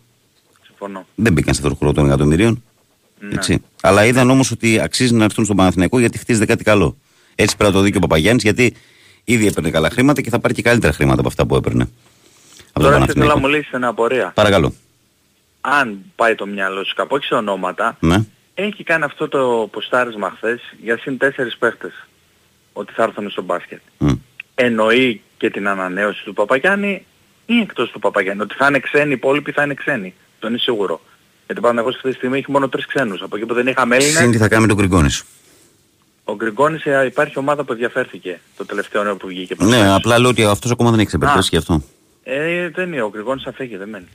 Συμφωνώ. 0.66 1.06
Δεν 1.14 1.32
μπήκαν 1.32 1.54
σε 1.54 1.60
αυτόν 1.60 1.76
τον 1.78 1.78
χώρο 1.78 1.92
των 1.92 2.06
εκατομμυρίων. 2.06 2.62
Ναι. 3.18 3.34
Έτσι. 3.34 3.62
Αλλά 3.82 4.04
είδαν 4.04 4.30
όμως 4.30 4.50
ότι 4.50 4.80
αξίζει 4.80 5.14
να 5.14 5.24
έρθουν 5.24 5.44
στον 5.44 5.56
Παναθηναϊκό 5.56 5.98
γιατί 5.98 6.18
χτίζεται 6.18 6.46
κάτι 6.46 6.64
καλό. 6.64 6.96
Έτσι 7.34 7.56
πρέπει 7.56 7.72
να 7.72 7.78
το 7.78 7.84
δει 7.84 7.90
και 7.90 7.96
ο 7.96 8.00
Παπαγιάννης 8.00 8.42
γιατί 8.42 8.74
ήδη 9.24 9.46
έπαιρνε 9.46 9.70
καλά 9.70 9.90
χρήματα 9.90 10.20
και 10.20 10.30
θα 10.30 10.38
πάρει 10.38 10.54
και 10.54 10.62
καλύτερα 10.62 10.92
χρήματα 10.92 11.18
από 11.18 11.28
αυτά 11.28 11.46
που 11.46 11.56
έπαιρνε. 11.56 11.82
Από 11.82 11.92
τον 12.72 12.82
Τώρα 12.82 12.88
θέλω 12.90 12.98
να 12.98 13.06
Παναθηναϊκό. 13.06 13.38
μου 13.38 13.46
λύσεις 13.54 13.72
ένα 13.72 13.88
απορία. 13.88 14.32
Παρακαλώ. 14.34 14.74
Αν 15.60 15.98
πάει 16.16 16.34
το 16.34 16.46
μυαλό 16.46 16.84
σου 16.84 16.94
κάπου, 16.94 17.14
όχι 17.14 17.24
σε 17.24 17.34
ονόματα, 17.34 17.96
Ναι. 18.00 18.16
έχει 18.54 18.84
κάνει 18.84 19.04
αυτό 19.04 19.28
το 19.28 19.68
ποστάρισμα 19.72 20.32
χθες 20.36 20.60
για 20.82 20.98
συν 20.98 21.18
τέσσερις 21.18 21.56
παίχτες 21.56 21.92
ότι 22.72 22.92
θα 22.92 23.02
έρθουν 23.02 23.30
στο 23.30 23.42
μπάσκετ. 23.42 23.80
Μμ. 23.98 24.12
Εννοεί 24.54 25.22
και 25.36 25.50
την 25.50 25.68
ανανέωση 25.68 26.24
του 26.24 26.32
Παπαγιάννη 26.32 27.06
ή 27.46 27.60
εκτός 27.60 27.90
του 27.90 27.98
Παπαγιάννη. 27.98 28.42
Ότι 28.42 28.54
θα 28.54 28.66
είναι 28.66 28.78
ξένοι, 28.80 29.08
οι 29.10 29.12
υπόλοιποι 29.12 29.52
θα 29.52 29.62
είναι 29.62 29.74
ξένοι. 29.74 30.14
Το 30.38 30.48
είναι 30.48 30.58
σίγουρο. 30.58 31.00
Γιατί 31.46 31.60
πάνω 31.60 31.80
εγώ 31.80 31.88
αυτή 31.88 32.08
τη 32.10 32.14
στιγμή 32.14 32.38
έχει 32.38 32.50
μόνο 32.50 32.68
τρεις 32.68 32.86
ξένους. 32.86 33.22
Από 33.22 33.36
εκεί 33.36 33.46
που 33.46 33.54
δεν 33.54 33.66
είχαμε 33.66 34.00
Συν 34.00 34.10
τι 34.12 34.16
Έλληνες, 34.18 34.40
θα 34.40 34.48
κάνει 34.48 34.62
με 34.62 34.68
τον 34.68 34.76
Γκριγκόνης. 34.76 35.24
ο 36.24 36.34
Γκριγκόνης 36.34 36.84
ε, 36.86 37.04
υπάρχει 37.06 37.38
ομάδα 37.38 37.64
που 37.64 37.72
ενδιαφέρθηκε 37.72 38.40
το 38.56 38.64
τελευταίο 38.66 39.02
νέο 39.02 39.16
που 39.16 39.26
βγήκε. 39.26 39.54
Ναι, 39.58 39.92
απλά 39.94 40.18
λέω 40.18 40.30
ότι 40.30 40.44
αυτός 40.44 40.70
ακόμα 40.70 40.90
δεν 40.90 40.98
έχει 40.98 41.08
ξεπερδέσει 41.08 41.48
γι' 41.50 41.56
αυτό. 41.56 41.82
Ε, 42.22 42.68
δεν 42.68 42.92
είναι. 42.92 43.02
Ο 43.02 43.08
Γκριγκόνης 43.10 43.42
θα 43.42 43.52
φύγει, 43.52 43.76
δεν 43.76 43.88
μένει. 43.88 44.08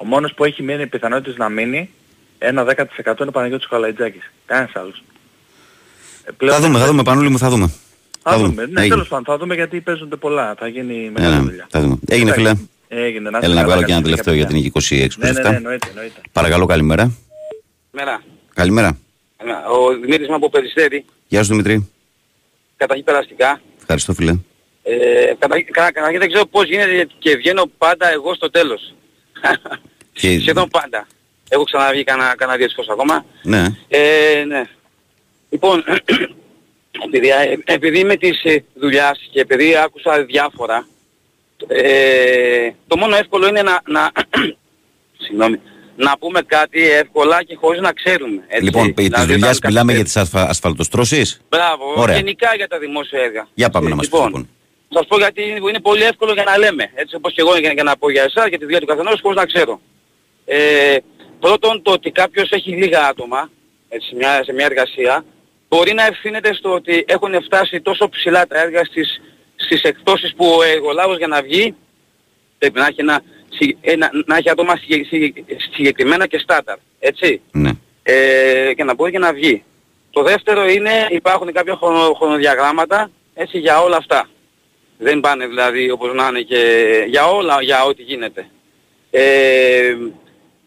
Ο 0.00 0.04
μόνος 0.04 0.34
που 0.34 0.44
έχει 0.44 0.62
μείνει 0.62 0.86
πιθανότητες 0.86 1.36
να 1.36 1.48
μείνει 1.48 1.90
ένα 2.38 2.64
10% 2.64 3.20
είναι 3.20 3.28
ο 3.28 3.30
Παναγιώτης 3.32 3.68
Καλαϊτζάκης. 3.68 4.30
Κανένας 4.46 4.70
άλλος. 4.76 5.02
Ε, 6.24 6.30
πλέον- 6.36 6.54
Θα 6.54 6.60
δούμε, 6.66 6.78
θα 6.78 6.86
δούμε, 6.86 7.02
Πανούλη 7.02 7.28
μου, 7.28 7.38
θα 7.38 7.48
δούμε. 7.50 7.72
Θα 8.22 8.36
δούμε. 8.38 8.48
Ναι, 8.54 8.62
Έγινε. 8.62 8.88
τέλος 8.94 9.08
πάντων, 9.08 9.24
θα 9.24 9.36
δούμε 9.38 9.54
γιατί 9.54 9.80
παίζονται 9.80 10.16
πολλά. 10.16 10.54
Θα 10.58 10.68
γίνει 10.68 10.94
Ναι, 11.04 11.10
μεγάλη 11.10 11.34
ναι, 11.34 11.40
δουλειά. 11.40 11.66
θα 11.70 11.80
δούμε. 11.80 11.98
Έγινε, 12.08 12.32
φίλε. 12.32 12.52
Έγινε, 12.88 13.30
να 13.30 13.38
Έλα 13.42 13.54
να 13.54 13.64
βγάλω 13.64 13.82
και 13.82 13.92
ένα 13.92 14.02
τελευταίο 14.02 14.34
για 14.34 14.46
την 14.46 14.56
26 14.56 15.18
Ναι, 15.18 15.30
ναι, 15.32 15.40
ναι, 15.48 15.56
εννοείται, 15.56 15.88
εννοείται. 15.88 16.20
Παρακαλώ, 16.32 16.66
καλημέρα. 16.66 17.12
Μέρα. 17.90 18.22
Καλημέρα. 18.54 18.98
Ο 19.70 19.94
Δημήτρης 20.00 20.28
μου 20.28 20.34
από 20.34 20.50
Περιστέρη. 20.50 21.04
Γεια 21.28 21.42
σου 21.42 21.48
Δημητρή. 21.50 21.90
Καταρχήν 22.76 23.04
περαστικά. 23.04 23.60
Ευχαριστώ 23.80 24.12
φίλε. 24.14 24.34
Ε, 24.82 24.94
κατα- 25.38 25.62
κα- 25.62 25.92
Καταρχήν 25.92 26.18
δεν 26.18 26.28
ξέρω 26.28 26.46
πώς 26.46 26.64
γίνεται 26.68 27.08
και 27.18 27.36
βγαίνω 27.36 27.70
πάντα 27.78 28.12
εγώ 28.12 28.34
στο 28.34 28.50
τέλος. 28.50 28.94
Και... 30.12 30.38
Σχεδόν 30.40 30.68
πάντα. 30.68 31.06
Έχω 31.48 31.62
ξαναβγεί 31.64 32.04
κανένα, 32.04 32.34
κανένα 32.36 32.58
δύο 32.58 32.68
φορές 32.74 32.90
ακόμα. 32.90 33.24
Ναι. 33.42 33.66
Ε, 33.88 34.44
ναι. 34.46 34.62
Λοιπόν, 35.50 35.84
επειδή, 37.06 37.28
ε, 37.28 37.58
επειδή 37.64 37.98
είμαι 37.98 38.16
της 38.16 38.42
ε, 38.44 38.64
δουλειάς 38.74 39.28
και 39.32 39.40
επειδή 39.40 39.76
άκουσα 39.76 40.24
διάφορα, 40.24 40.86
ε, 41.66 42.70
το 42.86 42.96
μόνο 42.96 43.16
εύκολο 43.16 43.46
είναι 43.48 43.62
να, 43.62 43.80
να, 43.86 44.10
συγγνώμη, 45.24 45.60
να 45.96 46.18
πούμε 46.18 46.42
κάτι 46.42 46.90
εύκολα 46.90 47.42
και 47.42 47.56
χωρίς 47.60 47.80
να 47.80 47.92
ξέρουμε. 47.92 48.42
Έτσι. 48.48 48.64
Λοιπόν, 48.64 48.94
της 48.94 49.04
Δηλαδή, 49.06 49.32
δουλειάς 49.32 49.56
όταν 49.56 49.70
μιλάμε 49.70 49.92
για 49.92 50.02
καθυστέρησε- 50.02 50.30
τις 50.30 50.38
ασφα... 50.40 50.50
ασφαλτοστρώσεις; 50.50 51.40
Μπράβο, 51.48 51.94
Ωραία. 51.96 52.16
γενικά 52.16 52.54
για 52.56 52.68
τα 52.68 52.78
δημόσια 52.78 53.20
έργα. 53.20 53.48
Για 53.54 53.70
πάμε 53.70 53.88
να 53.88 53.94
μας 53.94 54.08
πεις 54.08 54.12
λοιπόν, 54.14 54.26
λοιπόν. 54.28 54.42
θα 54.42 54.57
σας 54.92 55.06
πω 55.06 55.16
γιατί 55.18 55.42
είναι 55.68 55.80
πολύ 55.80 56.02
εύκολο 56.02 56.32
για 56.32 56.44
να 56.44 56.58
λέμε. 56.58 56.90
Έτσι 56.94 57.14
όπως 57.16 57.32
και 57.32 57.40
εγώ 57.40 57.56
για, 57.58 57.72
για 57.72 57.82
να 57.82 57.96
πω 57.96 58.10
για 58.10 58.22
εσάς, 58.22 58.46
για 58.48 58.58
τη 58.58 58.64
δουλειά 58.64 58.80
του 58.80 58.86
καθενός, 58.86 59.20
χωρίς 59.20 59.36
να 59.38 59.46
ξέρω. 59.46 59.80
Ε, 60.44 60.96
πρώτον 61.40 61.82
το 61.82 61.90
ότι 61.92 62.10
κάποιος 62.10 62.50
έχει 62.50 62.70
λίγα 62.70 63.06
άτομα 63.06 63.50
έτσι, 63.88 64.14
μια, 64.14 64.44
σε 64.44 64.52
μια 64.52 64.64
εργασία 64.64 65.24
μπορεί 65.68 65.92
να 65.94 66.06
ευθύνεται 66.06 66.54
στο 66.54 66.72
ότι 66.72 67.04
έχουν 67.08 67.42
φτάσει 67.42 67.80
τόσο 67.80 68.08
ψηλά 68.08 68.46
τα 68.46 68.60
έργα 68.60 68.84
στις, 68.84 69.20
στις 69.56 69.82
εκπτώσεις 69.82 70.34
που 70.34 70.46
ο 70.58 70.62
εργολάβος 70.62 71.16
για 71.18 71.26
να 71.26 71.42
βγει 71.42 71.74
πρέπει 72.58 72.78
να 72.78 72.86
έχει, 72.86 73.00
ένα, 73.00 73.20
συ- 73.48 73.76
ένα, 73.80 74.10
να 74.26 74.36
έχει 74.36 74.50
άτομα 74.50 74.76
συγκε- 74.76 75.06
συγκε- 75.06 75.44
συγκεκριμένα 75.74 76.26
και 76.26 76.38
στάνταρ. 76.38 76.76
Έτσι 76.98 77.40
Ναι. 77.52 77.70
ε, 78.02 78.72
και 78.76 78.84
να 78.84 78.94
μπορεί 78.94 79.10
και 79.10 79.18
να 79.18 79.32
βγει. 79.32 79.62
Το 80.10 80.22
δεύτερο 80.22 80.68
είναι 80.68 81.06
υπάρχουν 81.10 81.52
κάποια 81.52 81.76
χρονο, 81.76 82.12
χρονοδιαγράμματα 82.14 83.10
έτσι 83.34 83.58
για 83.58 83.80
όλα 83.82 83.96
αυτά. 83.96 84.28
Δεν 84.98 85.20
πάνε 85.20 85.46
δηλαδή 85.46 85.90
όπως 85.90 86.14
να 86.14 86.26
είναι 86.28 86.40
και 86.40 86.60
για 87.08 87.26
όλα, 87.28 87.62
για 87.62 87.84
ό,τι 87.84 88.02
γίνεται. 88.02 88.48
Ε, 89.10 89.96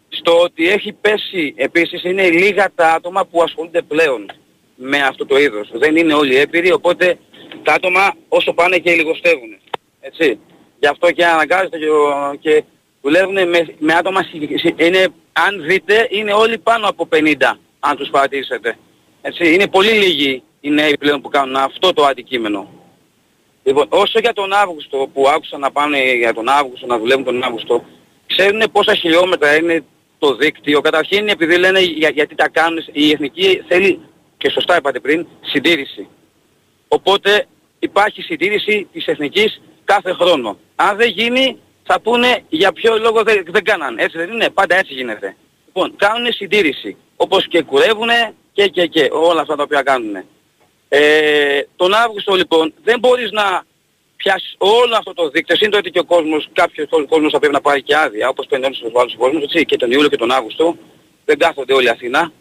στο 0.10 0.40
ότι 0.42 0.70
έχει 0.70 0.94
πέσει 0.94 1.54
επίσης 1.58 2.04
είναι 2.04 2.30
λίγα 2.30 2.72
τα 2.76 2.94
άτομα 2.94 3.26
που 3.26 3.42
ασχολούνται 3.44 3.82
πλέον 3.82 4.32
με 4.76 4.98
αυτό 5.02 5.26
το 5.26 5.40
είδος. 5.40 5.70
Δεν 5.74 5.96
είναι 5.96 6.14
όλοι 6.14 6.36
έμπειροι, 6.36 6.72
οπότε 6.72 7.18
τα 7.64 7.74
άτομα 7.74 8.14
όσο 8.28 8.54
πάνε 8.54 8.78
και 8.78 8.94
λιγοστεύουν. 8.94 9.58
Έτσι. 10.02 10.40
Γι' 10.80 10.88
αυτό 10.88 11.12
και 11.12 11.26
αναγκάζεται 11.26 11.78
και, 11.78 11.90
ο- 11.90 12.36
και 12.40 12.64
δουλεύουν 13.02 13.34
με, 13.50 13.76
με 13.80 13.94
άτομα, 13.94 14.24
συ- 14.24 14.60
συ- 14.60 14.82
είναι, 14.82 15.08
αν 15.34 15.64
δείτε, 15.64 16.08
είναι 16.10 16.34
όλοι 16.34 16.58
πάνω 16.58 16.88
από 16.90 17.08
50, 17.12 17.60
αν 17.80 17.98
τους 17.98 18.10
παρατηρήσετε. 18.10 18.78
Έτσι. 19.22 19.54
Είναι 19.54 19.68
πολύ 19.68 19.92
λίγοι 19.92 20.44
οι 20.62 20.70
νέοι 20.70 20.98
πλέον 20.98 21.22
που 21.22 21.30
κάνουν 21.30 21.56
αυτό 21.56 21.94
το 21.94 22.06
αντικείμενο. 22.06 22.70
Λοιπόν, 23.72 23.88
όσο 23.90 24.20
για 24.20 24.34
τον 24.34 24.54
Αύγουστο 24.54 25.10
που 25.14 25.28
άκουσα 25.28 25.58
να 25.58 25.72
πάνε 25.72 26.14
για 26.14 26.34
τον 26.34 26.50
Αύγουστο, 26.50 26.86
να 26.86 26.98
δουλεύουν 26.98 27.24
τον 27.24 27.44
Αύγουστο, 27.44 27.84
ξέρουν 28.28 28.64
πόσα 28.72 28.96
χιλιόμετρα 28.96 29.56
είναι 29.56 29.84
το 30.20 30.36
δίκτυο. 30.36 30.82
Καταρχήν 30.82 31.28
επειδή 31.28 31.58
λένε 31.58 31.80
για, 31.80 32.10
γιατί 32.10 32.36
τα 32.36 32.50
κάνουν, 32.50 32.86
η 32.92 33.12
εθνική 33.12 33.64
θέλει, 33.68 34.00
και 34.38 34.50
σωστά 34.50 34.78
είπατε 34.78 35.00
πριν, 35.00 35.28
συντήρηση. 35.42 36.08
Οπότε 36.88 37.46
υπάρχει 37.80 38.22
συντήρηση 38.22 38.88
της 38.94 39.06
εθνικής 39.06 39.62
κάθε 39.84 40.14
χρόνο. 40.14 40.58
Αν 40.76 40.98
δεν 40.98 41.10
γίνει 41.10 41.58
θα 41.84 42.00
πούνε 42.00 42.44
για 42.50 42.72
ποιο 42.72 42.98
λόγο 42.98 43.24
δεν, 43.24 43.44
δεν 43.48 43.64
κάναν. 43.64 43.98
Έτσι 43.98 44.18
δεν 44.18 44.32
είναι, 44.32 44.50
πάντα 44.50 44.76
έτσι 44.76 44.94
γίνεται. 44.94 45.36
Λοιπόν, 45.66 45.96
κάνουν 45.96 46.34
συντήρηση. 46.34 46.98
Όπως 47.16 47.48
και 47.48 47.62
κουρεύουνε 47.62 48.34
και 48.54 48.68
και 48.68 48.86
και 48.86 49.10
όλα 49.12 49.42
αυτά 49.42 49.56
τα 49.56 49.64
οποία 49.64 49.82
κάνουν. 49.82 50.24
Ε, 50.94 51.62
τον 51.76 51.94
Αύγουστο 51.94 52.36
λοιπόν 52.36 52.74
δεν 52.84 53.00
μπορείς 53.00 53.32
να 53.32 53.64
πιάσεις 54.16 54.56
όλο 54.58 54.96
αυτό 54.98 55.14
το 55.14 55.30
δίκτυο. 55.30 55.56
Είναι 55.60 55.72
το 55.72 55.78
ότι 55.78 55.90
και 55.92 56.00
ο 56.00 56.04
κόσμος, 56.04 56.50
κάποιος 56.54 56.88
ο 56.92 57.06
κόσμος 57.06 57.32
θα 57.32 57.40
πρέπει 57.40 57.54
να 57.54 57.62
πάρει 57.62 57.82
και 57.84 57.96
άδεια, 57.96 58.30
όπως 58.30 58.46
παίρνει 58.46 58.66
όλους 58.66 58.80
τους 58.80 58.92
άλλους 58.96 59.16
κόσμους, 59.16 59.44
έτσι, 59.44 59.66
και 59.66 59.78
τον 59.78 59.92
Ιούλιο 59.92 60.10
και 60.10 60.18
τον 60.18 60.32
Αύγουστο. 60.32 60.78
Δεν 61.26 61.38
κάθονται 61.38 61.74
όλοι 61.74 61.90
Αθήνα. 61.90 62.32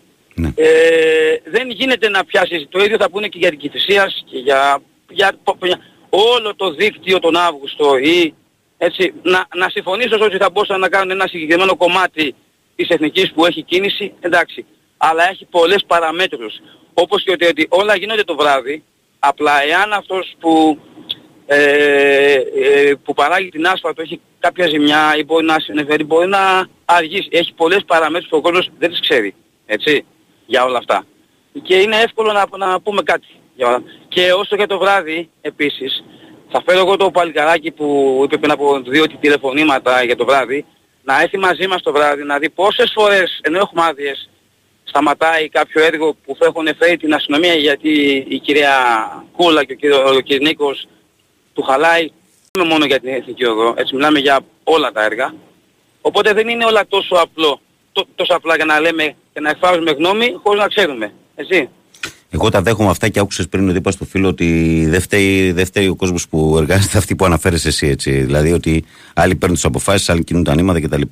Ε, 0.55 1.37
δεν 1.45 1.71
γίνεται 1.71 2.09
να 2.09 2.25
πιάσεις, 2.25 2.67
το 2.69 2.79
ίδιο 2.85 2.97
θα 2.97 3.11
πούνε 3.11 3.29
και 3.29 3.39
για 3.39 3.51
την 3.51 3.59
Κηφισίας 3.59 4.25
και 4.31 4.39
για, 4.39 4.83
για, 5.09 5.33
για 5.63 5.79
όλο 6.09 6.55
το 6.57 6.71
δίκτυο 6.71 7.19
τον 7.19 7.37
Αύγουστο 7.37 7.97
ή 7.97 8.35
έτσι, 8.79 9.13
να, 9.23 9.47
να 9.55 9.69
συμφωνήσω 9.69 10.19
ότι 10.21 10.37
θα 10.37 10.51
μπορούσαν 10.51 10.81
να 10.81 10.89
κάνουν 10.89 11.11
ένα 11.11 11.27
συγκεκριμένο 11.27 11.77
κομμάτι 11.77 12.35
της 12.77 12.89
εθνικής 12.89 13.33
που 13.33 13.47
έχει 13.47 13.63
κίνηση, 13.63 14.13
εντάξει. 14.21 14.65
Αλλά 15.03 15.29
έχει 15.31 15.45
πολλές 15.45 15.85
παραμέτρους. 15.87 16.55
Όπως 16.95 17.23
και 17.23 17.33
ότι, 17.33 17.47
ότι 17.47 17.67
όλα 17.69 17.97
γίνονται 17.97 18.25
το 18.25 18.37
βράδυ, 18.37 18.85
απλά 19.19 19.63
εάν 19.63 19.93
αυτός 19.93 20.35
που, 20.41 20.79
ε, 21.47 22.35
ε, 22.35 22.95
που 23.05 23.15
παράγει 23.15 23.49
την 23.49 23.67
άσφαλτο 23.67 24.03
έχει 24.03 24.21
κάποια 24.39 24.67
ζημιά 24.69 25.15
ή 25.17 25.25
μπορεί 25.25 25.45
να 25.45 25.61
συνεφέρει, 25.61 26.05
μπορεί 26.05 26.29
να 26.29 26.69
αργήσει. 26.85 27.29
Έχει 27.31 27.53
πολλές 27.53 27.85
παραμέτρους 27.87 28.29
που 28.31 28.37
ο 28.37 28.41
κόσμος 28.41 28.71
δεν 28.79 28.91
τις 28.91 29.01
ξέρει. 29.01 29.35
Έτσι, 29.67 30.05
για 30.47 30.65
όλα 30.65 30.79
αυτά. 30.79 31.05
Και 31.63 31.77
είναι 31.77 31.97
εύκολο 31.97 32.33
να, 32.33 32.67
να 32.67 32.81
πούμε 32.81 33.03
κάτι. 33.03 33.27
Για 33.55 33.69
όλα. 33.69 33.83
Και 34.09 34.33
όσο 34.33 34.57
για 34.57 34.67
το 34.67 34.79
βράδυ, 34.79 35.31
επίσης, 35.41 36.05
θα 36.51 36.63
φέρω 36.67 36.79
εγώ 36.79 36.97
το 36.97 37.11
παλικαράκι 37.11 37.71
που 37.71 38.21
είπε 38.25 38.37
πριν 38.37 38.51
από 38.51 38.81
δύο 38.81 39.05
τηλεφωνήματα 39.21 40.03
για 40.03 40.17
το 40.17 40.25
βράδυ, 40.25 40.67
να 41.03 41.23
έρθει 41.23 41.39
μαζί 41.39 41.67
μας 41.67 41.83
το 41.83 41.93
βράδυ, 41.93 42.23
να 42.23 42.39
δει 42.39 42.51
πόσες 42.51 42.93
φορές, 42.95 43.41
ενώ 43.43 43.59
έχουμε 43.59 43.83
άδειες, 43.85 44.30
σταματάει 44.91 45.49
κάποιο 45.49 45.83
έργο 45.85 46.17
που 46.25 46.37
θα 46.39 46.45
έχουν 46.47 46.67
φέρει 46.79 46.97
την 46.97 47.15
αστυνομία 47.15 47.55
γιατί 47.55 47.91
η 48.29 48.39
κυρία 48.39 48.75
Κούλα 49.37 49.65
και 49.65 49.73
ο 49.73 49.77
κύριος, 49.77 50.17
ο 50.17 50.21
κύριος 50.21 50.49
Νίκος 50.49 50.89
του 51.55 51.63
χαλάει 51.63 52.09
δεν 52.53 52.67
μόνο 52.67 52.85
για 52.85 53.01
την 53.01 53.09
εθνική 53.09 53.45
οδό, 53.45 53.75
έτσι 53.77 53.95
μιλάμε 53.95 54.19
για 54.19 54.41
όλα 54.65 54.93
τα 54.93 55.05
έργα. 55.05 55.35
Οπότε 56.01 56.33
δεν 56.33 56.49
είναι 56.49 56.65
όλα 56.65 56.87
τόσο 56.89 57.15
απλό, 57.15 57.61
τό- 57.93 58.07
τόσο 58.15 58.35
απλά 58.35 58.57
για 58.57 58.65
να 58.65 58.81
λέμε 58.81 59.15
και 59.33 59.41
να 59.41 59.51
εκφράζουμε 59.51 59.91
γνώμη 59.91 60.35
χωρίς 60.43 60.61
να 60.61 60.69
ξέρουμε. 60.69 61.13
Έτσι. 61.35 61.69
Εγώ 62.33 62.49
τα 62.49 62.63
δέχομαι 62.63 62.91
αυτά 62.91 63.09
και 63.09 63.21
άκουσες 63.21 63.49
πριν 63.49 63.69
ότι 63.69 63.79
είπα 63.79 63.91
στο 63.91 64.05
φίλο 64.05 64.29
ότι 64.29 64.47
δεν 64.89 65.01
φταίει, 65.01 65.53
δεν 65.53 65.67
φταίει 65.67 65.89
ο 65.89 65.95
κόσμος 65.95 66.29
που 66.29 66.55
εργάζεται 66.59 66.99
αυτή 66.99 67.17
που 67.17 67.25
αναφέρεσαι 67.25 67.69
εσύ. 67.69 67.87
Έτσι. 67.87 68.11
Δηλαδή 68.11 68.53
ότι 68.53 68.85
άλλοι 69.15 69.35
παίρνουν 69.35 69.57
τις 69.57 69.65
αποφάσεις, 69.65 70.09
άλλοι 70.09 70.25
κινούν 70.25 70.45
τα 70.45 70.55
νήματα 70.55 70.81
κτλ. 70.81 71.03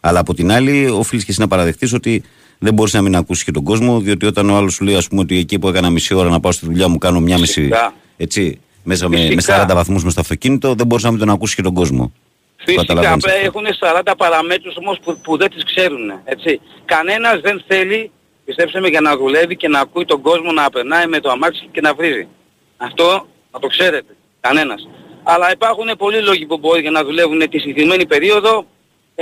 Αλλά 0.00 0.18
από 0.18 0.34
την 0.34 0.50
άλλη, 0.52 0.86
οφείλεις 0.88 1.24
και 1.24 1.30
εσύ 1.30 1.40
να 1.40 1.48
παραδεχτείς 1.48 1.92
ότι 1.92 2.22
δεν 2.62 2.74
μπορείς 2.74 2.92
να 2.92 3.02
μην 3.02 3.16
ακούσεις 3.16 3.44
και 3.44 3.50
τον 3.50 3.64
κόσμο, 3.64 4.00
διότι 4.00 4.26
όταν 4.26 4.50
ο 4.50 4.56
άλλος 4.56 4.74
σου 4.74 4.84
λέει 4.84 4.94
ας 4.94 5.08
πούμε, 5.08 5.20
ότι 5.20 5.38
εκεί 5.38 5.58
που 5.58 5.68
έκανα 5.68 5.90
μισή 5.90 6.14
ώρα 6.14 6.28
να 6.28 6.40
πάω 6.40 6.52
στη 6.52 6.66
δουλειά 6.66 6.88
μου 6.88 6.98
κάνω 6.98 7.20
μια 7.20 7.38
μισή. 7.38 7.60
Φυσικά. 7.60 7.94
Έτσι, 8.16 8.60
μέσα 8.84 9.08
με, 9.08 9.16
με 9.16 9.34
Φυσικά. 9.34 9.66
40 9.70 9.74
βαθμούς 9.74 10.04
με 10.04 10.10
στο 10.10 10.20
αυτοκίνητο, 10.20 10.74
δεν 10.74 10.86
μπορείς 10.86 11.04
να 11.04 11.10
μην 11.10 11.18
τον 11.18 11.30
ακούσεις 11.30 11.54
και 11.54 11.62
τον 11.62 11.74
κόσμο. 11.74 12.12
Φυσικά 12.56 12.80
Καταλαβαίνεις 12.84 13.24
απλά 13.24 13.36
αυτό. 13.36 13.46
έχουν 13.46 14.02
40 14.10 14.12
παραμέτρους 14.16 14.76
όμως 14.76 14.98
που, 15.04 15.18
που 15.22 15.36
δεν 15.36 15.50
τις 15.50 15.64
ξέρουν. 15.64 16.10
Έτσι. 16.24 16.60
Κανένας 16.84 17.40
δεν 17.40 17.64
θέλει, 17.66 18.10
πιστέψτε 18.44 18.80
με, 18.80 18.88
για 18.88 19.00
να 19.00 19.16
δουλεύει 19.16 19.56
και 19.56 19.68
να 19.68 19.80
ακούει 19.80 20.04
τον 20.04 20.20
κόσμο 20.20 20.52
να 20.52 20.70
περνάει 20.70 21.06
με 21.06 21.20
το 21.20 21.30
αμάξι 21.30 21.68
και 21.72 21.80
να 21.80 21.94
βρίζει. 21.94 22.28
Αυτό 22.76 23.26
να 23.52 23.58
το 23.58 23.66
ξέρετε. 23.66 24.16
Κανένας. 24.40 24.88
Αλλά 25.22 25.52
υπάρχουν 25.52 25.90
πολλοί 25.98 26.22
λόγοι 26.22 26.46
που 26.46 26.58
μπορεί 26.58 26.80
για 26.80 26.90
να 26.90 27.04
δουλεύουν 27.04 27.38
τη 27.50 27.58
συγκεκριμένη 27.58 28.06
περίοδο 28.06 28.66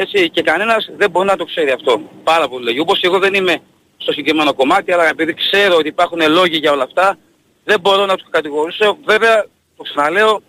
έτσι, 0.01 0.31
και 0.31 0.43
κανένας 0.43 0.89
δεν 0.97 1.11
μπορεί 1.11 1.27
να 1.27 1.37
το 1.37 1.45
ξέρει 1.45 1.71
αυτό. 1.71 2.01
Πάρα 2.25 2.49
πολλοί 2.49 2.65
λόγοι. 2.65 2.81
Όπως 2.81 2.99
και 3.01 3.07
εγώ 3.07 3.19
δεν 3.19 3.35
είμαι 3.35 3.59
στο 3.97 4.13
συγκεκριμένο 4.13 4.55
κομμάτι, 4.55 4.93
αλλά 4.93 5.09
επειδή 5.09 5.35
ξέρω 5.35 5.75
ότι 5.77 5.89
υπάρχουν 5.89 6.21
λόγοι 6.31 6.57
για 6.57 6.73
όλα 6.73 6.83
αυτά, 6.83 7.19
δεν 7.65 7.81
μπορώ 7.81 8.07
να 8.07 8.17
τους 8.17 8.27
κατηγορήσω. 8.31 8.99
Βέβαια, 9.05 9.47
το 9.77 9.83
ξαναλέω, 9.83 10.41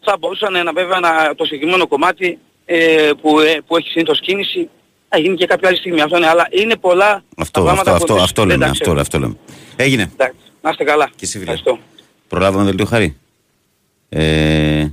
θα 0.00 0.16
μπορούσαν 0.18 0.52
να 0.64 0.72
βέβαια 0.72 1.00
να, 1.00 1.34
το 1.34 1.44
συγκεκριμένο 1.44 1.86
κομμάτι 1.86 2.38
ε, 2.64 3.10
που, 3.20 3.40
ε, 3.40 3.58
που 3.66 3.76
έχει 3.76 3.88
συνήθως 3.88 4.20
κίνηση 4.20 4.68
να 5.08 5.18
γίνει 5.18 5.36
και 5.36 5.46
κάποια 5.46 5.68
άλλη 5.68 5.76
στιγμή. 5.76 6.00
Αυτό 6.00 6.16
είναι, 6.16 6.26
αλλά 6.28 6.46
είναι 6.50 6.76
πολλά 6.76 7.06
τα 7.36 7.42
Αυτό, 7.42 7.62
πράγματα 7.62 7.92
αυτό, 7.92 8.04
που 8.06 8.12
αυτό, 8.12 8.14
δεν- 8.14 8.22
αυτό, 8.22 8.40
δεν 8.40 8.50
λέμε, 8.50 8.64
τα 8.64 8.70
αυτό, 8.70 8.82
ξέρουμε. 8.82 9.00
αυτό 9.00 9.18
λέμε. 9.18 9.36
Έγινε. 9.76 10.10
Εντάξει, 10.12 10.38
να 10.62 10.70
είστε 10.70 10.84
καλά. 10.84 11.10
Και 11.16 11.24
εσύ, 11.24 11.38
φίλε. 11.38 11.52
Προλάβαμε 12.28 12.64
δελτίο 12.64 12.84
χάρη. 12.86 13.16
Ε, 14.08 14.86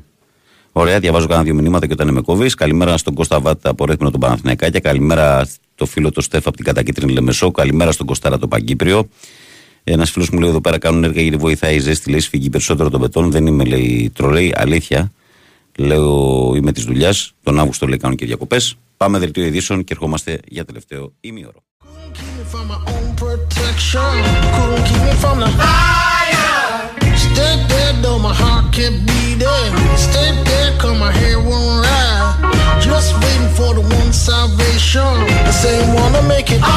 ωραία, 0.77 0.99
διαβάζω 0.99 1.27
κάνα 1.27 1.43
δύο 1.43 1.53
μηνύματα 1.53 1.87
και 1.87 1.93
όταν 1.93 2.13
με 2.13 2.21
κόβει. 2.21 2.49
Καλημέρα 2.49 2.97
στον 2.97 3.13
Κώστα 3.13 3.39
Βάτα 3.39 3.69
από 3.69 3.85
Ρέθμινο 3.85 4.11
τον 4.11 4.19
Παναθηναϊκάκια. 4.19 4.79
Καλημέρα 4.79 5.45
στο 5.73 5.85
φίλο 5.85 6.11
το 6.11 6.21
Στέφα 6.21 6.47
από 6.47 6.57
την 6.57 6.65
Κατακίτρινη 6.65 7.11
Λεμεσό. 7.11 7.51
Καλημέρα 7.51 7.91
στον 7.91 8.05
Κωστάρα 8.05 8.37
το 8.37 8.47
Παγκύπριο. 8.47 9.09
Ένας 9.83 10.11
φίλος 10.11 10.29
μου 10.29 10.39
λέει 10.39 10.49
εδώ 10.49 10.61
πέρα 10.61 10.77
κάνουν 10.77 11.03
έργα 11.03 11.21
γιατί 11.21 11.37
βοηθάει 11.37 11.75
η 11.75 11.79
ζέστη. 11.79 12.09
Λέει 12.09 12.19
σφίγγει 12.19 12.49
περισσότερο 12.49 12.89
τον 12.89 13.01
πετών. 13.01 13.31
Δεν 13.31 13.45
είμαι, 13.45 13.63
λέει, 13.63 14.11
τρολέι. 14.15 14.53
Αλήθεια. 14.55 15.11
Λέω 15.77 16.53
είμαι 16.55 16.71
της 16.71 16.83
δουλειάς. 16.83 17.33
Τον 17.43 17.59
Αύγουστο 17.59 17.87
λέει 17.87 17.97
κάνουν 17.97 18.17
και 18.17 18.25
διακοπές. 18.25 18.77
Πάμε 18.97 19.19
δελτίο 19.19 19.45
ειδήσεων 19.45 19.83
και 19.83 19.93
ερχόμαστε 19.93 20.39
για 20.47 20.65
τελευταίο 20.65 21.13
ημίωρο. 21.19 21.63
protection. 23.23 24.13
Couldn't 24.55 24.83
keep 24.87 25.01
me 25.07 25.13
from 25.23 25.37
the 25.43 25.49
fire. 25.59 26.07
Stay 30.05 30.46
make 36.49 36.61
it 36.61 36.76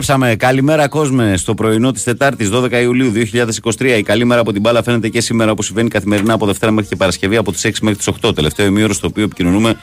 επιστρέψαμε. 0.00 0.36
Καλημέρα, 0.36 0.88
κόσμε. 0.88 1.36
Στο 1.36 1.54
πρωινό 1.54 1.92
της 1.92 2.02
Τετάρτης, 2.02 2.48
12 2.52 2.72
Ιουλίου 2.82 3.12
2023. 3.12 3.98
Η 3.98 4.02
καλή 4.02 4.24
μέρα 4.24 4.40
από 4.40 4.52
την 4.52 4.60
μπάλα 4.60 4.82
φαίνεται 4.82 5.08
και 5.08 5.20
σήμερα, 5.20 5.50
όπως 5.50 5.66
συμβαίνει 5.66 5.88
καθημερινά 5.88 6.32
από 6.32 6.46
Δευτέρα 6.46 6.72
μέχρι 6.72 6.88
και 6.88 6.96
Παρασκευή, 6.96 7.36
από 7.36 7.52
τις 7.52 7.64
6 7.64 7.72
μέχρι 7.80 7.98
τις 7.98 8.08
8. 8.22 8.34
Τελευταίο 8.34 8.66
ημίωρο 8.66 8.92
στο 8.92 9.06
οποίο 9.06 9.22
επικοινωνούμε 9.24 9.74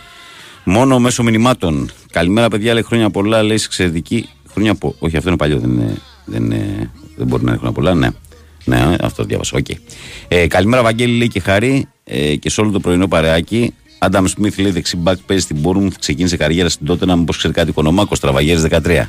μόνο 0.64 1.00
μέσω 1.00 1.24
μηνυμάτων. 1.24 1.92
Καλημέρα, 2.12 2.50
παιδιά, 2.50 2.74
λέει 2.74 2.84
χρόνια 2.84 3.10
πολλά, 3.10 3.44
λέει 3.44 3.60
εξαιρετική. 3.66 4.30
Χρόνια 4.52 4.72
από. 4.72 4.96
Όχι, 5.00 5.18
αυτό 5.18 5.30
είναι 5.30 5.38
παλιό, 5.38 5.60
δεν, 5.60 5.70
είναι, 5.70 5.98
δεν, 6.26 6.44
είναι, 6.44 6.92
δεν 7.16 7.28
μπορεί 7.28 7.44
να 7.44 7.50
είναι 7.50 7.60
χρόνια 7.60 7.76
πολλά, 7.76 7.94
ναι. 7.94 8.10
Ναι, 8.64 8.96
αυτό 9.02 9.22
το 9.22 9.28
διάβασα. 9.28 9.58
Οκ. 9.58 9.68
Ε, 10.28 10.48
καλημέρα, 10.48 10.84
Βαγγέλη, 10.84 11.18
λέει 11.18 11.28
και 11.28 11.40
χάρη 11.40 11.88
ε, 12.04 12.36
και 12.36 12.50
σε 12.50 12.62
όλο 12.62 12.72
το 12.72 12.80
πρωινό 12.80 13.08
παρεάκι. 13.08 13.74
Άνταμ 14.00 14.26
Σμιθ 14.26 14.58
λέει 14.58 14.72
δεξί 14.72 14.98
back 14.98 15.18
παίζει 15.26 15.44
στην 15.44 15.58
Bournemouth, 15.64 15.98
ξεκίνησε 16.00 16.38
καριέρα 16.38 16.70
στην 16.70 16.86
τότε 16.86 17.06
να 17.06 17.16
μην 17.16 17.26
πω 17.26 17.34
ξέρει 17.34 17.54
κάτι 17.54 17.70
οικονομάκος, 17.70 18.20
Τραβαγιέρη 18.20 18.62
13. 18.72 19.06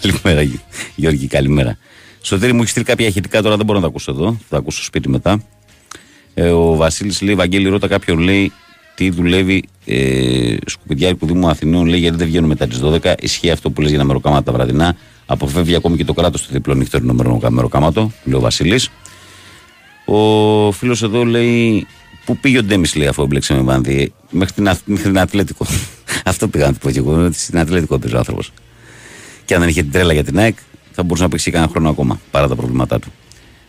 Καλημέρα, 0.00 0.42
Γι- 0.42 0.60
Γιώργη, 0.94 1.26
καλημέρα. 1.26 1.78
Σωτήρη 2.22 2.52
μου 2.52 2.58
έχεις 2.58 2.70
στείλει 2.70 2.84
κάποια 2.84 3.06
ηχητικά 3.06 3.42
τώρα, 3.42 3.56
δεν 3.56 3.66
μπορώ 3.66 3.78
να 3.78 3.84
τα 3.84 3.90
ακούσω 3.90 4.12
εδώ. 4.12 4.24
Θα 4.32 4.44
τα 4.48 4.56
ακούσω 4.56 4.76
στο 4.76 4.86
σπίτι 4.86 5.08
μετά. 5.08 5.42
Ε, 6.34 6.48
ο 6.48 6.74
Βασίλης 6.76 7.20
λέει: 7.22 7.34
Βαγγέλη, 7.34 7.68
ρώτα 7.68 7.88
κάποιον 7.88 8.18
λέει 8.18 8.52
τι 8.94 9.10
δουλεύει 9.10 9.64
ε, 9.84 10.56
σκουπιδιάρικου 10.66 11.26
Δήμου 11.26 11.48
Αθηνών. 11.48 11.86
Λέει 11.86 12.00
γιατί 12.00 12.16
δεν 12.16 12.26
βγαίνουν 12.26 12.48
μετά 12.48 12.66
τι 12.66 12.76
12. 12.82 13.12
Ισχύει 13.20 13.50
αυτό 13.50 13.70
που 13.70 13.80
λέει 13.80 13.90
για 13.90 13.98
τα 13.98 14.04
μεροκάματα 14.04 14.42
τα 14.42 14.52
βραδινά. 14.52 14.96
Αποφεύγει 15.26 15.74
ακόμη 15.74 15.96
και 15.96 16.04
το 16.04 16.12
κράτος 16.12 16.42
το 16.46 16.48
διπλό 16.52 16.74
νυχτερινό 16.74 17.12
μερο- 17.12 17.50
μεροκάματο, 17.50 18.12
λέει 18.24 18.34
ο 18.38 18.40
Βασίλης. 18.40 18.88
Ο 20.04 20.72
φίλος 20.72 21.02
εδώ 21.02 21.24
λέει: 21.24 21.86
Πού 22.24 22.36
πήγε 22.36 22.58
ο 22.58 22.62
Ντέμις, 22.62 22.94
λέει, 22.94 23.06
αφού 23.06 23.22
έμπλεξε 23.22 23.54
με 23.54 23.60
βάνδι. 23.60 24.12
Μέχρι 24.30 24.52
την, 24.54 24.68
Αθ- 24.68 24.82
μέχρι 24.86 25.02
την 25.04 25.18
Ατλέτικο. 25.18 25.66
αυτό 26.24 26.48
πήγα 26.48 26.66
να 26.66 26.72
του 26.72 26.78
πω 26.78 26.90
και 26.90 26.98
εγώ. 26.98 27.24
Ότι 27.24 27.38
στην 27.38 27.58
Ατλέτικο 27.58 27.98
παίζει 27.98 28.14
ο 28.14 28.18
άνθρωπος. 28.18 28.52
Και 29.46 29.54
αν 29.54 29.60
δεν 29.60 29.68
είχε 29.68 29.82
την 29.82 29.90
τρέλα 29.90 30.12
για 30.12 30.24
την 30.24 30.38
ΑΕΚ, 30.38 30.56
θα 30.92 31.02
μπορούσε 31.02 31.22
να 31.22 31.28
παίξει 31.28 31.50
κανένα 31.50 31.70
χρόνο 31.70 31.88
ακόμα 31.88 32.20
παρά 32.30 32.48
τα 32.48 32.56
προβλήματά 32.56 32.98
του. 32.98 33.12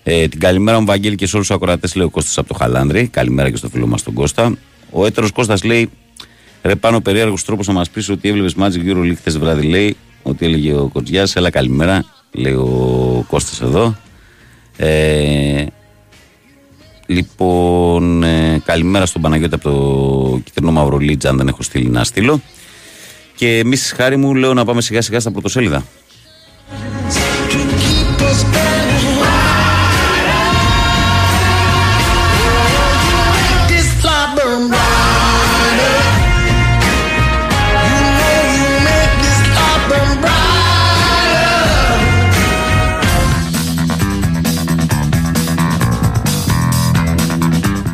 Ε, 0.03 0.27
την 0.27 0.39
καλημέρα 0.39 0.79
μου, 0.79 0.85
Βαγγέλη, 0.85 1.15
και 1.15 1.27
σε 1.27 1.35
όλους 1.35 1.47
τους 1.47 1.55
ακροατές, 1.55 1.95
λέει 1.95 2.05
ο 2.05 2.09
Κώστας 2.09 2.37
από 2.37 2.47
το 2.47 2.53
Χαλάνδρη. 2.53 3.07
Καλημέρα 3.07 3.49
και 3.49 3.55
στο 3.55 3.69
φίλο 3.69 3.87
μας 3.87 4.03
τον 4.03 4.13
Κώστα. 4.13 4.57
Ο 4.91 5.05
έτερος 5.05 5.31
Κώστας 5.31 5.63
λέει: 5.63 5.89
Ρε 6.61 6.75
πάνω 6.75 7.01
περίεργος 7.01 7.43
τρόπος 7.45 7.67
να 7.67 7.73
μας 7.73 7.89
πεις 7.89 8.09
ότι 8.09 8.29
έβλεπες 8.29 8.55
Magic 8.59 8.91
Euro 8.91 9.01
League 9.01 9.15
χθες 9.15 9.37
βράδυ, 9.37 9.67
λέει. 9.67 9.97
Ότι 10.23 10.45
έλεγε 10.45 10.73
ο 10.73 10.87
Κοτζιάς. 10.93 11.35
Έλα, 11.35 11.49
καλημέρα, 11.49 12.05
λέει 12.31 12.53
ο 12.53 13.25
Κώστας 13.27 13.61
εδώ. 13.61 13.95
Ε, 14.77 15.65
λοιπόν, 17.05 18.23
ε, 18.23 18.61
καλημέρα 18.65 19.05
στον 19.05 19.21
Παναγιώτη 19.21 19.55
από 19.55 19.69
το 19.69 20.39
κυτρινό 20.43 20.71
μαύρο 20.71 20.97
Λίτζα, 20.97 21.29
αν 21.29 21.37
δεν 21.37 21.47
έχω 21.47 21.63
στείλει 21.63 21.89
να 21.89 22.03
στείλω. 22.03 22.41
Και 23.37 23.57
εμείς, 23.57 23.93
χάρη 23.95 24.17
μου, 24.17 24.35
λέω 24.35 24.53
να 24.53 24.65
πάμε 24.65 24.81
σιγά 24.81 25.01
σιγά 25.01 25.19
στα 25.19 25.31
πρωτοσέλιδα. 25.31 25.83
keep 27.83 28.21
us 28.29 28.39
burning. 28.53 29.17
Make 33.37 33.63
this 33.71 33.89
light 34.05 34.29
burn 34.35 34.61
brighter. 34.71 35.95
You 37.89 38.01
know 38.19 38.39
you 38.57 38.69
make 38.87 39.13
this 39.23 39.39
light 39.57 39.81
burn 39.89 40.11
brighter. 40.23 41.67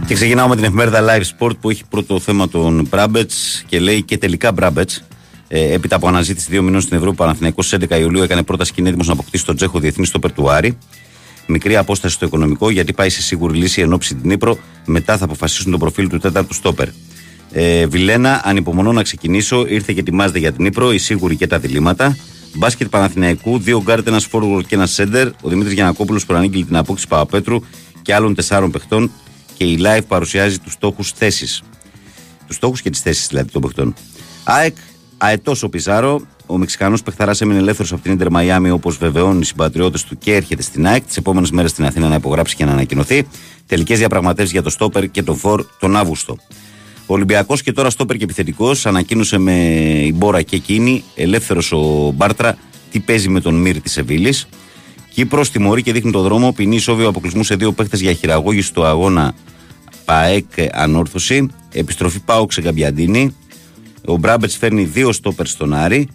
Και 0.08 0.14
ξεκινάω 0.14 0.48
με 0.48 0.56
την 0.56 0.64
εφημερίδα 0.64 1.00
Live 1.08 1.24
Sport 1.38 1.52
που 1.62 1.70
έχει 1.70 1.84
πρώτο 1.90 2.20
θέμα 2.20 2.50
τον 2.50 2.88
Μπράμπετς 2.90 3.64
και 3.68 3.80
λέει 3.80 4.02
και 4.02 4.18
τελικά 4.18 4.52
Μπράμπετς. 4.52 5.04
Ε, 5.56 5.74
έπειτα 5.74 5.96
από 5.96 6.08
αναζήτηση 6.08 6.48
δύο 6.50 6.62
μηνών 6.62 6.82
στην 6.82 6.98
Ευρώπη, 6.98 7.14
ο 7.14 7.24
Παναθηναϊκός 7.24 7.66
στις 7.66 7.80
11 7.90 8.00
Ιουλίου 8.00 8.24
έκανε 8.24 8.44
πρόταση 8.44 8.72
και 8.72 8.76
είναι 8.80 8.90
έτοιμος 8.90 9.08
να 9.08 9.14
αποκτήσει 9.14 9.46
τον 9.46 9.56
Τσέχο 9.56 9.80
διεθνή 9.80 10.20
στόπερ 10.20 10.47
του 10.47 10.60
Άρη. 10.60 10.78
Μικρή 11.48 11.78
απόσταση 11.78 12.14
στο 12.14 12.26
οικονομικό 12.26 12.70
γιατί 12.70 12.94
πάει 12.94 13.10
σε 13.10 13.22
σίγουρη 13.22 13.58
λύση 13.58 13.82
εν 13.82 13.94
όψει 13.94 14.16
Ντνίπρο. 14.16 14.58
Μετά 14.86 15.18
θα 15.18 15.26
αποφασίσουν 15.26 15.72
το 15.72 15.78
προφίλ 15.78 16.10
του 16.10 16.18
τέταρτου 16.18 16.54
στόπερ. 16.54 16.88
Ε, 17.52 17.86
Βιλένα, 17.86 18.42
ανυπομονώ 18.46 18.92
να 18.92 19.04
ξεκινήσω. 19.04 19.66
Ήρθε 19.68 19.94
και 19.94 20.00
ετοιμάζεται 20.00 20.40
για 20.40 20.52
την 20.52 20.64
Ντνίπρο, 20.64 20.94
η 20.94 20.98
σίγουρη 20.98 21.36
και 21.36 21.48
τα 21.48 21.60
διλήμματα. 21.60 22.18
Μπάσκετ 22.54 22.90
Παναθηναϊκού, 22.90 23.60
δύο 23.60 23.82
γκαρντ, 23.84 24.08
ένας 24.08 24.28
forward 24.32 24.64
και 24.68 24.76
ένας 24.76 24.92
σέντερ. 24.92 25.28
Ο 25.42 25.50
Δημήτρης 25.50 25.74
Γιαννακόπουλος 25.74 26.26
προανήγγειλε 26.26 26.66
την 26.66 26.76
απόκτηση 26.76 27.08
Παπαπέτρου 27.08 27.60
και 28.02 28.14
άλλων 28.14 28.36
τεσσάρων 28.36 28.72
παιχτών. 28.72 29.12
Και 29.58 29.64
η 29.64 29.80
live 29.82 30.06
παρουσιάζει 30.08 30.60
τους 30.60 30.74
στόχους 30.74 31.12
θέσεις. 31.12 31.62
Τους 32.48 32.56
στόχους 32.56 32.82
και 32.82 32.90
τις 32.90 33.00
θέσεις 33.00 33.28
δηλαδή 33.28 33.52
των 33.52 33.62
παιχτών. 33.62 33.94
ΑΕΚ, 34.44 34.76
αετό 35.24 35.54
ο 35.62 35.70
Πιζάρο. 35.70 36.22
Ο 36.46 36.58
Μεξικανός 36.58 37.04
παιχταράς 37.04 37.42
έμεινε 37.42 37.60
ελεύθερος 37.60 37.92
από 37.92 38.02
την 38.02 38.12
Ιντερ 38.12 38.30
Μαϊάμι 38.30 38.70
όπως 38.70 38.98
βεβαιώνουν 38.98 39.42
οι 39.42 39.46
συμπατριώτες 39.46 40.04
του 40.04 40.18
και 40.18 40.36
έρχεται 40.36 40.62
στην 40.62 40.88
ΑΕΚ. 40.88 41.06
Τις 41.06 41.18
επόμενες 41.18 41.52
μέρες 41.52 41.72
στην 41.72 41.86
Αθήνα 41.86 42.08
να 42.08 42.16
υπογράψει 42.16 42.56
και 42.56 42.66
να 42.66 42.72
ανακοινωθεί. 42.72 43.28
Τελικές 43.68 43.98
διαπραγματεύσεις 43.98 44.52
για 44.52 44.62
το 44.62 44.70
Στόπερ 44.70 45.12
και 45.12 45.24
το 45.24 45.34
Φορ 45.34 45.66
τον 45.80 45.96
Αύγουστο. 45.96 46.38
Ο 47.06 47.14
Ολυμπιακός 47.14 47.62
και 47.62 47.72
τώρα 47.72 47.90
Στόπερ 47.90 48.18
και 48.18 48.24
επιθετικός 48.24 48.86
ανακοίνωσε 48.86 49.38
με 49.38 49.54
η 50.06 50.14
Μπόρα 50.16 50.42
και 50.42 50.56
εκείνη, 50.56 51.04
ελεύθερος 51.16 51.72
ο 51.72 52.12
Μπάρτρα, 52.16 52.58
τι 52.92 53.00
παίζει 53.00 53.30
με 53.30 53.40
τον 53.42 53.56
Μύρ 53.56 53.82
της 53.82 53.98
Εβίλη. 53.98 54.34
Κύπρος 55.14 55.52
τιμωρεί 55.52 55.84
και 55.84 55.92
δείχνει 55.92 56.12
το 56.12 56.22
δρόμο, 56.22 56.52
ποινή 56.52 56.76
ισόβιο 56.76 57.08
αποκλεισμού 57.08 57.44
σε 57.44 57.56
δύο 57.56 57.72
παίχτες 57.72 58.02
για 58.02 58.14
χειραγώγηση 58.14 58.74
του 58.74 58.86
αγώνα 58.86 59.34
ΠΑΕΚ 60.06 60.46
Ανόρθωση. 60.72 61.48
Επιστροφή 61.72 62.20
ΠΑΟΚ 62.20 62.52
σε 62.52 62.62
Γκαμπιαντίνη. 62.62 63.36
Ο 64.06 64.18
Μπράμπετς 64.18 64.58
φέρνει 64.58 64.84
δύο 64.84 65.12
στόπερ 65.12 65.48
στον 65.48 65.74
Άρη. 65.74 66.08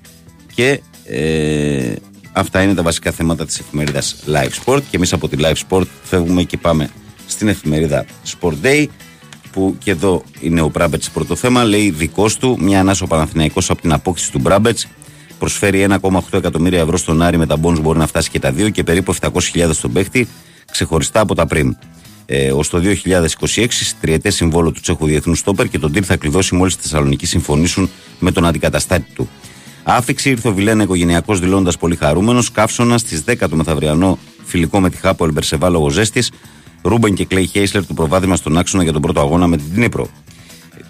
Και 0.54 0.80
ε, 1.04 1.94
αυτά 2.32 2.62
είναι 2.62 2.74
τα 2.74 2.82
βασικά 2.82 3.10
θέματα 3.10 3.46
της 3.46 3.58
εφημερίδας 3.58 4.16
Live 4.26 4.64
Sport. 4.64 4.80
Και 4.90 4.96
εμείς 4.96 5.12
από 5.12 5.28
τη 5.28 5.36
Live 5.40 5.56
Sport 5.68 5.86
φεύγουμε 6.02 6.42
και 6.42 6.56
πάμε 6.56 6.90
στην 7.26 7.48
εφημερίδα 7.48 8.04
Sport 8.40 8.54
Day. 8.62 8.86
Που 9.52 9.76
και 9.78 9.90
εδώ 9.90 10.22
είναι 10.40 10.60
ο 10.60 10.68
Μπράμπετς 10.68 11.10
πρώτο 11.10 11.36
θέμα. 11.36 11.64
Λέει 11.64 11.90
δικός 11.90 12.36
του, 12.36 12.58
μια 12.60 12.80
ανάσα 12.80 13.04
ο 13.04 13.06
Παναθηναϊκός 13.06 13.70
από 13.70 13.80
την 13.80 13.92
απόκτηση 13.92 14.32
του 14.32 14.38
Μπράμπετς. 14.38 14.86
Προσφέρει 15.38 15.86
1,8 16.02 16.20
εκατομμύρια 16.30 16.80
ευρώ 16.80 16.96
στον 16.96 17.22
Άρη 17.22 17.36
με 17.36 17.46
τα 17.46 17.56
μπόνους 17.56 17.80
μπορεί 17.80 17.98
να 17.98 18.06
φτάσει 18.06 18.30
και 18.30 18.38
τα 18.38 18.52
δύο 18.52 18.68
και 18.68 18.84
περίπου 18.84 19.14
700.000 19.14 19.68
στον 19.72 19.92
παίχτη 19.92 20.28
ξεχωριστά 20.70 21.20
από 21.20 21.34
τα 21.34 21.46
πριν. 21.46 21.76
Ε, 22.30 22.52
Ω 22.52 22.60
το 22.70 22.82
2026, 23.04 23.66
τριετέ 24.00 24.30
συμβόλο 24.30 24.70
του 24.70 24.80
Τσέχου 24.80 25.06
Διεθνούς 25.06 25.38
Στόπερ 25.38 25.68
και 25.68 25.78
τον 25.78 25.92
Τιρ 25.92 26.02
θα 26.06 26.16
κλειδώσει 26.16 26.54
μόλις 26.54 26.72
στη 26.72 26.82
Θεσσαλονίκη 26.82 27.26
συμφωνήσουν 27.26 27.90
με 28.18 28.32
τον 28.32 28.46
αντικαταστάτη 28.46 29.06
του. 29.14 29.28
Άφηξη 29.82 30.30
ήρθε 30.30 30.48
ο 30.48 30.52
Βιλένα 30.52 30.82
οικογενειακός 30.82 31.40
δηλώνοντα 31.40 31.72
πολύ 31.78 31.96
χαρούμενος. 31.96 32.50
Καύσωνα 32.50 32.98
στις 32.98 33.24
10 33.26 33.34
το 33.38 33.56
μεθαυριανό 33.56 34.18
φιλικό 34.44 34.80
με 34.80 34.90
τη 34.90 34.96
Χάπο 34.96 35.24
Ελμπερσεβά 35.24 35.68
λόγω 35.68 35.88
ζέστης. 35.88 36.30
Ρούμπεν 36.82 37.14
και 37.14 37.24
Κλέι 37.24 37.46
Χέισλερ 37.46 37.86
το 37.86 37.94
προβάδισμα 37.94 38.36
στον 38.36 38.58
άξονα 38.58 38.82
για 38.82 38.92
τον 38.92 39.02
πρώτο 39.02 39.20
αγώνα 39.20 39.46
με 39.46 39.56
την 39.56 39.74
Τνίπρο. 39.74 40.08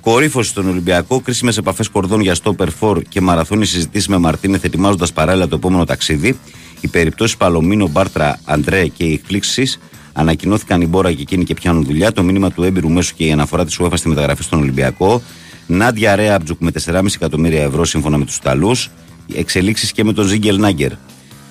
Κορύφωση 0.00 0.50
στον 0.50 0.68
Ολυμπιακό, 0.68 1.20
κρίσιμες 1.20 1.56
επαφές 1.56 1.88
κορδών 1.88 2.20
για 2.20 2.34
στόπερ 2.34 2.70
φορ 2.70 3.02
και 3.02 3.20
μαραθώνιες 3.20 3.68
συζητήσεις 3.68 4.08
με 4.08 4.18
Μαρτίνεθ 4.18 4.64
ετοιμάζοντας 4.64 5.12
παράλληλα 5.12 5.48
το 5.48 5.56
επόμενο 5.56 5.84
ταξίδι. 5.84 6.38
Οι 6.80 6.88
περιπτώσεις 6.88 7.36
Παλωμίνο, 7.36 7.88
Μπάρτρα, 7.88 8.40
Αντρέ 8.44 8.86
και 8.86 9.04
οι 9.04 9.12
εκπλήξεις 9.12 9.78
ανακοινώθηκαν 10.12 10.80
η 10.80 10.86
Μπόρα 10.86 11.12
και 11.12 11.22
εκείνοι 11.22 11.44
και 11.44 11.54
πιάνουν 11.54 11.84
δουλειά. 11.84 12.12
Το 12.12 12.22
μήνυμα 12.22 12.50
του 12.50 12.62
έμπειρου 12.62 12.90
μέσου 12.90 13.14
και 13.14 13.24
η 13.24 13.32
αναφορά 13.32 13.64
της 13.64 13.80
UEFA 13.80 13.92
στη 13.94 14.08
μεταγραφή 14.08 14.42
στον 14.42 14.58
Ολυμπιακό. 14.60 15.22
Νάντια 15.66 16.16
Ρέαμπτζουκ 16.16 16.60
με 16.60 16.70
4,5 16.84 17.04
εκατομμύρια 17.14 17.62
ευρώ 17.62 17.84
σύμφωνα 17.84 18.18
με 18.18 18.24
τους 18.24 18.36
Ιταλούς. 18.36 18.90
Εξελίξεις 19.34 19.92
και 19.92 20.04
με 20.04 20.12
τον 20.12 20.26
Ζίγκελ 20.26 20.58
Νάγκερ. 20.58 20.92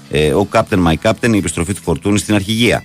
Ε, 0.10 0.34
ο 0.34 0.48
Captain 0.52 0.86
My 0.88 0.94
Captain, 1.02 1.34
η 1.34 1.38
επιστροφή 1.38 1.74
του 1.74 1.82
Φορτούνη 1.82 2.20
στην 2.20 2.36
αρχηγία. 2.36 2.84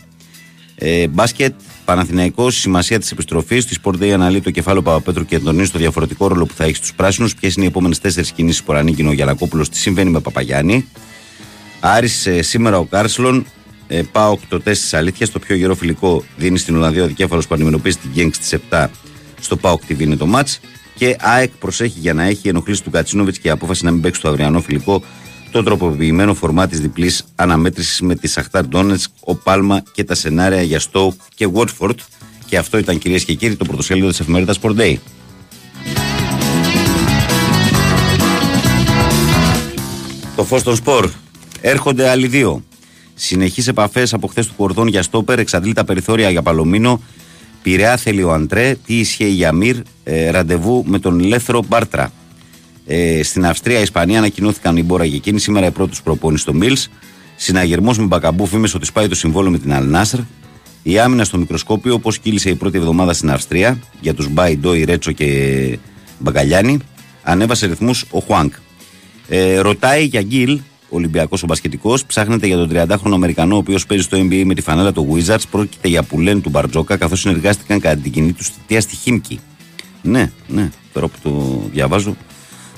Ε, 0.75 1.09
μπάσκετ, 1.09 1.55
Παναθηναϊκός, 1.85 2.57
σημασία 2.57 2.99
της 2.99 3.11
επιστροφής. 3.11 3.63
Στη 3.63 3.77
Sport 3.83 4.03
Day 4.03 4.09
αναλύει 4.09 4.41
το 4.41 4.51
κεφάλαιο 4.51 4.83
Παπαπέτρου 4.83 5.25
και 5.25 5.37
εντονίζει 5.37 5.71
το 5.71 5.79
διαφορετικό 5.79 6.27
ρόλο 6.27 6.47
που 6.47 6.55
θα 6.55 6.65
έχει 6.65 6.75
στους 6.75 6.95
πράσινους. 6.95 7.35
Ποιες 7.35 7.55
είναι 7.55 7.65
οι 7.65 7.69
επόμενες 7.69 7.99
τέσσερις 7.99 8.33
κινήσεις 8.33 8.63
που 8.63 8.73
ανήκει 8.73 9.07
ο 9.07 9.13
Γιανακόπουλος, 9.13 9.69
τι 9.69 9.77
συμβαίνει 9.77 10.11
με 10.11 10.21
Παπαγιάννη. 10.21 10.89
Άρης 11.81 12.27
ε, 12.27 12.43
σήμερα 12.43 12.79
ο 12.79 12.85
Κάρσλον, 12.85 13.47
Ε, 13.95 14.03
ΠΑΟΚ 14.13 14.41
το 14.49 14.61
τεστ 14.61 14.91
της 14.91 14.97
αλήθειας. 14.97 15.29
Το 15.29 15.39
πιο 15.39 15.55
γερό 15.55 15.75
φιλικό 15.75 16.25
δίνει 16.37 16.59
στην 16.59 16.77
Ολλανδία 16.77 17.03
ο 17.03 17.07
δικέφαλος 17.07 17.47
που 17.47 17.55
αντιμετωπίζει 17.55 17.97
την 17.97 18.11
Γκενκ 18.11 18.33
στις 18.33 18.61
7 18.71 18.87
στο 19.41 19.57
ΠΑΟΚ 19.57 19.81
TV 19.89 20.01
είναι 20.01 20.17
το 20.17 20.27
ματς. 20.27 20.49
Και 20.95 21.17
ΑΕΚ 21.21 21.51
προσέχει 21.51 21.99
για 21.99 22.15
να 22.15 22.23
τις 22.23 22.49
ενοχλήσεις 22.49 22.83
του 22.83 22.91
Γκατσίνοβιτς 22.91 23.39
και 23.39 23.49
η 23.49 23.51
απόφαση 23.51 23.85
να 23.85 23.91
μην 23.91 24.01
παίξει 24.01 24.21
το 24.21 24.29
αυριανό 24.29 24.61
φιλικό 24.61 25.03
το 25.51 25.63
τροποποιημένο 25.63 26.35
φορμάτ 26.35 26.67
της 26.67 26.81
διπλής 26.81 27.25
αναμέτρησης 27.35 28.01
με 28.01 28.15
τη 28.15 28.29
Σαχτάρ 28.29 28.67
Ντόνετσκ, 28.67 29.01
ο 29.21 29.35
Πάλμα 29.35 29.83
και 29.93 30.05
τα 30.05 30.15
σενάρια 30.15 30.63
για 30.63 30.79
Stoke 30.79 31.21
και 31.35 31.49
Watford. 31.55 31.95
Και 32.47 32.57
αυτό 32.59 32.79
ήταν 32.79 32.99
κυρίες 32.99 33.25
και 33.25 33.35
κύριοι 33.35 33.57
το 33.57 33.65
πρωτοσέλιδο 33.65 34.09
της 34.09 34.21
εφημερίδας 34.21 34.59
Sport 34.63 34.77
Day. 34.77 34.97
Το 40.37 40.45
φως 40.45 40.63
των 40.63 40.77
σπορ. 40.77 41.11
Έρχονται 41.61 42.09
άλλοι 42.09 42.27
δύο. 42.27 42.63
Συνεχείς 43.25 43.69
επαφές 43.69 44.13
από 44.15 44.27
χθες 44.27 44.47
του 44.47 44.55
Κορδόν 44.57 44.87
για 44.87 45.03
στόπερ, 45.03 45.39
εξαντλεί 45.39 45.73
τα 45.73 45.85
περιθώρια 45.85 46.31
για 46.31 46.43
Παλωμίνο. 46.43 47.03
Πειραιά 47.63 47.97
θέλει 47.97 48.23
ο 48.23 48.33
Αντρέ. 48.33 48.77
Τι 48.87 48.99
ισχύει 48.99 49.29
για 49.29 49.53
Μυρ. 49.53 49.77
Ε, 50.05 50.31
ραντεβού 50.31 50.85
με 50.87 50.99
τον 50.99 51.21
Λέθρο 51.21 51.63
Μπάρτρα. 51.69 52.13
Ε, 52.87 53.23
στην 53.23 53.47
Αυστρία, 53.47 53.81
Ισπανία 53.81 54.19
ανακοινώθηκαν 54.19 54.77
οι 54.77 54.83
Μπόρα 54.83 55.07
και 55.07 55.17
εκείνη. 55.17 55.41
Σήμερα 55.41 55.67
η 55.67 55.71
πρώτη 55.71 55.99
προπόνηση 56.05 56.43
στο 56.43 56.55
Μίλς. 56.55 56.89
Συναγερμός 57.37 57.99
με 57.99 58.05
Μπακαμπού, 58.05 58.47
φήμες 58.47 58.75
ότι 58.75 58.87
σπάει 58.87 59.09
το 59.09 59.15
συμβόλο 59.15 59.51
με 59.51 59.59
την 59.59 59.73
Αλνάσρ. 59.73 60.19
Η 60.83 60.99
άμυνα 60.99 61.25
στο 61.25 61.39
μικροσκόπιο, 61.39 61.95
όπως 61.95 62.19
κύλησε 62.19 62.51
η 62.51 62.55
πρώτη 62.55 62.79
εβδομάδα 62.79 63.13
στην 63.13 63.31
Αυστρία 63.31 63.79
για 64.01 64.15
τους 64.15 64.29
Μπάι, 64.29 64.57
Ντόι, 64.57 64.85
Ρέτσο 64.85 65.13
και 65.13 65.79
Μπαγκαλιάνη. 66.19 66.79
Ανέβασε 67.23 67.67
ρυθμούς 67.67 68.05
ο 68.11 68.19
Χουάνκ. 68.19 68.53
Ε, 69.29 69.59
ρωτάει 69.59 70.05
για 70.05 70.23
Γκίλ, 70.23 70.61
Ολυμπιακός 70.93 71.43
ο 71.43 71.47
Μπασκετικός. 71.47 72.07
Ψάχνεται 72.07 72.47
για 72.47 72.57
τον 72.57 72.71
30χρονο 72.73 73.13
Αμερικανό, 73.13 73.55
ο 73.55 73.59
οποίος 73.59 73.87
παίζει 73.87 74.05
στο 74.05 74.19
NBA 74.19 74.43
με 74.45 74.55
τη 74.55 74.63
φανέλα 74.63 74.93
του 74.93 75.09
Wizards. 75.13 75.43
Πρόκειται 75.51 75.89
για 75.89 76.03
πουλέν 76.03 76.43
του 76.43 76.51
Μπαρτζόκα, 76.51 76.97
καθώς 76.97 77.21
συνεργάστηκαν 77.21 77.81
κατά 77.81 78.01
την 78.01 78.13
κοινή 78.13 78.33
του 78.33 78.43
θητεία 78.43 78.81
στη 78.81 78.97
Χίμκι. 78.97 79.41
Ναι, 80.03 80.31
ναι, 80.49 80.71
τώρα 80.93 81.09
που 81.09 81.19
το 81.23 81.63
διαβάζω, 81.73 82.17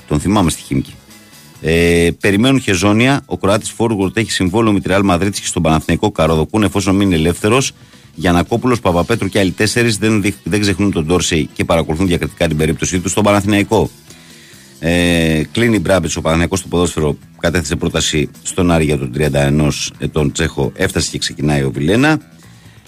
τον 0.07 0.19
θυμάμαι 0.19 0.49
στη 0.49 0.61
Χίμκι. 0.61 0.93
Ε, 1.61 2.09
περιμένουν 2.19 2.61
χεζόνια. 2.61 3.21
Ο 3.25 3.37
Κροάτης 3.37 3.69
Φόργουρτ 3.69 4.17
έχει 4.17 4.31
συμβόλαιο 4.31 4.73
με 4.73 4.79
τη 4.79 4.87
Ρεάλ 4.87 5.03
Μαδρίτη 5.03 5.41
και 5.41 5.47
στον 5.47 5.61
Παναθηναϊκό 5.61 6.11
Καροδοκούν 6.11 6.63
εφόσον 6.63 6.95
μείνει 6.95 7.13
ελεύθερος. 7.13 7.71
Γιανακόπουλος, 8.15 8.79
Παπαπέτρου 8.79 9.27
και 9.27 9.39
άλλοι 9.39 9.51
τέσσερις 9.51 9.97
δεν, 9.97 10.33
δεν 10.43 10.61
ξεχνούν 10.61 10.91
τον 10.91 11.05
Ντόρσεϊ 11.05 11.49
και 11.53 11.65
παρακολουθούν 11.65 12.07
διακριτικά 12.07 12.47
την 12.47 12.57
περίπτωσή 12.57 12.99
του 12.99 13.09
στον 13.09 13.23
Παναθηναϊκό. 13.23 13.89
Ε, 14.87 15.43
κλείνει 15.51 15.79
Μπράμπετς 15.79 16.15
ο 16.15 16.21
Παναθηναϊκός 16.21 16.59
στο 16.59 16.67
ποδόσφαιρο. 16.67 17.17
Κατέθεσε 17.39 17.75
πρόταση 17.75 18.29
στον 18.43 18.71
Άρη 18.71 18.85
για 18.85 18.97
τον 18.97 19.11
31 19.17 19.91
ετών 19.97 20.31
Τσέχο. 20.31 20.71
Έφτασε 20.75 21.09
και 21.11 21.17
ξεκινάει 21.17 21.63
ο 21.63 21.71
Βιλένα. 21.71 22.19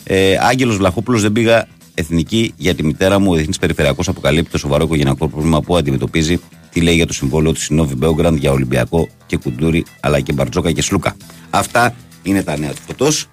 Ε, 0.04 0.38
Άγγελος 0.42 0.78
Βλαχόπουλος 0.78 1.22
δεν 1.22 1.32
πήγα 1.32 1.68
εθνική 1.94 2.54
για 2.58 2.76
τη 2.76 2.84
μητέρα 2.84 3.20
μου. 3.20 3.32
Ο 3.32 3.34
Διεθνής 3.34 3.58
Περιφερειακός 3.60 4.08
αποκαλύπτει 4.08 4.52
το 4.52 4.58
σοβαρό 4.58 4.84
οικογενειακό 4.84 5.28
πρόβλημα 5.28 5.62
που 5.62 5.78
αντιμετωπίζει. 5.78 6.40
Τι 6.72 6.82
λέει 6.82 6.96
για 6.96 7.06
το 7.06 7.14
συμβόλαιο 7.14 7.52
του 7.52 7.62
Σινόβι 7.62 7.96
Μπέογκραντ 7.96 8.38
για 8.38 8.52
Ολυμπιακό 8.52 9.10
και 9.26 9.38
Κουντούρι, 9.38 9.86
αλλά 10.00 10.20
και 10.20 10.34
Μπαρτζόκα 10.34 10.72
και 10.72 10.82
Σλούκα. 10.82 11.16
Αυτά 11.50 11.96
είναι 12.24 12.44
τα 12.44 12.58
νέα 12.58 12.72
του 12.72 12.82
φωτός. 12.88 13.30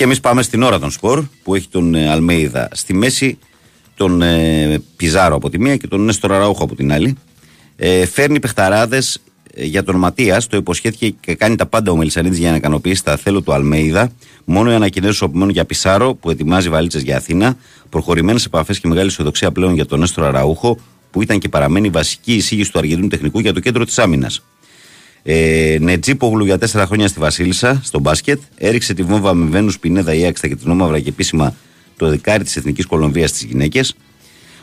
Και 0.00 0.06
εμείς 0.06 0.20
πάμε 0.20 0.42
στην 0.42 0.62
ώρα 0.62 0.78
των 0.78 0.90
σπορ 0.90 1.24
που 1.42 1.54
έχει 1.54 1.68
τον 1.68 1.94
ε, 1.94 2.10
Αλμέιδα 2.10 2.68
στη 2.72 2.94
μέση, 2.94 3.38
τον 3.94 4.22
ε, 4.22 4.82
Πιζάρο 4.96 5.34
από 5.34 5.50
τη 5.50 5.58
μία 5.58 5.76
και 5.76 5.86
τον 5.86 6.04
Νέστορα 6.04 6.38
Ραούχο 6.38 6.64
από 6.64 6.74
την 6.74 6.92
άλλη. 6.92 7.16
Ε, 7.76 8.06
φέρνει 8.06 8.40
παιχταράδες 8.40 9.20
ε, 9.54 9.64
για 9.64 9.82
τον 9.82 9.96
Ματίας. 9.96 10.46
Το 10.46 10.56
υποσχέθηκε 10.56 11.08
και 11.10 11.34
κάνει 11.34 11.56
τα 11.56 11.66
πάντα 11.66 11.90
ο 11.90 11.96
Μελισανίδη 11.96 12.36
για 12.36 12.50
να 12.50 12.56
ικανοποιήσει 12.56 13.04
τα 13.04 13.16
θέλω 13.16 13.40
του 13.42 13.52
Αλμέιδα. 13.52 14.12
Μόνο 14.44 14.70
οι 14.70 14.74
ανακοινώσεις 14.74 15.18
που 15.18 15.24
απομένουν 15.24 15.50
για 15.50 15.64
Πισάρο 15.64 16.14
που 16.14 16.30
ετοιμάζει 16.30 16.68
βαλίτσες 16.68 17.02
για 17.02 17.16
Αθήνα. 17.16 17.56
Προχωρημένες 17.88 18.44
επαφές 18.44 18.80
και 18.80 18.88
μεγάλη 18.88 19.08
ισοδοξία 19.08 19.52
πλέον 19.52 19.74
για 19.74 19.86
τον 19.86 19.98
Νέστορα 19.98 20.30
Ραούχο 20.30 20.78
που 21.10 21.22
ήταν 21.22 21.38
και 21.38 21.48
παραμένει 21.48 21.88
βασική 21.88 22.34
εισήγηση 22.34 22.72
του 22.72 22.78
Αργεντινού 22.78 23.08
Τεχνικού 23.08 23.38
για 23.38 23.52
το 23.52 23.60
κέντρο 23.60 23.84
της 23.84 23.98
άμυνας. 23.98 24.42
Ε, 25.22 25.76
Νετζίπογλου 25.80 26.44
για 26.44 26.58
τέσσερα 26.58 26.86
χρόνια 26.86 27.08
στη 27.08 27.20
Βασίλισσα, 27.20 27.80
στο 27.82 27.98
μπάσκετ. 28.00 28.40
Έριξε 28.56 28.94
τη 28.94 29.02
βόμβα 29.02 29.34
με 29.34 29.50
Βένους 29.50 29.78
Πινέδα 29.78 30.14
ή 30.14 30.26
Άξτα 30.26 30.48
και 30.48 30.56
την 30.56 30.70
Όμαυρα 30.70 31.00
και 31.00 31.08
επίσημα 31.08 31.54
το 31.96 32.08
δεκάρι 32.08 32.44
της 32.44 32.56
Εθνικής 32.56 32.86
Κολομβίας 32.86 33.30
στις 33.30 33.42
γυναίκες. 33.42 33.94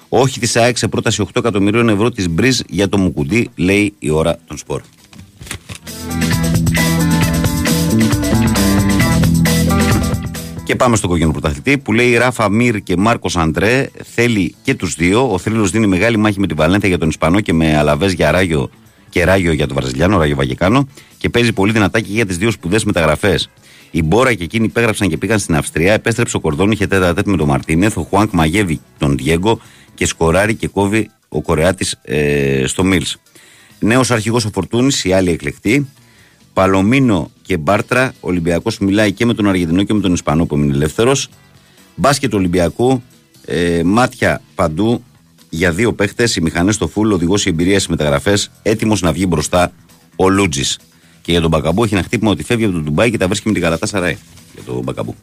Όχι 0.09 0.39
της 0.39 0.55
ΑΕΚ 0.55 0.77
σε 0.77 0.87
πρόταση 0.87 1.23
8 1.25 1.29
εκατομμυρίων 1.33 1.89
ευρώ 1.89 2.11
της 2.11 2.29
Μπριζ 2.29 2.59
για 2.67 2.89
το 2.89 2.97
Μουκουντή, 2.97 3.49
λέει 3.55 3.93
η 3.99 4.09
ώρα 4.09 4.39
των 4.47 4.57
σπορ. 4.57 4.81
Και 10.63 10.75
πάμε 10.75 10.95
στον 10.95 11.09
κόκκινο 11.09 11.31
πρωταθλητή 11.31 11.77
που 11.77 11.93
λέει 11.93 12.17
Ράφα 12.17 12.49
Μύρ 12.49 12.83
και 12.83 12.97
Μάρκος 12.97 13.37
Αντρέ. 13.37 13.89
Θέλει 14.13 14.55
και 14.63 14.75
τους 14.75 14.95
δύο. 14.95 15.31
Ο 15.31 15.37
θρύλος 15.37 15.71
δίνει 15.71 15.87
μεγάλη 15.87 16.17
μάχη 16.17 16.39
με 16.39 16.47
την 16.47 16.55
Βαλένθια 16.55 16.89
για 16.89 16.97
τον 16.97 17.09
Ισπανό 17.09 17.39
και 17.39 17.53
με 17.53 17.77
Αλαβές 17.77 18.13
για 18.13 18.31
Ράγιο 18.31 18.69
και 19.09 19.23
Ράγιο 19.23 19.51
για 19.51 19.67
τον 19.67 19.75
Βραζιλιάνο, 19.75 20.17
Ράγιο 20.17 20.35
Βαγεκάνο. 20.35 20.87
Και 21.17 21.29
παίζει 21.29 21.53
πολύ 21.53 21.71
δυνατά 21.71 21.99
και 21.99 22.11
για 22.11 22.25
τις 22.25 22.37
δύο 22.37 22.51
σπουδές 22.51 22.83
μεταγραφές. 22.83 23.49
Η 23.91 24.03
Μπόρα 24.03 24.33
και 24.33 24.43
εκείνοι 24.43 24.65
υπέγραψαν 24.65 25.09
και 25.09 25.17
πήγαν 25.17 25.39
στην 25.39 25.55
Αυστρία. 25.55 25.93
Επέστρεψε 25.93 26.37
ο 26.37 26.39
Κορδόν, 26.39 26.71
είχε 26.71 26.87
τέτα 26.87 27.13
τέτα 27.13 27.31
με 27.31 27.37
τον 27.37 27.47
Μαρτίνεθ. 27.47 27.97
Ο 27.97 28.01
Χουάνκ 28.01 28.31
μαγεύει 28.31 28.79
τον 28.97 29.17
Διέγκο 29.17 29.59
και 29.93 30.05
σκοράρει 30.05 30.55
και 30.55 30.67
κόβει 30.67 31.09
ο 31.29 31.41
Κορεάτης 31.41 31.99
ε, 32.01 32.63
στο 32.67 32.83
Μίλς. 32.83 33.17
Νέος 33.79 34.11
αρχηγός 34.11 34.45
ο 34.45 34.49
Φορτούνης, 34.53 35.05
η 35.05 35.13
άλλη 35.13 35.31
εκλεκτή. 35.31 35.87
Παλωμίνο 36.53 37.31
και 37.41 37.57
Μπάρτρα. 37.57 38.13
Ο 38.19 38.27
Ολυμπιακός 38.27 38.77
μιλάει 38.77 39.11
και 39.11 39.25
με 39.25 39.33
τον 39.33 39.47
Αργεντινό 39.47 39.83
και 39.83 39.93
με 39.93 39.99
τον 40.01 40.13
Ισπανό 40.13 40.45
που 40.45 40.55
είναι 40.57 40.73
ελεύθερος. 40.73 41.29
Μπάσκετ 41.95 42.33
Ολυμπιακού. 42.33 43.03
Ε, 43.45 43.81
μάτια 43.83 44.41
παντού 44.55 45.03
για 45.49 45.71
δύο 45.71 45.93
παίχτες. 45.93 46.35
Οι 46.35 46.41
μηχανές 46.41 46.75
στο 46.75 46.87
φουλ, 46.87 47.11
οδηγός 47.11 47.35
η 47.37 47.49
εμπειρία 47.49 47.75
στις 47.75 47.87
μεταγραφές. 47.87 48.51
Έτοιμος 48.63 49.01
να 49.01 49.11
βγει 49.11 49.25
μπροστά 49.27 49.71
ο 50.15 50.29
Λούτζης. 50.29 50.79
Και 51.21 51.31
για 51.31 51.41
τον 51.41 51.49
Μπακαμπού 51.49 51.83
έχει 51.83 51.93
ένα 51.93 52.03
χτύπημα 52.03 52.31
ότι 52.31 52.43
φεύγει 52.43 52.63
από 52.63 52.73
τον 52.73 52.83
Ντουμπάι 52.83 53.11
και 53.11 53.17
τα 53.17 53.27
βρίσκει 53.27 53.47
με 53.47 53.53
την 53.53 53.63
Γαλατά 53.63 53.85
Σαράι. 53.85 54.17
Για 54.53 54.63
τον 54.65 54.83
Μπακαμπού. 54.83 55.15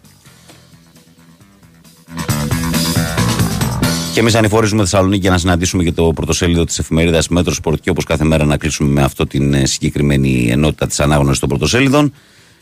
Και 4.14 4.20
εμείς 4.20 4.34
ανηφορίζουμε 4.34 4.82
Θεσσαλονίκη 4.82 5.20
για 5.20 5.30
να 5.30 5.38
συναντήσουμε 5.38 5.84
και 5.84 5.92
το 5.92 6.12
πρωτοσέλιδο 6.12 6.64
της 6.64 6.78
εφημερίδας 6.78 7.28
Metrosport 7.28 7.81
και 7.80 7.90
όπως 7.90 8.05
κάθε 8.05 8.24
μέρα 8.24 8.44
να 8.44 8.56
κλείσουμε 8.56 8.90
με 8.90 9.02
αυτό 9.02 9.26
την 9.26 9.55
ε, 9.55 9.66
συγκεκριμένη 9.66 10.48
ενότητα 10.51 10.86
της 10.86 11.01
ανάγνωσης 11.01 11.38
των 11.38 11.48
πρωτοσέλιδων. 11.48 12.12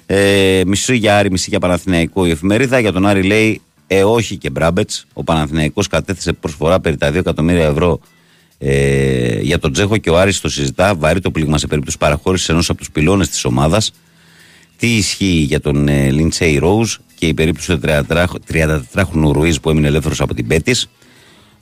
Ε, 0.06 0.62
μισή 0.66 0.96
για 0.96 1.16
Άρη, 1.16 1.30
μισή 1.30 1.46
για 1.50 1.58
Παναθηναϊκό 1.58 2.26
η 2.26 2.30
εφημερίδα. 2.30 2.78
Για 2.78 2.92
τον 2.92 3.06
Άρη 3.06 3.22
λέει 3.22 3.60
Ε, 3.94 4.04
όχι 4.04 4.36
και 4.36 4.50
Μπράμπετς. 4.50 5.06
Ο 5.12 5.24
Παναθηναϊκός 5.24 5.86
κατέθεσε 5.86 6.32
προσφορά 6.32 6.80
περί 6.80 6.96
τα 6.96 7.10
2 7.10 7.14
εκατομμύρια 7.14 7.66
ευρώ 7.66 8.00
ε, 8.58 9.40
για 9.40 9.58
τον 9.58 9.72
Τζέχο 9.72 9.96
και 9.96 10.10
ο 10.10 10.18
Άρης 10.18 10.40
το 10.40 10.48
συζητά. 10.48 10.94
Βαρύ 10.94 11.20
το 11.20 11.30
πλήγμα 11.30 11.58
σε 11.58 11.66
περίπτωση 11.66 11.98
παραχώρησης 11.98 12.48
ενός 12.48 12.68
από 12.68 12.78
τους 12.78 12.90
πυλώνες 12.90 13.28
της 13.28 13.44
ομάδας. 13.44 13.92
Τι 14.76 14.96
ισχύει 14.96 15.44
για 15.48 15.60
τον 15.60 15.88
ε, 15.88 16.10
Λιντσέι 16.10 16.58
Ρόουζ 16.58 16.96
και 17.14 17.26
η 17.26 17.34
περίπτωση 17.34 17.78
του 17.78 17.80
34χρονου 18.52 19.32
Ρουίζ 19.32 19.56
που 19.56 19.70
έμεινε 19.70 19.86
ελεύθερος 19.86 20.20
από 20.20 20.34
την 20.34 20.46
Πέτης. 20.46 20.88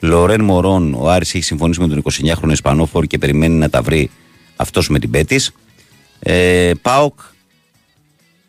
Λορέν 0.01 0.45
Μωρόν, 0.45 0.95
ο 0.95 1.11
Άρης 1.11 1.35
έχει 1.35 1.45
συμφωνήσει 1.45 1.81
με 1.81 1.89
τον 1.89 2.03
29χρονο 2.03 2.51
Ισπανόφορ 2.51 3.05
και 3.05 3.19
περιμένει 3.19 3.55
να 3.55 3.71
τα 3.71 3.83
βρει 3.83 4.11
αυτός 4.57 4.89
με 4.89 4.99
την 4.99 5.11
Πέτης. 5.11 5.53
Ε, 6.19 6.73
Πάοκ, 6.83 7.21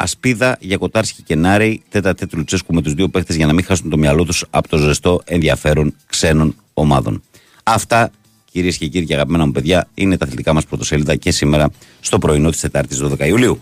Ασπίδα 0.02 0.58
για 0.60 0.78
Κοτάρσκι 0.78 1.22
και 1.22 1.36
Νάρεϊ, 1.36 1.82
τέτα 1.90 2.14
τέτου 2.14 2.38
Λουτσέσκου 2.38 2.74
με 2.74 2.82
τους 2.82 2.94
δύο 2.94 3.08
παίχτε 3.08 3.34
για 3.34 3.46
να 3.46 3.54
μην 3.54 3.66
χάσουν 3.66 3.90
το 3.90 3.98
μυαλό 3.98 4.26
τους 4.26 4.46
από 4.50 4.68
το 4.68 4.78
ζεστό 4.78 5.22
ενδιαφέρον 5.26 5.96
ξένων 6.08 6.56
ομάδων. 6.74 7.22
Αυτά 7.64 8.12
κυρίες 8.52 8.78
και 8.78 8.88
κύριοι 8.88 9.06
και 9.06 9.14
αγαπημένα 9.14 9.46
μου 9.46 9.52
παιδιά 9.52 9.88
είναι 9.94 10.18
τα 10.18 10.26
αθλητικά 10.26 10.54
μας 10.54 10.66
πρωτοσέλιδα 10.66 11.16
και 11.16 11.32
σήμερα 11.32 11.70
στο 12.00 12.18
πρωινό 12.18 12.50
της 12.50 12.60
Τετάρτης 12.60 13.02
12 13.04 13.28
Ιουλίου. 13.28 13.62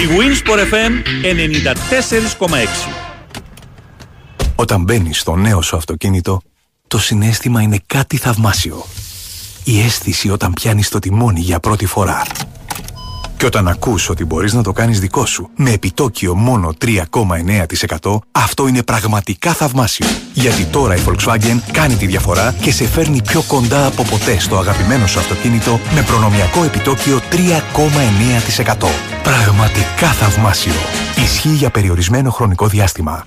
Η 0.00 0.06
Winsport 0.18 0.58
FM 0.72 0.92
94,6 2.48 2.92
Όταν 4.54 4.82
μπαίνεις 4.82 5.20
στο 5.20 5.36
νέο 5.36 5.62
σου 5.62 5.76
αυτοκίνητο, 5.76 6.40
το 6.90 6.98
συνέστημα 6.98 7.62
είναι 7.62 7.78
κάτι 7.86 8.16
θαυμάσιο. 8.16 8.84
Η 9.64 9.80
αίσθηση 9.80 10.30
όταν 10.30 10.52
πιάνεις 10.52 10.88
το 10.88 10.98
τιμόνι 10.98 11.40
για 11.40 11.60
πρώτη 11.60 11.86
φορά. 11.86 12.22
Και 13.36 13.46
όταν 13.46 13.68
ακούς 13.68 14.08
ότι 14.08 14.24
μπορείς 14.24 14.52
να 14.52 14.62
το 14.62 14.72
κάνεις 14.72 15.00
δικό 15.00 15.26
σου 15.26 15.50
με 15.56 15.70
επιτόκιο 15.70 16.34
μόνο 16.34 16.74
3,9% 16.84 18.18
αυτό 18.32 18.66
είναι 18.66 18.82
πραγματικά 18.82 19.52
θαυμάσιο. 19.52 20.06
Γιατί 20.32 20.64
τώρα 20.64 20.96
η 20.96 21.00
Volkswagen 21.06 21.58
κάνει 21.72 21.94
τη 21.94 22.06
διαφορά 22.06 22.54
και 22.60 22.72
σε 22.72 22.88
φέρνει 22.88 23.22
πιο 23.22 23.42
κοντά 23.42 23.86
από 23.86 24.02
ποτέ 24.02 24.38
στο 24.38 24.58
αγαπημένο 24.58 25.06
σου 25.06 25.18
αυτοκίνητο 25.18 25.80
με 25.94 26.02
προνομιακό 26.02 26.64
επιτόκιο 26.64 27.20
3,9%. 27.30 28.86
Πραγματικά 29.22 30.06
θαυμάσιο. 30.06 30.74
Ισχύει 31.16 31.54
για 31.54 31.70
περιορισμένο 31.70 32.30
χρονικό 32.30 32.66
διάστημα. 32.66 33.26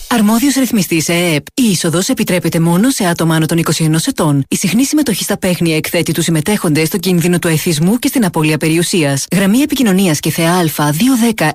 Αρμόδιος 0.13 0.53
ρυθμιστής 0.53 1.09
ΕΕΠ. 1.09 1.45
Η 1.53 1.63
είσοδος 1.63 2.09
επιτρέπεται 2.09 2.59
μόνο 2.59 2.89
σε 2.89 3.05
άτομα 3.05 3.35
άνω 3.35 3.45
των 3.45 3.57
21 3.57 4.07
ετών. 4.07 4.45
Η 4.47 4.55
συχνή 4.55 4.85
συμμετοχή 4.85 5.23
στα 5.23 5.37
παίχνια 5.37 5.75
εκθέτει 5.75 6.11
τους 6.11 6.23
συμμετέχοντες 6.23 6.87
στο 6.87 6.97
κίνδυνο 6.97 7.39
του 7.39 7.47
εθισμού 7.47 7.99
και 7.99 8.07
στην 8.07 8.25
απώλεια 8.25 8.57
περιουσίας. 8.57 9.25
Γραμμή 9.35 9.59
επικοινωνίας 9.59 10.19
και 10.19 10.29
θεά 10.29 10.53
Α 10.53 10.63
210 11.35 11.51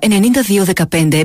9215 0.89 1.23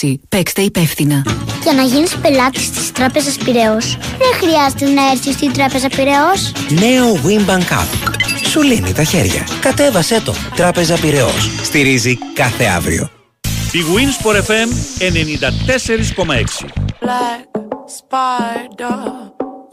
776. 0.00 0.14
Παίξτε 0.28 0.62
υπεύθυνα. 0.62 1.22
Για 1.62 1.72
να 1.72 1.82
γίνεις 1.82 2.16
πελάτης 2.16 2.70
της 2.70 2.92
Τράπεζας 2.92 3.36
Πυραιός, 3.36 3.98
δεν 4.00 4.32
χρειάζεται 4.40 5.00
να 5.00 5.10
έρθεις 5.10 5.34
στην 5.34 5.52
Τράπεζα 5.52 5.88
Πυραιός. 5.88 6.52
Νέο 6.68 7.20
Wimbank 7.24 7.72
App. 7.72 8.14
Σου 8.48 8.62
λύνει 8.62 8.92
τα 8.92 9.04
χέρια. 9.04 9.46
Κατέβασέ 9.60 10.20
το. 10.20 10.34
Τράπεζα 10.56 10.98
Πυραιός. 10.98 11.50
Στηρίζει 11.62 12.18
κάθε 12.34 12.64
αύριο. 12.64 13.19
Η 13.72 13.78
Winsport 13.94 14.36
FM 14.50 14.68
94,6 14.98 16.34
Black 17.00 17.46
spider, 17.98 18.98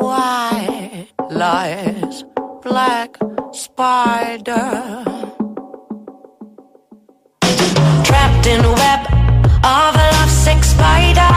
white 0.07 1.07
lies. 1.41 2.15
Black 2.68 3.11
spider. 3.64 4.68
Trapped 8.07 8.45
in 8.53 8.60
a 8.69 8.74
web 8.82 9.02
of 9.78 9.94
a 10.03 10.07
lovesick 10.15 10.61
spider. 10.74 11.34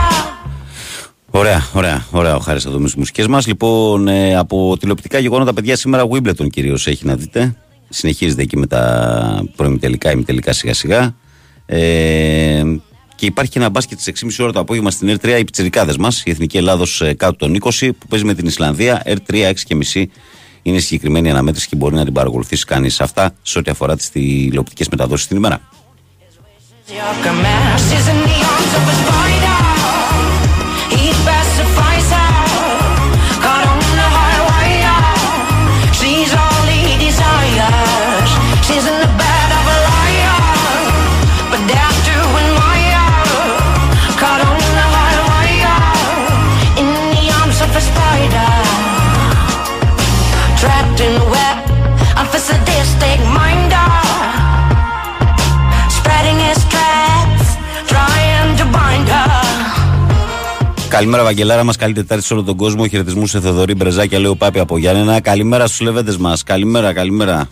Ωραία, 1.31 1.61
ωραία, 1.73 2.05
ωραία 2.11 2.35
ο 2.35 2.39
Χάρης 2.39 2.65
εδώ 2.65 2.77
με 2.77 2.85
τις 2.85 2.95
μουσικές 2.95 3.27
μας. 3.27 3.47
Λοιπόν, 3.47 4.07
ε, 4.07 4.35
από 4.35 4.77
τηλεοπτικά 4.79 5.19
γεγονότα, 5.19 5.53
παιδιά, 5.53 5.75
σήμερα 5.75 6.07
Wimbledon 6.11 6.49
κυρίως 6.49 6.87
έχει 6.87 7.05
να 7.05 7.15
δείτε. 7.15 7.55
Συνεχίζεται 7.89 8.41
εκεί 8.41 8.57
με 8.57 8.67
τα 8.67 9.43
προημιτελικά, 9.55 10.11
ημιτελικά 10.11 10.53
σιγά 10.53 10.73
σιγά. 10.73 11.15
Ε, 11.73 12.63
και 13.15 13.25
υπάρχει 13.25 13.51
και 13.51 13.59
ένα 13.59 13.69
μπάσκετ 13.69 13.99
στις 13.99 14.23
6.30 14.23 14.35
ώρα 14.39 14.51
το 14.51 14.59
απόγευμα 14.59 14.91
στην 14.91 15.17
R3 15.21 15.27
οι 15.39 15.43
πιτσερικάδε 15.43 15.93
μας, 15.99 16.23
η 16.25 16.29
Εθνική 16.29 16.57
Ελλάδος 16.57 17.03
κάτω 17.17 17.35
των 17.35 17.57
20, 17.59 17.89
που 17.99 18.07
παίζει 18.07 18.25
με 18.25 18.33
την 18.33 18.45
Ισλανδία. 18.45 19.03
R3 19.05 19.51
6.30 19.93 20.05
είναι 20.61 20.77
η 20.77 20.79
συγκεκριμένη 20.79 21.29
αναμέτρηση 21.29 21.67
και 21.67 21.75
μπορεί 21.75 21.95
να 21.95 22.03
την 22.03 22.13
παρακολουθήσει 22.13 22.65
κανείς 22.65 23.01
αυτά 23.01 23.33
σε 23.41 23.59
ό,τι 23.59 23.71
αφορά 23.71 23.95
τις 23.95 24.09
τηλεοπτικές 24.09 24.87
μεταδόσεις 24.89 25.27
την 25.27 25.37
ημέρα. 25.37 25.61
Καλημέρα, 61.01 61.25
Βαγγελάρα 61.25 61.63
μας. 61.63 61.75
Καλή 61.75 61.93
Τετάρτη 61.93 62.23
σε 62.25 62.33
όλο 62.33 62.43
τον 62.43 62.55
κόσμο. 62.55 62.87
Χαιρετισμού 62.87 63.27
σε 63.27 63.39
Θεοδωρή 63.39 63.75
Μπρεζάκια, 63.75 64.19
λέει 64.19 64.31
ο 64.31 64.35
Πάπη 64.35 64.59
από 64.59 64.77
Γιάννενα. 64.77 65.19
Καλημέρα 65.19 65.67
στους 65.67 65.79
λεβέντες 65.79 66.17
μας. 66.17 66.43
Καλημέρα, 66.43 66.93
καλημέρα. 66.93 67.47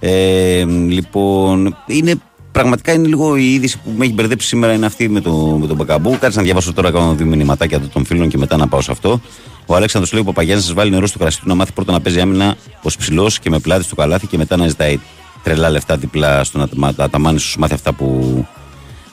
Ε, 0.00 0.64
λοιπόν, 0.64 1.76
είναι 1.86 2.14
πραγματικά 2.52 2.92
είναι 2.92 3.06
λίγο 3.06 3.36
η 3.36 3.52
είδηση 3.52 3.78
που 3.78 3.90
με 3.96 4.04
έχει 4.04 4.14
μπερδέψει 4.14 4.46
σήμερα 4.46 4.72
είναι 4.72 4.86
αυτή 4.86 5.08
με, 5.08 5.20
το, 5.20 5.32
με 5.60 5.66
τον 5.66 5.76
Μπακαμπού. 5.76 6.18
Κάτσε 6.18 6.38
να 6.38 6.44
διαβάσω 6.44 6.72
τώρα 6.72 6.90
κάνω 6.90 7.14
δύο 7.14 7.26
μηνυματάκια 7.26 7.80
των 7.80 8.04
φίλων 8.04 8.28
και 8.28 8.38
μετά 8.38 8.56
να 8.56 8.68
πάω 8.68 8.80
σε 8.80 8.90
αυτό. 8.90 9.20
Ο 9.66 9.74
Αλέξανδρος 9.74 10.12
λέει: 10.12 10.22
Ο 10.22 10.24
Παπαγιάννης 10.24 10.64
σας 10.64 10.74
βάλει 10.74 10.90
νερό 10.90 11.06
στο 11.06 11.18
κρασί 11.18 11.40
του 11.40 11.48
να 11.48 11.54
μάθει 11.54 11.72
πρώτα 11.72 11.92
να 11.92 12.00
παίζει 12.00 12.20
άμυνα 12.20 12.56
ως 12.82 12.96
ψηλός 12.96 13.38
και 13.38 13.50
με 13.50 13.58
πλάτη 13.58 13.84
στο 13.84 13.94
καλάθι 13.94 14.26
και 14.26 14.36
μετά 14.36 14.56
να 14.56 14.68
ζητάει 14.68 14.98
τρελά 15.42 15.70
λεφτά 15.70 15.96
δίπλα 15.96 16.44
στον 16.44 16.68
Αταμάνι 16.96 17.38
σου 17.38 17.58
μάθει 17.58 17.74
αυτά 17.74 17.92
που 17.92 18.46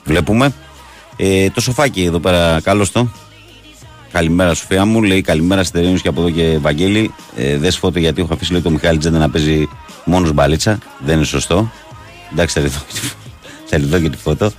βλέπουμε. 0.04 0.52
Ε, 1.16 1.50
το 1.50 1.60
σοφάκι 1.60 2.02
εδώ 2.02 2.18
πέρα, 2.18 2.60
καλώς 2.60 2.92
το. 2.92 3.08
Καλημέρα, 4.12 4.54
Σοφία 4.54 4.84
μου. 4.84 5.02
Λέει 5.02 5.20
καλημέρα 5.20 5.64
στερεώνεις 5.64 6.02
και 6.02 6.08
από 6.08 6.20
εδώ 6.20 6.30
και 6.30 6.58
Βαγγέλη. 6.60 7.14
Ε, 7.36 7.56
Δε 7.58 7.70
φώτο 7.70 7.98
γιατί 7.98 8.20
έχω 8.20 8.34
αφήσει 8.34 8.52
λέει, 8.52 8.60
το 8.60 8.70
Μιχάλη 8.70 8.98
Τζέντα 8.98 9.18
να 9.18 9.30
παίζει 9.30 9.68
μόνος 10.04 10.32
μπαλίτσα. 10.32 10.78
Δεν 10.98 11.16
είναι 11.16 11.24
σωστό. 11.24 11.70
Εντάξει, 12.32 12.60
θα 12.60 12.66
δει 12.66 12.68
θα 13.66 13.78
δω 13.78 13.98
και 13.98 14.10
τη 14.10 14.16
φώτο. 14.16 14.50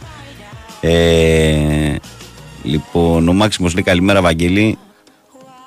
Ε, 0.81 1.95
λοιπόν, 2.63 3.27
ο 3.27 3.33
Μάξιμος 3.33 3.73
λέει 3.73 3.83
καλημέρα, 3.83 4.21
Βαγγέλη. 4.21 4.77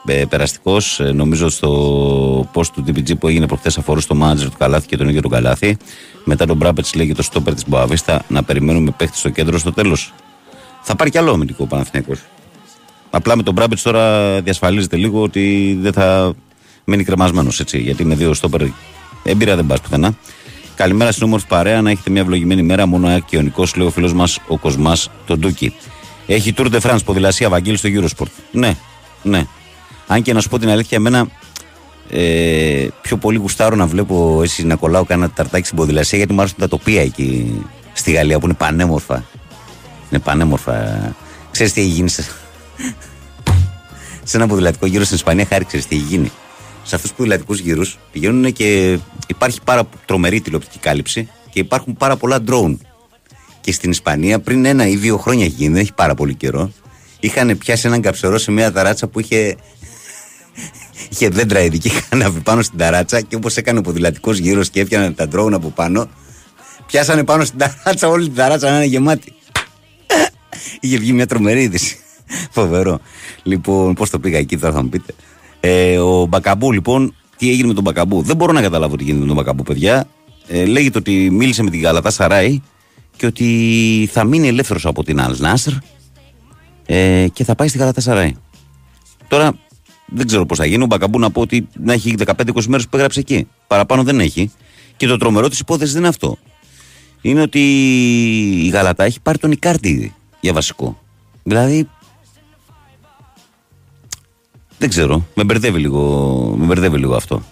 Ε, 0.06 0.24
Περαστικός. 0.28 1.00
Ε, 1.00 1.12
νομίζω 1.12 1.48
στο 1.48 2.50
post 2.54 2.66
του 2.66 2.84
DPG 2.86 3.18
που 3.18 3.28
έγινε 3.28 3.46
προχθές 3.46 3.78
αφορούσε 3.78 4.06
το 4.06 4.14
μάνατζερ 4.14 4.50
του 4.50 4.56
Καλάθι 4.58 4.86
και 4.86 4.96
τον 4.96 5.08
ίδιο 5.08 5.20
τον 5.20 5.30
Καλάθι. 5.30 5.76
Μετά 6.24 6.46
τον 6.46 6.56
Μπράμπετ 6.56 6.86
λέει 6.94 7.06
και 7.06 7.14
το 7.14 7.22
στόπερ 7.22 7.54
της 7.54 7.68
Μποαβίστα 7.68 8.22
να 8.28 8.42
περιμένουμε 8.42 8.90
παίχτη 8.96 9.18
στο 9.18 9.28
κέντρο 9.28 9.58
στο 9.58 9.72
τέλος. 9.72 10.12
Θα 10.82 10.96
πάρει 10.96 11.10
κι 11.10 11.18
άλλο 11.18 11.32
αμυντικό 11.32 11.64
ο 11.64 11.66
Παναθηναίκος. 11.66 12.18
Απλά 13.16 13.36
με 13.36 13.42
τον 13.42 13.54
Μπράμπετ 13.54 13.78
τώρα 13.82 14.40
διασφαλίζεται 14.40 14.96
λίγο 14.96 15.22
ότι 15.22 15.76
δεν 15.80 15.92
θα 15.92 16.34
μείνει 16.84 17.04
κρεμασμένος 17.04 17.60
έτσι. 17.60 17.78
Γιατί 17.78 18.04
με 18.04 18.14
δύο 18.14 18.34
στόπερ 18.34 18.60
έμπειρα 19.22 19.56
δεν 19.56 19.66
πας 19.66 19.80
πουθενά. 19.80 20.14
Καλημέρα 20.74 21.12
στην 21.12 21.24
όμορφη 21.24 21.46
παρέα, 21.46 21.82
να 21.82 21.90
έχετε 21.90 22.10
μια 22.10 22.20
ευλογημένη 22.20 22.62
μέρα. 22.62 22.86
Μόνο 22.86 23.08
ΑΕΚ 23.08 23.24
και 23.24 23.36
ο 23.36 23.42
Νικός, 23.42 23.76
λέει 23.76 23.86
ο 23.86 23.90
φίλος 23.90 24.12
μας 24.12 24.38
ο 24.48 24.58
Κοσμάς 24.58 25.10
τον 25.26 25.38
Ντούκι. 25.38 25.74
Έχει 26.26 26.54
Tour 26.56 26.72
de 26.72 26.80
France 26.80 26.98
ποδηλασία 27.04 27.48
Βαγγέλη 27.48 27.76
στο 27.76 27.88
Eurosport. 27.92 28.30
Ναι, 28.50 28.74
ναι. 29.22 29.46
Αν 30.06 30.22
και 30.22 30.32
να 30.32 30.40
σου 30.40 30.48
πω 30.48 30.58
την 30.58 30.68
αλήθεια, 30.68 30.98
εμένα 30.98 31.28
ε, 32.10 32.86
πιο 33.02 33.16
πολύ 33.16 33.38
γουστάρω 33.38 33.76
να 33.76 33.86
βλέπω 33.86 34.40
εσύ 34.42 34.66
να 34.66 34.74
κολλάω 34.74 35.04
κάνα 35.04 35.30
ταρτάκι 35.30 35.64
στην 35.66 35.76
ποδηλασία 35.76 36.18
γιατί 36.18 36.32
μου 36.32 36.40
άρεσουν 36.40 36.58
τα 36.58 36.68
τοπία 36.68 37.02
εκεί 37.02 37.60
στη 37.92 38.12
Γαλλία 38.12 38.38
που 38.38 38.44
είναι 38.44 38.54
πανέμορφα. 38.54 39.24
Είναι 40.10 40.20
πανέμορφα. 40.20 41.14
Ξέρεις 41.50 41.72
τι 41.72 41.80
έχει 41.80 41.90
γίνει 41.90 42.08
σε, 42.76 42.94
σε 44.22 44.36
ένα 44.36 44.46
ποδηλατικό 44.46 44.86
γύρο 44.86 45.04
στην 45.04 45.16
Ισπανία, 45.16 45.46
χάρη 45.46 45.64
ξέρεις 45.64 45.86
τι 45.86 45.96
έχει 45.96 46.04
γίνει. 46.04 46.30
Σε 46.82 46.94
αυτούς 46.94 47.10
τους 47.10 47.18
ποδηλατικούς 47.18 47.58
γύρους 47.58 47.98
πηγαίνουν 48.12 48.52
και 48.52 48.98
υπάρχει 49.26 49.60
πάρα 49.64 49.88
τρομερή 50.04 50.40
τηλεοπτική 50.40 50.78
κάλυψη 50.78 51.28
και 51.50 51.58
υπάρχουν 51.58 51.96
πάρα 51.96 52.16
πολλά 52.16 52.38
drone. 52.48 52.76
Και 53.60 53.72
στην 53.72 53.90
Ισπανία 53.90 54.40
πριν 54.40 54.64
ένα 54.64 54.86
ή 54.86 54.96
δύο 54.96 55.16
χρόνια 55.16 55.44
έχει 55.44 55.54
γίνει, 55.54 55.72
δεν 55.72 55.80
έχει 55.80 55.92
πάρα 55.92 56.14
πολύ 56.14 56.34
καιρό, 56.34 56.72
είχαν 57.20 57.58
πιάσει 57.58 57.86
έναν 57.86 58.00
καψερό 58.00 58.38
σε 58.38 58.50
μια 58.50 58.72
ταράτσα 58.72 59.06
που 59.06 59.20
είχε 59.20 59.56
είχε 61.10 61.28
δέντρα 61.28 61.60
ειδική, 61.60 61.86
είχαν 61.86 62.04
ανάβει 62.10 62.40
πάνω 62.40 62.62
στην 62.62 62.78
ταράτσα 62.78 63.20
και 63.20 63.36
όπως 63.36 63.56
έκανε 63.56 63.78
ο 63.78 63.82
ποδηλατικός 63.82 64.38
γύρος 64.38 64.70
και 64.70 64.80
έφτιαναν 64.80 65.14
τα 65.14 65.28
drone 65.32 65.52
από 65.52 65.70
πάνω, 65.70 66.08
πιάσανε 66.86 67.24
πάνω 67.24 67.44
στην 67.44 67.58
ταράτσα, 67.58 68.08
όλη 68.08 68.24
την 68.24 68.34
ταράτσα 68.34 68.70
να 68.70 68.76
είναι 68.76 68.84
γεμάτη. 68.84 69.32
Είχε 70.80 70.98
βγει 70.98 71.12
μια 71.12 71.26
τρομερή 71.26 71.62
είδηση. 71.62 71.98
Φοβερό. 72.50 73.00
Λοιπόν, 73.42 73.94
πώς 73.94 74.10
το 74.10 74.18
πήγα 74.18 74.38
εκεί, 74.38 74.58
τώρα 74.58 74.72
θα 74.72 74.82
μου 74.82 74.88
πείτε. 74.88 75.14
Ε, 75.60 75.98
ο 75.98 76.26
Μπακαμπού, 76.26 76.72
λοιπόν, 76.72 77.14
τι 77.36 77.50
έγινε 77.50 77.66
με 77.66 77.74
τον 77.74 77.82
Μπακαμπού; 77.82 78.22
Δεν 78.22 78.36
μπορώ 78.36 78.52
να 78.52 78.60
καταλάβω 78.60 78.96
τι 78.96 79.04
γίνεται 79.04 79.20
με 79.20 79.26
τον 79.26 79.36
Μπακαμπού, 79.36 79.62
παιδιά. 79.62 80.06
Ε, 80.46 80.64
λέγεται 80.64 80.98
ότι 80.98 81.30
μίλησε 81.30 81.62
με 81.62 81.70
την 81.70 81.80
Γαλατά 81.80 82.10
Σαράι 82.10 82.60
και 83.16 83.26
ότι 83.26 84.08
θα 84.12 84.24
μείνει 84.24 84.48
ελεύθερος 84.48 84.86
από 84.86 85.04
την 85.04 85.20
Αλ 85.20 85.36
Νάσρ 85.38 85.72
Ε, 86.86 87.26
και 87.32 87.44
θα 87.44 87.54
πάει 87.54 87.68
στη 87.68 87.78
Γαλατασαράη. 87.78 88.34
Τώρα 89.28 89.58
δεν 90.06 90.26
ξέρω 90.26 90.46
πώς 90.46 90.58
θα 90.58 90.66
γίνει. 90.66 90.82
Ο 90.82 90.86
Μπακαμπού 90.86 91.18
να 91.18 91.30
πω 91.30 91.40
ότι 91.40 91.68
να 91.72 91.92
έχει 91.92 92.14
15-20 92.24 92.64
μέρες 92.66 92.88
που 92.88 92.96
έγραψε 92.96 93.20
εκεί. 93.20 93.48
Παραπάνω 93.66 94.02
δεν 94.02 94.20
έχει. 94.20 94.50
Και 94.96 95.06
το 95.06 95.16
τρομερό 95.16 95.48
της 95.48 95.58
υπόθεσης 95.58 95.92
δεν 95.92 96.00
είναι 96.00 96.10
αυτό. 96.10 96.38
Είναι 97.20 97.40
ότι 97.40 97.60
η 98.64 98.68
Γαλατά 98.68 99.04
έχει 99.04 99.20
πάρει 99.20 99.38
τον 99.38 99.50
Ικάρτη 99.50 99.88
ήδη 99.88 100.14
για 100.40 100.52
βασικό. 100.52 100.98
Δηλαδή. 101.42 101.88
Δεν 104.78 104.88
ξέρω. 104.88 105.26
Με 105.34 105.44
μπερδεύει 105.44 105.78
λίγο, 105.78 106.54
με 106.58 106.66
μπερδεύει 106.66 106.98
λίγο 106.98 107.14
αυτό. 107.14 107.42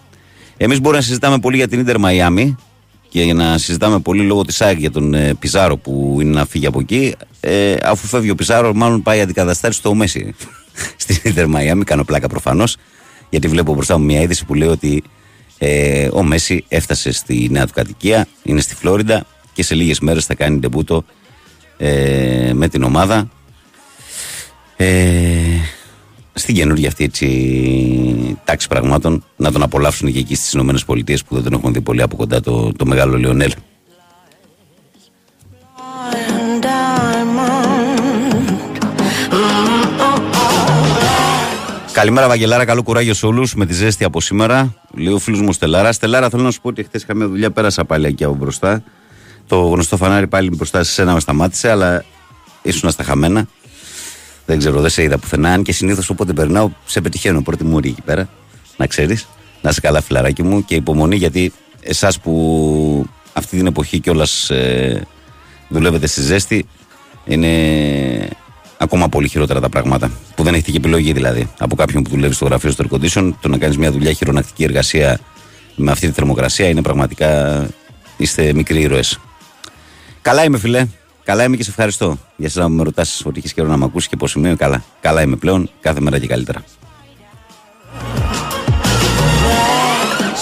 Εμείς 0.57 0.81
μπορούμε 0.81 0.99
να 0.99 1.07
συζητάμε 1.07 1.39
πολύ 1.39 1.57
για 1.57 1.69
την 1.69 1.81
Ιντερ 1.81 1.99
Μαϊάμι 1.99 2.57
και 3.09 3.23
για 3.23 3.35
να 3.35 3.59
συζητάμε 3.59 3.99
πολύ 3.99 4.23
λόγω 4.23 4.43
της 4.43 4.61
ΑΕΚ 4.61 4.79
για 4.79 4.91
τον 4.91 5.15
ε, 5.15 5.35
Πιζάρο 5.35 5.77
που 5.77 6.19
είναι 6.21 6.31
να 6.31 6.47
φύγει 6.47 6.67
από 6.67 6.81
εκεί. 6.81 7.15
Ε, 7.41 7.77
αφού 7.83 8.07
φεύγει 8.07 8.31
ο 8.31 8.35
Πιζάρο, 8.35 8.75
μάλλον 8.75 9.03
πάει 9.03 9.21
αντικαταστάσει 9.21 9.79
στο 9.79 9.95
Μέση 9.95 10.35
στην 10.97 11.17
Ιντερ 11.23 11.47
Μαϊάμι. 11.47 11.85
Κάνω 11.85 12.05
πλάκα 12.05 12.29
προφανώς. 12.29 12.77
Γιατί 13.31 13.49
βλέπω 13.49 13.75
μπροστά 13.75 13.99
μου 13.99 14.05
μια 14.05 14.21
είδηση 14.21 14.45
που 14.45 14.55
λέει 14.55 14.69
ότι 14.69 15.03
ε, 15.59 16.09
ο 16.13 16.23
Μέση 16.23 16.65
έφτασε 16.69 17.13
στη 17.13 17.49
νέα 17.51 17.67
του 17.67 17.73
κατοικία, 17.75 18.27
είναι 18.43 18.61
στη 18.61 18.75
Φλόριντα 18.75 19.27
και 19.53 19.63
σε 19.63 19.75
λίγες 19.75 20.01
μέρες 20.01 20.25
θα 20.27 20.35
κάνει 20.35 20.59
ντεμπούτο 20.59 21.05
ε, 21.77 22.51
με 22.55 22.69
την 22.69 22.83
ομάδα. 22.83 23.31
Ε, 24.77 25.35
στην 26.35 26.55
καινούργια 26.55 26.89
αυτή 26.89 27.05
έτσι, 27.05 28.39
τάξη 28.45 28.69
πραγμάτων 28.69 29.25
να 29.37 29.53
τον 29.53 29.63
απολαύσουν 29.63 30.13
και 30.13 30.19
εκεί 30.19 30.35
στις 30.35 30.53
ΗΠΑ 30.53 31.15
που 31.27 31.35
δεν 31.35 31.43
τον 31.43 31.53
έχουν 31.53 31.73
δει 31.73 31.81
πολύ 31.81 32.03
από 32.03 32.17
κοντά 32.17 32.41
το, 32.41 32.73
το 32.73 32.87
μεγάλο 32.87 33.17
Λιονέλ. 33.17 33.53
Καλημέρα, 41.93 42.29
Βαγγελάρα. 42.29 42.65
Καλό 42.65 42.83
κουράγιο 42.83 43.15
σε 43.15 43.27
όλους 43.27 43.55
με 43.55 43.67
τη 43.67 43.73
ζέστη 43.73 44.05
από 44.05 44.21
σήμερα. 44.21 44.75
Λέει 44.95 45.13
ο 45.13 45.19
φίλος 45.19 45.41
μου 45.41 45.53
Στελάρα. 45.53 45.93
Στελάρα, 45.93 46.31
θέλω 46.31 46.43
να 46.43 46.51
σου 46.51 46.61
πω 46.61 46.69
ότι 46.69 46.83
χθες 46.83 47.03
είχα 47.03 47.15
μια 47.15 47.29
δουλειά, 47.29 47.51
πέρασα 47.51 47.85
πάλι 47.85 48.07
εκεί 48.07 48.25
από 48.25 48.35
μπροστά. 48.35 48.83
Το 49.47 49.61
γνωστό 49.61 49.97
φανάρι 49.97 50.27
πάλι 50.27 50.51
μπροστά 50.51 50.83
σε 50.83 50.93
σένα 50.93 51.13
με 51.13 51.21
σταμάτησε, 51.21 51.71
αλλά 51.71 52.05
ήσουν 52.63 52.91
στα 52.91 53.03
χαμένα. 53.03 53.47
Δεν 54.47 54.59
ξέρω, 54.59 54.81
δεν 54.81 54.91
σε 54.91 55.03
είδα 55.03 55.19
πουθενά. 55.19 55.53
Αν 55.53 55.63
και 55.63 55.73
συνήθως 55.73 56.11
όποτε 56.11 56.33
περνάω, 56.33 56.71
σε 56.87 57.01
πετυχαίνω 57.01 57.43
πρώτη 57.43 57.65
μου 57.65 57.79
εκεί 57.79 58.03
πέρα. 58.05 58.29
Να 58.77 58.87
ξέρεις. 58.87 59.27
Να 59.63 59.71
είσαι 59.71 59.81
καλά, 59.81 60.01
φιλαράκι 60.01 60.43
μου 60.43 60.65
και 60.65 60.75
υπομονή 60.75 61.17
γιατί 61.17 61.53
εσάς 61.81 62.21
που 62.21 63.07
αυτή 63.33 63.57
την 63.57 63.67
εποχή 63.67 64.01
κιόλας 64.01 64.51
ε, 64.51 65.07
δουλεύετε 65.69 66.07
στη 66.07 66.21
ζέστη 66.21 66.67
είναι 67.25 67.49
ακόμα 68.79 69.09
πολύ 69.09 69.29
χειρότερα 69.29 69.61
τα 69.61 69.69
πράγματα. 69.69 70.11
Που 70.35 70.43
δεν 70.43 70.55
έχετε 70.55 70.71
και 70.71 70.77
επιλογή 70.77 71.13
δηλαδή. 71.13 71.51
Από 71.59 71.77
κάποιον 71.77 72.03
που 72.03 72.11
δουλεύει 72.11 72.35
στο 72.35 72.45
γραφείο 72.45 72.71
στο 72.71 72.85
air 72.85 72.95
condition, 72.95 73.33
το 73.41 73.49
να 73.49 73.59
κάνεις 73.59 73.77
μια 73.77 73.93
δουλειά 73.93 74.13
χειρονακτική 74.13 74.65
εργασία 74.65 75.21
με 75.77 75.91
αυτή 75.91 76.07
τη 76.07 76.13
θερμοκρασία 76.13 76.69
είναι 76.69 76.83
πραγματικά. 76.83 77.67
είστε 78.17 78.53
μικροί 78.53 78.81
ήρωες. 78.81 79.19
Καλά 80.23 80.45
είμαι, 80.45 80.59
φιλέ. 80.59 80.87
Καλά 81.25 81.45
είμαι 81.45 81.57
και 81.57 81.63
σε 81.63 81.71
ευχαριστώ 81.71 82.19
για 82.37 82.47
εσένα 82.47 82.67
που 82.67 82.73
με 82.73 82.83
ρωτάς 82.83 83.23
ότι 83.25 83.43
έχει 83.45 83.55
καιρό 83.55 83.69
να 83.69 83.77
με 83.77 83.85
ακούσεις 83.85 84.09
και 84.09 84.17
πώ 84.17 84.27
είμαι. 84.37 84.55
Καλά. 84.55 84.85
Καλά 85.01 85.23
είμαι 85.23 85.37
πλέον. 85.37 85.71
Κάθε 85.81 86.01
μέρα 86.01 86.19
και 86.19 86.27
καλύτερα. 86.27 86.65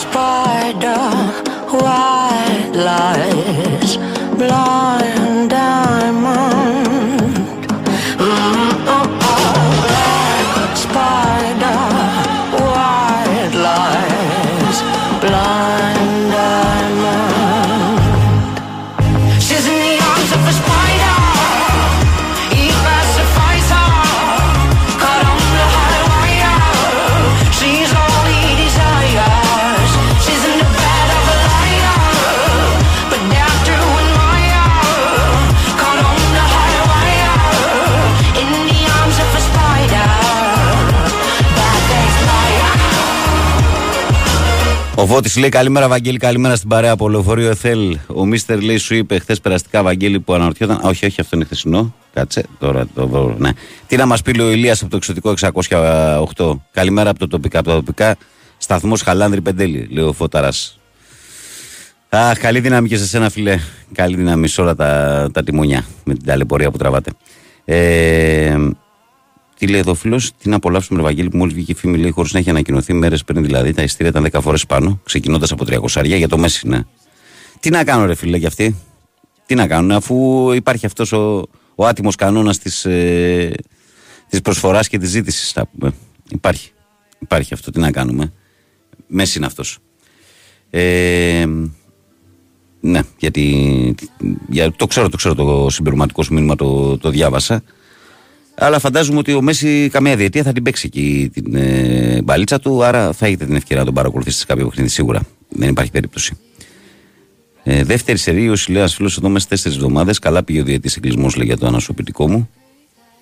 Spider, 0.03 1.13
white 1.83 2.77
lies, 2.87 3.91
blind 4.39 5.51
diamond. 5.53 5.92
Ο 45.03 45.07
Βότης 45.07 45.37
λέει 45.37 45.49
καλημέρα, 45.49 45.89
Βαγγέλη, 45.89 46.19
καλημέρα 46.19 46.57
στην 46.57 46.69
παρέα 46.69 46.93
από 46.93 47.09
λεωφορείο 47.09 47.49
Εθέλ. 47.49 47.99
Ο 48.07 48.27
Μίστερ 48.27 48.63
λέει 48.63 48.77
σου 48.77 48.95
είπε 48.95 49.19
χθες 49.19 49.41
περαστικά, 49.41 49.83
Βαγγέλη, 49.83 50.21
που 50.21 50.35
αναρωτιόταν. 50.35 50.77
Α, 50.77 50.89
όχι, 50.89 51.07
όχι, 51.07 51.21
αυτό 51.21 51.37
είναι 51.37 51.45
χθεσινό. 51.45 51.95
Κάτσε, 52.13 52.45
τώρα 52.59 52.87
το 52.95 53.09
βρω. 53.09 53.35
Ναι. 53.39 53.51
Τι 53.87 53.97
να 53.97 54.07
μας 54.07 54.23
πει 54.23 54.33
λέει 54.33 54.47
ο 54.47 54.51
Ηλίας 54.51 54.81
από 54.81 54.91
το 54.91 54.97
εξωτικό 54.97 55.35
608. 55.41 56.61
Καλημέρα 56.73 57.11
από 57.11 57.19
το 57.19 57.29
τοπικά. 57.29 57.59
Από 57.59 57.69
τα 57.69 57.75
τοπικά 57.75 58.17
σταθμός 58.59 59.03
Χαλάνδρη 59.03 59.41
Πεντέλη, 59.41 59.89
λέει 59.91 60.05
ο 60.05 60.13
Φώταρας. 60.13 60.79
Αχ, 62.09 62.39
καλή 62.39 62.61
δύναμη 62.61 62.89
και 62.89 62.97
σε 62.97 63.07
σένα, 63.07 63.31
φιλέ. 63.31 63.59
Καλή 63.95 64.17
δύναμη 64.17 64.49
σε 64.49 64.61
όλα 64.61 64.75
τα, 64.75 65.29
τα 65.33 65.43
τιμόνια 65.43 65.85
με 66.05 66.15
την 66.15 66.27
ταλαιπωρία 66.27 66.71
που 66.71 66.79
τραβάτε. 66.79 67.11
Ε, 67.65 68.57
τι 69.63 69.69
λέει 69.69 69.81
εδώ 69.81 69.91
ο 69.91 69.95
φίλο, 69.95 70.23
τι 70.39 70.49
να 70.49 70.57
απολαύσουμε, 70.57 70.99
ρε 70.99 71.05
Βαγγέλη, 71.05 71.29
που 71.29 71.37
μόλις 71.37 71.55
βγήκε 71.55 71.73
η 71.73 71.75
φήμη, 71.75 71.99
λέει, 71.99 72.11
χωρίς 72.11 72.33
να 72.33 72.39
έχει 72.39 72.51
ανακοινωθεί 72.51 72.93
μέρες 72.93 73.25
πριν 73.25 73.43
δηλαδή. 73.43 73.73
Τα 73.73 73.83
ειστήρια 73.83 74.11
ήταν 74.11 74.29
10 74.33 74.43
φορές 74.43 74.67
πάνω, 74.67 75.01
ξεκινώντας 75.05 75.53
από 75.53 75.65
300 75.65 76.05
για 76.05 76.29
το 76.29 76.39
Μέση, 76.39 76.69
ναι. 76.69 76.81
Τι 77.61 77.71
να 77.71 77.85
κάνω, 77.85 78.05
ρε 78.05 78.15
φίλε, 78.15 78.37
για 78.37 78.49
αυτή; 78.49 78.77
Τι 79.47 79.55
να 79.55 79.67
κάνουν, 79.67 79.91
αφού 79.91 80.51
υπάρχει 80.53 80.87
αυτός 80.87 81.13
ο, 81.13 81.49
ο 81.75 81.87
άτιμος 81.87 82.15
κανόνας 82.15 82.59
της 82.59 82.85
ε, 82.85 83.53
της 84.29 84.41
προσφοράς 84.41 84.89
και 84.89 84.99
της 84.99 85.11
ζήτησης, 85.11 85.53
θα 85.53 85.67
πούμε. 85.67 85.93
Υπάρχει. 86.31 86.71
Υπάρχει 87.19 87.55
αυτό, 87.55 87.71
τι 87.71 87.81
να 87.81 87.91
κάνουμε. 87.91 88.33
Μέση 89.07 89.39
είναι 89.39 89.47
αυτός. 89.47 89.79
Ε, 90.71 91.47
ναι, 92.81 93.01
γιατί 93.19 93.95
για, 94.49 94.73
το 94.73 94.87
ξέρω, 94.87 95.09
το 95.09 95.17
ξέρω 95.17 95.35
το 95.35 95.67
συμπληρωματικό 95.71 96.23
σου 96.23 96.35
μήνυμα, 96.35 96.57
το, 96.57 96.99
το 96.99 97.11
διάβασα. 97.11 97.63
Αλλά 98.55 98.79
φαντάζομαι 98.79 99.19
ότι 99.19 99.33
ο 99.33 99.43
Μέση 99.43 99.89
καμία 99.93 100.17
διετία 100.17 100.43
θα 100.43 100.53
την 100.53 100.63
παίξει 100.63 100.87
εκεί 100.87 101.31
την 101.33 101.55
ε, 101.55 102.21
μπαλίτσα 102.25 102.61
του, 102.61 102.85
άρα 102.85 103.13
θα 103.13 103.27
έχετε 103.27 103.45
την 103.45 103.55
ευκαιρία 103.55 103.79
να 103.79 103.85
τον 103.85 103.95
παρακολουθήσετε 103.95 104.41
σε 104.41 104.47
κάποιο 104.47 104.69
παιχνίδι 104.69 104.91
σίγουρα. 104.91 105.21
Δεν 105.49 105.69
υπάρχει 105.69 105.91
περίπτωση. 105.91 106.37
Ε, 107.63 107.85
δεύτερη 107.85 108.19
σερή, 108.19 108.49
ο 108.49 108.57
Σιλέας 108.57 108.95
φίλος 108.95 109.17
εδώ 109.17 109.29
μέσα 109.29 109.47
τέσσερις 109.49 109.77
εβδομάδες. 109.77 110.19
Καλά 110.19 110.45
πήγε 110.45 110.61
ο 110.61 110.65
διετή 110.65 110.91
εγκλισμό, 110.97 111.31
λέει 111.37 111.47
για 111.47 111.57
το 111.57 111.67
ανασωπητικό 111.67 112.29
μου. 112.29 112.49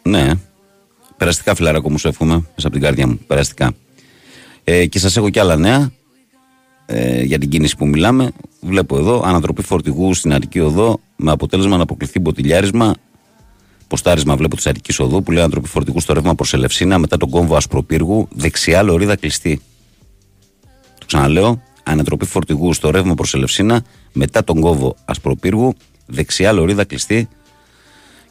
Ναι. 0.03 0.31
Περαστικά, 1.17 1.55
φιλαράκο 1.55 1.91
μου, 1.91 1.99
σου 1.99 2.09
εύχομαι 2.09 2.35
μέσα 2.35 2.67
από 2.67 2.71
την 2.71 2.81
καρδιά 2.81 3.07
μου. 3.07 3.21
Περαστικά. 3.27 3.73
Ε, 4.65 4.87
και 4.87 4.99
σας 4.99 5.17
έχω 5.17 5.31
κι 5.31 5.39
άλλα 5.39 5.57
νέα 5.57 5.93
ε, 6.87 7.23
για 7.23 7.39
την 7.39 7.49
κίνηση 7.49 7.77
που 7.77 7.87
μιλάμε. 7.87 8.33
Βλέπω 8.61 8.99
εδώ 8.99 9.23
ανατροπή 9.25 9.63
φορτηγού 9.63 10.15
στην 10.15 10.35
Αττική 10.35 10.61
Οδό 10.61 11.01
με 11.17 11.31
αποτέλεσμα 11.31 11.77
να 11.77 11.83
αποκλειθεί 11.83 12.21
μποτιλιάρισμα. 12.21 12.95
Ποστάρισμα 13.91 14.37
βλέπω 14.37 14.57
της 14.57 14.67
Αττικής 14.67 14.99
Οδό 14.99 15.23
που 15.23 15.31
λέει 15.31 15.43
ανατροπή 15.43 15.69
φορτηγού 15.69 16.01
στο 16.01 16.13
ρεύμα 16.13 16.35
προς 16.35 16.53
Ελευσίνα 16.53 16.99
μετά 16.99 17.17
τον 17.17 17.31
κόμβο 17.31 17.57
Ασπροπύργου. 17.57 18.29
Δεξιά 18.31 18.83
λωρίδα 18.83 19.17
κλειστή. 19.17 19.61
Το 20.99 21.07
ξαναλέω. 21.07 21.63
Ανατροπή 21.83 22.27
φορτηγού 22.27 22.73
στο 22.73 22.91
ρεύμα 22.91 23.15
προς 23.15 23.35
Ελευσίνα 23.35 23.83
μετά 24.13 24.45
τον 24.45 24.61
κόμβο 24.61 24.97
Ασπροπύργου. 25.05 25.75
Δεξιά 26.07 26.53
λωρίδα 26.53 26.85
κλειστή. 26.85 27.29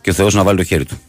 Και 0.01 0.09
ο 0.09 0.13
Θεός 0.13 0.33
να 0.33 0.43
βάλει 0.43 0.57
το 0.57 0.63
χέρι 0.63 0.85
του. 0.85 0.99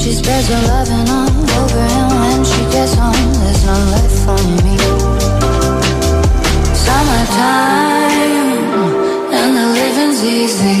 She 0.00 0.12
spreads 0.18 0.48
her 0.52 0.62
loving 0.72 1.08
all 1.16 1.30
over 1.60 1.84
and 1.98 2.10
when 2.20 2.40
she 2.50 2.62
gets 2.74 2.94
home 3.00 3.32
there's 3.40 3.62
none 3.68 3.86
left 3.94 4.16
for 4.24 4.40
me 4.64 4.76
Summertime 6.84 8.09
and 9.90 9.98
the 9.98 10.04
living's 10.06 10.22
easy 10.38 10.80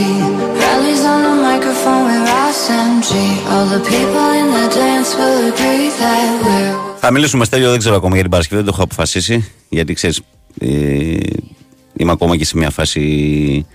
Rallies 0.62 1.02
on 1.12 1.20
the 1.28 1.34
microphone 1.48 2.02
with 2.08 2.22
Ross 2.30 2.62
MG 2.90 3.10
All 3.52 3.66
the 3.74 3.82
people 3.92 4.28
in 4.40 4.48
the 4.56 4.66
dance 4.80 5.10
will 5.18 5.52
agree 5.52 5.88
that 6.00 6.30
we're 6.42 6.96
Θα 7.00 7.10
μιλήσουμε 7.10 7.44
Στέλιο, 7.44 7.70
δεν 7.70 7.78
ξέρω 7.78 7.96
ακόμα 7.96 8.12
για 8.12 8.22
την 8.22 8.30
Παρασκευή, 8.30 8.62
δεν 8.62 8.70
το 8.70 8.76
έχω 8.76 8.84
αποφασίσει. 8.84 9.52
Γιατί 9.68 9.94
ξέρεις, 9.94 10.20
ε, 10.58 10.66
είμαι 11.96 12.12
ακόμα 12.12 12.36
και 12.36 12.44
σε 12.44 12.56
μια 12.56 12.70
φάση 12.70 13.66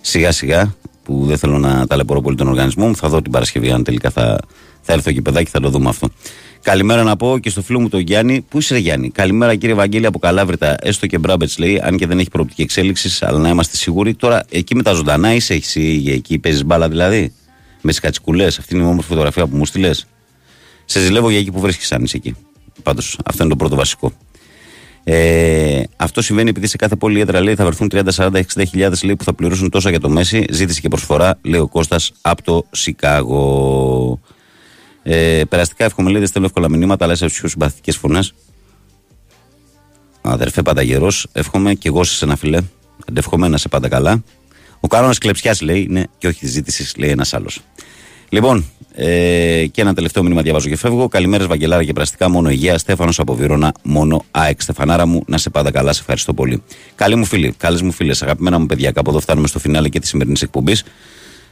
σιγά 0.00 0.32
σιγά 0.32 0.74
που 1.02 1.24
δεν 1.26 1.38
θέλω 1.38 1.58
να 1.58 1.86
ταλαιπωρώ 1.86 2.20
πολύ 2.20 2.36
τον 2.36 2.48
οργανισμό 2.48 2.86
μου. 2.86 2.96
Θα 2.96 3.08
δω 3.08 3.22
την 3.22 3.32
Παρασκευή 3.32 3.70
αν 3.70 3.84
τελικά 3.84 4.10
θα, 4.10 4.38
θα 4.80 4.92
έρθω 4.92 5.10
εκεί 5.10 5.22
παιδάκι, 5.22 5.50
θα 5.50 5.60
το 5.60 5.68
δούμε 5.68 5.88
αυτό. 5.88 6.08
Καλημέρα 6.64 7.02
να 7.02 7.16
πω 7.16 7.38
και 7.38 7.50
στο 7.50 7.62
φίλο 7.62 7.80
μου 7.80 7.88
τον 7.88 8.00
Γιάννη. 8.00 8.40
Πού 8.48 8.58
είσαι, 8.58 8.74
ρε 8.74 8.80
Γιάννη; 8.80 9.10
Καλημέρα 9.10 9.54
κύριε 9.54 9.74
Βαγγέλη 9.74 10.06
από 10.06 10.18
Καλάβρητα. 10.18 10.76
Έστω 10.80 11.06
και 11.06 11.18
Μπράμπετς 11.18 11.58
λέει, 11.58 11.80
αν 11.82 11.96
και 11.96 12.06
δεν 12.06 12.18
έχει 12.18 12.30
προοπτική 12.30 12.62
εξέλιξη, 12.62 13.18
αλλά 13.20 13.38
να 13.38 13.48
είμαστε 13.48 13.76
σίγουροι. 13.76 14.14
Τώρα 14.14 14.44
εκεί 14.50 14.74
με 14.74 14.82
τα 14.82 14.92
ζωντανά 14.92 15.34
είσαι 15.34 15.54
εσύ 15.54 16.04
εκεί, 16.06 16.38
παίζεις 16.38 16.64
μπάλα 16.64 16.88
δηλαδή; 16.88 17.32
Με 17.80 17.90
τις 17.90 18.00
κατσικουλές, 18.00 18.58
αυτή 18.58 18.74
είναι 18.74 18.84
η 18.84 18.86
όμορφη 18.86 19.08
φωτογραφία 19.08 19.46
που 19.46 19.56
μου 19.56 19.66
στείλες. 19.66 20.06
Σε 20.84 21.00
ζηλεύω 21.00 21.30
για 21.30 21.38
εκεί 21.38 21.50
που 21.50 21.60
βρίσκεις 21.60 21.92
αν 21.92 22.02
είσαι 22.02 22.16
εκεί. 22.16 22.36
Πάντως, 22.82 23.18
αυτό 23.24 23.42
είναι 23.42 23.52
το 23.52 23.58
πρώτο 23.58 23.76
βασικό. 23.76 24.12
Ε, 25.04 25.82
αυτό 25.96 26.22
συμβαίνει 26.22 26.48
επειδή 26.48 26.66
σε 26.66 26.76
κάθε 26.76 26.96
πόλη 26.96 27.20
έδρα 27.20 27.40
λέει 27.40 27.54
θα 27.54 27.64
βρεθούν 27.64 27.90
30, 27.94 28.00
40, 28.16 28.30
60 28.54 28.62
χιλιάδες 28.68 29.04
που 29.18 29.24
θα 29.24 29.34
πληρώσουν 29.34 29.70
τόσα 29.70 29.90
για 29.90 30.00
το 30.00 30.08
Μέση. 30.08 30.44
Ζήτηση 30.50 30.80
και 30.80 30.88
προσφορά, 30.88 31.38
λέει 31.42 31.60
ο 31.60 31.68
Κώστας 31.68 32.12
από 32.20 32.42
το 32.42 32.66
Σικάγο. 32.70 34.20
Ε, 35.06 35.42
περαστικά 35.48 35.84
εύχομαι 35.84 36.10
λέει 36.10 36.18
δεν 36.18 36.28
στέλνω 36.28 36.46
εύκολα 36.46 36.68
μηνύματα, 36.68 37.04
αλλά 37.04 37.14
σε 37.14 37.26
πιο 37.26 37.48
συμπαθητικές 37.48 37.96
φωνές. 37.96 38.34
Αδερφέ 40.20 40.62
Πανταγερό, 40.62 41.12
εύχομαι 41.32 41.74
και 41.74 41.88
εγώ 41.88 42.04
σε 42.04 42.24
ένα 42.24 42.36
φιλέ. 42.36 42.58
Αντεύχομαι 43.08 43.48
να 43.48 43.56
σε 43.56 43.68
πάντα 43.68 43.88
καλά. 43.88 44.22
Ο 44.80 44.86
κανόνα 44.86 45.14
κλεψιάς 45.18 45.60
λέει 45.60 45.86
είναι 45.88 46.06
και 46.18 46.26
όχι 46.26 46.38
της 46.38 46.50
ζήτησης, 46.50 46.96
λέει 46.96 47.10
ένας 47.10 47.34
άλλος. 47.34 47.60
Λοιπόν, 48.28 48.64
ε, 48.94 49.66
και 49.66 49.80
ένα 49.80 49.94
τελευταίο 49.94 50.22
μήνυμα 50.22 50.42
διαβάζω 50.42 50.68
και 50.68 50.76
φεύγω. 50.76 51.08
Καλημέρα, 51.08 51.46
Βαγγελάρα 51.46 51.84
και 51.84 51.92
πραστικά. 51.92 52.28
Μόνο 52.28 52.50
υγεία. 52.50 52.78
Στέφανος 52.78 53.18
από 53.18 53.34
Βύρονα. 53.34 53.74
Μόνο 53.82 54.24
ΑΕΚ. 54.30 54.60
Στεφανάρα 54.60 55.06
μου, 55.06 55.22
να 55.26 55.38
σε 55.38 55.50
πάντα 55.50 55.70
καλά. 55.70 55.92
Σε 55.92 56.00
ευχαριστώ 56.00 56.34
πολύ. 56.34 56.62
Καλή 56.94 57.16
μου 57.16 57.24
φίλη, 57.24 57.54
καλές 57.56 57.82
μου 57.82 57.92
φίλες, 57.92 58.22
αγαπημένα 58.22 58.58
μου 58.58 58.66
παιδιά. 58.66 58.90
Κάπου 58.90 59.10
εδώ 59.10 59.20
φτάνουμε 59.20 59.46
στο 59.46 59.58
φινάλε 59.58 59.88
και 59.88 60.00
της 60.00 60.08
σημερινής 60.08 60.42
εκπομπής. 60.42 60.84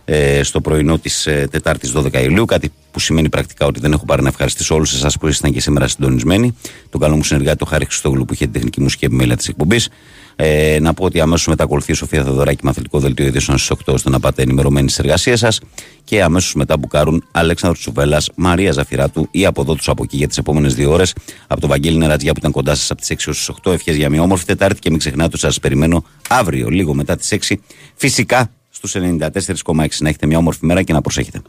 Ε, 0.05 0.43
στο 0.43 0.61
πρωινό 0.61 0.99
της 0.99 1.27
ε, 1.27 1.49
Τετάρτης 1.51 1.93
12 1.97 2.23
Ιουλίου. 2.23 2.45
Κάτι 2.45 2.73
που 2.91 3.01
σημαίνει 3.01 3.29
πρακτικά 3.29 3.67
ότι 3.67 3.81
δεν 3.81 3.93
έχω 3.93 4.05
πάρει 4.05 4.23
να 4.23 4.29
ευχαριστήσω 4.29 4.75
όλους 4.75 4.95
εσάς 4.95 5.19
που 5.19 5.29
ήσασταν 5.29 5.53
και 5.53 5.61
σήμερα 5.61 5.89
συντονισμένοι. 5.89 6.57
Τον 6.91 7.01
καλό 7.01 7.17
μου 7.17 7.23
συνεργάτη, 7.23 7.59
τον 7.59 7.69
Χάρη 7.69 7.85
Χριστόγλου, 7.85 8.25
που 8.25 8.33
είχε 8.33 8.45
την 8.45 8.53
τεχνική 8.53 8.81
μουσική 8.81 9.05
επιμέλεια 9.05 9.37
της 9.37 9.49
εκπομπής. 9.49 9.89
Ε, 10.37 10.79
να 10.81 10.95
πω 10.95 11.05
ότι 11.05 11.21
αμέσως 11.21 11.47
μετά 11.47 11.65
ακολουθεί 11.65 11.93
η 11.93 11.95
Σοφία 11.95 12.23
Θεοδωράκη 12.25 12.65
με 12.65 12.71
αθλητικό 12.71 12.99
δελτίο 12.99 13.27
ειδήσεων 13.27 13.59
στι 13.59 13.75
8 13.87 13.93
ώστε 13.93 14.11
να 14.11 14.21
πάτε 14.21 14.43
ενημερωμένοι 14.43 14.89
στις 14.89 15.05
εργασίες 15.05 15.39
σας. 15.39 15.61
Και 16.05 16.23
αμέσως 16.23 16.55
μετά 16.55 16.77
μπουκάρουν 16.77 17.25
Αλέξανδρος 17.31 17.81
Τσουβέλλα, 17.83 18.23
Μαρία 18.35 18.73
Ζαφυράτου 18.73 19.29
ή 19.31 19.47
από 19.47 19.61
εδώ 19.61 19.75
του 19.75 19.91
από 19.91 20.03
εκεί 20.03 20.17
για 20.17 20.29
τις 20.29 20.39
επόμενες 20.39 20.75
δύο 20.75 20.93
ώρες. 20.93 21.15
Από 21.47 21.61
τον 21.61 21.71
Βαγγέλη 21.71 21.97
Νερατζιά 21.97 22.33
που 22.33 22.39
ήταν 22.39 22.51
κοντά 22.51 22.75
σας 22.75 22.91
από 22.91 23.01
τις 23.01 23.11
6 23.11 23.27
έω 23.27 23.33
τις 23.33 23.49
8. 23.49 23.73
Ευχές 23.73 23.97
για 23.97 24.11
μια 24.11 24.23
όμορφη 24.23 24.45
Τετάρτη 24.45 24.81
και 24.81 24.91
μην 24.91 24.99
ξεχνάτε 24.99 25.29
ότι 25.29 25.39
σας 25.39 25.61
περιμένω 25.61 26.05
αύριο, 26.29 26.69
λίγο 26.69 26.95
μετά 26.95 27.17
τις 27.17 27.33
6. 27.33 27.61
Φυσικά 27.95 28.51
στους 28.83 29.03
94,6 29.03 30.01
να 30.01 30.09
έχετε 30.09 30.27
μια 30.27 30.39
όμορφη 30.39 30.67
μέρα 30.67 30.83
και 30.83 30.93
να 30.93 31.01
προσέχετε. 31.01 31.43